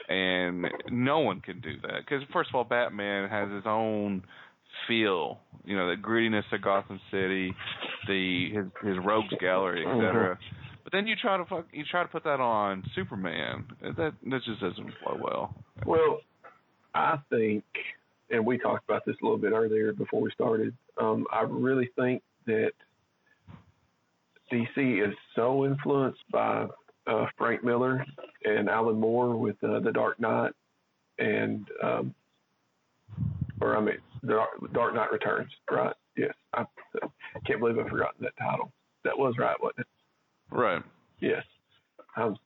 and 0.08 0.66
no 0.90 1.20
one 1.20 1.40
can 1.40 1.60
do 1.60 1.74
that. 1.82 2.00
Because 2.04 2.24
first 2.32 2.50
of 2.50 2.54
all, 2.54 2.64
Batman 2.64 3.28
has 3.28 3.50
his 3.50 3.64
own 3.66 4.22
feel, 4.86 5.38
you 5.64 5.76
know, 5.76 5.88
the 5.88 6.00
grittiness 6.00 6.44
of 6.52 6.62
Gotham 6.62 7.00
City, 7.10 7.54
the 8.06 8.50
his 8.52 8.66
his 8.82 9.04
rogues 9.04 9.34
gallery, 9.40 9.84
etc. 9.86 10.38
But 10.84 10.92
then 10.92 11.06
you 11.06 11.16
try 11.20 11.36
to 11.36 11.44
fuck, 11.44 11.66
you 11.72 11.84
try 11.90 12.02
to 12.02 12.08
put 12.08 12.24
that 12.24 12.40
on 12.40 12.84
Superman. 12.94 13.66
That 13.82 13.96
that 13.96 14.42
just 14.44 14.60
doesn't 14.60 14.92
flow 15.02 15.18
well. 15.20 15.54
Well, 15.84 16.20
I 16.94 17.18
think 17.30 17.64
and 18.30 18.44
we 18.44 18.58
talked 18.58 18.88
about 18.88 19.04
this 19.06 19.16
a 19.22 19.24
little 19.24 19.38
bit 19.38 19.52
earlier 19.52 19.92
before 19.92 20.20
we 20.20 20.30
started. 20.32 20.74
Um, 21.00 21.26
I 21.32 21.42
really 21.42 21.90
think 21.96 22.22
that 22.46 22.72
DC 24.52 25.06
is 25.06 25.14
so 25.34 25.64
influenced 25.64 26.20
by 26.30 26.66
uh, 27.06 27.26
Frank 27.36 27.64
Miller 27.64 28.04
and 28.44 28.68
Alan 28.68 28.98
Moore 28.98 29.36
with 29.36 29.56
uh, 29.62 29.80
The 29.80 29.92
Dark 29.92 30.20
Knight 30.20 30.52
and 31.18 31.66
um, 31.82 32.14
or 33.60 33.76
I 33.76 33.80
mean 33.80 33.98
The 34.22 34.44
Dark 34.72 34.94
Knight 34.94 35.12
Returns, 35.12 35.50
right? 35.70 35.94
Yes, 36.16 36.34
I, 36.54 36.64
I 37.02 37.40
can't 37.46 37.60
believe 37.60 37.78
I've 37.78 37.88
forgotten 37.88 38.22
that 38.22 38.36
title. 38.38 38.72
That 39.04 39.18
was 39.18 39.34
right, 39.38 39.56
wasn't 39.60 39.80
it? 39.80 39.86
Right. 40.50 40.82
Yes. 41.20 41.44
I'm, 42.16 42.36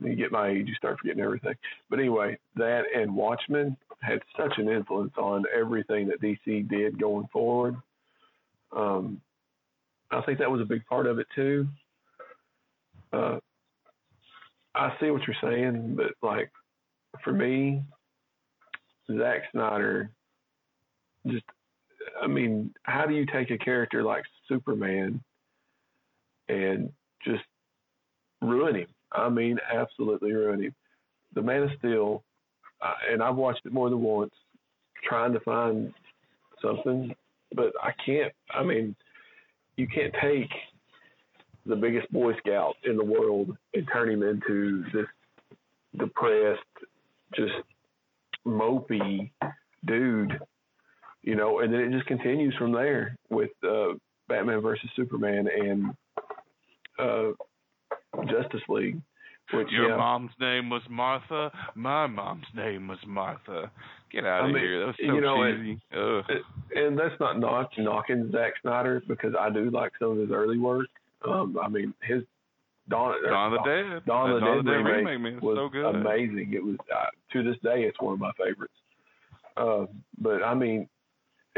you 0.00 0.14
get 0.14 0.32
my 0.32 0.48
age, 0.48 0.66
you 0.68 0.74
start 0.74 0.98
forgetting 0.98 1.22
everything. 1.22 1.54
But 1.90 1.98
anyway, 1.98 2.38
that 2.56 2.84
and 2.94 3.14
Watchmen 3.14 3.76
had 4.00 4.20
such 4.36 4.54
an 4.58 4.68
influence 4.68 5.12
on 5.18 5.44
everything 5.54 6.08
that 6.08 6.22
DC 6.22 6.68
did 6.68 6.98
going 6.98 7.28
forward. 7.32 7.76
Um, 8.74 9.20
I 10.10 10.20
think 10.22 10.38
that 10.38 10.50
was 10.50 10.60
a 10.60 10.64
big 10.64 10.86
part 10.86 11.06
of 11.06 11.18
it 11.18 11.26
too. 11.34 11.66
Uh, 13.12 13.38
I 14.74 14.92
see 15.00 15.10
what 15.10 15.22
you're 15.26 15.36
saying, 15.42 15.96
but 15.96 16.12
like 16.22 16.50
for 17.24 17.32
me, 17.32 17.82
Zack 19.10 19.42
Snyder 19.52 20.10
just 21.26 21.44
I 22.22 22.26
mean, 22.26 22.72
how 22.84 23.06
do 23.06 23.14
you 23.14 23.26
take 23.26 23.50
a 23.50 23.58
character 23.58 24.02
like 24.02 24.24
Superman 24.48 25.20
and 26.48 26.90
just 27.24 27.44
ruin 28.40 28.76
him? 28.76 28.88
I 29.12 29.28
mean, 29.28 29.58
absolutely 29.72 30.32
ruin 30.32 30.62
him. 30.62 30.74
The 31.34 31.42
Man 31.42 31.64
of 31.64 31.70
Steel, 31.78 32.22
uh, 32.80 32.94
and 33.10 33.22
I've 33.22 33.36
watched 33.36 33.66
it 33.66 33.72
more 33.72 33.90
than 33.90 34.02
once, 34.02 34.32
trying 35.04 35.32
to 35.32 35.40
find 35.40 35.92
something, 36.62 37.14
but 37.54 37.72
I 37.82 37.92
can't. 38.04 38.32
I 38.50 38.62
mean, 38.62 38.96
you 39.76 39.86
can't 39.86 40.14
take 40.20 40.50
the 41.68 41.76
biggest 41.76 42.10
Boy 42.10 42.32
Scout 42.38 42.74
in 42.84 42.96
the 42.96 43.04
world 43.04 43.56
and 43.74 43.86
turn 43.92 44.10
him 44.10 44.22
into 44.22 44.84
this 44.92 45.06
depressed, 45.96 46.60
just 47.34 47.52
mopey 48.46 49.30
dude, 49.84 50.32
you 51.22 51.36
know, 51.36 51.60
and 51.60 51.72
then 51.72 51.80
it 51.80 51.92
just 51.92 52.06
continues 52.06 52.54
from 52.56 52.72
there 52.72 53.16
with 53.30 53.50
uh, 53.62 53.94
Batman 54.28 54.60
versus 54.60 54.88
Superman 54.96 55.48
and 55.48 55.94
uh, 56.98 57.32
Justice 58.24 58.62
League. 58.68 59.00
Which, 59.54 59.68
Your 59.70 59.90
yeah, 59.90 59.96
mom's 59.96 60.32
name 60.38 60.68
was 60.68 60.82
Martha. 60.90 61.50
My 61.74 62.06
mom's 62.06 62.44
name 62.54 62.86
was 62.86 62.98
Martha. 63.06 63.70
Get 64.12 64.26
out 64.26 64.44
I 64.44 64.48
of 64.48 64.52
mean, 64.52 64.62
here. 64.62 64.80
That 64.80 64.86
was 64.88 64.96
so 64.98 65.14
you 65.14 65.20
know, 65.22 65.56
cheesy. 65.56 65.80
Ugh. 65.96 66.24
and 66.74 66.98
that's 66.98 67.18
not 67.18 67.38
knock, 67.38 67.70
knocking 67.78 68.30
Zack 68.30 68.52
Snyder 68.60 69.02
because 69.08 69.32
I 69.38 69.48
do 69.48 69.70
like 69.70 69.92
some 69.98 70.12
of 70.12 70.18
his 70.18 70.30
early 70.30 70.58
work. 70.58 70.88
Um, 71.26 71.58
I 71.60 71.68
mean, 71.68 71.94
his 72.02 72.22
Dawn, 72.88 73.14
Dawn 73.28 73.52
of 73.52 73.64
the 73.64 73.70
Dead. 73.70 74.04
Dawn 74.06 74.30
of 74.30 74.40
the 74.40 74.46
Dawn 74.46 74.64
Dead 74.64 74.70
Dead 74.70 74.76
remake, 74.78 75.06
remake, 75.06 75.20
man, 75.34 75.40
was 75.42 75.56
so 75.56 75.68
good. 75.68 75.94
amazing. 75.94 76.52
It 76.54 76.64
was 76.64 76.76
uh, 76.94 77.06
to 77.32 77.42
this 77.42 77.56
day, 77.62 77.82
it's 77.82 78.00
one 78.00 78.14
of 78.14 78.20
my 78.20 78.32
favorites. 78.38 78.74
Uh, 79.56 79.86
but 80.18 80.42
I 80.42 80.54
mean, 80.54 80.88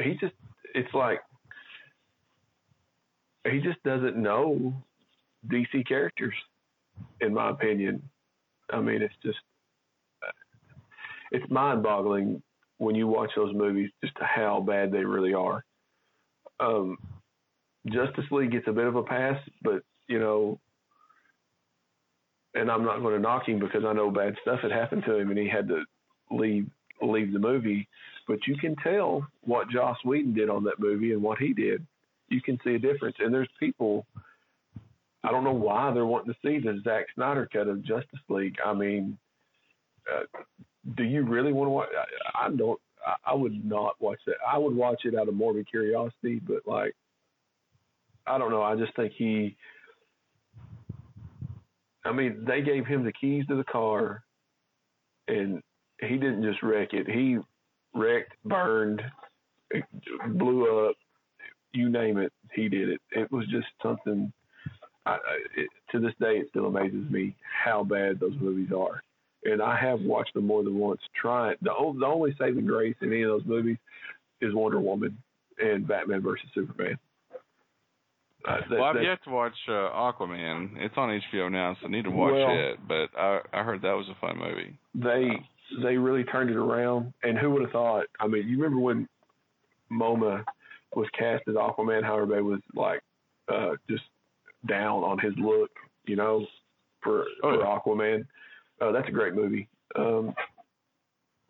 he 0.03 0.17
just 0.21 0.35
it's 0.75 0.93
like 0.95 1.21
he 3.45 3.61
just 3.61 3.83
doesn't 3.85 4.17
know 4.17 4.75
DC 5.49 5.87
characters, 5.87 6.35
in 7.21 7.35
my 7.35 7.51
opinion. 7.51 8.03
I 8.73 8.81
mean, 8.81 9.03
it's 9.03 9.15
just 9.23 9.39
it's 11.33 11.49
mind-boggling 11.51 12.43
when 12.79 12.95
you 12.95 13.07
watch 13.07 13.31
those 13.37 13.55
movies 13.55 13.91
just 14.03 14.17
how 14.21 14.61
bad 14.61 14.91
they 14.91 15.05
really 15.05 15.35
are. 15.35 15.65
Um, 16.59 16.99
Justice 17.87 18.24
League 18.31 18.53
gets 18.53 18.68
a 18.68 18.72
bit 18.72 18.87
of 18.87 18.97
a 18.97 19.03
pass, 19.03 19.39
but 19.62 19.83
you 20.07 20.18
know, 20.18 20.59
and 22.55 22.70
I'm 22.70 22.85
not 22.85 23.01
going 23.01 23.14
to 23.14 23.20
knock 23.20 23.49
him 23.49 23.59
because 23.59 23.85
I 23.87 23.93
know 23.93 24.11
bad 24.11 24.37
stuff 24.43 24.61
had 24.61 24.72
happened 24.72 25.05
to 25.07 25.16
him 25.16 25.31
and 25.31 25.39
he 25.39 25.49
had 25.49 25.68
to 25.68 25.85
leave 26.31 26.66
leave 27.01 27.33
the 27.33 27.39
movie. 27.39 27.89
But 28.26 28.47
you 28.47 28.57
can 28.57 28.76
tell 28.76 29.26
what 29.43 29.70
Joss 29.70 29.97
Whedon 30.05 30.35
did 30.35 30.51
on 30.51 30.64
that 30.64 30.78
movie 30.78 31.12
and 31.12 31.22
what 31.22 31.39
he 31.39 31.53
did. 31.53 31.87
You 32.28 32.41
can 32.41 32.59
see 32.64 32.74
a 32.74 32.78
difference. 32.78 33.16
And 33.18 33.33
there's 33.33 33.49
people. 33.59 34.07
I 35.22 35.31
don't 35.31 35.45
know 35.45 35.53
why 35.53 35.93
they're 35.93 36.07
wanting 36.07 36.33
to 36.33 36.39
see 36.43 36.64
the 36.64 36.81
Zack 36.83 37.07
Snyder 37.14 37.49
cut 37.53 37.68
of 37.68 37.83
Justice 37.83 38.20
League. 38.28 38.57
I 38.64 38.72
mean, 38.72 39.18
uh, 40.11 40.43
do 40.97 41.03
you 41.03 41.22
really 41.22 41.53
want 41.53 41.66
to 41.66 41.70
watch? 41.70 41.89
I, 42.35 42.47
I 42.47 42.51
don't. 42.51 42.81
I, 43.07 43.33
I 43.33 43.35
would 43.35 43.64
not 43.64 43.95
watch 44.01 44.18
that. 44.26 44.37
I 44.47 44.59
would 44.59 44.74
watch 44.74 45.03
it 45.05 45.14
out 45.14 45.28
of 45.28 45.35
morbid 45.35 45.68
curiosity, 45.70 46.41
but 46.47 46.66
like, 46.66 46.95
I 48.27 48.39
don't 48.39 48.51
know. 48.51 48.62
I 48.62 48.77
just 48.77 48.95
think 48.97 49.12
he. 49.16 49.57
I 52.05 52.12
mean, 52.12 52.45
they 52.47 52.62
gave 52.62 52.87
him 52.87 53.05
the 53.05 53.12
keys 53.12 53.45
to 53.49 53.57
the 53.57 53.64
car, 53.64 54.23
and 55.29 55.62
he 56.01 56.16
didn't 56.16 56.43
just 56.43 56.62
wreck 56.62 56.93
it. 56.93 57.09
He 57.09 57.39
wrecked, 57.95 58.33
burned, 58.45 59.03
blew 60.29 60.89
up, 60.89 60.97
you 61.73 61.91
name 61.91 62.18
it. 62.18 62.33
He 62.55 62.68
did 62.68 62.89
it. 62.89 63.01
It 63.12 63.31
was 63.31 63.47
just 63.49 63.66
something. 63.83 64.33
I, 65.07 65.16
it, 65.57 65.68
to 65.93 66.01
this 66.01 66.14
day, 66.21 66.39
it 66.39 66.47
still 66.51 66.66
amazes 66.66 67.11
me 67.11 67.35
how 67.64 67.85
bad 67.85 68.21
those 68.21 68.35
movies 68.41 68.71
are. 68.77 69.03
And 69.45 69.62
I 69.62 69.77
have 69.77 70.01
watched 70.03 70.35
them 70.35 70.47
more 70.47 70.62
than 70.62 70.79
once. 70.79 71.01
Trying 71.18 71.57
the, 71.62 71.73
the 71.99 72.07
only 72.07 72.35
saving 72.39 72.66
grace 72.66 72.97
in 73.01 73.12
any 73.12 73.23
of 73.23 73.31
those 73.31 73.47
movies 73.47 73.79
is 74.41 74.55
Wonder 74.55 74.81
Woman 74.81 75.16
and 75.59 75.87
Batman 75.87 76.23
versus 76.23 76.49
Superman. 76.55 76.99
Uh, 78.49 78.57
that, 78.57 78.70
well, 78.70 78.84
I've 78.84 78.95
that, 78.97 79.05
yet 79.05 79.18
to 79.24 79.30
watch 79.30 79.53
uh, 79.68 79.72
Aquaman. 79.72 80.70
It's 80.76 80.95
on 80.97 81.20
HBO 81.32 81.51
now, 81.53 81.76
so 81.80 81.86
I 81.86 81.91
need 81.91 82.05
to 82.05 82.11
watch 82.11 82.32
Well- 82.32 82.51
it. 82.57 82.78
But 82.86 83.11
I 83.18 83.41
I 83.53 83.62
heard 83.62 83.82
that 83.82 83.93
was 83.93 84.07
a 84.09 84.14
fun 84.20 84.38
movie. 84.38 84.76
they 84.95 85.28
they 85.82 85.97
really 85.97 86.24
turned 86.24 86.51
it 86.51 86.57
around. 86.57 87.12
And 87.22 87.38
who 87.38 87.51
would 87.51 87.62
have 87.62 87.70
thought? 87.70 88.07
I 88.18 88.26
mean, 88.26 88.49
you 88.49 88.57
remember 88.57 88.80
when 88.80 89.09
Momoa 89.93 90.45
was 90.97 91.07
cast 91.18 91.45
as 91.49 91.55
Aquaman? 91.55 92.03
How 92.03 92.14
everybody 92.14 92.43
was 92.43 92.61
like 92.74 93.01
uh, 93.49 93.72
just 93.88 94.03
down 94.68 95.03
on 95.05 95.18
his 95.18 95.32
look, 95.38 95.70
you 96.07 96.16
know, 96.16 96.47
for 97.03 97.24
Oh, 97.43 97.55
for 97.55 97.59
yeah. 97.59 97.78
Aquaman. 97.78 98.26
Uh, 98.80 98.93
that's 98.93 99.09
a 99.09 99.12
great 99.12 99.34
movie. 99.34 99.68
Um, 99.97 100.34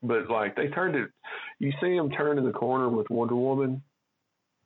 but 0.03 0.28
like 0.30 0.57
they 0.57 0.68
turned 0.68 0.97
it, 0.97 1.11
you 1.59 1.72
see 1.80 1.95
him 1.95 2.11
turning 2.11 2.45
the 2.45 2.53
corner 2.53 2.88
with 2.88 3.09
Wonder 3.11 3.36
Woman, 3.36 3.82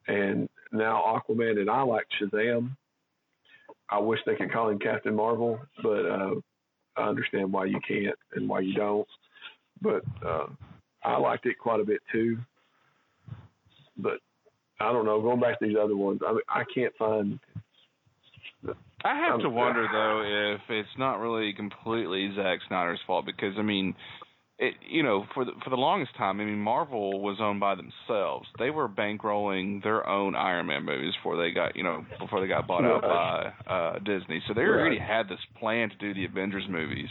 and 0.06 0.48
now 0.74 1.02
Aquaman, 1.28 1.58
and 1.58 1.70
I 1.70 1.82
like 1.82 2.06
Shazam. 2.20 2.76
I 3.90 3.98
wish 3.98 4.20
they 4.26 4.34
could 4.34 4.52
call 4.52 4.68
him 4.70 4.78
Captain 4.78 5.14
Marvel, 5.14 5.60
but 5.82 6.06
uh, 6.06 6.34
I 6.96 7.02
understand 7.08 7.52
why 7.52 7.66
you 7.66 7.80
can't 7.86 8.16
and 8.34 8.48
why 8.48 8.60
you 8.60 8.74
don't. 8.74 9.06
But 9.80 10.02
uh, 10.26 10.46
I 11.02 11.18
liked 11.18 11.46
it 11.46 11.58
quite 11.58 11.80
a 11.80 11.84
bit 11.84 12.00
too. 12.10 12.38
But 13.96 14.18
I 14.80 14.92
don't 14.92 15.04
know. 15.04 15.20
Going 15.20 15.40
back 15.40 15.58
to 15.58 15.66
these 15.66 15.76
other 15.80 15.96
ones, 15.96 16.20
I 16.26 16.32
mean, 16.32 16.40
I 16.48 16.64
can't 16.74 16.94
find. 16.98 17.38
I 19.04 19.14
have 19.14 19.34
Um, 19.34 19.40
to 19.42 19.50
wonder 19.50 19.86
though 19.92 20.54
if 20.54 20.62
it's 20.70 20.98
not 20.98 21.20
really 21.20 21.52
completely 21.52 22.32
Zack 22.34 22.60
Snyder's 22.68 23.00
fault 23.06 23.26
because 23.26 23.54
I 23.58 23.62
mean, 23.62 23.94
it 24.58 24.74
you 24.88 25.02
know 25.02 25.24
for 25.34 25.44
the 25.44 25.52
for 25.64 25.70
the 25.70 25.76
longest 25.76 26.14
time 26.16 26.40
I 26.40 26.44
mean 26.44 26.58
Marvel 26.60 27.20
was 27.20 27.38
owned 27.40 27.60
by 27.60 27.74
themselves. 27.74 28.46
They 28.58 28.70
were 28.70 28.88
bankrolling 28.88 29.82
their 29.82 30.06
own 30.08 30.34
Iron 30.36 30.66
Man 30.66 30.84
movies 30.84 31.14
before 31.16 31.36
they 31.36 31.50
got 31.50 31.74
you 31.76 31.82
know 31.82 32.04
before 32.20 32.40
they 32.40 32.46
got 32.46 32.66
bought 32.66 32.84
out 32.84 33.02
by 33.02 33.52
uh 33.72 33.98
Disney. 33.98 34.42
So 34.46 34.54
they 34.54 34.60
already 34.62 34.98
Right. 34.98 35.08
had 35.08 35.28
this 35.28 35.40
plan 35.58 35.90
to 35.90 35.96
do 35.96 36.14
the 36.14 36.24
Avengers 36.24 36.64
movies 36.68 37.08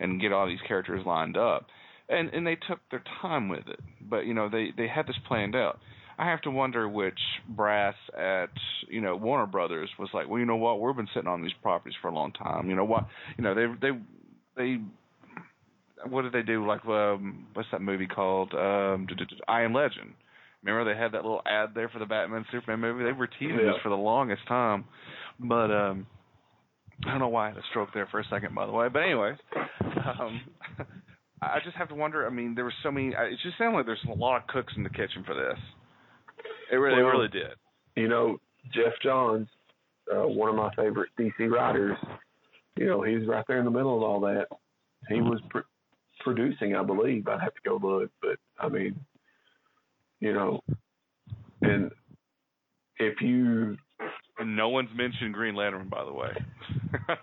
and 0.00 0.20
get 0.20 0.32
all 0.32 0.46
these 0.46 0.58
characters 0.66 1.04
lined 1.06 1.36
up. 1.36 1.66
And 2.08 2.28
and 2.30 2.44
they 2.46 2.56
took 2.56 2.80
their 2.90 3.04
time 3.22 3.48
with 3.48 3.68
it. 3.68 3.78
But 4.00 4.26
you 4.26 4.34
know 4.34 4.48
they 4.48 4.70
they 4.76 4.88
had 4.88 5.06
this 5.06 5.18
planned 5.28 5.54
out. 5.54 5.78
I 6.18 6.26
have 6.26 6.42
to 6.42 6.50
wonder 6.50 6.86
which 6.88 7.18
brass 7.48 7.94
at 8.18 8.50
you 8.88 9.00
know 9.00 9.14
Warner 9.16 9.46
Brothers 9.46 9.88
was 9.98 10.08
like, 10.12 10.28
well, 10.28 10.38
you 10.40 10.44
know 10.44 10.56
what, 10.56 10.80
we've 10.80 10.96
been 10.96 11.08
sitting 11.14 11.28
on 11.28 11.40
these 11.40 11.52
properties 11.62 11.96
for 12.02 12.08
a 12.08 12.14
long 12.14 12.32
time. 12.32 12.68
You 12.68 12.74
know 12.76 12.84
what, 12.84 13.06
you 13.38 13.44
know 13.44 13.54
they 13.54 13.66
they 13.80 13.98
they 14.56 14.78
what 16.08 16.22
did 16.22 16.32
they 16.32 16.42
do? 16.42 16.66
Like 16.66 16.84
um, 16.86 17.46
what's 17.54 17.68
that 17.72 17.80
movie 17.82 18.06
called? 18.06 18.52
Um, 18.54 19.06
I 19.48 19.62
Am 19.62 19.74
Legend. 19.74 20.12
Remember 20.62 20.92
they 20.92 20.98
had 20.98 21.12
that 21.12 21.22
little 21.22 21.42
ad 21.46 21.70
there 21.74 21.88
for 21.88 21.98
the 21.98 22.06
Batman 22.06 22.44
Superman 22.52 22.80
movie. 22.80 23.04
They 23.04 23.12
were 23.12 23.26
teasing 23.26 23.56
Yeah. 23.60 23.72
this 23.72 23.82
for 23.82 23.88
the 23.88 23.94
longest 23.96 24.42
time, 24.46 24.84
but 25.38 25.70
um, 25.70 26.06
I 27.06 27.10
don't 27.10 27.18
know 27.18 27.28
why 27.28 27.46
I 27.46 27.48
had 27.50 27.56
a 27.58 27.62
stroke 27.70 27.88
there 27.94 28.06
for 28.10 28.20
a 28.20 28.24
second, 28.30 28.54
by 28.54 28.66
the 28.66 28.72
way. 28.72 28.88
But 28.92 29.00
anyways, 29.00 29.36
um, 30.20 30.40
I 31.42 31.58
just 31.64 31.76
have 31.76 31.88
to 31.88 31.94
wonder. 31.94 32.26
I 32.26 32.30
mean, 32.30 32.54
there 32.54 32.64
were 32.64 32.74
so 32.82 32.90
many. 32.90 33.08
It 33.08 33.38
just 33.42 33.56
sounded 33.56 33.76
like 33.78 33.86
there's 33.86 34.04
a 34.08 34.12
lot 34.14 34.36
of 34.42 34.46
cooks 34.48 34.72
in 34.76 34.82
the 34.82 34.90
kitchen 34.90 35.24
for 35.24 35.34
this. 35.34 35.58
It 36.70 36.76
really, 36.76 37.02
Well, 37.02 37.10
it 37.12 37.16
really 37.16 37.28
did. 37.28 37.52
You 37.96 38.08
know, 38.08 38.38
Geoff 38.74 38.92
Johns, 39.02 39.48
uh, 40.14 40.26
one 40.28 40.50
of 40.50 40.54
my 40.56 40.70
favorite 40.74 41.08
DC 41.18 41.50
writers. 41.50 41.96
You 42.76 42.86
know, 42.86 43.02
he's 43.02 43.26
right 43.26 43.44
there 43.48 43.58
in 43.58 43.64
the 43.64 43.70
middle 43.70 43.96
of 43.96 44.02
all 44.02 44.20
that. 44.20 44.46
He 45.08 45.20
was 45.22 45.40
pr- 45.48 45.60
producing, 46.20 46.74
I 46.76 46.82
believe. 46.82 47.26
I'd 47.28 47.40
have 47.40 47.54
to 47.54 47.60
go 47.64 47.78
look, 47.82 48.10
but 48.22 48.38
I 48.58 48.68
mean, 48.68 48.94
You 50.20 50.32
know, 50.34 50.60
and 51.62 51.90
if 52.98 53.20
you 53.20 53.76
and 54.38 54.56
no 54.56 54.68
one's 54.70 54.88
mentioned 54.94 55.34
Green 55.34 55.54
Lantern, 55.54 55.88
by 55.88 56.04
the 56.04 56.12
way. 56.12 56.32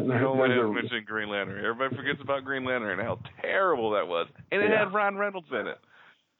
No 0.00 0.32
one 0.34 0.50
has 0.50 0.74
mentioned 0.74 1.06
Green 1.06 1.28
Lantern. 1.28 1.64
Everybody 1.64 1.94
forgets 1.96 2.20
about 2.20 2.44
Green 2.44 2.64
Lantern 2.64 2.98
and 2.98 3.00
how 3.08 3.18
terrible 3.40 3.90
that 3.92 4.06
was. 4.06 4.26
And 4.50 4.62
it 4.62 4.70
Yeah. 4.70 4.80
had 4.80 4.92
Ryan 4.94 5.16
Reynolds 5.16 5.48
in 5.52 5.66
it. 5.66 5.78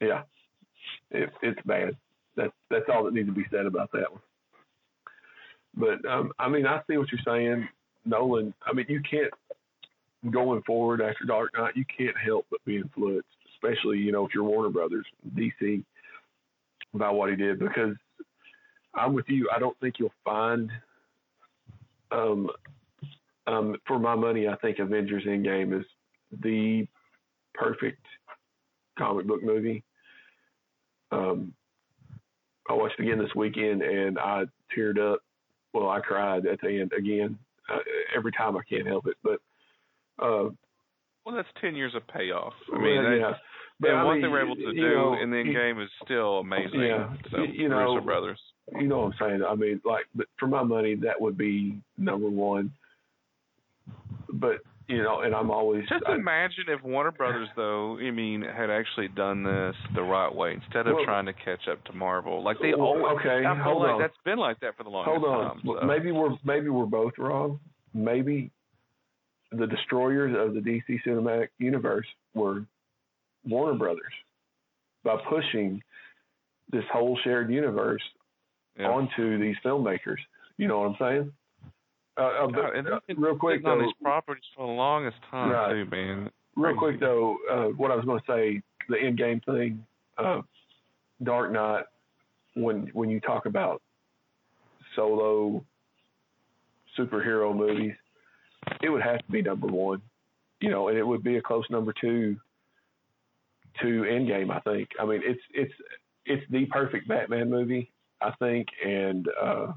yeah, 0.01 0.23
it, 1.11 1.31
it's 1.43 1.61
bad. 1.65 1.97
That's 2.37 2.53
that's 2.71 2.87
all 2.93 3.05
that 3.05 3.15
needs 3.15 3.29
to 3.29 3.33
be 3.35 3.45
said 3.51 3.67
about 3.67 3.91
that 3.93 4.11
one. 4.11 4.21
But 5.75 6.05
um, 6.11 6.33
I 6.39 6.49
mean, 6.49 6.67
I 6.67 6.81
see 6.89 6.97
what 6.97 7.09
you're 7.13 7.21
saying, 7.25 7.69
Nolan. 8.05 8.53
I 8.67 8.73
mean, 8.73 8.87
you 8.89 9.01
can't 9.09 9.33
going 10.31 10.62
forward 10.62 11.01
after 11.01 11.25
Dark 11.25 11.51
Knight, 11.57 11.77
you 11.77 11.85
can't 11.97 12.16
help 12.16 12.47
but 12.51 12.64
be 12.64 12.77
influenced, 12.77 13.29
especially 13.55 13.99
you 13.99 14.12
know 14.12 14.25
if 14.27 14.35
you're 14.35 14.45
Warner 14.45 14.70
Brothers, 14.70 15.07
DC, 15.37 15.85
by 16.95 17.11
what 17.11 17.31
he 17.31 17.37
did. 17.37 17.59
Because 17.59 17.97
I'm 18.95 19.14
with 19.14 19.29
you. 19.29 19.49
I 19.55 19.59
don't 19.59 19.79
think 19.81 19.97
you'll 19.99 20.12
find. 20.25 20.70
Um, 22.11 22.49
um, 23.47 23.77
for 23.87 23.99
my 23.99 24.14
money, 24.14 24.47
I 24.47 24.57
think 24.57 24.79
Avengers 24.79 25.25
Endgame 25.27 25.79
is 25.79 25.87
the 26.43 26.87
perfect 27.55 28.05
comic 28.99 29.27
book 29.27 29.43
movie. 29.43 29.83
Um, 31.11 31.53
I 32.68 32.75
watched 32.75 32.99
it 32.99 33.03
again 33.03 33.18
this 33.18 33.35
weekend 33.35 33.83
and 33.83 34.18
I 34.18 34.45
teared 34.77 34.99
up. 34.99 35.20
Well, 35.73 35.89
I 35.89 36.01
cried 36.01 36.47
at 36.47 36.61
the 36.61 36.81
end 36.81 36.93
again. 36.97 37.39
Uh, 37.73 37.79
every 38.14 38.33
time 38.33 38.57
I 38.57 38.61
can't 38.68 38.87
help 38.87 39.07
it, 39.07 39.16
but 39.23 39.41
uh, 40.19 40.49
Well, 41.25 41.35
that's 41.37 41.49
ten 41.61 41.75
years 41.77 41.95
of 41.95 42.07
payoff. 42.09 42.53
I 42.73 42.77
well, 42.77 42.81
mean, 42.83 43.03
that, 43.05 43.17
yeah. 43.19 43.33
But 43.81 43.91
and 43.91 43.99
I 43.99 44.05
what 44.05 44.13
mean, 44.15 44.23
they 44.23 44.29
were 44.29 44.43
able 44.45 44.55
to 44.57 44.73
do 44.73 44.95
know, 44.95 45.17
in 45.21 45.31
the 45.31 45.39
end 45.39 45.55
game 45.55 45.81
is 45.81 45.89
still 46.05 46.39
amazing. 46.41 46.81
Yeah, 46.81 47.15
So, 47.31 47.39
you- 47.43 47.63
you 47.65 47.69
know, 47.69 47.95
Russo 47.95 48.05
brothers. 48.05 48.41
You 48.79 48.87
know 48.87 49.01
what 49.01 49.15
I'm 49.21 49.29
saying? 49.29 49.43
I 49.45 49.55
mean, 49.57 49.81
like, 49.85 50.07
but 50.15 50.27
for 50.39 50.47
my 50.47 50.63
money, 50.63 50.95
that 50.97 51.21
would 51.21 51.37
be 51.37 51.81
number 51.99 52.29
one. 52.31 52.73
But 54.33 54.59
you 54.89 55.03
know, 55.03 55.21
and 55.21 55.35
I'm 55.35 55.51
always 55.51 55.89
Just 55.89 56.05
I, 56.07 56.15
imagine 56.17 56.65
if 56.69 56.83
Warner 56.83 57.13
Brothers, 57.13 57.49
though, 57.57 57.99
I 57.99 58.11
mean, 58.11 58.43
had 58.43 58.69
actually 58.71 59.09
done 59.09 59.43
this 59.43 59.75
the 59.95 60.03
right 60.03 60.33
way 60.33 60.53
instead 60.55 60.87
of 60.87 60.97
Well- 60.97 61.05
trying 61.05 61.27
to 61.27 61.33
catch 61.33 61.67
up 61.71 61.83
to 61.85 61.93
Marvel. 61.93 62.43
Like 62.43 62.59
they 62.61 62.73
Well, 62.75 62.87
always. 62.89 63.19
okay, 63.21 63.45
I 63.47 63.55
feel 63.55 63.63
hold 63.65 63.83
like 63.83 63.91
on. 63.93 64.01
that's 64.01 64.17
been 64.25 64.39
like 64.39 64.61
that 64.61 64.77
for 64.77 64.85
the 64.85 64.91
longest 64.91 65.19
hold 65.19 65.25
on. 65.35 65.57
time. 65.57 65.63
So. 65.81 65.87
Maybe 65.87 66.13
we're 66.13 66.37
maybe 66.45 66.69
we're 66.69 66.87
both 66.87 67.15
wrong. 67.19 67.59
Maybe 67.95 68.51
the 69.53 69.66
destroyers 69.66 70.34
of 70.38 70.55
the 70.55 70.61
DC 70.61 71.00
cinematic 71.07 71.48
universe 71.59 72.07
were 72.34 72.64
Warner 73.44 73.76
Brothers 73.78 74.12
by 75.05 75.16
pushing 75.28 75.82
this 76.70 76.84
whole 76.92 77.18
shared 77.24 77.50
universe 77.50 78.03
Yeah. 78.78 78.88
onto 78.88 79.38
these 79.38 79.57
filmmakers. 79.64 80.18
You 80.57 80.68
know 80.68 80.80
what 80.80 80.90
I'm 80.90 80.96
saying? 80.98 81.32
Uh, 82.16 82.20
uh, 82.22 82.70
and 82.74 82.86
uh, 82.88 83.00
they've 83.07 83.16
been 83.16 83.24
real 83.24 83.36
quick 83.36 83.59
sitting 83.61 83.70
on 83.70 83.78
these 83.80 83.92
properties 84.03 84.44
for 84.55 84.66
the 84.66 84.72
longest 84.72 85.16
time 85.30 85.50
Right. 85.50 85.72
too, 85.72 85.84
man. 85.90 86.30
real 86.57 86.76
quick 86.76 87.00
though, 87.00 87.36
uh, 87.50 87.68
what 87.76 87.90
I 87.90 87.96
was 87.96 88.05
going 88.05 88.20
to 88.20 88.26
say, 88.26 88.62
the 88.88 88.98
end 89.00 89.16
game 89.18 89.40
thing, 89.40 89.84
uh, 90.18 90.42
Dark 91.22 91.53
Knight. 91.53 91.84
When 92.55 92.88
when 92.92 93.09
you 93.09 93.18
talk 93.20 93.46
about 93.46 93.80
solo 94.94 95.64
superhero 96.98 97.57
movies, 97.57 97.94
it 98.83 98.89
would 98.91 99.03
have 99.03 99.19
to 99.25 99.33
be 99.33 99.43
number 99.43 99.67
one, 99.67 100.03
you 100.61 100.71
know, 100.71 100.89
and 100.89 100.99
it 100.99 101.07
would 101.07 101.23
be 101.23 101.37
a 101.37 101.43
close 101.43 101.65
number 101.71 101.93
two 102.01 102.37
to 103.81 103.87
Endgame. 103.87 104.51
I 104.51 104.61
think. 104.61 104.91
I 105.01 105.05
mean, 105.07 105.21
it's 105.25 105.41
it's 105.53 105.73
it's 106.27 106.43
the 106.51 106.67
perfect 106.67 107.09
Batman 107.09 107.51
movie, 107.51 107.91
I 108.21 108.31
think, 108.39 108.69
and 108.85 109.27
uh, 109.43 109.73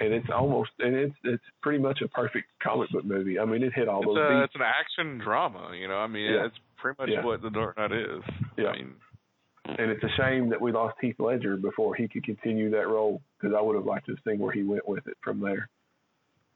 and 0.00 0.12
it's 0.12 0.28
almost 0.34 0.70
and 0.78 0.94
it's 0.94 1.14
it's 1.24 1.42
pretty 1.62 1.78
much 1.78 2.00
a 2.02 2.08
perfect 2.08 2.46
comic 2.62 2.90
book 2.90 3.04
movie. 3.04 3.38
I 3.38 3.44
mean, 3.44 3.62
it 3.62 3.72
hit 3.74 3.88
all 3.88 4.00
It's 4.02 4.06
those 4.08 4.18
a 4.18 4.28
beats. 4.40 4.44
it's 4.46 4.54
an 4.56 4.62
action 4.62 5.18
drama, 5.18 5.72
you 5.78 5.88
know. 5.88 5.96
I 5.96 6.06
mean, 6.06 6.30
Yeah. 6.32 6.46
it's 6.46 6.56
pretty 6.76 7.00
much 7.00 7.10
Yeah. 7.10 7.24
what 7.24 7.42
the 7.42 7.50
Dark 7.50 7.76
Knight 7.78 7.92
is. 7.92 8.22
Yeah. 8.56 8.68
I 8.68 8.76
mean, 8.76 8.94
and 9.64 9.90
it's 9.90 10.02
a 10.02 10.08
shame 10.16 10.48
that 10.50 10.60
we 10.60 10.72
lost 10.72 10.96
Heath 11.00 11.20
Ledger 11.20 11.56
before 11.56 11.94
he 11.94 12.08
could 12.08 12.24
continue 12.24 12.70
that 12.70 12.88
role 12.88 13.22
because 13.40 13.54
I 13.56 13.60
would 13.60 13.76
have 13.76 13.84
liked 13.86 14.06
to 14.06 14.16
see 14.26 14.36
where 14.36 14.52
he 14.52 14.62
went 14.64 14.86
with 14.88 15.06
it 15.06 15.16
from 15.22 15.40
there. 15.40 15.68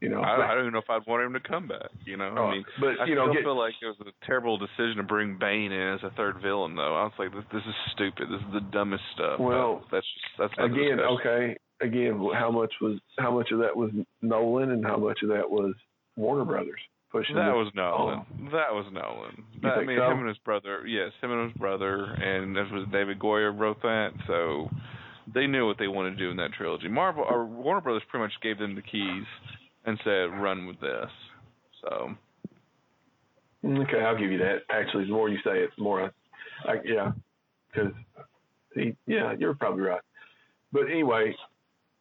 You 0.01 0.11
know, 0.11 0.20
I, 0.20 0.53
I 0.53 0.55
don't 0.55 0.64
even 0.64 0.72
know 0.74 0.80
if 0.80 0.90
I'd 0.90 1.07
want 1.07 1.24
him 1.24 1.32
to 1.32 1.40
come 1.40 1.68
back. 1.68 1.88
You 2.05 2.18
know, 2.18 2.34
Oh, 2.36 2.44
I 2.44 2.51
mean, 2.53 2.64
but 2.78 3.01
I 3.01 3.07
you 3.07 3.14
know, 3.14 3.24
still 3.24 3.34
get, 3.34 3.42
feel 3.44 3.59
like 3.59 3.74
it 3.80 3.86
was 3.86 3.97
a 4.07 4.26
terrible 4.26 4.59
decision 4.59 4.97
to 4.99 5.03
bring 5.03 5.38
Bane 5.40 5.72
in 5.72 5.94
as 5.94 6.01
a 6.03 6.11
third 6.16 6.36
villain, 6.42 6.76
though. 6.76 6.94
I 6.94 7.05
was 7.05 7.12
like, 7.18 7.32
this, 7.32 7.44
this 7.51 7.62
is 7.66 7.74
stupid. 7.92 8.28
This 8.28 8.40
is 8.40 8.53
the 8.53 8.61
dumbest 8.72 9.03
stuff. 9.14 9.40
Well, 9.40 9.84
But 9.90 9.97
that's 9.97 10.07
just 10.07 10.53
that's 10.59 10.70
again, 10.70 11.01
okay, 11.01 11.57
again, 11.80 12.20
how 12.34 12.51
much 12.51 12.74
was 12.82 12.99
how 13.18 13.32
much 13.32 13.49
of 13.53 13.61
that 13.61 13.74
was 13.74 13.90
Nolan 14.20 14.70
and 14.70 14.84
how 14.84 14.99
much 14.99 15.20
of 15.22 15.30
that 15.30 15.49
was 15.49 15.72
Warner 16.16 16.44
Brothers 16.44 16.80
pushing 17.11 17.36
That 17.36 17.55
was 17.55 17.72
Nolan. 17.74 18.20
Oh. 18.20 18.44
That 18.53 18.72
was 18.72 18.86
Nolan. 18.92 19.44
That, 19.62 19.78
I 19.78 19.84
mean, 19.84 19.99
so? 19.99 20.11
him 20.11 20.18
and 20.20 20.28
his 20.28 20.38
brother. 20.38 20.86
Yes, 20.86 21.12
him 21.22 21.32
and 21.32 21.51
his 21.51 21.59
brother, 21.59 22.05
and 22.05 22.55
that 22.57 22.70
was 22.70 22.86
David 22.92 23.18
Goyer 23.18 23.59
wrote 23.59 23.80
that. 23.80 24.11
So 24.26 24.68
they 25.32 25.47
knew 25.47 25.66
what 25.66 25.78
they 25.78 25.88
wanted 25.88 26.11
to 26.11 26.16
do 26.16 26.30
in 26.30 26.36
that 26.36 26.53
trilogy. 26.53 26.88
Marvel 26.88 27.24
or 27.26 27.47
Warner 27.47 27.80
Brothers 27.80 28.03
pretty 28.11 28.24
much 28.24 28.32
gave 28.42 28.59
them 28.59 28.74
the 28.74 28.82
keys 28.82 29.24
and 29.87 29.99
said, 30.05 30.41
"Run 30.41 30.66
with 30.66 30.80
this." 30.80 31.11
So 31.82 32.16
Okay, 33.64 34.01
I'll 34.01 34.18
give 34.18 34.30
you 34.30 34.39
that. 34.39 34.59
Actually, 34.70 35.05
the 35.05 35.12
more 35.12 35.28
you 35.28 35.39
say 35.39 35.59
it, 35.59 35.70
the 35.76 35.82
more 35.82 36.05
I, 36.66 36.70
I 36.70 36.74
yeah, 36.84 37.12
because 37.72 37.93
yeah, 39.07 39.34
you're 39.39 39.55
probably 39.55 39.82
right. 39.82 40.01
But 40.72 40.91
anyway, 40.91 41.34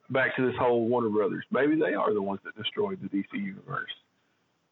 back 0.10 0.36
to 0.36 0.46
this 0.46 0.56
whole 0.60 0.88
Warner 0.88 1.10
Brothers. 1.10 1.44
Maybe 1.52 1.76
they 1.76 1.94
are 1.94 2.14
the 2.14 2.22
ones 2.22 2.42
that 2.44 2.56
destroyed 2.56 3.00
the 3.02 3.10
DC 3.10 3.26
universe. 3.34 3.90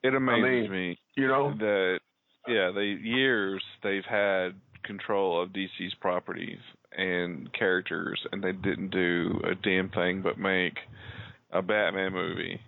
it 0.04 0.14
amazes 0.14 0.70
mean, 0.70 0.72
me 0.72 1.00
You 1.16 1.28
know, 1.28 1.54
that 1.58 2.00
yeah, 2.48 2.72
they 2.74 2.86
years 2.86 3.64
they've 3.82 4.06
had 4.08 4.50
control 4.84 5.42
of 5.42 5.50
DC's 5.50 5.94
properties 6.00 6.60
and 6.96 7.52
characters, 7.54 8.20
and 8.32 8.44
they 8.44 8.52
didn't 8.52 8.90
do 8.90 9.40
a 9.50 9.56
damn 9.56 9.90
thing 9.90 10.22
but 10.22 10.38
make 10.38 10.78
a 11.52 11.62
Batman 11.62 12.14
movie, 12.14 12.60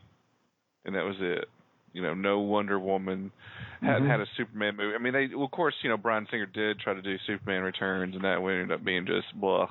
and 0.85 0.95
that 0.95 1.03
was 1.03 1.15
it. 1.19 1.45
You 1.93 2.01
know, 2.01 2.13
no 2.13 2.39
Wonder 2.39 2.77
Woman, 2.77 3.31
hadn't 3.81 4.03
Mhm. 4.03 4.09
had 4.09 4.19
a 4.19 4.25
Superman 4.35 4.75
movie. 4.75 4.95
I 4.95 4.97
mean, 4.97 5.13
they 5.13 5.27
well, 5.33 5.45
of 5.45 5.51
course, 5.51 5.75
you 5.81 5.89
know, 5.89 5.97
Bryan 5.97 6.27
Singer 6.29 6.45
did 6.45 6.79
try 6.79 6.93
to 6.93 7.01
do 7.01 7.17
Superman 7.19 7.63
Returns, 7.63 8.15
and 8.15 8.23
that 8.23 8.39
ended 8.39 8.71
up 8.71 8.83
being 8.83 9.05
just 9.05 9.33
blah. 9.39 9.69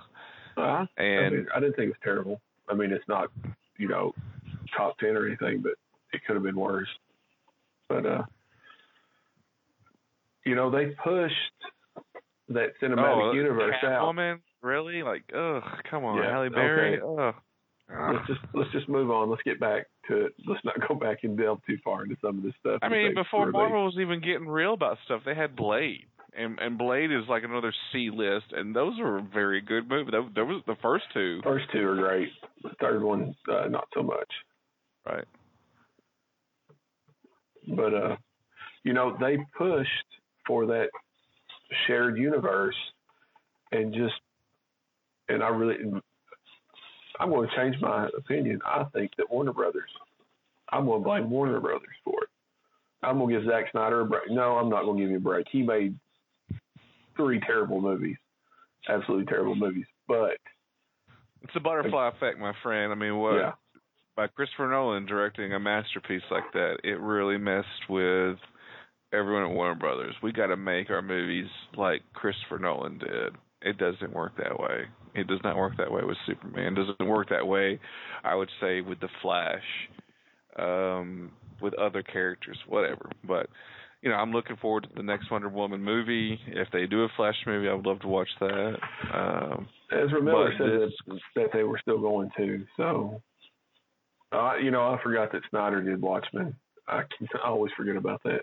Uh, 0.57 0.87
I, 0.97 1.03
And 1.03 1.35
mean, 1.35 1.47
I 1.55 1.61
didn't 1.61 1.77
think 1.77 1.87
it 1.87 1.91
was 1.91 2.01
terrible. 2.03 2.41
I 2.69 2.75
mean, 2.75 2.93
it's 2.93 3.07
not, 3.09 3.31
you 3.77 3.89
know, 3.89 4.15
top 4.77 4.99
ten 4.99 5.17
or 5.17 5.27
anything, 5.27 5.61
but 5.61 5.73
it 6.13 6.25
could 6.27 6.37
have 6.37 6.43
been 6.43 6.57
worse. 6.57 6.89
But 7.89 8.07
uh, 8.07 8.23
you 10.45 10.55
know, 10.55 10.71
they 10.71 10.95
pushed 11.03 11.35
that 12.49 12.79
cinematic 12.81 13.31
oh, 13.31 13.33
universe 13.33 13.75
out. 13.83 14.03
Catwoman, 14.03 14.41
really? 14.63 15.03
Like, 15.03 15.25
ugh, 15.35 15.63
come 15.91 16.05
on, 16.05 16.23
Yeah, 16.23 16.31
Halle 16.31 16.49
Berry, 16.51 17.01
okay. 17.01 17.23
ugh. 17.23 17.35
Let's 17.89 18.27
just 18.27 18.41
let's 18.55 18.73
just 18.73 18.89
move 18.89 19.11
on. 19.11 19.29
Let's 19.31 19.43
get 19.43 19.61
back 19.61 19.87
to 20.09 20.27
it. 20.27 20.33
Let's 20.47 20.65
not 20.65 20.75
go 20.89 20.95
back 20.95 21.19
and 21.23 21.37
delve 21.37 21.61
too 21.67 21.77
far 21.85 22.03
into 22.05 22.17
some 22.21 22.39
of 22.39 22.43
this 22.43 22.55
stuff. 22.61 22.79
I 22.83 22.89
mean, 22.89 23.15
before. 23.15 23.51
Marvel 23.51 23.85
was 23.85 23.97
even 24.01 24.21
getting 24.21 24.49
real 24.49 24.73
about 24.75 24.99
stuff, 25.05 25.23
they 25.27 25.35
had 25.35 25.55
Blade, 25.55 26.07
and 26.37 26.59
and 26.59 26.79
Blade 26.79 27.13
is 27.13 27.25
like 27.29 27.45
another 27.45 27.73
C 27.93 28.11
list, 28.13 28.47
and 28.53 28.75
those 28.75 28.99
were 28.99 29.21
very 29.33 29.61
good 29.61 29.89
movies. 29.89 30.13
There, 30.13 30.29
there 30.35 30.45
was 30.47 30.63
the 30.67 30.77
first 30.83 31.05
two, 31.13 31.41
First 31.45 31.67
two 31.73 31.87
are 31.87 31.97
great. 31.97 32.29
The 32.63 32.71
third 32.81 33.03
one, 33.03 33.35
uh, 33.51 33.69
not 33.69 33.87
so 33.95 34.03
much. 34.03 34.33
right? 35.07 35.25
But 37.69 37.95
uh, 37.95 38.17
you 38.83 38.93
know, 38.95 39.17
they 39.21 39.37
pushed 39.57 39.91
for 40.47 40.67
that 40.67 40.89
shared 41.87 42.19
universe, 42.19 42.77
and 43.73 43.93
just, 43.93 44.15
and 45.29 45.43
I 45.43 45.49
really, 45.49 45.77
I'm 47.21 47.31
going 47.31 47.49
to 47.49 47.57
change 47.57 47.77
my 47.81 48.09
opinion. 48.17 48.61
I 48.65 48.85
think 48.93 49.13
that 49.19 49.31
Warner 49.31 49.53
Brothers, 49.53 49.91
I'm 50.71 50.87
going 50.87 51.01
to 51.01 51.05
blame 51.05 51.31
Warner 51.31 51.61
Brothers 51.61 51.97
for 52.05 52.23
it. 52.23 52.29
I'm 53.03 53.19
going 53.19 53.35
to 53.35 53.41
give 53.41 53.49
Zack 53.49 53.71
Snyder 53.71 54.01
a 54.01 54.05
break. 54.05 54.31
No, 54.31 54.57
I'm 54.57 54.71
not 54.71 54.85
going 54.85 54.97
to 54.99 55.03
give 55.03 55.11
him 55.11 55.17
a 55.17 55.21
break. 55.21 55.47
He 55.51 55.63
made 55.63 55.99
three 57.17 57.41
terrible 57.41 57.81
movies, 57.81 58.17
absolutely 58.89 59.27
terrible 59.27 59.55
movies. 59.55 59.87
But 60.09 60.39
It's 61.43 61.53
a 61.55 61.61
butterfly 61.61 62.09
effect, 62.09 62.39
my 62.39 62.53
friend. 62.63 62.93
I 62.93 62.95
mean, 62.95 63.19
what 63.19 63.37
yeah, 63.37 63.53
by 64.17 64.27
Christopher 64.29 64.69
Nolan 64.69 65.07
directing 65.07 65.53
a 65.53 65.61
masterpiece 65.61 66.23
like 66.31 66.53
that, 66.53 66.77
it 66.85 67.01
really 67.01 67.39
messed 67.39 67.89
with 67.89 68.39
everyone 69.13 69.45
at 69.45 69.55
Warner 69.55 69.75
Brothers. 69.75 70.15
We 70.23 70.33
got 70.33 70.47
to 70.47 70.57
make 70.57 70.91
our 70.91 71.03
movies 71.03 71.49
like 71.77 72.03
Christopher 72.13 72.59
Nolan 72.59 72.99
did. 72.99 73.35
It 73.65 73.79
doesn't 73.79 74.13
work 74.13 74.37
that 74.37 74.59
way. 74.59 74.85
It 75.15 75.27
does 75.27 75.41
not 75.43 75.57
work 75.57 75.77
that 75.79 75.91
way 75.91 76.03
with 76.05 76.19
Superman. 76.27 76.77
It 76.77 76.87
doesn't 76.87 77.09
work 77.09 77.31
that 77.31 77.47
way, 77.47 77.81
I 78.23 78.35
would 78.35 78.51
say, 78.61 78.81
with 78.83 79.01
the 79.01 79.09
Flash, 79.23 79.63
um, 80.59 81.31
with 81.61 81.75
other 81.75 82.03
characters, 82.03 82.59
whatever. 82.69 83.11
But 83.27 83.49
you 84.03 84.11
know, 84.11 84.17
I'm 84.17 84.33
looking 84.33 84.57
forward 84.57 84.83
to 84.83 84.91
the 84.95 85.03
next 85.03 85.31
Wonder 85.31 85.49
Woman 85.49 85.83
movie. 85.83 86.39
If 86.49 86.69
they 86.73 86.85
do 86.85 87.05
a 87.05 87.09
Flash 87.17 87.37
movie, 87.47 87.69
I 87.69 87.73
would 87.73 87.87
love 87.87 88.01
to 88.01 88.09
watch 88.09 88.29
that. 88.39 88.75
Um, 89.15 89.67
Ezra 89.91 90.23
Miller 90.23 90.53
said 90.59 90.91
that, 91.07 91.21
that 91.37 91.49
they 91.55 91.63
were 91.63 91.79
still 91.81 91.99
going 91.99 92.31
to. 92.37 92.67
So, 92.77 93.23
uh, 94.31 94.57
you 94.57 94.71
know, 94.71 94.83
I 94.83 95.01
forgot 95.03 95.33
that 95.33 95.41
Snyder 95.49 95.83
did 95.83 96.03
Watchmen. 96.03 96.55
I, 96.87 97.05
can, 97.17 97.29
I 97.43 97.49
always 97.49 97.73
forget 97.79 97.97
about 97.97 98.23
that. 98.25 98.43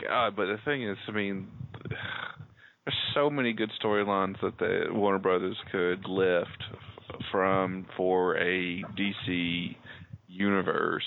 God, 0.00 0.36
but 0.36 0.46
the 0.46 0.58
thing 0.64 0.88
is, 0.88 0.96
I 1.08 1.10
mean, 1.10 1.48
there's 2.88 3.14
so 3.14 3.28
many 3.28 3.52
good 3.52 3.70
storylines 3.82 4.40
that 4.40 4.58
the 4.58 4.86
Warner 4.90 5.18
Brothers 5.18 5.56
could 5.70 6.06
lift 6.08 6.64
from 7.30 7.84
for 7.98 8.38
a 8.38 8.82
DC 8.98 9.76
universe, 10.26 11.04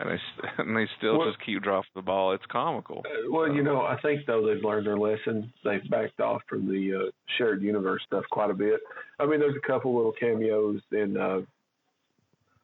and 0.00 0.10
they 0.10 0.18
and 0.58 0.76
they 0.76 0.88
still 0.98 1.18
Well- 1.20 1.30
just 1.30 1.44
keep 1.44 1.62
dropping 1.62 1.90
the 1.94 2.02
ball. 2.02 2.32
It's 2.32 2.44
comical. 2.50 3.04
Uh, 3.06 3.30
well, 3.30 3.52
you 3.52 3.62
know, 3.62 3.82
I 3.82 4.00
think 4.00 4.26
though 4.26 4.44
they've 4.44 4.64
learned 4.64 4.86
their 4.86 4.96
lesson. 4.96 5.52
They've 5.64 5.88
backed 5.88 6.20
off 6.20 6.42
from 6.48 6.66
the 6.66 7.06
uh, 7.06 7.10
shared 7.38 7.62
universe 7.62 8.02
stuff 8.06 8.24
quite 8.32 8.50
a 8.50 8.54
bit. 8.54 8.80
I 9.20 9.26
mean, 9.26 9.38
there's 9.38 9.56
a 9.56 9.66
couple 9.66 9.94
little 9.94 10.12
cameos 10.18 10.80
in 10.90 11.16
uh, 11.16 11.42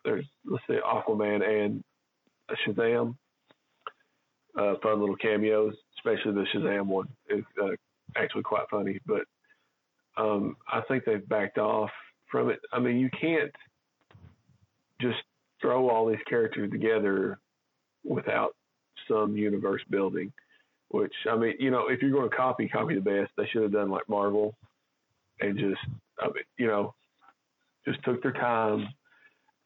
there's 0.05 0.25
let's 0.45 0.65
say 0.69 0.79
Aquaman 0.85 1.47
and 1.47 1.85
Shazam. 2.67 3.15
Uh, 4.59 4.75
fun 4.83 4.99
little 4.99 5.15
cameos, 5.15 5.75
especially 5.99 6.33
the 6.33 6.45
Shazam 6.53 6.87
one 6.87 7.07
is 7.31 7.45
uh, 7.63 7.69
actually 8.17 8.43
quite 8.43 8.69
funny. 8.71 8.99
But 9.07 9.23
um, 10.17 10.57
I 10.71 10.81
think 10.83 11.05
they've 11.05 11.29
backed 11.29 11.59
off 11.59 11.91
from 12.31 12.51
it. 12.51 12.61
I 12.73 12.79
mean, 12.79 12.99
you 12.99 13.11
can't 13.21 13.53
just 15.01 15.19
throw 15.61 15.89
all 15.89 16.09
these 16.09 16.19
characters 16.29 16.71
together 16.71 17.39
without 18.05 18.55
some 19.09 19.37
universe 19.37 19.83
building. 19.91 20.33
Which 20.91 21.13
I 21.31 21.37
mean, 21.37 21.55
you 21.59 21.71
know, 21.71 21.89
if 21.89 22.01
you're 22.01 22.11
going 22.11 22.31
to 22.31 22.37
copy, 22.37 22.67
copy 22.69 22.95
the 22.95 23.01
best. 23.01 23.31
They 23.37 23.47
should 23.47 23.63
have 23.63 23.73
done 23.73 23.91
like 23.91 24.09
Marvel, 24.09 24.55
and 25.41 25.59
just 25.59 25.81
I 26.19 26.27
mean, 26.27 26.45
you 26.57 26.67
know, 26.67 26.95
just 27.87 28.03
took 28.05 28.23
their 28.23 28.33
time 28.33 28.89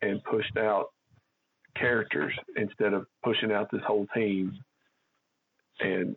and 0.03 0.22
pushed 0.24 0.57
out 0.57 0.86
characters 1.76 2.32
instead 2.57 2.93
of 2.93 3.07
pushing 3.24 3.53
out 3.53 3.70
this 3.70 3.82
whole 3.86 4.07
team. 4.14 4.59
And 5.80 6.16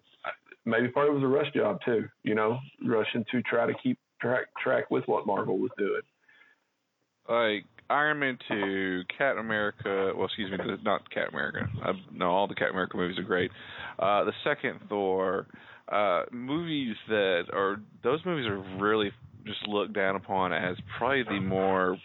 maybe 0.66 0.88
part 0.90 1.08
of 1.08 1.14
it 1.14 1.16
was 1.16 1.24
a 1.24 1.28
rush 1.28 1.52
job 1.54 1.80
too, 1.86 2.06
you 2.24 2.36
know, 2.36 2.60
rushing 2.86 3.24
to 3.32 3.42
try 3.44 3.66
to 3.66 3.74
keep 3.82 4.00
track 4.22 4.46
track 4.62 4.90
with 4.92 5.04
what 5.08 5.28
Marvel 5.28 5.58
was 5.58 5.72
doing. 5.78 6.02
Like 7.30 7.66
Iron 7.90 8.20
Man 8.20 8.38
two, 8.48 9.02
Captain 9.18 9.44
America. 9.44 10.12
Well, 10.16 10.26
excuse 10.26 10.52
me, 10.52 10.58
not 10.84 11.10
Captain 11.10 11.34
America. 11.34 11.68
I, 11.84 11.92
no, 12.12 12.32
all 12.32 12.48
the 12.48 12.56
Captain 12.56 12.76
America 12.76 12.98
movies 12.98 13.18
are 13.20 13.24
great. 13.24 13.52
Uh, 14.00 14.24
the 14.24 14.34
second 14.44 14.80
Thor, 14.90 15.48
uh, 15.92 16.24
movies 16.32 16.96
that 17.08 17.44
are 17.54 17.78
those 18.04 18.20
movies 18.26 18.48
are 18.48 18.60
really 18.80 19.12
just 19.46 19.68
looked 19.68 19.94
down 19.94 20.16
upon 20.16 20.54
as 20.54 20.76
probably 20.98 21.24
the 21.24 21.40
more. 21.40 21.98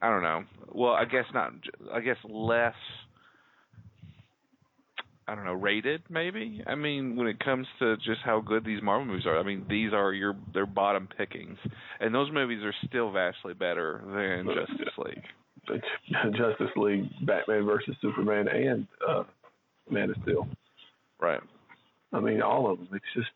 I 0.00 0.08
don't 0.10 0.22
know. 0.22 0.44
Well, 0.72 0.92
I 0.92 1.04
guess 1.04 1.24
not. 1.34 1.52
I 1.92 2.00
guess 2.00 2.16
less. 2.24 2.74
I 5.28 5.34
don't 5.34 5.44
know, 5.44 5.52
rated 5.52 6.02
maybe. 6.08 6.62
I 6.66 6.74
mean, 6.74 7.14
when 7.14 7.26
it 7.26 7.38
comes 7.38 7.66
to 7.80 7.96
just 7.98 8.20
how 8.24 8.40
good 8.40 8.64
these 8.64 8.82
Marvel 8.82 9.04
movies 9.04 9.26
are, 9.26 9.38
I 9.38 9.42
mean, 9.42 9.66
these 9.68 9.92
are 9.92 10.14
your 10.14 10.34
their 10.54 10.64
bottom 10.64 11.06
pickings, 11.18 11.58
and 12.00 12.14
those 12.14 12.32
movies 12.32 12.62
are 12.64 12.74
still 12.86 13.12
vastly 13.12 13.52
better 13.52 14.00
than 14.06 14.46
Justice 14.46 14.94
League. 14.98 15.22
Justice 16.36 16.74
League, 16.76 17.10
Batman 17.26 17.66
versus 17.66 17.94
Superman, 18.00 18.48
and 18.48 18.86
uh, 19.06 19.24
Man 19.90 20.10
of 20.10 20.16
Steel. 20.22 20.48
Right. 21.20 21.40
I 22.12 22.20
mean, 22.20 22.40
all 22.40 22.70
of 22.70 22.78
them. 22.78 22.88
It's 22.92 23.04
just, 23.14 23.28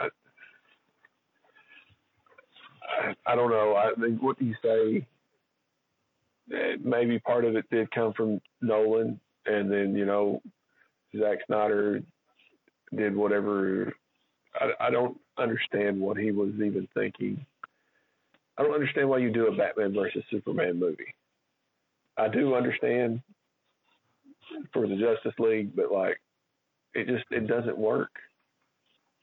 I, 0.00 0.08
I, 3.00 3.32
I 3.32 3.36
don't 3.36 3.50
know. 3.50 3.76
I 3.76 3.98
mean, 4.00 4.18
what 4.20 4.36
do 4.38 4.44
you 4.46 4.54
say? 4.64 5.06
Eh, 6.52 6.76
Maybe 6.82 7.20
part 7.20 7.44
of 7.44 7.54
it 7.54 7.66
did 7.70 7.88
come 7.92 8.12
from 8.14 8.40
Nolan, 8.60 9.20
and 9.46 9.70
then 9.70 9.94
you 9.94 10.06
know, 10.06 10.42
Zack 11.16 11.38
Snyder 11.46 12.02
did 12.94 13.14
whatever. 13.14 13.94
I, 14.54 14.86
I 14.86 14.90
don't 14.90 15.18
understand 15.38 16.00
what 16.00 16.16
he 16.16 16.30
was 16.30 16.52
even 16.54 16.88
thinking. 16.94 17.44
I 18.56 18.62
don't 18.62 18.74
understand 18.74 19.08
why 19.08 19.18
you 19.18 19.30
do 19.32 19.46
a 19.46 19.56
Batman 19.56 19.94
versus 19.94 20.24
Superman 20.30 20.78
movie. 20.78 21.14
I 22.16 22.28
do 22.28 22.54
understand 22.54 23.20
for 24.72 24.86
the 24.88 24.96
Justice 24.96 25.38
League, 25.38 25.76
but 25.76 25.92
like 25.92 26.20
it 26.94 27.06
just 27.06 27.24
it 27.30 27.46
doesn't 27.46 27.78
work. 27.78 28.10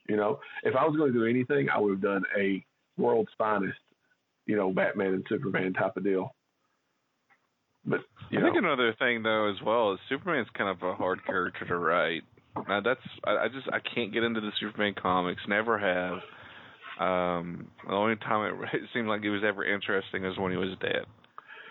You 0.08 0.16
know, 0.16 0.40
if 0.64 0.76
I 0.76 0.86
was 0.86 0.96
going 0.96 1.12
to 1.12 1.20
do 1.20 1.26
anything, 1.26 1.68
I 1.70 1.80
would 1.80 1.92
have 1.92 2.02
done 2.02 2.24
a 2.38 2.64
world's 2.98 3.32
finest, 3.38 3.78
you 4.46 4.56
know, 4.56 4.72
Batman 4.72 5.16
and 5.16 5.26
Superman 5.28 5.74
type 5.74 5.98
of 5.98 6.04
deal. 6.04 6.34
But 7.86 8.02
you 8.30 8.40
I 8.40 8.42
know, 8.42 8.48
think 8.48 8.58
another 8.64 8.94
thing 8.98 9.24
though 9.24 9.50
as 9.50 9.62
well 9.66 9.94
is 9.94 10.00
Superman's 10.10 10.48
kind 10.58 10.70
of 10.70 10.82
a 10.88 10.96
hard 10.96 11.26
character 11.26 11.66
to 11.66 11.78
write. 11.78 12.24
Now 12.68 12.82
that's 12.82 13.00
I, 13.26 13.46
I 13.46 13.48
just 13.48 13.68
I 13.72 13.80
can't 13.80 14.14
get 14.14 14.24
into 14.24 14.42
the 14.42 14.52
Superman 14.60 14.94
comics. 15.00 15.42
Never 15.48 15.78
have. 15.78 16.20
Um, 17.00 17.68
the 17.86 17.94
only 17.94 18.16
time 18.16 18.54
it, 18.64 18.70
it 18.74 18.82
seemed 18.94 19.08
like 19.08 19.24
it 19.24 19.30
was 19.30 19.44
ever 19.46 19.64
interesting 19.66 20.26
is 20.26 20.38
when 20.38 20.52
he 20.52 20.58
was 20.58 20.70
dead. 20.82 21.06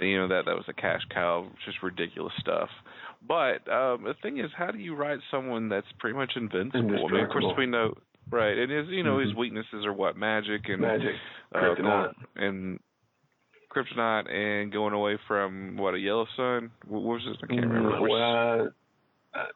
You 0.00 0.18
know 0.18 0.28
that 0.28 0.44
that 0.46 0.54
was 0.56 0.64
a 0.68 0.72
cash 0.72 1.00
cow, 1.12 1.48
just 1.64 1.82
ridiculous 1.82 2.32
stuff. 2.40 2.68
But 3.26 3.66
um, 3.72 4.04
the 4.04 4.14
thing 4.22 4.38
is, 4.38 4.50
how 4.56 4.70
do 4.70 4.78
you 4.78 4.94
write 4.94 5.20
someone 5.30 5.68
that's 5.68 5.86
pretty 5.98 6.16
much 6.16 6.32
invincible? 6.36 7.06
I 7.08 7.12
mean, 7.12 7.24
of 7.24 7.30
course 7.30 7.54
we 7.56 7.66
know, 7.66 7.94
right? 8.30 8.58
And 8.58 8.70
his 8.70 8.88
you 8.88 9.02
know 9.02 9.18
his 9.18 9.32
Mhm. 9.32 9.36
weaknesses 9.36 9.86
are 9.86 9.92
what 9.92 10.16
magic 10.16 10.68
and 10.68 10.80
magic, 10.82 11.14
uh, 11.54 12.08
and 12.36 12.80
kryptonite 13.74 14.30
and 14.32 14.72
going 14.72 14.92
away 14.94 15.18
from 15.26 15.76
what 15.76 15.94
a 15.94 15.98
yellow 15.98 16.26
sun. 16.36 16.70
What 16.86 17.02
was 17.02 17.22
it? 17.26 17.36
I 17.42 17.46
can't 17.46 17.66
remember. 17.66 18.00
Which, 18.00 18.10
Well, 18.10 18.68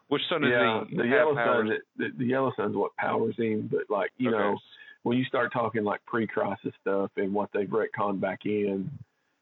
which 0.09 0.23
sun 0.29 0.45
is 0.45 0.51
yeah, 0.51 0.85
he? 0.89 0.97
the 0.97 1.05
yellow 1.07 1.35
sun. 1.35 1.73
The, 1.97 2.09
the 2.19 2.25
yellow 2.25 2.53
sun's 2.57 2.75
what 2.77 2.95
powers 2.97 3.37
him. 3.37 3.69
But 3.71 3.83
like 3.95 4.11
you 4.19 4.31
Okay. 4.31 4.39
know, 4.39 4.59
when 5.05 5.17
you 5.19 5.25
start 5.25 5.53
talking 5.53 5.85
like 5.85 6.05
pre-crisis 6.07 6.73
stuff 6.81 7.11
and 7.17 7.33
what 7.33 7.51
they've 7.55 7.69
retconned 7.69 8.21
back 8.21 8.41
in, 8.45 8.91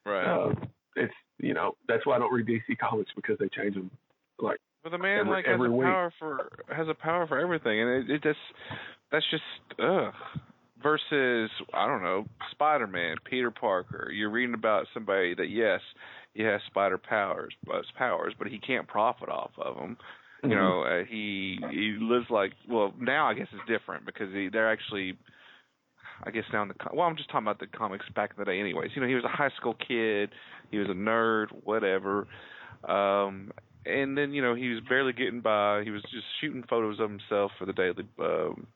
right? 0.05 0.25
uh, 0.25 0.53
it's 0.95 1.13
you 1.39 1.53
know 1.53 1.75
that's 1.87 2.05
why 2.05 2.15
I 2.15 2.19
don't 2.19 2.31
read 2.33 2.45
DC 2.45 2.77
comics 2.77 3.11
because 3.15 3.37
they 3.39 3.49
change 3.49 3.73
them. 3.75 3.89
Like 4.39 4.59
but 4.83 4.91
the 4.91 4.97
man 4.99 5.21
every- 5.21 5.31
like 5.31 5.45
has 5.47 5.59
a 5.59 5.69
week. 5.71 5.87
power 5.87 6.13
for 6.19 6.49
has 6.73 6.87
a 6.87 6.93
power 6.93 7.25
for 7.27 7.39
everything, 7.39 7.81
and 7.81 8.09
it, 8.09 8.15
it 8.15 8.23
just 8.23 8.39
that's 9.11 9.25
just 9.31 9.43
ugh. 9.79 10.13
Versus 10.83 11.49
I 11.73 11.87
don't 11.87 12.03
know 12.03 12.25
Spider 12.51 12.87
Man, 12.87 13.15
Peter 13.25 13.51
Parker. 13.51 14.11
You're 14.11 14.29
reading 14.29 14.53
about 14.53 14.85
somebody 14.93 15.33
that 15.35 15.49
yes, 15.49 15.81
he 16.33 16.43
has 16.43 16.61
spider 16.67 16.97
powers, 16.97 17.53
uh, 17.73 17.81
powers, 17.97 18.33
but 18.37 18.47
he 18.47 18.59
can't 18.59 18.87
profit 18.87 19.29
off 19.29 19.51
of 19.57 19.75
them. 19.75 19.97
Mm-hmm. 20.43 20.51
you 20.51 20.55
know 20.55 20.83
uh, 20.83 21.03
he 21.09 21.57
he 21.71 21.97
lives 21.99 22.27
like 22.29 22.51
well 22.69 22.93
now 22.99 23.27
i 23.27 23.33
guess 23.33 23.47
it's 23.51 23.67
different 23.67 24.05
because 24.05 24.31
he 24.31 24.49
they're 24.49 24.71
actually 24.71 25.17
i 26.25 26.29
guess 26.29 26.43
now 26.53 26.61
in 26.61 26.67
the 26.67 26.75
well 26.93 27.07
i'm 27.07 27.17
just 27.17 27.29
talking 27.29 27.47
about 27.47 27.59
the 27.59 27.65
comics 27.65 28.05
back 28.15 28.33
in 28.37 28.39
the 28.39 28.45
day 28.45 28.59
anyways 28.59 28.91
you 28.93 29.01
know 29.01 29.07
he 29.07 29.15
was 29.15 29.23
a 29.23 29.29
high 29.29 29.49
school 29.57 29.75
kid 29.87 30.29
he 30.69 30.77
was 30.77 30.89
a 30.89 30.93
nerd 30.93 31.47
whatever 31.63 32.27
um 32.87 33.51
and 33.87 34.15
then 34.15 34.31
you 34.31 34.43
know 34.43 34.53
he 34.53 34.69
was 34.69 34.79
barely 34.87 35.11
getting 35.11 35.41
by 35.41 35.81
he 35.83 35.89
was 35.89 36.03
just 36.03 36.25
shooting 36.39 36.63
photos 36.69 36.99
of 36.99 37.09
himself 37.09 37.51
for 37.57 37.65
the 37.65 37.73
daily 37.73 38.07
um 38.19 38.67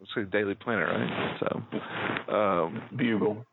let's 0.00 0.12
say 0.14 0.22
daily 0.24 0.54
planet 0.54 0.88
right 0.88 1.38
so 1.40 2.32
um 2.34 2.82
Bugle. 2.96 3.44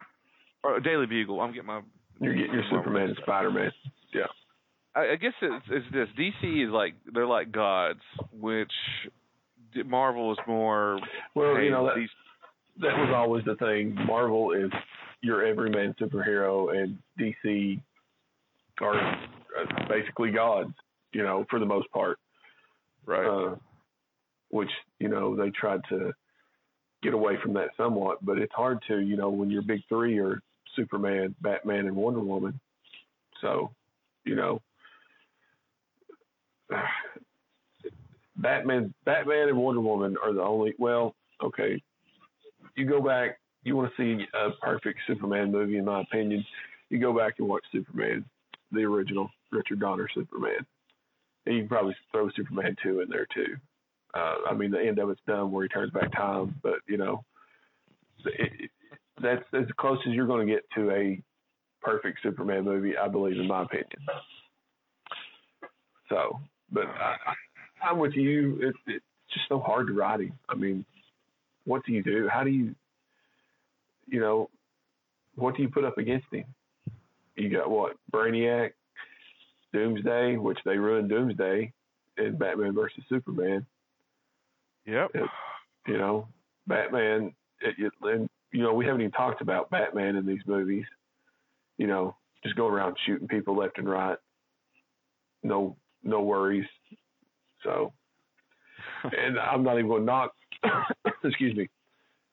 or 0.63 0.79
daily 0.79 1.05
bugle 1.05 1.41
i'm 1.41 1.51
getting 1.51 1.67
my 1.67 1.81
You're 2.21 2.33
getting 2.33 2.53
your 2.53 2.63
Superman 2.71 3.09
and 3.09 3.17
Spider 3.23 3.51
Man. 3.51 3.71
Yeah. 4.13 4.27
I, 4.95 5.11
I 5.11 5.15
guess 5.17 5.33
it's, 5.41 5.65
it's 5.69 5.85
this. 5.91 6.07
DC 6.17 6.65
is 6.65 6.71
like 6.71 6.93
they're 7.13 7.27
like 7.27 7.51
gods, 7.51 7.99
which 8.31 8.71
Marvel 9.85 10.31
is 10.31 10.37
more. 10.47 10.97
Well, 11.35 11.57
hey, 11.57 11.65
you 11.65 11.71
know 11.71 11.85
that 11.87 11.95
these, 11.97 12.09
that 12.79 12.95
was 12.97 13.11
always 13.13 13.43
the 13.43 13.55
thing. 13.55 13.95
Marvel 14.07 14.53
is 14.53 14.71
your 15.21 15.45
everyman 15.45 15.93
superhero, 15.99 16.73
and 16.73 16.97
DC 17.19 17.81
are 18.79 18.97
uh, 18.97 19.87
basically 19.89 20.31
gods. 20.31 20.73
You 21.11 21.23
know, 21.23 21.45
for 21.49 21.59
the 21.59 21.65
most 21.65 21.91
part. 21.91 22.17
right? 23.05 23.27
Uh, 23.27 23.55
which 24.51 24.71
you 24.99 25.09
know 25.09 25.35
they 25.35 25.49
tried 25.49 25.81
to 25.89 26.13
get 27.05 27.13
away 27.13 27.37
from 27.41 27.53
that 27.53 27.69
somewhat, 27.77 28.25
but 28.25 28.37
it's 28.37 28.53
hard 28.53 28.79
to. 28.87 28.99
You 28.99 29.15
know, 29.15 29.29
when 29.29 29.49
your 29.49 29.61
big 29.61 29.81
three 29.87 30.19
are 30.19 30.41
Superman, 30.75 31.35
Batman, 31.41 31.85
and 31.87 31.95
Wonder 31.95 32.19
Woman. 32.19 32.59
So, 33.41 33.71
you 34.25 34.35
know, 34.35 34.61
Batman, 38.35 38.93
Batman, 39.05 39.49
and 39.49 39.57
Wonder 39.57 39.81
Woman 39.81 40.17
are 40.21 40.33
the 40.33 40.41
only. 40.41 40.73
Well, 40.77 41.15
okay, 41.43 41.81
you 42.75 42.85
go 42.85 43.01
back. 43.01 43.39
You 43.63 43.75
want 43.75 43.91
to 43.95 44.01
see 44.01 44.25
a 44.33 44.51
perfect 44.61 44.99
Superman 45.07 45.51
movie, 45.51 45.77
in 45.77 45.85
my 45.85 46.01
opinion. 46.01 46.45
You 46.89 46.99
go 46.99 47.17
back 47.17 47.35
and 47.39 47.47
watch 47.47 47.63
Superman, 47.71 48.25
the 48.71 48.81
original 48.81 49.29
Richard 49.51 49.79
Donner 49.79 50.07
Superman. 50.13 50.65
And 51.45 51.55
you 51.55 51.61
can 51.61 51.69
probably 51.69 51.95
throw 52.11 52.29
Superman 52.35 52.75
two 52.81 53.01
in 53.01 53.09
there 53.09 53.27
too. 53.33 53.55
Uh, 54.15 54.35
I 54.49 54.53
mean, 54.53 54.71
the 54.71 54.79
end 54.79 54.97
of 54.99 55.09
it's 55.09 55.19
done 55.27 55.51
where 55.51 55.63
he 55.63 55.69
turns 55.69 55.91
back 55.91 56.11
time, 56.13 56.55
but 56.63 56.75
you 56.87 56.97
know, 56.97 57.23
it, 58.25 58.69
that's 59.21 59.43
as 59.53 59.65
close 59.77 59.99
as 60.07 60.13
you're 60.13 60.27
going 60.27 60.47
to 60.47 60.53
get 60.53 60.63
to 60.75 60.89
a 60.91 61.21
perfect 61.81 62.19
Superman 62.23 62.63
movie, 62.63 62.97
I 62.97 63.07
believe, 63.07 63.39
in 63.39 63.47
my 63.47 63.63
opinion. 63.63 63.89
So, 66.09 66.39
but 66.71 66.85
I, 66.85 67.15
I, 67.27 67.89
I'm 67.89 67.99
with 67.99 68.13
you. 68.13 68.59
It, 68.61 68.75
it's 68.87 69.05
just 69.33 69.47
so 69.49 69.59
hard 69.59 69.87
to 69.87 69.93
write 69.93 70.21
him. 70.21 70.33
I 70.49 70.55
mean, 70.55 70.85
what 71.65 71.85
do 71.85 71.91
you 71.91 72.03
do? 72.03 72.29
How 72.31 72.43
do 72.43 72.49
you, 72.49 72.73
you 74.07 74.19
know, 74.19 74.49
what 75.35 75.55
do 75.55 75.61
you 75.63 75.69
put 75.69 75.83
up 75.83 75.97
against 75.97 76.27
him? 76.31 76.45
You 77.35 77.49
got 77.49 77.69
what 77.69 77.97
Brainiac, 78.13 78.71
Doomsday, 79.73 80.37
which 80.37 80.59
they 80.63 80.77
ruined 80.77 81.09
Doomsday 81.09 81.73
in 82.17 82.37
Batman 82.37 82.73
versus 82.73 83.03
Superman. 83.09 83.65
Yep. 84.85 85.11
It, 85.13 85.29
you 85.87 85.97
know, 85.97 86.27
Batman. 86.67 87.33
It, 87.61 87.75
it, 87.77 87.93
and 88.03 88.29
you 88.51 88.63
know, 88.63 88.73
we 88.73 88.85
haven't 88.85 89.01
even 89.01 89.11
talked 89.11 89.41
about 89.41 89.69
Batman 89.69 90.15
in 90.15 90.25
these 90.25 90.41
movies. 90.45 90.85
You 91.77 91.87
know, 91.87 92.15
just 92.43 92.55
going 92.55 92.73
around 92.73 92.95
shooting 93.05 93.27
people 93.27 93.57
left 93.57 93.77
and 93.77 93.89
right. 93.89 94.17
No, 95.43 95.75
no 96.03 96.21
worries. 96.21 96.65
So, 97.63 97.93
and 99.03 99.39
I'm 99.39 99.63
not 99.63 99.73
even 99.73 99.87
going 99.87 100.01
to 100.01 100.05
knock. 100.05 100.33
excuse 101.23 101.55
me, 101.55 101.69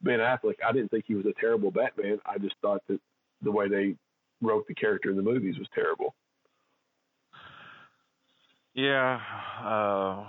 Ben 0.03 0.21
Affleck. 0.21 0.57
I 0.67 0.73
didn't 0.73 0.91
think 0.91 1.05
he 1.07 1.15
was 1.15 1.27
a 1.27 1.41
terrible 1.41 1.71
Batman. 1.71 2.19
I 2.27 2.39
just 2.39 2.55
thought 2.63 2.83
that 2.89 3.01
the 3.43 3.51
way 3.51 3.69
they 3.69 3.95
wrote 4.41 4.67
the 4.69 4.75
character 4.75 5.11
in 5.11 5.17
the 5.17 5.23
movies 5.23 5.59
was 5.59 5.69
terrible. 5.75 6.15
Yeah, 8.75 9.21
uh, 9.63 10.25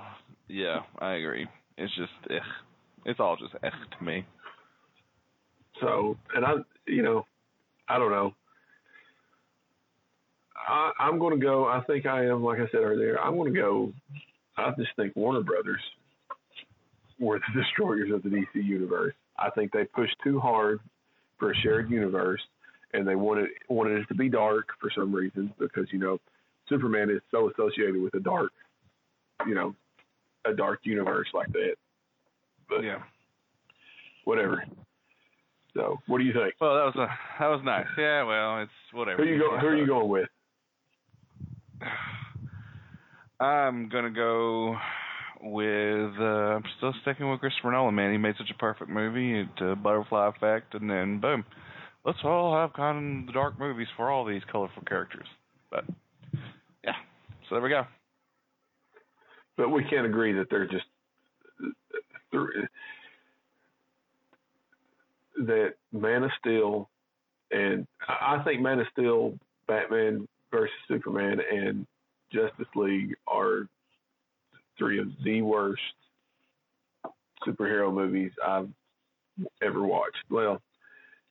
yeah, 0.47 0.81
I 0.99 1.13
agree. 1.13 1.47
It's 1.77 1.93
just, 1.95 2.11
ugh. 2.29 2.41
it's 3.05 3.19
all 3.19 3.35
just 3.35 3.53
ugh 3.63 3.71
to 3.97 4.03
me. 4.03 4.25
So, 5.81 6.17
and 6.35 6.45
I, 6.45 6.53
you 6.87 7.01
know, 7.01 7.25
I 7.87 7.97
don't 7.97 8.11
know. 8.11 8.33
I, 10.67 10.91
I'm 10.99 11.19
going 11.19 11.37
to 11.37 11.43
go. 11.43 11.65
I 11.65 11.81
think 11.87 12.05
I 12.05 12.25
am. 12.25 12.43
Like 12.43 12.59
I 12.59 12.67
said 12.71 12.81
earlier, 12.81 13.19
I'm 13.19 13.35
going 13.35 13.53
to 13.53 13.59
go. 13.59 13.93
I 14.57 14.71
just 14.77 14.91
think 14.95 15.15
Warner 15.15 15.41
Brothers 15.41 15.81
were 17.19 17.39
the 17.39 17.61
destroyers 17.61 18.11
of 18.13 18.23
the 18.23 18.29
DC 18.29 18.63
universe. 18.63 19.13
I 19.37 19.49
think 19.49 19.71
they 19.71 19.85
pushed 19.85 20.15
too 20.23 20.39
hard 20.39 20.79
for 21.39 21.51
a 21.51 21.55
shared 21.55 21.89
universe, 21.89 22.41
and 22.93 23.07
they 23.07 23.15
wanted 23.15 23.49
wanted 23.67 23.99
it 23.99 24.07
to 24.07 24.15
be 24.15 24.29
dark 24.29 24.67
for 24.79 24.89
some 24.95 25.13
reason 25.13 25.53
because 25.59 25.87
you 25.91 25.99
know 25.99 26.19
Superman 26.69 27.09
is 27.09 27.21
so 27.31 27.49
associated 27.49 28.01
with 28.01 28.13
a 28.13 28.19
dark, 28.19 28.51
you 29.45 29.55
know, 29.55 29.75
a 30.45 30.53
dark 30.53 30.81
universe 30.83 31.27
like 31.33 31.51
that. 31.53 31.75
But 32.69 32.83
yeah, 32.83 32.99
whatever. 34.25 34.63
So, 35.75 35.97
what 36.07 36.19
do 36.19 36.23
you 36.23 36.33
think? 36.33 36.53
Well, 36.61 36.75
that 36.75 36.85
was 36.85 36.95
a 36.95 37.07
that 37.39 37.47
was 37.47 37.61
nice. 37.63 37.87
Yeah, 37.97 38.23
well, 38.23 38.61
it's 38.61 38.71
whatever. 38.93 39.23
Who 39.23 39.29
you 39.29 39.39
go? 39.39 39.57
Who 39.57 39.67
are 39.67 39.75
you 39.75 39.87
going 39.87 40.09
with? 40.09 40.29
I'm 43.39 43.89
gonna 43.89 44.11
go 44.11 44.75
with. 45.41 46.11
Uh, 46.19 46.55
I'm 46.55 46.63
still 46.77 46.93
sticking 47.01 47.29
with 47.29 47.39
Christopher 47.39 47.71
Nolan. 47.71 47.95
Man, 47.95 48.11
he 48.11 48.17
made 48.17 48.35
such 48.37 48.51
a 48.51 48.57
perfect 48.57 48.89
movie. 48.89 49.41
It 49.41 49.47
uh, 49.61 49.75
Butterfly 49.75 50.29
Effect, 50.29 50.75
and 50.75 50.89
then 50.89 51.19
boom, 51.19 51.43
let's 52.05 52.19
all 52.23 52.55
have 52.55 52.73
kind 52.73 53.21
of 53.21 53.27
the 53.27 53.33
dark 53.33 53.59
movies 53.59 53.87
for 53.97 54.11
all 54.11 54.25
these 54.25 54.43
colorful 54.51 54.83
characters. 54.83 55.27
But 55.71 55.85
yeah, 56.83 56.93
so 57.49 57.55
there 57.55 57.61
we 57.61 57.69
go. 57.69 57.83
But 59.57 59.69
we 59.69 59.83
can't 59.83 60.05
agree 60.05 60.33
that 60.33 60.49
they're 60.49 60.67
just 60.67 60.85
that 65.37 65.73
Man 65.91 66.23
of 66.23 66.31
Steel 66.39 66.89
and 67.53 67.87
I 68.07 68.41
think 68.43 68.61
Man 68.61 68.79
of 68.79 68.87
Steel, 68.91 69.37
Batman 69.67 70.27
versus 70.51 70.75
Superman, 70.87 71.39
and 71.51 71.85
Justice 72.31 72.67
League 72.75 73.15
are 73.27 73.67
three 74.77 74.99
of 74.99 75.07
the 75.23 75.41
worst 75.41 75.81
superhero 77.47 77.93
movies 77.93 78.31
I've 78.45 78.69
ever 79.61 79.83
watched. 79.83 80.23
Well, 80.29 80.61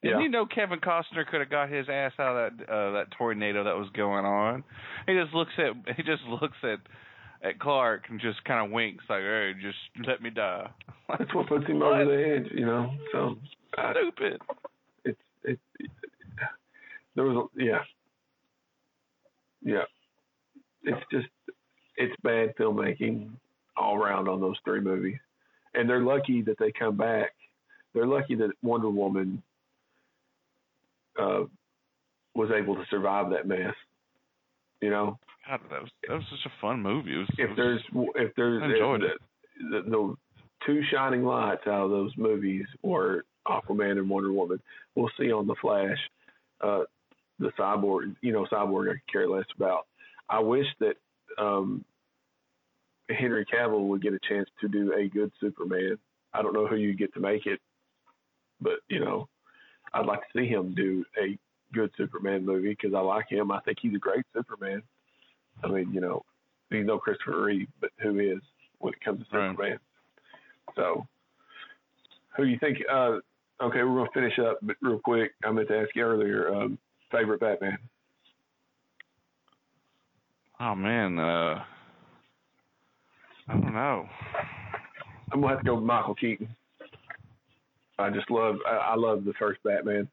yeah. 0.03 0.15
And 0.15 0.23
you 0.23 0.29
know 0.29 0.47
Kevin 0.47 0.81
Costner 0.81 1.27
could 1.29 1.41
have 1.41 1.51
got 1.51 1.69
his 1.71 1.89
ass 1.89 2.13
out 2.19 2.37
of 2.37 2.57
that 2.57 2.73
uh, 2.73 2.93
that 2.93 3.07
tornado 3.17 3.65
that 3.65 3.77
was 3.77 3.89
going 3.95 4.25
on. 4.25 4.65
He 5.07 5.15
just 5.15 5.35
looks 5.35 5.53
at 5.59 5.97
he 5.97 6.03
just 6.03 6.23
looks 6.25 6.57
at 6.63 6.79
at 7.43 7.59
Clark 7.59 8.05
and 8.09 8.21
just 8.21 8.43
kind 8.45 8.65
of 8.65 8.73
winks 8.73 9.05
like, 9.09 9.23
"Hey, 9.23 9.53
just 9.61 10.07
let 10.07 10.23
me 10.23 10.31
die." 10.31 10.71
That's 11.09 11.35
what 11.35 11.49
puts 11.49 11.67
him 11.67 11.81
what? 11.81 12.01
over 12.01 12.17
the 12.17 12.37
edge, 12.37 12.53
you 12.53 12.67
know. 12.67 12.93
So 13.13 13.37
stupid. 13.73 14.41
I, 14.49 14.55
it's 15.05 15.19
it, 15.45 15.59
It's 15.59 15.61
it. 15.79 15.91
There 17.15 17.25
was 17.25 17.49
a, 17.57 17.63
yeah, 17.63 17.83
yeah. 19.63 19.85
It's 20.85 21.05
just 21.11 21.29
it's 21.97 22.15
bad 22.23 22.57
filmmaking 22.57 23.31
all 23.77 23.97
around 23.97 24.29
on 24.29 24.41
those 24.41 24.57
three 24.65 24.81
movies, 24.81 25.19
and 25.75 25.89
they're 25.89 26.01
lucky 26.01 26.43
that 26.43 26.59
they 26.59 26.73
come 26.73 26.97
back. 26.97 27.33
They're 27.95 28.07
lucky 28.07 28.35
that 28.37 28.51
Wonder 28.63 28.89
Woman 28.89 29.43
uh, 31.21 31.43
was 32.35 32.51
able 32.57 32.77
to 32.77 32.85
survive 32.89 33.31
that 33.31 33.47
mess. 33.47 33.75
You 34.81 34.91
know. 34.91 35.19
God, 35.49 35.61
that 35.71 35.83
was 35.83 35.91
that 36.09 36.15
was 36.15 36.25
such 36.31 36.47
a 36.47 36.61
fun 36.61 36.83
movie. 36.83 37.15
It 37.15 37.19
was, 37.19 37.29
if 37.39 37.49
was, 37.51 37.57
there's 37.57 37.83
if 38.17 38.35
there's 38.37 38.63
I 38.63 38.67
enjoyed 38.67 39.03
if, 39.03 39.11
it. 39.11 39.19
The, 39.71 39.83
the, 39.83 39.91
the 39.91 40.15
two 40.67 40.83
shining 40.91 41.25
lights 41.25 41.67
out 41.67 41.85
of 41.85 41.91
those 41.91 42.13
movies 42.17 42.65
were 42.83 43.25
Aquaman 43.47 43.99
and 43.99 44.09
Wonder 44.09 44.33
Woman. 44.33 44.61
We'll 44.95 45.11
see 45.19 45.33
on 45.33 45.47
the 45.47 45.57
Flash, 45.61 45.99
uh, 46.61 46.83
the 47.39 47.51
cyborg. 47.59 48.15
You 48.21 48.33
know, 48.33 48.47
cyborg 48.53 48.91
I 48.91 48.93
could 48.93 49.13
care 49.13 49.29
less 49.29 49.47
about. 49.57 49.87
I 50.29 50.41
wish 50.41 50.67
that 50.81 50.95
um, 51.39 51.85
Henry 53.09 53.45
Cavill 53.45 53.89
would 53.89 54.03
get 54.03 54.15
a 54.15 54.21
chance 54.29 54.49
to 54.61 54.69
do 54.69 54.93
a 54.93 55.09
good 55.09 55.33
Superman. 55.41 55.99
I 56.33 56.43
don't 56.43 56.55
know 56.55 56.67
who 56.67 56.77
you 56.77 56.95
get 56.95 57.13
to 57.15 57.21
make 57.21 57.47
it, 57.47 57.61
but 58.61 58.79
you 58.89 59.01
know, 59.01 59.29
I'd 59.93 60.07
like 60.07 60.21
to 60.21 60.39
see 60.39 60.47
him 60.47 60.75
do 60.75 61.05
a 61.23 61.37
good 61.73 61.91
Superman 61.97 62.47
movie 62.47 62.71
because 62.71 62.95
I 62.95 63.01
like 63.01 63.29
him. 63.29 63.51
I 63.51 63.61
think 63.61 63.79
he's 63.81 63.95
a 63.95 63.99
great 63.99 64.25
Superman. 64.35 64.83
I 65.65 65.69
mean, 65.69 65.93
you 65.93 66.01
know, 66.01 66.25
he's 66.71 66.87
no 66.87 66.99
Christopher 66.99 67.45
Reeve, 67.45 67.69
but 67.81 67.91
who 67.99 68.19
is 68.19 68.41
when 68.79 68.93
it 68.93 69.01
comes 69.05 69.25
to 69.31 69.39
right. 69.39 69.51
Superman? 69.51 69.79
So, 70.77 71.07
who 72.37 72.45
do 72.45 72.51
you 72.51 72.59
think? 72.59 72.79
Uh, 72.91 73.19
okay, 73.63 73.83
we're 73.83 73.97
gonna 73.97 74.11
finish 74.15 74.39
up, 74.39 74.59
but 74.63 74.77
real 74.81 74.99
quick, 74.99 75.33
I 75.45 75.53
meant 75.53 75.69
to 75.69 75.79
ask 75.79 75.91
you 75.95 76.03
earlier. 76.03 76.55
Um, 76.55 76.79
favorite 77.11 77.41
Batman? 77.41 77.79
Oh 80.61 80.75
man, 80.75 81.19
uh, 81.19 81.63
I 83.49 83.53
don't 83.53 83.75
know. 83.75 84.09
I'm 85.33 85.41
gonna 85.41 85.55
have 85.55 85.59
to 85.61 85.65
go 85.65 85.75
with 85.77 85.85
Michael 85.85 86.15
Keaton. 86.15 86.49
I 87.99 88.11
just 88.11 88.31
love. 88.31 88.57
I, 88.67 88.77
I 88.77 88.95
love 88.97 89.25
the 89.25 89.33
first 89.39 89.63
Batman. 89.63 90.09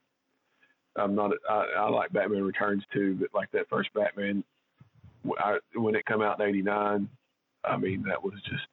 I'm 0.96 1.16
not. 1.16 1.32
I, 1.50 1.66
I 1.78 1.90
like 1.90 2.12
Batman 2.12 2.44
Returns 2.44 2.84
too, 2.94 3.18
but 3.20 3.30
like 3.34 3.52
that 3.52 3.70
first 3.70 3.94
Batman, 3.94 4.44
I, 5.38 5.58
when 5.76 5.96
it 5.96 6.06
came 6.06 6.22
out 6.22 6.40
in 6.40 6.48
'89, 6.48 7.10
I 7.64 7.78
mean 7.78 8.04
that 8.08 8.24
was 8.24 8.36
just 8.50 8.66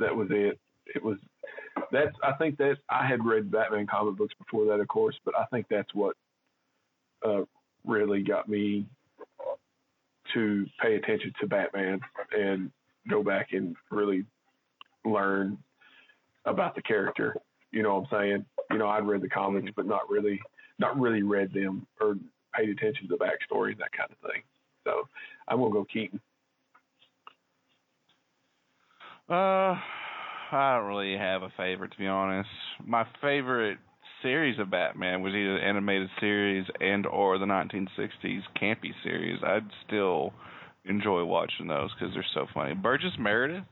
that 0.00 0.14
was 0.14 0.28
it. 0.30 0.58
It 0.94 1.02
was 1.02 1.18
that's. 1.92 2.14
I 2.22 2.32
think 2.32 2.56
that 2.58 2.76
I 2.88 3.06
had 3.06 3.24
read 3.24 3.50
Batman 3.50 3.86
comic 3.86 4.16
books 4.16 4.34
before 4.38 4.66
that, 4.66 4.80
of 4.80 4.88
course, 4.88 5.16
but 5.24 5.34
I 5.38 5.44
think 5.46 5.66
that's 5.68 5.94
what 5.94 6.16
uh, 7.24 7.42
really 7.84 8.22
got 8.22 8.48
me 8.48 8.86
to 10.34 10.66
pay 10.80 10.96
attention 10.96 11.32
to 11.40 11.46
Batman 11.46 12.00
and 12.32 12.70
go 13.08 13.22
back 13.22 13.48
and 13.52 13.74
really 13.90 14.24
learn 15.04 15.58
about 16.44 16.74
the 16.74 16.82
character. 16.82 17.34
You 17.70 17.82
know 17.82 17.96
what 17.96 18.08
I'm 18.12 18.20
saying? 18.20 18.44
You 18.70 18.78
know, 18.78 18.88
I'd 18.88 19.06
read 19.06 19.22
the 19.22 19.28
comics, 19.28 19.70
but 19.74 19.86
not 19.86 20.08
really, 20.08 20.40
not 20.78 20.98
really 20.98 21.22
read 21.22 21.52
them 21.52 21.86
or 22.00 22.16
paid 22.54 22.68
attention 22.68 23.08
to 23.08 23.16
the 23.16 23.24
backstory 23.24 23.72
and 23.72 23.80
that 23.80 23.92
kind 23.92 24.10
of 24.10 24.30
thing. 24.30 24.42
So 24.88 25.08
I'm 25.46 25.58
gonna 25.58 25.70
go 25.70 25.84
Keaton. 25.84 26.20
Uh, 29.28 29.76
I 30.50 30.76
don't 30.78 30.86
really 30.86 31.16
have 31.16 31.42
a 31.42 31.52
favorite 31.56 31.92
to 31.92 31.98
be 31.98 32.06
honest. 32.06 32.48
My 32.86 33.06
favorite 33.20 33.78
series 34.22 34.58
of 34.58 34.70
Batman 34.70 35.20
was 35.22 35.34
either 35.34 35.58
the 35.58 35.64
animated 35.64 36.08
series 36.18 36.66
and 36.80 37.06
or 37.06 37.38
the 37.38 37.44
1960s 37.44 38.40
campy 38.60 38.92
series. 39.04 39.38
I'd 39.44 39.68
still 39.86 40.32
enjoy 40.86 41.24
watching 41.24 41.68
those 41.68 41.90
because 41.94 42.14
they're 42.14 42.24
so 42.32 42.46
funny. 42.54 42.74
Burgess 42.74 43.12
Meredith. 43.18 43.64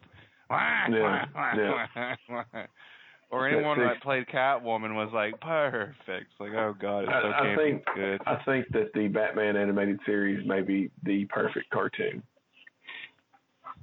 Yeah, 0.51 1.25
yeah. 1.57 2.67
or 3.31 3.49
anyone 3.49 3.79
that 3.79 4.03
played 4.03 4.27
Catwoman 4.29 4.95
was 4.95 5.11
like 5.13 5.41
perfect. 5.41 6.31
It's 6.31 6.41
like, 6.41 6.53
oh 6.53 6.75
god, 6.81 7.05
it's 7.05 7.13
so 7.13 7.29
I. 7.29 7.53
I 7.53 7.57
think 7.57 7.83
good. 7.95 8.21
I 8.27 8.37
think 8.45 8.67
that 8.73 8.93
the 8.95 9.09
Batman 9.09 9.57
animated 9.57 9.99
series 10.07 10.47
may 10.47 10.63
be 10.63 10.91
the 11.03 11.25
perfect 11.27 11.71
cartoon. 11.71 12.23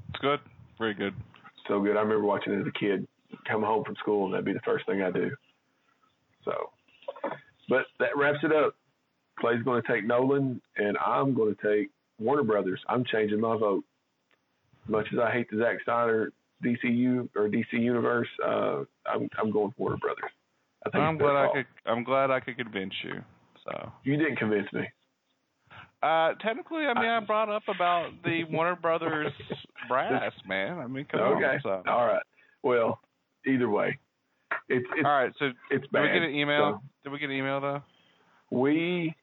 It's 0.10 0.20
good. 0.22 0.40
Very 0.78 0.94
good. 0.94 1.14
So 1.68 1.82
good. 1.82 1.98
I 1.98 2.02
remember 2.02 2.26
watching 2.26 2.54
it 2.54 2.62
as 2.62 2.68
a 2.68 2.80
kid. 2.80 3.08
Come 3.50 3.64
home 3.64 3.84
from 3.84 3.96
school 3.96 4.26
and 4.26 4.34
that'd 4.34 4.46
be 4.46 4.54
the 4.54 4.60
first 4.64 4.86
thing 4.86 5.02
I 5.02 5.12
do. 5.12 5.32
So, 6.46 6.70
but 7.68 7.86
that 8.00 8.16
wraps 8.16 8.40
it 8.44 8.52
up. 8.52 8.76
Clay's 9.40 9.64
going 9.64 9.82
to 9.82 9.88
take 9.88 10.06
Nolan, 10.06 10.62
and 10.78 10.98
I'm 11.04 11.34
going 11.34 11.56
to 11.56 11.78
take 11.78 11.90
Warner 12.20 12.44
Brothers. 12.44 12.80
I'm 12.88 13.04
changing 13.04 13.40
my 13.40 13.58
vote. 13.58 13.84
Much 14.88 15.08
as 15.14 15.20
I 15.20 15.32
hate 15.32 15.50
the 15.50 15.58
Zack 15.58 15.78
Snyder 15.84 16.32
DCU 16.64 17.30
or 17.36 17.50
DC 17.50 17.74
Universe, 17.74 18.28
uh, 18.46 18.84
I'm 19.06 19.30
I'm 19.38 19.52
going 19.52 19.74
Warner 19.78 19.98
Brothers. 19.98 20.32
I 20.86 20.90
think 20.90 21.02
I'm 21.04 21.16
it's 21.16 21.22
their 21.24 21.32
glad 21.32 21.46
I 21.46 21.54
could. 21.54 21.66
I'm 21.86 22.04
glad 22.04 22.32
I 22.32 22.40
could 22.40 22.58
convince 22.58 22.94
you. 23.04 23.22
So, 23.66 23.92
You 24.04 24.18
didn't 24.18 24.36
convince 24.38 24.68
me. 24.74 24.88
uh, 26.02 26.34
technically, 26.42 26.86
I 26.86 26.94
mean, 27.00 27.10
I 27.10 27.20
brought 27.22 27.50
up 27.50 27.64
about 27.74 28.10
the 28.26 28.44
Warner 28.50 28.76
Brothers 28.76 29.32
brass, 29.88 30.34
man. 30.46 30.80
I 30.80 30.88
mean, 30.88 31.06
come 31.10 31.22
okay. 31.22 31.46
on. 31.46 31.60
So, 31.64 31.84
All 31.88 32.06
right. 32.06 32.24
Well, 32.64 33.00
either 33.48 33.70
way, 33.70 33.98
it's 34.68 34.86
it's 34.96 35.06
all 35.06 35.12
right. 35.12 35.32
So, 35.40 35.52
it's 35.72 35.86
bad. 35.88 36.02
did 36.02 36.14
we 36.14 36.20
get 36.20 36.30
an 36.30 36.36
email? 36.36 36.82
So 36.82 36.90
Did 37.06 37.14
we 37.14 37.20
get 37.20 37.30
an 37.30 37.36
email 37.38 37.62
though? 37.62 37.82
we, 38.52 39.16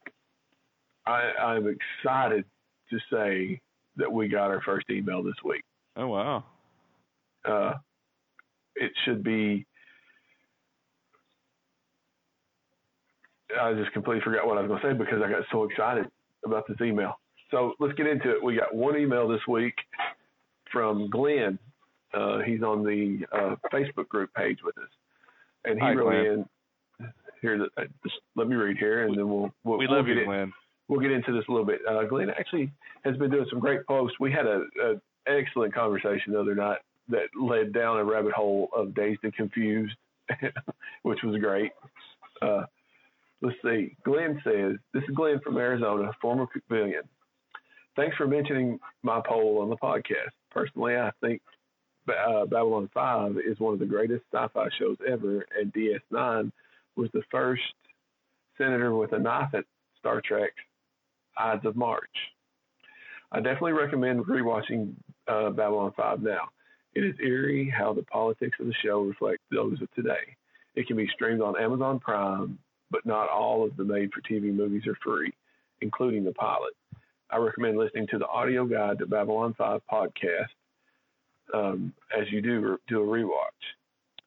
I 1.07 1.33
I'm 1.39 1.67
excited 1.67 2.45
to 2.91 2.99
say 3.12 3.61
that 3.97 4.11
we 4.11 4.29
got 4.29 4.51
our 4.51 4.62
first 4.62 4.89
email 4.91 5.23
this 5.23 5.35
week. 5.45 5.62
Oh 5.97 6.07
wow. 6.09 6.45
Uh, 7.45 7.75
it 8.77 8.93
should 9.05 9.23
be. 9.23 9.67
I 13.61 13.73
just 13.75 13.93
completely 13.93 14.23
forgot 14.23 14.47
what 14.47 14.59
I 14.59 14.62
was 14.62 14.69
going 14.69 14.81
to 14.81 14.89
say 14.89 14.93
because 14.97 15.23
I 15.25 15.29
got 15.31 15.43
so 15.51 15.65
excited 15.65 16.07
about 16.45 16.67
this 16.69 16.77
email. 16.81 17.19
So 17.51 17.75
let's 17.81 17.95
get 17.95 18.07
into 18.07 18.31
it. 18.31 18.43
We 18.43 18.57
got 18.57 18.75
one 18.75 18.97
email 18.97 19.27
this 19.29 19.41
week 19.49 19.75
from 20.73 21.11
Glenn. 21.11 21.59
Uh, 22.15 22.39
he's 22.47 22.62
on 22.62 22.85
the 22.85 23.21
uh, 23.33 23.57
Facebook 23.73 24.09
group 24.09 24.33
page 24.35 24.59
with 24.65 24.79
us, 24.79 24.89
and 25.65 25.75
he 25.75 25.81
Hi, 25.85 25.95
wrote 25.95 26.11
Glenn. 26.11 26.27
in. 26.27 26.47
Here, 27.43 27.67
uh, 27.79 27.83
just 28.05 28.17
let 28.37 28.47
me 28.49 28.55
read 28.55 28.77
here, 28.77 29.07
and 29.07 29.17
then 29.17 29.29
we'll 29.29 29.51
we'll, 29.65 29.79
We 29.79 29.87
we'll 29.87 29.97
love 29.97 30.07
get 30.07 30.15
you, 30.17 30.21
in- 30.23 30.27
Glenn. 30.27 30.53
we'll 30.89 31.01
get 31.01 31.11
into 31.11 31.33
this 31.33 31.45
a 31.49 31.51
little 31.51 31.67
bit. 31.67 31.81
Uh, 31.89 32.05
Glenn 32.05 32.31
actually 32.31 32.71
has 33.05 33.17
been 33.17 33.31
doing 33.31 33.47
some 33.51 33.59
great 33.61 33.85
posts. 33.87 34.17
We 34.21 34.31
had 34.31 34.47
a, 34.47 34.62
a 34.85 34.95
excellent 35.27 35.75
conversation 35.75 36.33
the 36.35 36.41
other 36.41 36.55
night 36.55 36.79
that 37.09 37.28
led 37.40 37.72
down 37.72 37.98
a 37.98 38.05
rabbit 38.05 38.32
hole 38.32 38.68
of 38.74 38.94
dazed 38.94 39.20
and 39.22 39.35
confused, 39.35 39.97
which 41.02 41.22
was 41.22 41.40
great. 41.40 41.72
Uh, 42.40 42.64
let's 43.43 43.56
see. 43.62 43.97
Glenn 44.05 44.40
says, 44.44 44.77
"This 44.93 45.02
is 45.05 45.14
Glenn 45.14 45.40
from 45.40 45.56
Arizona, 45.56 46.12
former 46.20 46.47
civilian. 46.52 47.02
Thanks 47.97 48.16
for 48.16 48.27
mentioning 48.27 48.78
my 49.02 49.20
poll 49.27 49.60
on 49.60 49.68
the 49.68 49.77
podcast. 49.77 50.31
Personally, 50.51 50.97
I 50.97 51.10
think 51.20 51.43
uh, 52.09 52.47
Babylon 52.47 52.89
5 52.94 53.36
is 53.39 53.59
one 53.59 53.74
of 53.74 53.81
the 53.81 53.86
greatest 53.86 54.24
sci-fi 54.32 54.68
shows 54.78 54.97
ever, 55.06 55.47
and 55.59 55.72
DS9 55.72 56.51
was 56.97 57.10
the 57.12 57.22
first 57.31 57.62
senator 58.56 58.94
with 58.94 59.12
a 59.12 59.18
knife 59.18 59.55
at 59.55 59.64
Star 59.98 60.20
Trek 60.20 60.52
Ides 61.36 61.64
of 61.64 61.77
March. 61.77 62.09
I 63.32 63.39
definitely 63.39 63.72
recommend 63.72 64.24
rewatching 64.24 64.94
uh, 65.28 65.51
Babylon 65.51 65.93
5 65.97 66.22
now. 66.22 66.48
It 66.95 67.05
is 67.05 67.15
eerie 67.21 67.73
how 67.77 67.93
the 67.93 68.03
politics 68.03 68.59
of 68.61 68.67
the 68.67 68.75
show 68.85 69.03
reflect 69.03 69.41
those 69.51 69.81
of 69.81 69.91
today. 69.93 70.37
It 70.75 70.87
can 70.87 70.97
be 70.97 71.09
streamed 71.15 71.41
on 71.41 71.61
Amazon 71.61 71.99
Prime, 72.01 72.59
but 72.91 73.07
not 73.07 73.29
all 73.29 73.65
of 73.65 73.77
the 73.77 73.85
made 73.85 74.11
for 74.12 74.21
TV 74.23 74.53
movies 74.55 74.87
are 74.87 74.99
free, 75.03 75.33
including 75.81 76.25
the 76.25 76.33
pilot. 76.33 76.73
I 77.31 77.37
recommend 77.37 77.79
listening 77.79 78.09
to 78.09 78.19
the 78.19 78.27
audio 78.27 78.65
guide 78.67 78.99
to 78.99 79.07
Babylon 79.07 79.55
5 79.57 79.81
podcast 79.91 80.49
um, 81.55 81.93
as 82.17 82.27
you 82.31 82.43
do 82.43 82.79
do 82.89 83.03
a 83.03 83.07
rewatch. 83.07 83.51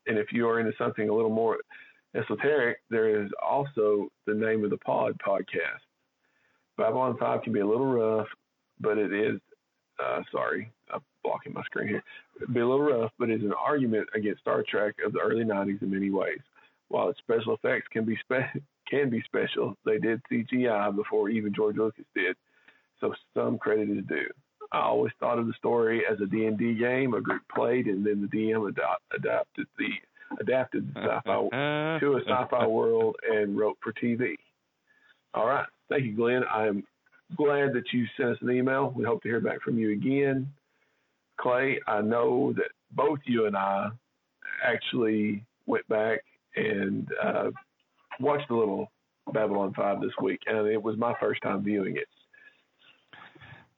And 0.08 0.18
if 0.18 0.28
you 0.32 0.48
are 0.48 0.60
into 0.60 0.74
something 0.78 1.10
a 1.10 1.14
little 1.14 1.30
more 1.30 1.58
esoteric, 2.16 2.78
there 2.90 3.24
is 3.24 3.30
also 3.46 4.10
the 4.26 4.34
name 4.34 4.64
of 4.64 4.70
the 4.70 4.78
pod 4.78 5.18
podcast. 5.26 5.84
Babylon 6.78 7.18
5 7.20 7.44
can 7.44 7.54
be 7.54 7.60
a 7.60 7.68
little 7.68 7.86
rough, 7.86 8.28
but 8.80 8.98
it 8.98 9.14
is, 9.14 9.40
uh, 10.02 10.22
sorry, 10.32 10.72
I'm 10.94 11.02
blocking 11.24 11.54
my 11.54 11.64
screen 11.64 11.88
here. 11.88 12.04
Be 12.52 12.60
a 12.60 12.68
little 12.68 12.82
rough, 12.86 13.12
but 13.20 13.30
it's 13.30 13.44
an 13.44 13.54
argument 13.54 14.08
against 14.16 14.42
Star 14.42 14.64
Trek 14.68 14.96
of 15.06 15.14
the 15.14 15.20
early 15.20 15.44
90s 15.44 15.82
in 15.82 15.92
many 15.92 16.10
ways. 16.10 16.40
While 16.90 17.10
its 17.10 17.20
special 17.20 17.56
effects 17.56 17.88
can 17.92 18.06
be 18.06 18.18
spe- 18.18 18.60
can 18.90 19.10
be 19.10 19.22
special, 19.26 19.76
they 19.86 19.98
did 19.98 20.22
CGI 20.32 20.96
before 20.96 21.30
even 21.30 21.54
George 21.54 21.78
Lucas 21.78 22.06
did, 22.16 22.36
so 23.00 23.14
some 23.34 23.58
credit 23.58 23.90
is 23.90 24.06
due. 24.08 24.30
I 24.72 24.80
always 24.82 25.14
thought 25.20 25.40
of 25.40 25.48
the 25.48 25.54
story 25.54 26.04
as 26.10 26.20
a 26.22 26.26
D&D 26.26 26.76
game 26.76 27.14
a 27.14 27.22
group 27.22 27.44
played, 27.54 27.88
and 27.88 28.06
then 28.06 28.22
the 28.22 28.28
DM 28.38 28.68
ado- 28.70 28.82
adapted 29.16 29.68
the 29.78 29.90
adapted 30.40 30.92
the 30.96 31.00
sci-fi 31.18 31.34
to 32.00 32.14
a 32.18 32.22
sci-fi 32.22 32.66
world 32.68 33.16
and 33.32 33.56
wrote 33.58 33.78
for 33.84 33.94
TV. 33.94 34.36
All 35.36 35.46
right. 35.48 35.66
Thank 35.90 36.06
you, 36.06 36.16
Glenn. 36.16 36.44
I 36.52 36.68
am 36.68 36.84
glad 37.36 37.74
that 37.74 37.92
you 37.92 38.06
sent 38.18 38.30
us 38.30 38.38
an 38.42 38.52
email. 38.52 38.94
We 38.96 39.04
hope 39.04 39.22
to 39.24 39.30
hear 39.30 39.40
back 39.42 39.62
from 39.62 39.78
you 39.78 39.92
again. 39.92 40.48
Clay, 41.40 41.80
I 41.88 42.02
know 42.02 42.54
that 42.54 42.70
both 42.92 43.20
you 43.26 43.46
and 43.48 43.56
I 43.58 43.90
actually 44.64 45.44
went 45.66 45.88
back 45.88 46.20
and 46.56 47.08
uh, 47.22 47.50
watched 48.20 48.50
a 48.50 48.56
little 48.56 48.92
Babylon 49.34 49.74
5 49.76 50.02
this 50.02 50.12
week, 50.22 50.42
and 50.46 50.68
it 50.68 50.82
was 50.82 50.98
my 50.98 51.14
first 51.20 51.42
time 51.42 51.64
viewing 51.64 51.98
it. 51.98 52.08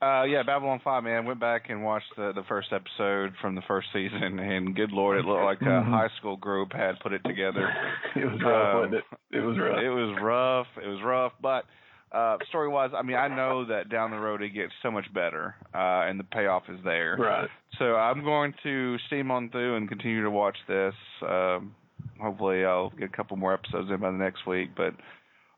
Uh, 0.02 0.24
yeah, 0.24 0.44
Babylon 0.44 0.80
Five, 0.84 1.04
man. 1.06 1.26
Went 1.26 1.40
back 1.40 1.70
and 1.70 1.82
watched 1.84 2.14
the 2.18 2.34
the 2.36 2.44
first 2.50 2.68
episode 2.74 3.34
from 3.42 3.56
the 3.56 3.62
first 3.66 3.88
season, 3.94 4.40
and 4.40 4.76
good 4.76 4.92
lord, 4.92 5.18
it 5.18 5.26
looked 5.26 5.44
like 5.44 5.62
a 5.62 5.66
Mhm. 5.66 5.86
high 5.90 6.10
school 6.18 6.36
group 6.36 6.74
had 6.74 7.00
put 7.00 7.14
it 7.14 7.24
together. 7.24 7.74
It 8.16 8.26
was 8.26 8.42
rough, 8.44 8.76
Um, 8.76 8.82
wasn't 8.82 8.94
it? 8.96 9.04
It 9.32 9.40
was 9.40 9.58
rough. 9.58 9.80
It 9.82 9.90
was 9.90 10.22
rough. 10.22 10.68
It 10.84 10.88
was 10.88 11.02
rough, 11.02 11.32
but 11.42 11.66
uh, 12.16 12.38
story 12.50 12.70
wise, 12.70 12.92
I 12.96 13.02
mean, 13.02 13.18
I 13.18 13.28
know 13.28 13.66
that 13.66 13.90
down 13.90 14.12
the 14.12 14.18
road 14.18 14.42
it 14.42 14.50
gets 14.50 14.72
so 14.82 14.90
much 14.90 15.12
better, 15.14 15.56
uh, 15.74 16.08
and 16.08 16.20
the 16.20 16.24
payoff 16.24 16.64
is 16.70 16.80
there. 16.84 17.18
right. 17.20 17.50
So 17.78 17.96
I'm 17.96 18.24
going 18.24 18.54
to 18.64 18.98
steam 19.08 19.32
on 19.32 19.50
through 19.50 19.76
and 19.76 19.90
continue 19.90 20.24
to 20.24 20.32
watch 20.32 20.56
this. 20.68 20.94
Um, 21.22 21.76
hopefully, 22.22 22.64
I'll 22.64 22.92
get 22.92 23.10
a 23.10 23.16
couple 23.16 23.36
more 23.36 23.54
episodes 23.54 23.90
in 23.92 24.00
by 24.00 24.12
the 24.12 24.18
next 24.18 24.48
week. 24.48 24.70
But 24.78 24.94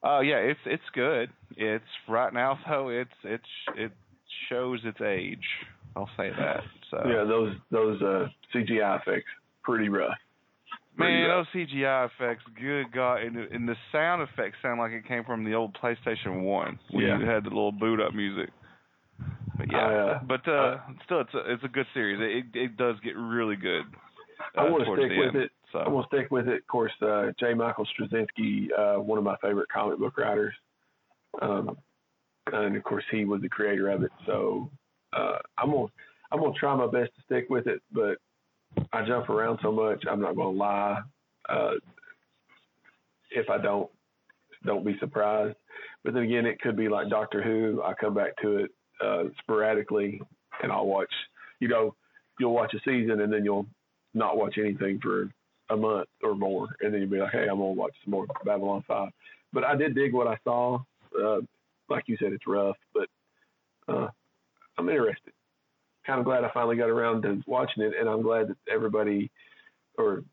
uh, 0.07 0.21
yeah, 0.21 0.37
it's 0.37 0.59
it's 0.65 0.83
good. 0.93 1.29
It's 1.55 1.85
right 2.07 2.33
now 2.33 2.57
though. 2.67 2.89
It's 2.89 3.11
it's 3.23 3.43
it 3.75 3.91
shows 4.49 4.79
its 4.83 4.99
age. 5.01 5.45
I'll 5.95 6.09
say 6.17 6.31
that. 6.31 6.61
So 6.89 7.01
Yeah, 7.05 7.23
those 7.23 7.53
those 7.71 8.01
uh, 8.01 8.27
CGI 8.53 9.01
effects 9.01 9.29
pretty 9.63 9.89
rough. 9.89 10.17
Man, 10.97 11.29
those 11.29 11.45
CGI 11.53 12.07
effects, 12.07 12.43
good 12.59 12.91
God, 12.91 13.21
and, 13.21 13.37
and 13.37 13.67
the 13.69 13.75
sound 13.91 14.21
effects 14.21 14.57
sound 14.61 14.79
like 14.79 14.91
it 14.91 15.07
came 15.07 15.23
from 15.23 15.43
the 15.43 15.53
old 15.53 15.77
PlayStation 15.81 16.43
One 16.43 16.79
when 16.91 17.05
Yeah. 17.05 17.19
you 17.19 17.25
had 17.25 17.43
the 17.43 17.49
little 17.49 17.71
boot 17.71 17.99
up 18.01 18.13
music. 18.13 18.49
But 19.57 19.71
yeah, 19.71 19.87
uh, 19.87 20.19
but 20.27 20.47
uh, 20.47 20.77
still, 21.05 21.21
it's 21.21 21.33
a 21.33 21.51
it's 21.51 21.63
a 21.63 21.67
good 21.67 21.87
series. 21.93 22.45
It 22.53 22.57
it 22.59 22.77
does 22.77 22.95
get 23.03 23.15
really 23.15 23.55
good. 23.55 23.85
Uh, 24.55 24.61
I 24.61 24.69
want 24.69 24.85
to 24.85 24.91
stick 24.93 25.17
with 25.17 25.35
end. 25.35 25.35
it. 25.35 25.51
So 25.71 25.79
I'm 25.79 25.91
gonna 25.93 26.07
stick 26.07 26.29
with 26.29 26.47
it. 26.47 26.57
Of 26.61 26.67
course, 26.67 26.91
uh, 27.01 27.31
J. 27.39 27.53
Michael 27.53 27.87
Straczynski, 27.99 28.67
uh, 28.77 29.01
one 29.01 29.17
of 29.17 29.23
my 29.23 29.35
favorite 29.41 29.67
comic 29.69 29.99
book 29.99 30.17
writers, 30.17 30.53
um, 31.41 31.77
and 32.53 32.75
of 32.75 32.83
course 32.83 33.03
he 33.11 33.25
was 33.25 33.41
the 33.41 33.49
creator 33.49 33.89
of 33.89 34.03
it. 34.03 34.11
So 34.25 34.69
uh, 35.13 35.39
I'm 35.57 35.71
gonna 35.71 35.87
I'm 36.31 36.39
gonna 36.39 36.53
try 36.53 36.75
my 36.75 36.85
best 36.87 37.15
to 37.15 37.21
stick 37.25 37.47
with 37.49 37.67
it, 37.67 37.81
but 37.91 38.17
I 38.91 39.05
jump 39.05 39.29
around 39.29 39.59
so 39.61 39.71
much. 39.71 40.03
I'm 40.09 40.21
not 40.21 40.35
gonna 40.35 40.49
lie. 40.49 41.01
Uh, 41.47 41.73
if 43.31 43.49
I 43.49 43.57
don't, 43.57 43.89
don't 44.65 44.85
be 44.85 44.97
surprised. 44.99 45.55
But 46.03 46.13
then 46.13 46.23
again, 46.23 46.45
it 46.45 46.59
could 46.61 46.77
be 46.77 46.87
like 46.87 47.09
Doctor 47.09 47.41
Who. 47.41 47.81
I 47.83 47.93
come 47.93 48.13
back 48.13 48.31
to 48.41 48.57
it 48.57 48.71
uh, 49.03 49.23
sporadically, 49.39 50.21
and 50.61 50.71
I'll 50.71 50.87
watch. 50.87 51.11
You 51.59 51.67
know, 51.67 51.95
you'll 52.39 52.53
watch 52.53 52.73
a 52.73 52.79
season, 52.79 53.21
and 53.21 53.31
then 53.31 53.43
you'll 53.43 53.67
not 54.13 54.37
watch 54.37 54.57
anything 54.57 54.99
for 55.01 55.29
a 55.69 55.75
month 55.77 56.07
or 56.23 56.35
more, 56.35 56.67
and 56.81 56.93
then 56.93 57.01
you'll 57.01 57.09
be 57.09 57.17
like, 57.17 57.31
"Hey, 57.31 57.43
I'm 57.43 57.59
gonna 57.59 57.71
watch 57.71 57.93
some 58.03 58.11
more 58.11 58.25
Babylon 58.45 58.83
5." 58.87 59.09
But 59.53 59.63
I 59.63 59.75
did 59.75 59.95
dig 59.95 60.13
what 60.13 60.27
I 60.27 60.37
saw. 60.43 60.79
Uh, 61.17 61.39
like 61.89 62.03
you 62.07 62.17
said, 62.17 62.33
it's 62.33 62.47
rough, 62.47 62.77
but 62.93 63.09
uh, 63.87 64.07
I'm 64.77 64.89
interested. 64.89 65.33
Kind 66.07 66.19
of 66.19 66.25
glad 66.25 66.43
I 66.43 66.49
finally 66.53 66.77
got 66.77 66.89
around 66.89 67.21
to 67.23 67.41
watching 67.45 67.83
it, 67.83 67.93
and 67.99 68.07
I'm 68.09 68.21
glad 68.21 68.47
that 68.47 68.57
everybody 68.71 69.29
or 69.97 70.23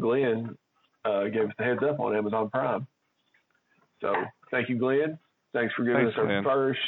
Glenn 0.00 0.56
uh, 1.04 1.24
gave 1.24 1.44
us 1.44 1.52
the 1.56 1.64
heads 1.64 1.80
up 1.88 2.00
on 2.00 2.16
Amazon 2.16 2.50
Prime. 2.50 2.86
So 4.00 4.12
thank 4.50 4.68
you, 4.68 4.76
Glenn. 4.78 5.18
Thanks 5.52 5.72
for 5.74 5.84
giving 5.84 6.06
Thanks, 6.06 6.14
us 6.14 6.18
our 6.18 6.26
Glenn. 6.26 6.42
first 6.44 6.80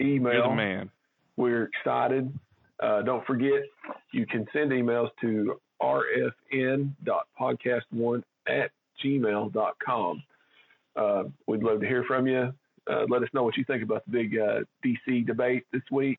email. 0.00 0.32
you're 0.32 0.48
the 0.48 0.54
man. 0.54 0.90
We're 1.36 1.64
excited. 1.64 2.32
Uh, 2.80 3.02
don't 3.02 3.24
forget, 3.26 3.62
you 4.12 4.26
can 4.26 4.46
send 4.52 4.70
emails 4.70 5.08
to 5.22 5.58
rfn.podcast1 5.80 8.22
at 8.48 8.70
gmail.com. 9.04 10.22
Uh, 10.94 11.24
we'd 11.46 11.62
love 11.62 11.80
to 11.80 11.86
hear 11.86 12.04
from 12.06 12.26
you. 12.26 12.52
Uh, 12.90 13.04
let 13.08 13.22
us 13.22 13.28
know 13.32 13.44
what 13.44 13.56
you 13.56 13.64
think 13.64 13.82
about 13.82 14.04
the 14.06 14.12
big 14.12 14.36
uh, 14.38 14.60
DC 14.84 15.26
debate 15.26 15.64
this 15.72 15.82
week, 15.90 16.18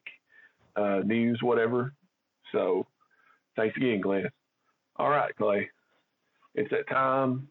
uh, 0.75 0.99
news, 1.05 1.39
whatever. 1.41 1.93
So 2.51 2.87
thanks 3.55 3.75
again, 3.77 4.01
Glenn. 4.01 4.29
All 4.97 5.09
right, 5.09 5.35
Clay. 5.35 5.69
It's 6.55 6.69
that 6.69 6.87
time 6.87 7.47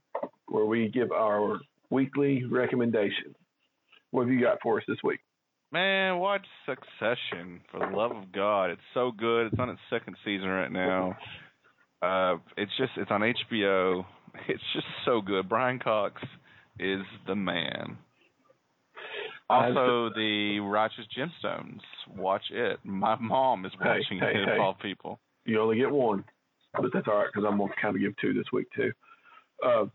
where 0.47 0.65
we 0.65 0.89
give 0.89 1.11
our 1.12 1.59
weekly 1.90 2.44
recommendation. 2.44 3.35
What 4.11 4.23
have 4.23 4.32
you 4.32 4.40
got 4.40 4.59
for 4.62 4.78
us 4.78 4.85
this 4.86 4.99
week? 5.03 5.20
Man, 5.73 6.19
watch 6.19 6.44
Succession 6.66 7.62
for 7.70 7.81
the 7.81 7.97
love 7.97 8.12
of 8.12 8.31
God. 8.31 8.70
It's 8.70 8.81
so 8.93 9.11
good. 9.11 9.47
It's 9.47 9.59
on 9.59 9.70
its 9.70 9.81
second 9.89 10.16
season 10.24 10.49
right 10.49 10.70
now. 10.70 11.16
Uh, 12.03 12.36
it's 12.57 12.73
just 12.77 12.93
it's 12.97 13.11
on 13.11 13.23
HBO. 13.23 14.05
It's 14.49 14.62
just 14.73 14.86
so 15.05 15.20
good. 15.20 15.47
Brian 15.47 15.78
Cox 15.78 16.23
is 16.78 17.03
the 17.27 17.36
man. 17.36 17.99
Also, 19.51 20.10
the 20.14 20.60
Righteous 20.60 21.05
Gemstones. 21.16 21.81
Watch 22.16 22.44
it. 22.51 22.78
My 22.85 23.16
mom 23.16 23.66
is 23.66 23.73
watching 23.81 24.19
hey, 24.19 24.31
it. 24.31 24.47
Hey. 24.47 24.52
Of 24.55 24.60
all 24.60 24.74
people. 24.74 25.20
You 25.44 25.60
only 25.60 25.77
get 25.77 25.90
one, 25.90 26.24
but 26.74 26.90
that's 26.93 27.06
all 27.09 27.16
right 27.16 27.28
because 27.32 27.47
I'm 27.48 27.59
gonna 27.59 27.73
kind 27.81 27.94
of 27.94 28.01
give 28.01 28.16
two 28.20 28.32
this 28.32 28.47
week 28.52 28.69
too. 28.74 28.93
Uh, 29.64 29.86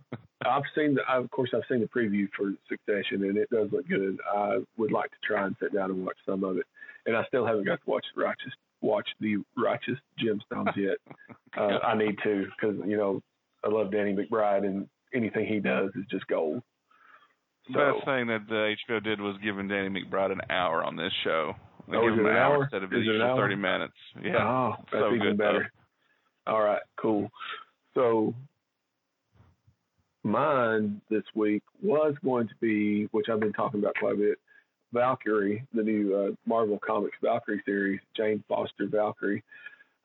I've 0.45 0.64
seen 0.76 0.95
the, 0.95 1.02
I, 1.07 1.18
of 1.18 1.30
course, 1.32 1.49
I've 1.53 1.64
seen 1.69 1.82
the 1.82 1.88
preview 1.88 2.28
for 2.38 2.53
Succession, 2.69 3.24
and 3.24 3.38
it 3.38 3.49
does 3.49 3.69
look 3.72 3.88
good. 3.88 4.18
I 4.34 4.60
would 4.78 4.91
like 4.91 5.10
to 5.11 5.18
try 5.26 5.45
and 5.45 5.56
sit 5.61 5.74
down 5.74 5.91
and 5.91 6.06
watch 6.06 6.18
some 6.26 6.44
of 6.44 6.57
it, 6.57 6.65
and 7.06 7.15
I 7.15 7.24
still 7.26 7.45
haven't 7.45 7.65
got 7.65 7.84
to 7.84 7.90
watch 7.90 8.06
the 8.15 8.24
Righteous 8.24 8.53
watch 8.82 9.07
the 9.19 9.38
Righteous 9.57 9.98
Gemstones 10.22 10.76
yet. 10.78 10.98
uh, 11.57 11.80
I 11.84 11.98
need 11.98 12.18
to 12.24 12.45
because 12.56 12.78
you 12.86 12.98
know 12.98 13.22
I 13.64 13.69
love 13.69 13.91
Danny 13.91 14.14
McBride, 14.14 14.65
and 14.65 14.88
anything 15.14 15.45
he 15.45 15.60
does 15.60 15.90
is 15.95 16.06
just 16.10 16.28
gold. 16.28 16.61
The 17.68 17.73
So, 17.73 17.94
best 17.94 18.06
thing 18.06 18.27
that 18.27 18.48
the 18.48 18.76
HBO 18.89 19.03
did 19.03 19.19
was 19.19 19.35
giving 19.44 19.68
Danny 19.68 19.89
McBride 19.89 20.31
an 20.31 20.41
hour 20.49 20.84
on 20.84 20.95
this 20.95 21.11
show. 21.23 21.53
They 21.89 21.98
Oh, 21.98 22.02
give 22.02 22.14
is 22.14 22.19
him 22.19 22.26
it 22.26 22.30
an 22.30 22.35
an 22.35 22.41
hour 22.41 22.64
instead 22.64 22.84
of 22.84 22.94
Is 22.94 23.07
it 23.07 23.15
an 23.15 23.22
hour? 23.22 23.35
thirty 23.38 23.56
minutes. 23.56 23.94
Yeah. 24.23 24.38
oh, 24.39 24.73
that's 24.91 25.03
so 25.03 25.07
even 25.14 25.19
good, 25.19 25.38
better. 25.38 25.72
All 26.45 26.61
right, 26.61 26.81
cool. 26.98 27.30
So 27.94 28.34
mine 30.23 31.02
this 31.10 31.23
week 31.35 31.64
was 31.81 32.15
going 32.23 32.48
to 32.48 32.53
be, 32.61 33.06
which 33.11 33.27
I've 33.31 33.39
been 33.39 33.53
talking 33.53 33.80
about 33.80 33.95
quite 33.99 34.15
a 34.15 34.18
bit, 34.18 34.38
Valkyrie, 34.94 35.65
the 35.73 35.84
new 35.84 36.15
uh, 36.15 36.35
Marvel 36.45 36.80
Comics 36.85 37.18
Valkyrie 37.22 37.61
series, 37.65 37.99
Jane 38.15 38.44
Foster 38.48 38.88
Valkyrie. 38.88 39.44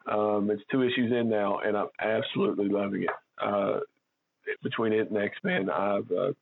Um, 0.06 0.51
it's 0.51 0.62
two 0.70 0.82
issues 0.82 1.12
in 1.12 1.28
now, 1.28 1.59
and 1.59 1.76
I'm 1.76 1.89
absolutely 2.01 2.68
loving 2.68 3.05
it. 3.05 3.10
Uh, 3.40 3.80
between 4.62 4.93
it 4.93 5.09
and 5.10 5.16
X 5.18 5.36
Men, 5.44 5.70
I've 5.70 6.10
uh, 6.10 6.32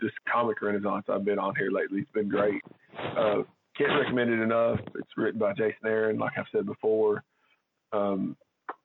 this 0.00 0.12
comic 0.32 0.62
renaissance 0.62 1.04
I've 1.08 1.24
been 1.24 1.38
on 1.38 1.54
here 1.56 1.70
lately. 1.70 2.00
It's 2.00 2.12
been 2.12 2.28
great. 2.28 2.62
Uh, 2.98 3.42
can't 3.76 3.98
recommend 3.98 4.30
it 4.30 4.40
enough. 4.40 4.80
It's 4.94 5.16
written 5.16 5.38
by 5.38 5.52
Jason 5.52 5.86
Aaron, 5.86 6.18
like 6.18 6.32
I've 6.36 6.44
said 6.52 6.66
before. 6.66 7.22
Um, 7.92 8.36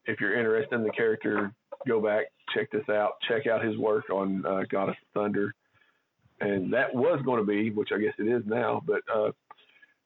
if 0.05 0.19
you're 0.19 0.37
interested 0.37 0.75
in 0.75 0.83
the 0.83 0.91
character, 0.91 1.51
go 1.87 2.01
back, 2.01 2.25
check 2.53 2.71
this 2.71 2.87
out. 2.89 3.13
Check 3.27 3.47
out 3.47 3.63
his 3.63 3.77
work 3.77 4.09
on 4.09 4.45
uh, 4.45 4.61
Goddess 4.69 4.95
of 5.01 5.21
Thunder. 5.21 5.53
And 6.41 6.73
that 6.73 6.93
was 6.93 7.21
going 7.25 7.39
to 7.39 7.45
be, 7.45 7.71
which 7.71 7.89
I 7.93 7.99
guess 7.99 8.13
it 8.19 8.27
is 8.27 8.43
now, 8.45 8.81
but 8.85 9.01
uh, 9.13 9.31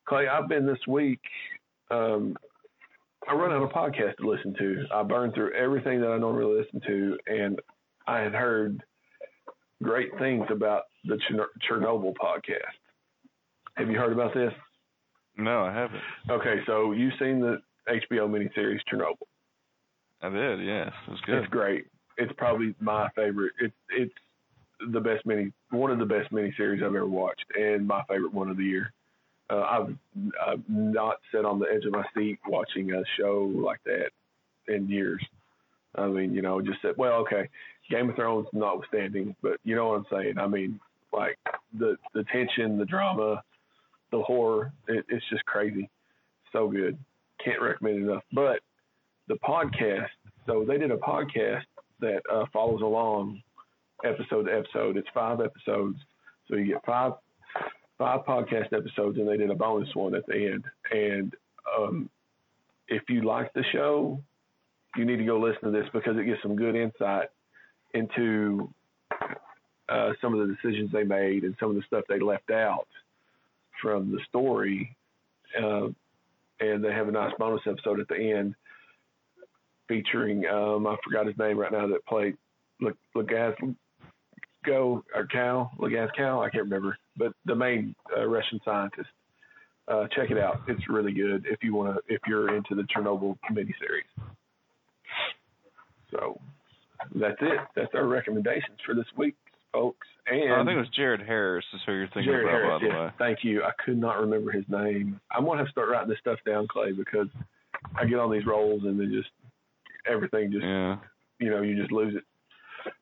Clay, 0.07 0.27
I've 0.27 0.49
been 0.49 0.65
this 0.65 0.79
week. 0.87 1.21
Um, 1.91 2.35
I 3.27 3.33
run 3.33 3.51
out 3.51 3.61
of 3.61 3.69
podcasts 3.69 4.17
to 4.17 4.29
listen 4.29 4.55
to. 4.57 4.85
I 4.93 5.03
burned 5.03 5.33
through 5.33 5.53
everything 5.53 6.01
that 6.01 6.09
I 6.09 6.17
normally 6.17 6.63
listen 6.63 6.81
to, 6.87 7.17
and 7.27 7.59
I 8.07 8.19
had 8.19 8.33
heard 8.33 8.83
great 9.81 10.17
things 10.19 10.45
about 10.49 10.83
the 11.05 11.19
Chernobyl 11.69 12.13
podcast. 12.15 12.77
Have 13.75 13.89
you 13.89 13.97
heard 13.97 14.11
about 14.11 14.33
this? 14.33 14.53
No, 15.37 15.63
I 15.63 15.73
haven't. 15.73 16.01
Okay, 16.29 16.55
so 16.65 16.91
you've 16.91 17.13
seen 17.19 17.39
the 17.39 17.61
HBO 17.87 18.27
miniseries 18.29 18.79
Chernobyl. 18.91 19.27
I 20.21 20.29
did. 20.29 20.65
Yes, 20.65 20.91
it 21.07 21.11
was 21.11 21.19
good. 21.25 21.37
It's 21.37 21.47
great. 21.47 21.85
It's 22.17 22.33
probably 22.37 22.75
my 22.81 23.07
favorite. 23.15 23.53
It's 23.61 23.73
it's 23.89 24.13
the 24.91 24.99
best 24.99 25.25
mini, 25.25 25.53
one 25.71 25.91
of 25.91 25.99
the 25.99 26.05
best 26.05 26.31
miniseries 26.31 26.83
I've 26.83 26.95
ever 26.95 27.07
watched, 27.07 27.45
and 27.57 27.87
my 27.87 28.03
favorite 28.09 28.33
one 28.33 28.49
of 28.49 28.57
the 28.57 28.63
year. 28.63 28.93
Uh, 29.49 29.61
I've 29.61 29.95
I've 30.45 30.63
not 30.67 31.17
sat 31.31 31.45
on 31.45 31.59
the 31.59 31.67
edge 31.73 31.85
of 31.85 31.93
my 31.93 32.03
seat 32.15 32.39
watching 32.47 32.91
a 32.91 33.01
show 33.17 33.49
like 33.55 33.79
that 33.85 34.09
in 34.67 34.89
years. 34.89 35.23
I 35.95 36.07
mean, 36.07 36.33
you 36.33 36.41
know, 36.41 36.61
just 36.61 36.81
said, 36.81 36.95
well, 36.97 37.13
okay, 37.21 37.49
Game 37.89 38.09
of 38.09 38.15
Thrones 38.15 38.47
notwithstanding, 38.53 39.35
but 39.41 39.57
you 39.63 39.75
know 39.75 39.89
what 39.89 39.99
I'm 39.99 40.05
saying. 40.11 40.37
I 40.37 40.47
mean, 40.47 40.79
like 41.11 41.37
the 41.77 41.97
the 42.13 42.23
tension, 42.31 42.77
the 42.77 42.85
drama, 42.85 43.43
the 44.11 44.21
horror. 44.21 44.71
It, 44.87 45.05
it's 45.09 45.25
just 45.29 45.45
crazy. 45.45 45.89
So 46.51 46.67
good. 46.67 46.97
Can't 47.43 47.61
recommend 47.61 48.03
enough. 48.03 48.23
But 48.31 48.59
the 49.27 49.35
podcast. 49.35 50.07
So 50.45 50.65
they 50.67 50.77
did 50.77 50.91
a 50.91 50.97
podcast 50.97 51.63
that 51.99 52.21
uh, 52.31 52.45
follows 52.51 52.81
along 52.81 53.41
episode 54.03 54.43
to 54.43 54.57
episode. 54.57 54.97
It's 54.97 55.07
five 55.13 55.39
episodes, 55.41 55.97
so 56.47 56.55
you 56.55 56.65
get 56.65 56.85
five 56.85 57.13
five 57.97 58.21
podcast 58.25 58.73
episodes, 58.73 59.17
and 59.17 59.27
they 59.27 59.37
did 59.37 59.49
a 59.49 59.55
bonus 59.55 59.93
one 59.93 60.15
at 60.15 60.25
the 60.25 60.51
end. 60.53 60.63
And 60.91 61.35
um, 61.77 62.09
if 62.87 63.03
you 63.09 63.23
like 63.23 63.53
the 63.53 63.63
show, 63.71 64.21
you 64.95 65.05
need 65.05 65.17
to 65.17 65.25
go 65.25 65.39
listen 65.39 65.71
to 65.71 65.71
this 65.71 65.89
because 65.93 66.17
it 66.17 66.25
gives 66.25 66.41
some 66.41 66.55
good 66.55 66.75
insight 66.75 67.29
into 67.93 68.69
uh, 69.89 70.11
some 70.21 70.33
of 70.33 70.47
the 70.47 70.55
decisions 70.55 70.91
they 70.91 71.03
made 71.03 71.43
and 71.43 71.55
some 71.59 71.69
of 71.69 71.75
the 71.75 71.83
stuff 71.87 72.03
they 72.07 72.19
left 72.19 72.51
out 72.51 72.87
from 73.81 74.11
the 74.11 74.19
story. 74.27 74.95
Uh, 75.57 75.87
and 76.59 76.83
they 76.83 76.91
have 76.91 77.07
a 77.07 77.11
nice 77.11 77.33
bonus 77.39 77.61
episode 77.65 77.99
at 77.99 78.07
the 78.07 78.15
end 78.15 78.53
featuring 79.87 80.45
um, 80.45 80.87
I 80.87 80.95
forgot 81.03 81.25
his 81.25 81.37
name 81.37 81.57
right 81.57 81.71
now 81.71 81.87
that 81.87 82.05
played 82.05 82.37
Legaz 83.15 83.55
Go 84.65 85.03
or 85.15 85.25
Cal 85.25 85.71
Legaz 85.79 86.09
Cal 86.15 86.41
I 86.41 86.49
can't 86.49 86.65
remember, 86.65 86.97
but 87.17 87.33
the 87.45 87.55
main 87.55 87.95
uh, 88.15 88.25
Russian 88.25 88.61
scientist. 88.63 89.09
Uh, 89.87 90.07
check 90.15 90.29
it 90.29 90.37
out; 90.37 90.61
it's 90.67 90.87
really 90.87 91.11
good 91.11 91.47
if 91.49 91.63
you 91.63 91.73
want 91.73 91.95
to 91.95 92.13
if 92.13 92.21
you're 92.27 92.55
into 92.55 92.75
the 92.75 92.83
Chernobyl 92.83 93.35
miniseries. 93.51 94.03
So 96.11 96.39
that's 97.15 97.37
it. 97.41 97.59
That's 97.75 97.93
our 97.93 98.07
recommendations 98.07 98.77
for 98.85 98.93
this 98.95 99.05
week, 99.17 99.35
folks. 99.71 100.07
And 100.27 100.53
I 100.53 100.57
think 100.63 100.75
it 100.75 100.79
was 100.79 100.89
Jared 100.95 101.21
Harris 101.21 101.65
is 101.73 101.81
who 101.85 101.93
you're 101.93 102.07
thinking 102.07 102.25
Jared 102.31 102.47
about, 102.47 102.81
Harris, 102.81 102.93
by 102.93 102.97
the 102.99 103.03
way. 103.05 103.11
Thank 103.17 103.39
you. 103.43 103.63
I 103.63 103.71
could 103.83 103.97
not 103.97 104.19
remember 104.19 104.51
his 104.51 104.65
name. 104.69 105.19
I'm 105.31 105.45
gonna 105.45 105.57
have 105.57 105.67
to 105.67 105.71
start 105.71 105.89
writing 105.89 106.09
this 106.09 106.19
stuff 106.19 106.39
down, 106.45 106.67
Clay, 106.67 106.91
because 106.91 107.27
I 107.95 108.05
get 108.05 108.19
on 108.19 108.31
these 108.31 108.45
rolls 108.45 108.83
and 108.83 108.99
then 108.99 109.11
just 109.11 109.29
everything 110.07 110.51
just 110.51 110.63
Yeah. 110.63 110.97
you 111.39 111.49
know 111.49 111.61
you 111.61 111.75
just 111.75 111.91
lose 111.91 112.15
it. 112.15 112.23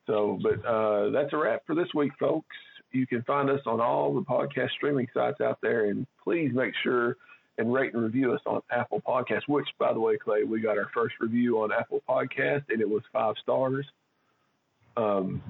So, 0.07 0.39
but 0.41 0.65
uh, 0.65 1.09
that's 1.11 1.33
a 1.33 1.37
wrap 1.37 1.63
for 1.65 1.75
this 1.75 1.87
week, 1.93 2.11
folks. 2.19 2.55
You 2.91 3.05
can 3.05 3.21
find 3.23 3.49
us 3.49 3.59
on 3.65 3.81
all 3.81 4.13
the 4.13 4.21
podcast 4.21 4.71
streaming 4.71 5.07
sites 5.13 5.41
out 5.41 5.59
there, 5.61 5.85
and 5.89 6.07
please 6.23 6.51
make 6.53 6.73
sure 6.83 7.17
and 7.57 7.73
rate 7.73 7.93
and 7.93 8.03
review 8.03 8.33
us 8.33 8.41
on 8.45 8.61
Apple 8.71 9.01
Podcasts. 9.07 9.47
Which, 9.47 9.67
by 9.79 9.93
the 9.93 9.99
way, 9.99 10.17
Clay, 10.17 10.43
we 10.43 10.61
got 10.61 10.77
our 10.77 10.89
first 10.93 11.15
review 11.19 11.61
on 11.61 11.71
Apple 11.71 12.01
Podcast, 12.07 12.63
and 12.69 12.81
it 12.81 12.89
was 12.89 13.01
five 13.11 13.35
stars. 13.41 13.85
Um, 14.95 15.41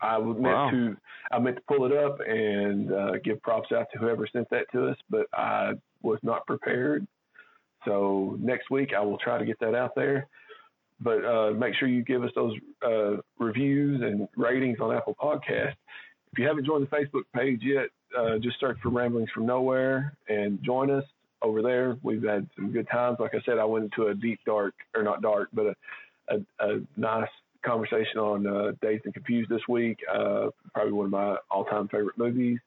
I 0.00 0.18
meant 0.18 0.38
Wow. 0.42 0.70
to 0.70 0.96
I 1.32 1.38
meant 1.38 1.56
to 1.56 1.62
pull 1.66 1.86
it 1.86 1.92
up 1.96 2.18
and 2.20 2.92
uh, 2.92 3.12
give 3.24 3.40
props 3.42 3.72
out 3.72 3.86
to 3.92 3.98
whoever 3.98 4.26
sent 4.26 4.48
that 4.50 4.66
to 4.72 4.88
us, 4.88 4.98
but 5.08 5.26
I 5.32 5.72
was 6.02 6.18
not 6.22 6.46
prepared. 6.46 7.06
So 7.86 8.36
next 8.40 8.70
week 8.70 8.92
I 8.96 9.00
will 9.00 9.18
try 9.18 9.38
to 9.38 9.44
get 9.44 9.58
that 9.60 9.74
out 9.74 9.94
there. 9.94 10.26
But 11.00 11.24
uh, 11.24 11.50
make 11.52 11.74
sure 11.74 11.88
you 11.88 12.02
give 12.04 12.22
us 12.22 12.30
those 12.34 12.54
uh, 12.86 13.16
reviews 13.38 14.00
and 14.02 14.28
ratings 14.36 14.78
on 14.80 14.94
Apple 14.94 15.16
Podcast. 15.20 15.74
If 16.32 16.38
you 16.38 16.46
haven't 16.46 16.66
joined 16.66 16.86
the 16.86 16.96
Facebook 16.96 17.24
page 17.34 17.60
yet, 17.62 17.88
uh, 18.16 18.38
just 18.38 18.60
search 18.60 18.78
for 18.82 18.90
Ramblings 18.90 19.30
from 19.30 19.46
Nowhere 19.46 20.16
and 20.28 20.62
join 20.62 20.90
us 20.90 21.04
over 21.42 21.62
there. 21.62 21.96
We've 22.02 22.22
had 22.22 22.48
some 22.56 22.72
good 22.72 22.88
times. 22.90 23.18
Like 23.20 23.34
I 23.34 23.40
said, 23.44 23.58
I 23.58 23.64
went 23.64 23.84
into 23.84 24.08
a 24.08 24.14
deep 24.14 24.40
dark, 24.46 24.74
or 24.94 25.02
not 25.02 25.22
dark, 25.22 25.48
but 25.52 25.66
a, 25.66 25.74
a, 26.28 26.36
a 26.60 26.80
nice 26.96 27.28
conversation 27.64 28.18
on 28.18 28.46
uh, 28.46 28.72
Dazed 28.82 29.04
and 29.04 29.14
Confused 29.14 29.50
this 29.50 29.60
week. 29.68 29.98
Uh, 30.12 30.48
probably 30.72 30.92
one 30.92 31.06
of 31.06 31.12
my 31.12 31.36
all-time 31.50 31.88
favorite 31.88 32.18
movies. 32.18 32.58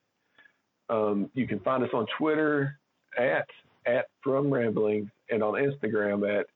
Um, 0.90 1.30
you 1.34 1.46
can 1.46 1.60
find 1.60 1.82
us 1.82 1.90
on 1.92 2.06
Twitter 2.18 2.78
at 3.18 3.46
at 3.86 4.06
From 4.22 4.52
Ramblings 4.52 5.08
and 5.30 5.42
on 5.42 5.54
Instagram 5.54 6.38
at 6.38 6.46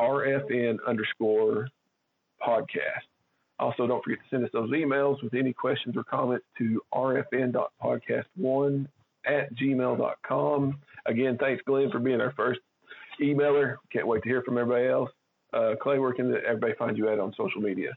RFN 0.00 0.78
underscore 0.86 1.68
podcast. 2.46 3.06
Also, 3.58 3.86
don't 3.86 4.04
forget 4.04 4.18
to 4.18 4.24
send 4.30 4.44
us 4.44 4.50
those 4.52 4.70
emails 4.70 5.22
with 5.22 5.34
any 5.34 5.52
questions 5.52 5.96
or 5.96 6.04
comments 6.04 6.46
to 6.58 6.80
rfn.podcast1 6.92 8.86
at 9.26 9.54
gmail.com. 9.54 10.78
Again, 11.06 11.38
thanks, 11.38 11.62
Glenn, 11.66 11.90
for 11.90 11.98
being 11.98 12.20
our 12.20 12.32
first 12.32 12.60
emailer. 13.20 13.76
Can't 13.92 14.06
wait 14.06 14.22
to 14.22 14.28
hear 14.28 14.42
from 14.42 14.58
everybody 14.58 14.88
else. 14.88 15.10
Uh, 15.52 15.74
Clay, 15.80 15.98
where 15.98 16.12
can 16.12 16.34
everybody 16.46 16.74
find 16.78 16.98
you 16.98 17.08
at 17.08 17.18
on 17.18 17.32
social 17.36 17.62
media? 17.62 17.90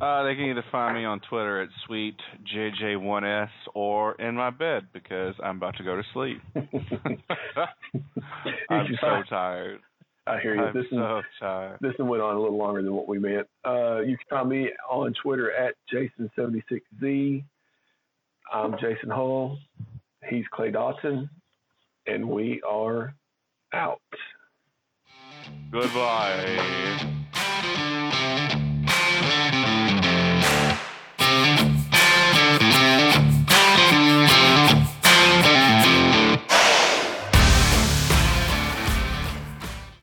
Uh, 0.00 0.22
they 0.22 0.34
can 0.34 0.44
either 0.44 0.64
find 0.72 0.96
me 0.96 1.04
on 1.04 1.20
Twitter 1.28 1.60
at 1.60 1.68
sweetjj1s 1.88 3.50
or 3.74 4.14
in 4.14 4.34
my 4.34 4.48
bed 4.48 4.86
because 4.94 5.34
I'm 5.42 5.58
about 5.58 5.76
to 5.76 5.84
go 5.84 5.96
to 5.96 6.02
sleep. 6.14 6.40
I'm 8.70 8.96
so 9.00 9.22
tired. 9.28 9.80
I 10.26 10.38
hear 10.40 10.54
you. 10.54 10.62
I'm 10.62 10.74
this 10.74 10.86
so 10.90 11.18
is 11.18 11.24
tired. 11.40 11.78
this 11.80 11.92
one 11.98 12.08
went 12.08 12.22
on 12.22 12.36
a 12.36 12.40
little 12.40 12.58
longer 12.58 12.82
than 12.82 12.94
what 12.94 13.08
we 13.08 13.18
meant. 13.18 13.46
Uh, 13.64 14.00
you 14.00 14.16
can 14.16 14.26
find 14.28 14.48
me 14.48 14.70
on 14.88 15.14
Twitter 15.14 15.50
at 15.52 15.74
Jason76Z. 15.92 17.42
I'm 18.52 18.72
Jason 18.80 19.10
Hull. 19.10 19.58
He's 20.28 20.44
Clay 20.52 20.70
Dawson, 20.70 21.30
and 22.06 22.28
we 22.28 22.60
are 22.68 23.14
out. 23.72 24.00
Goodbye. 25.70 27.16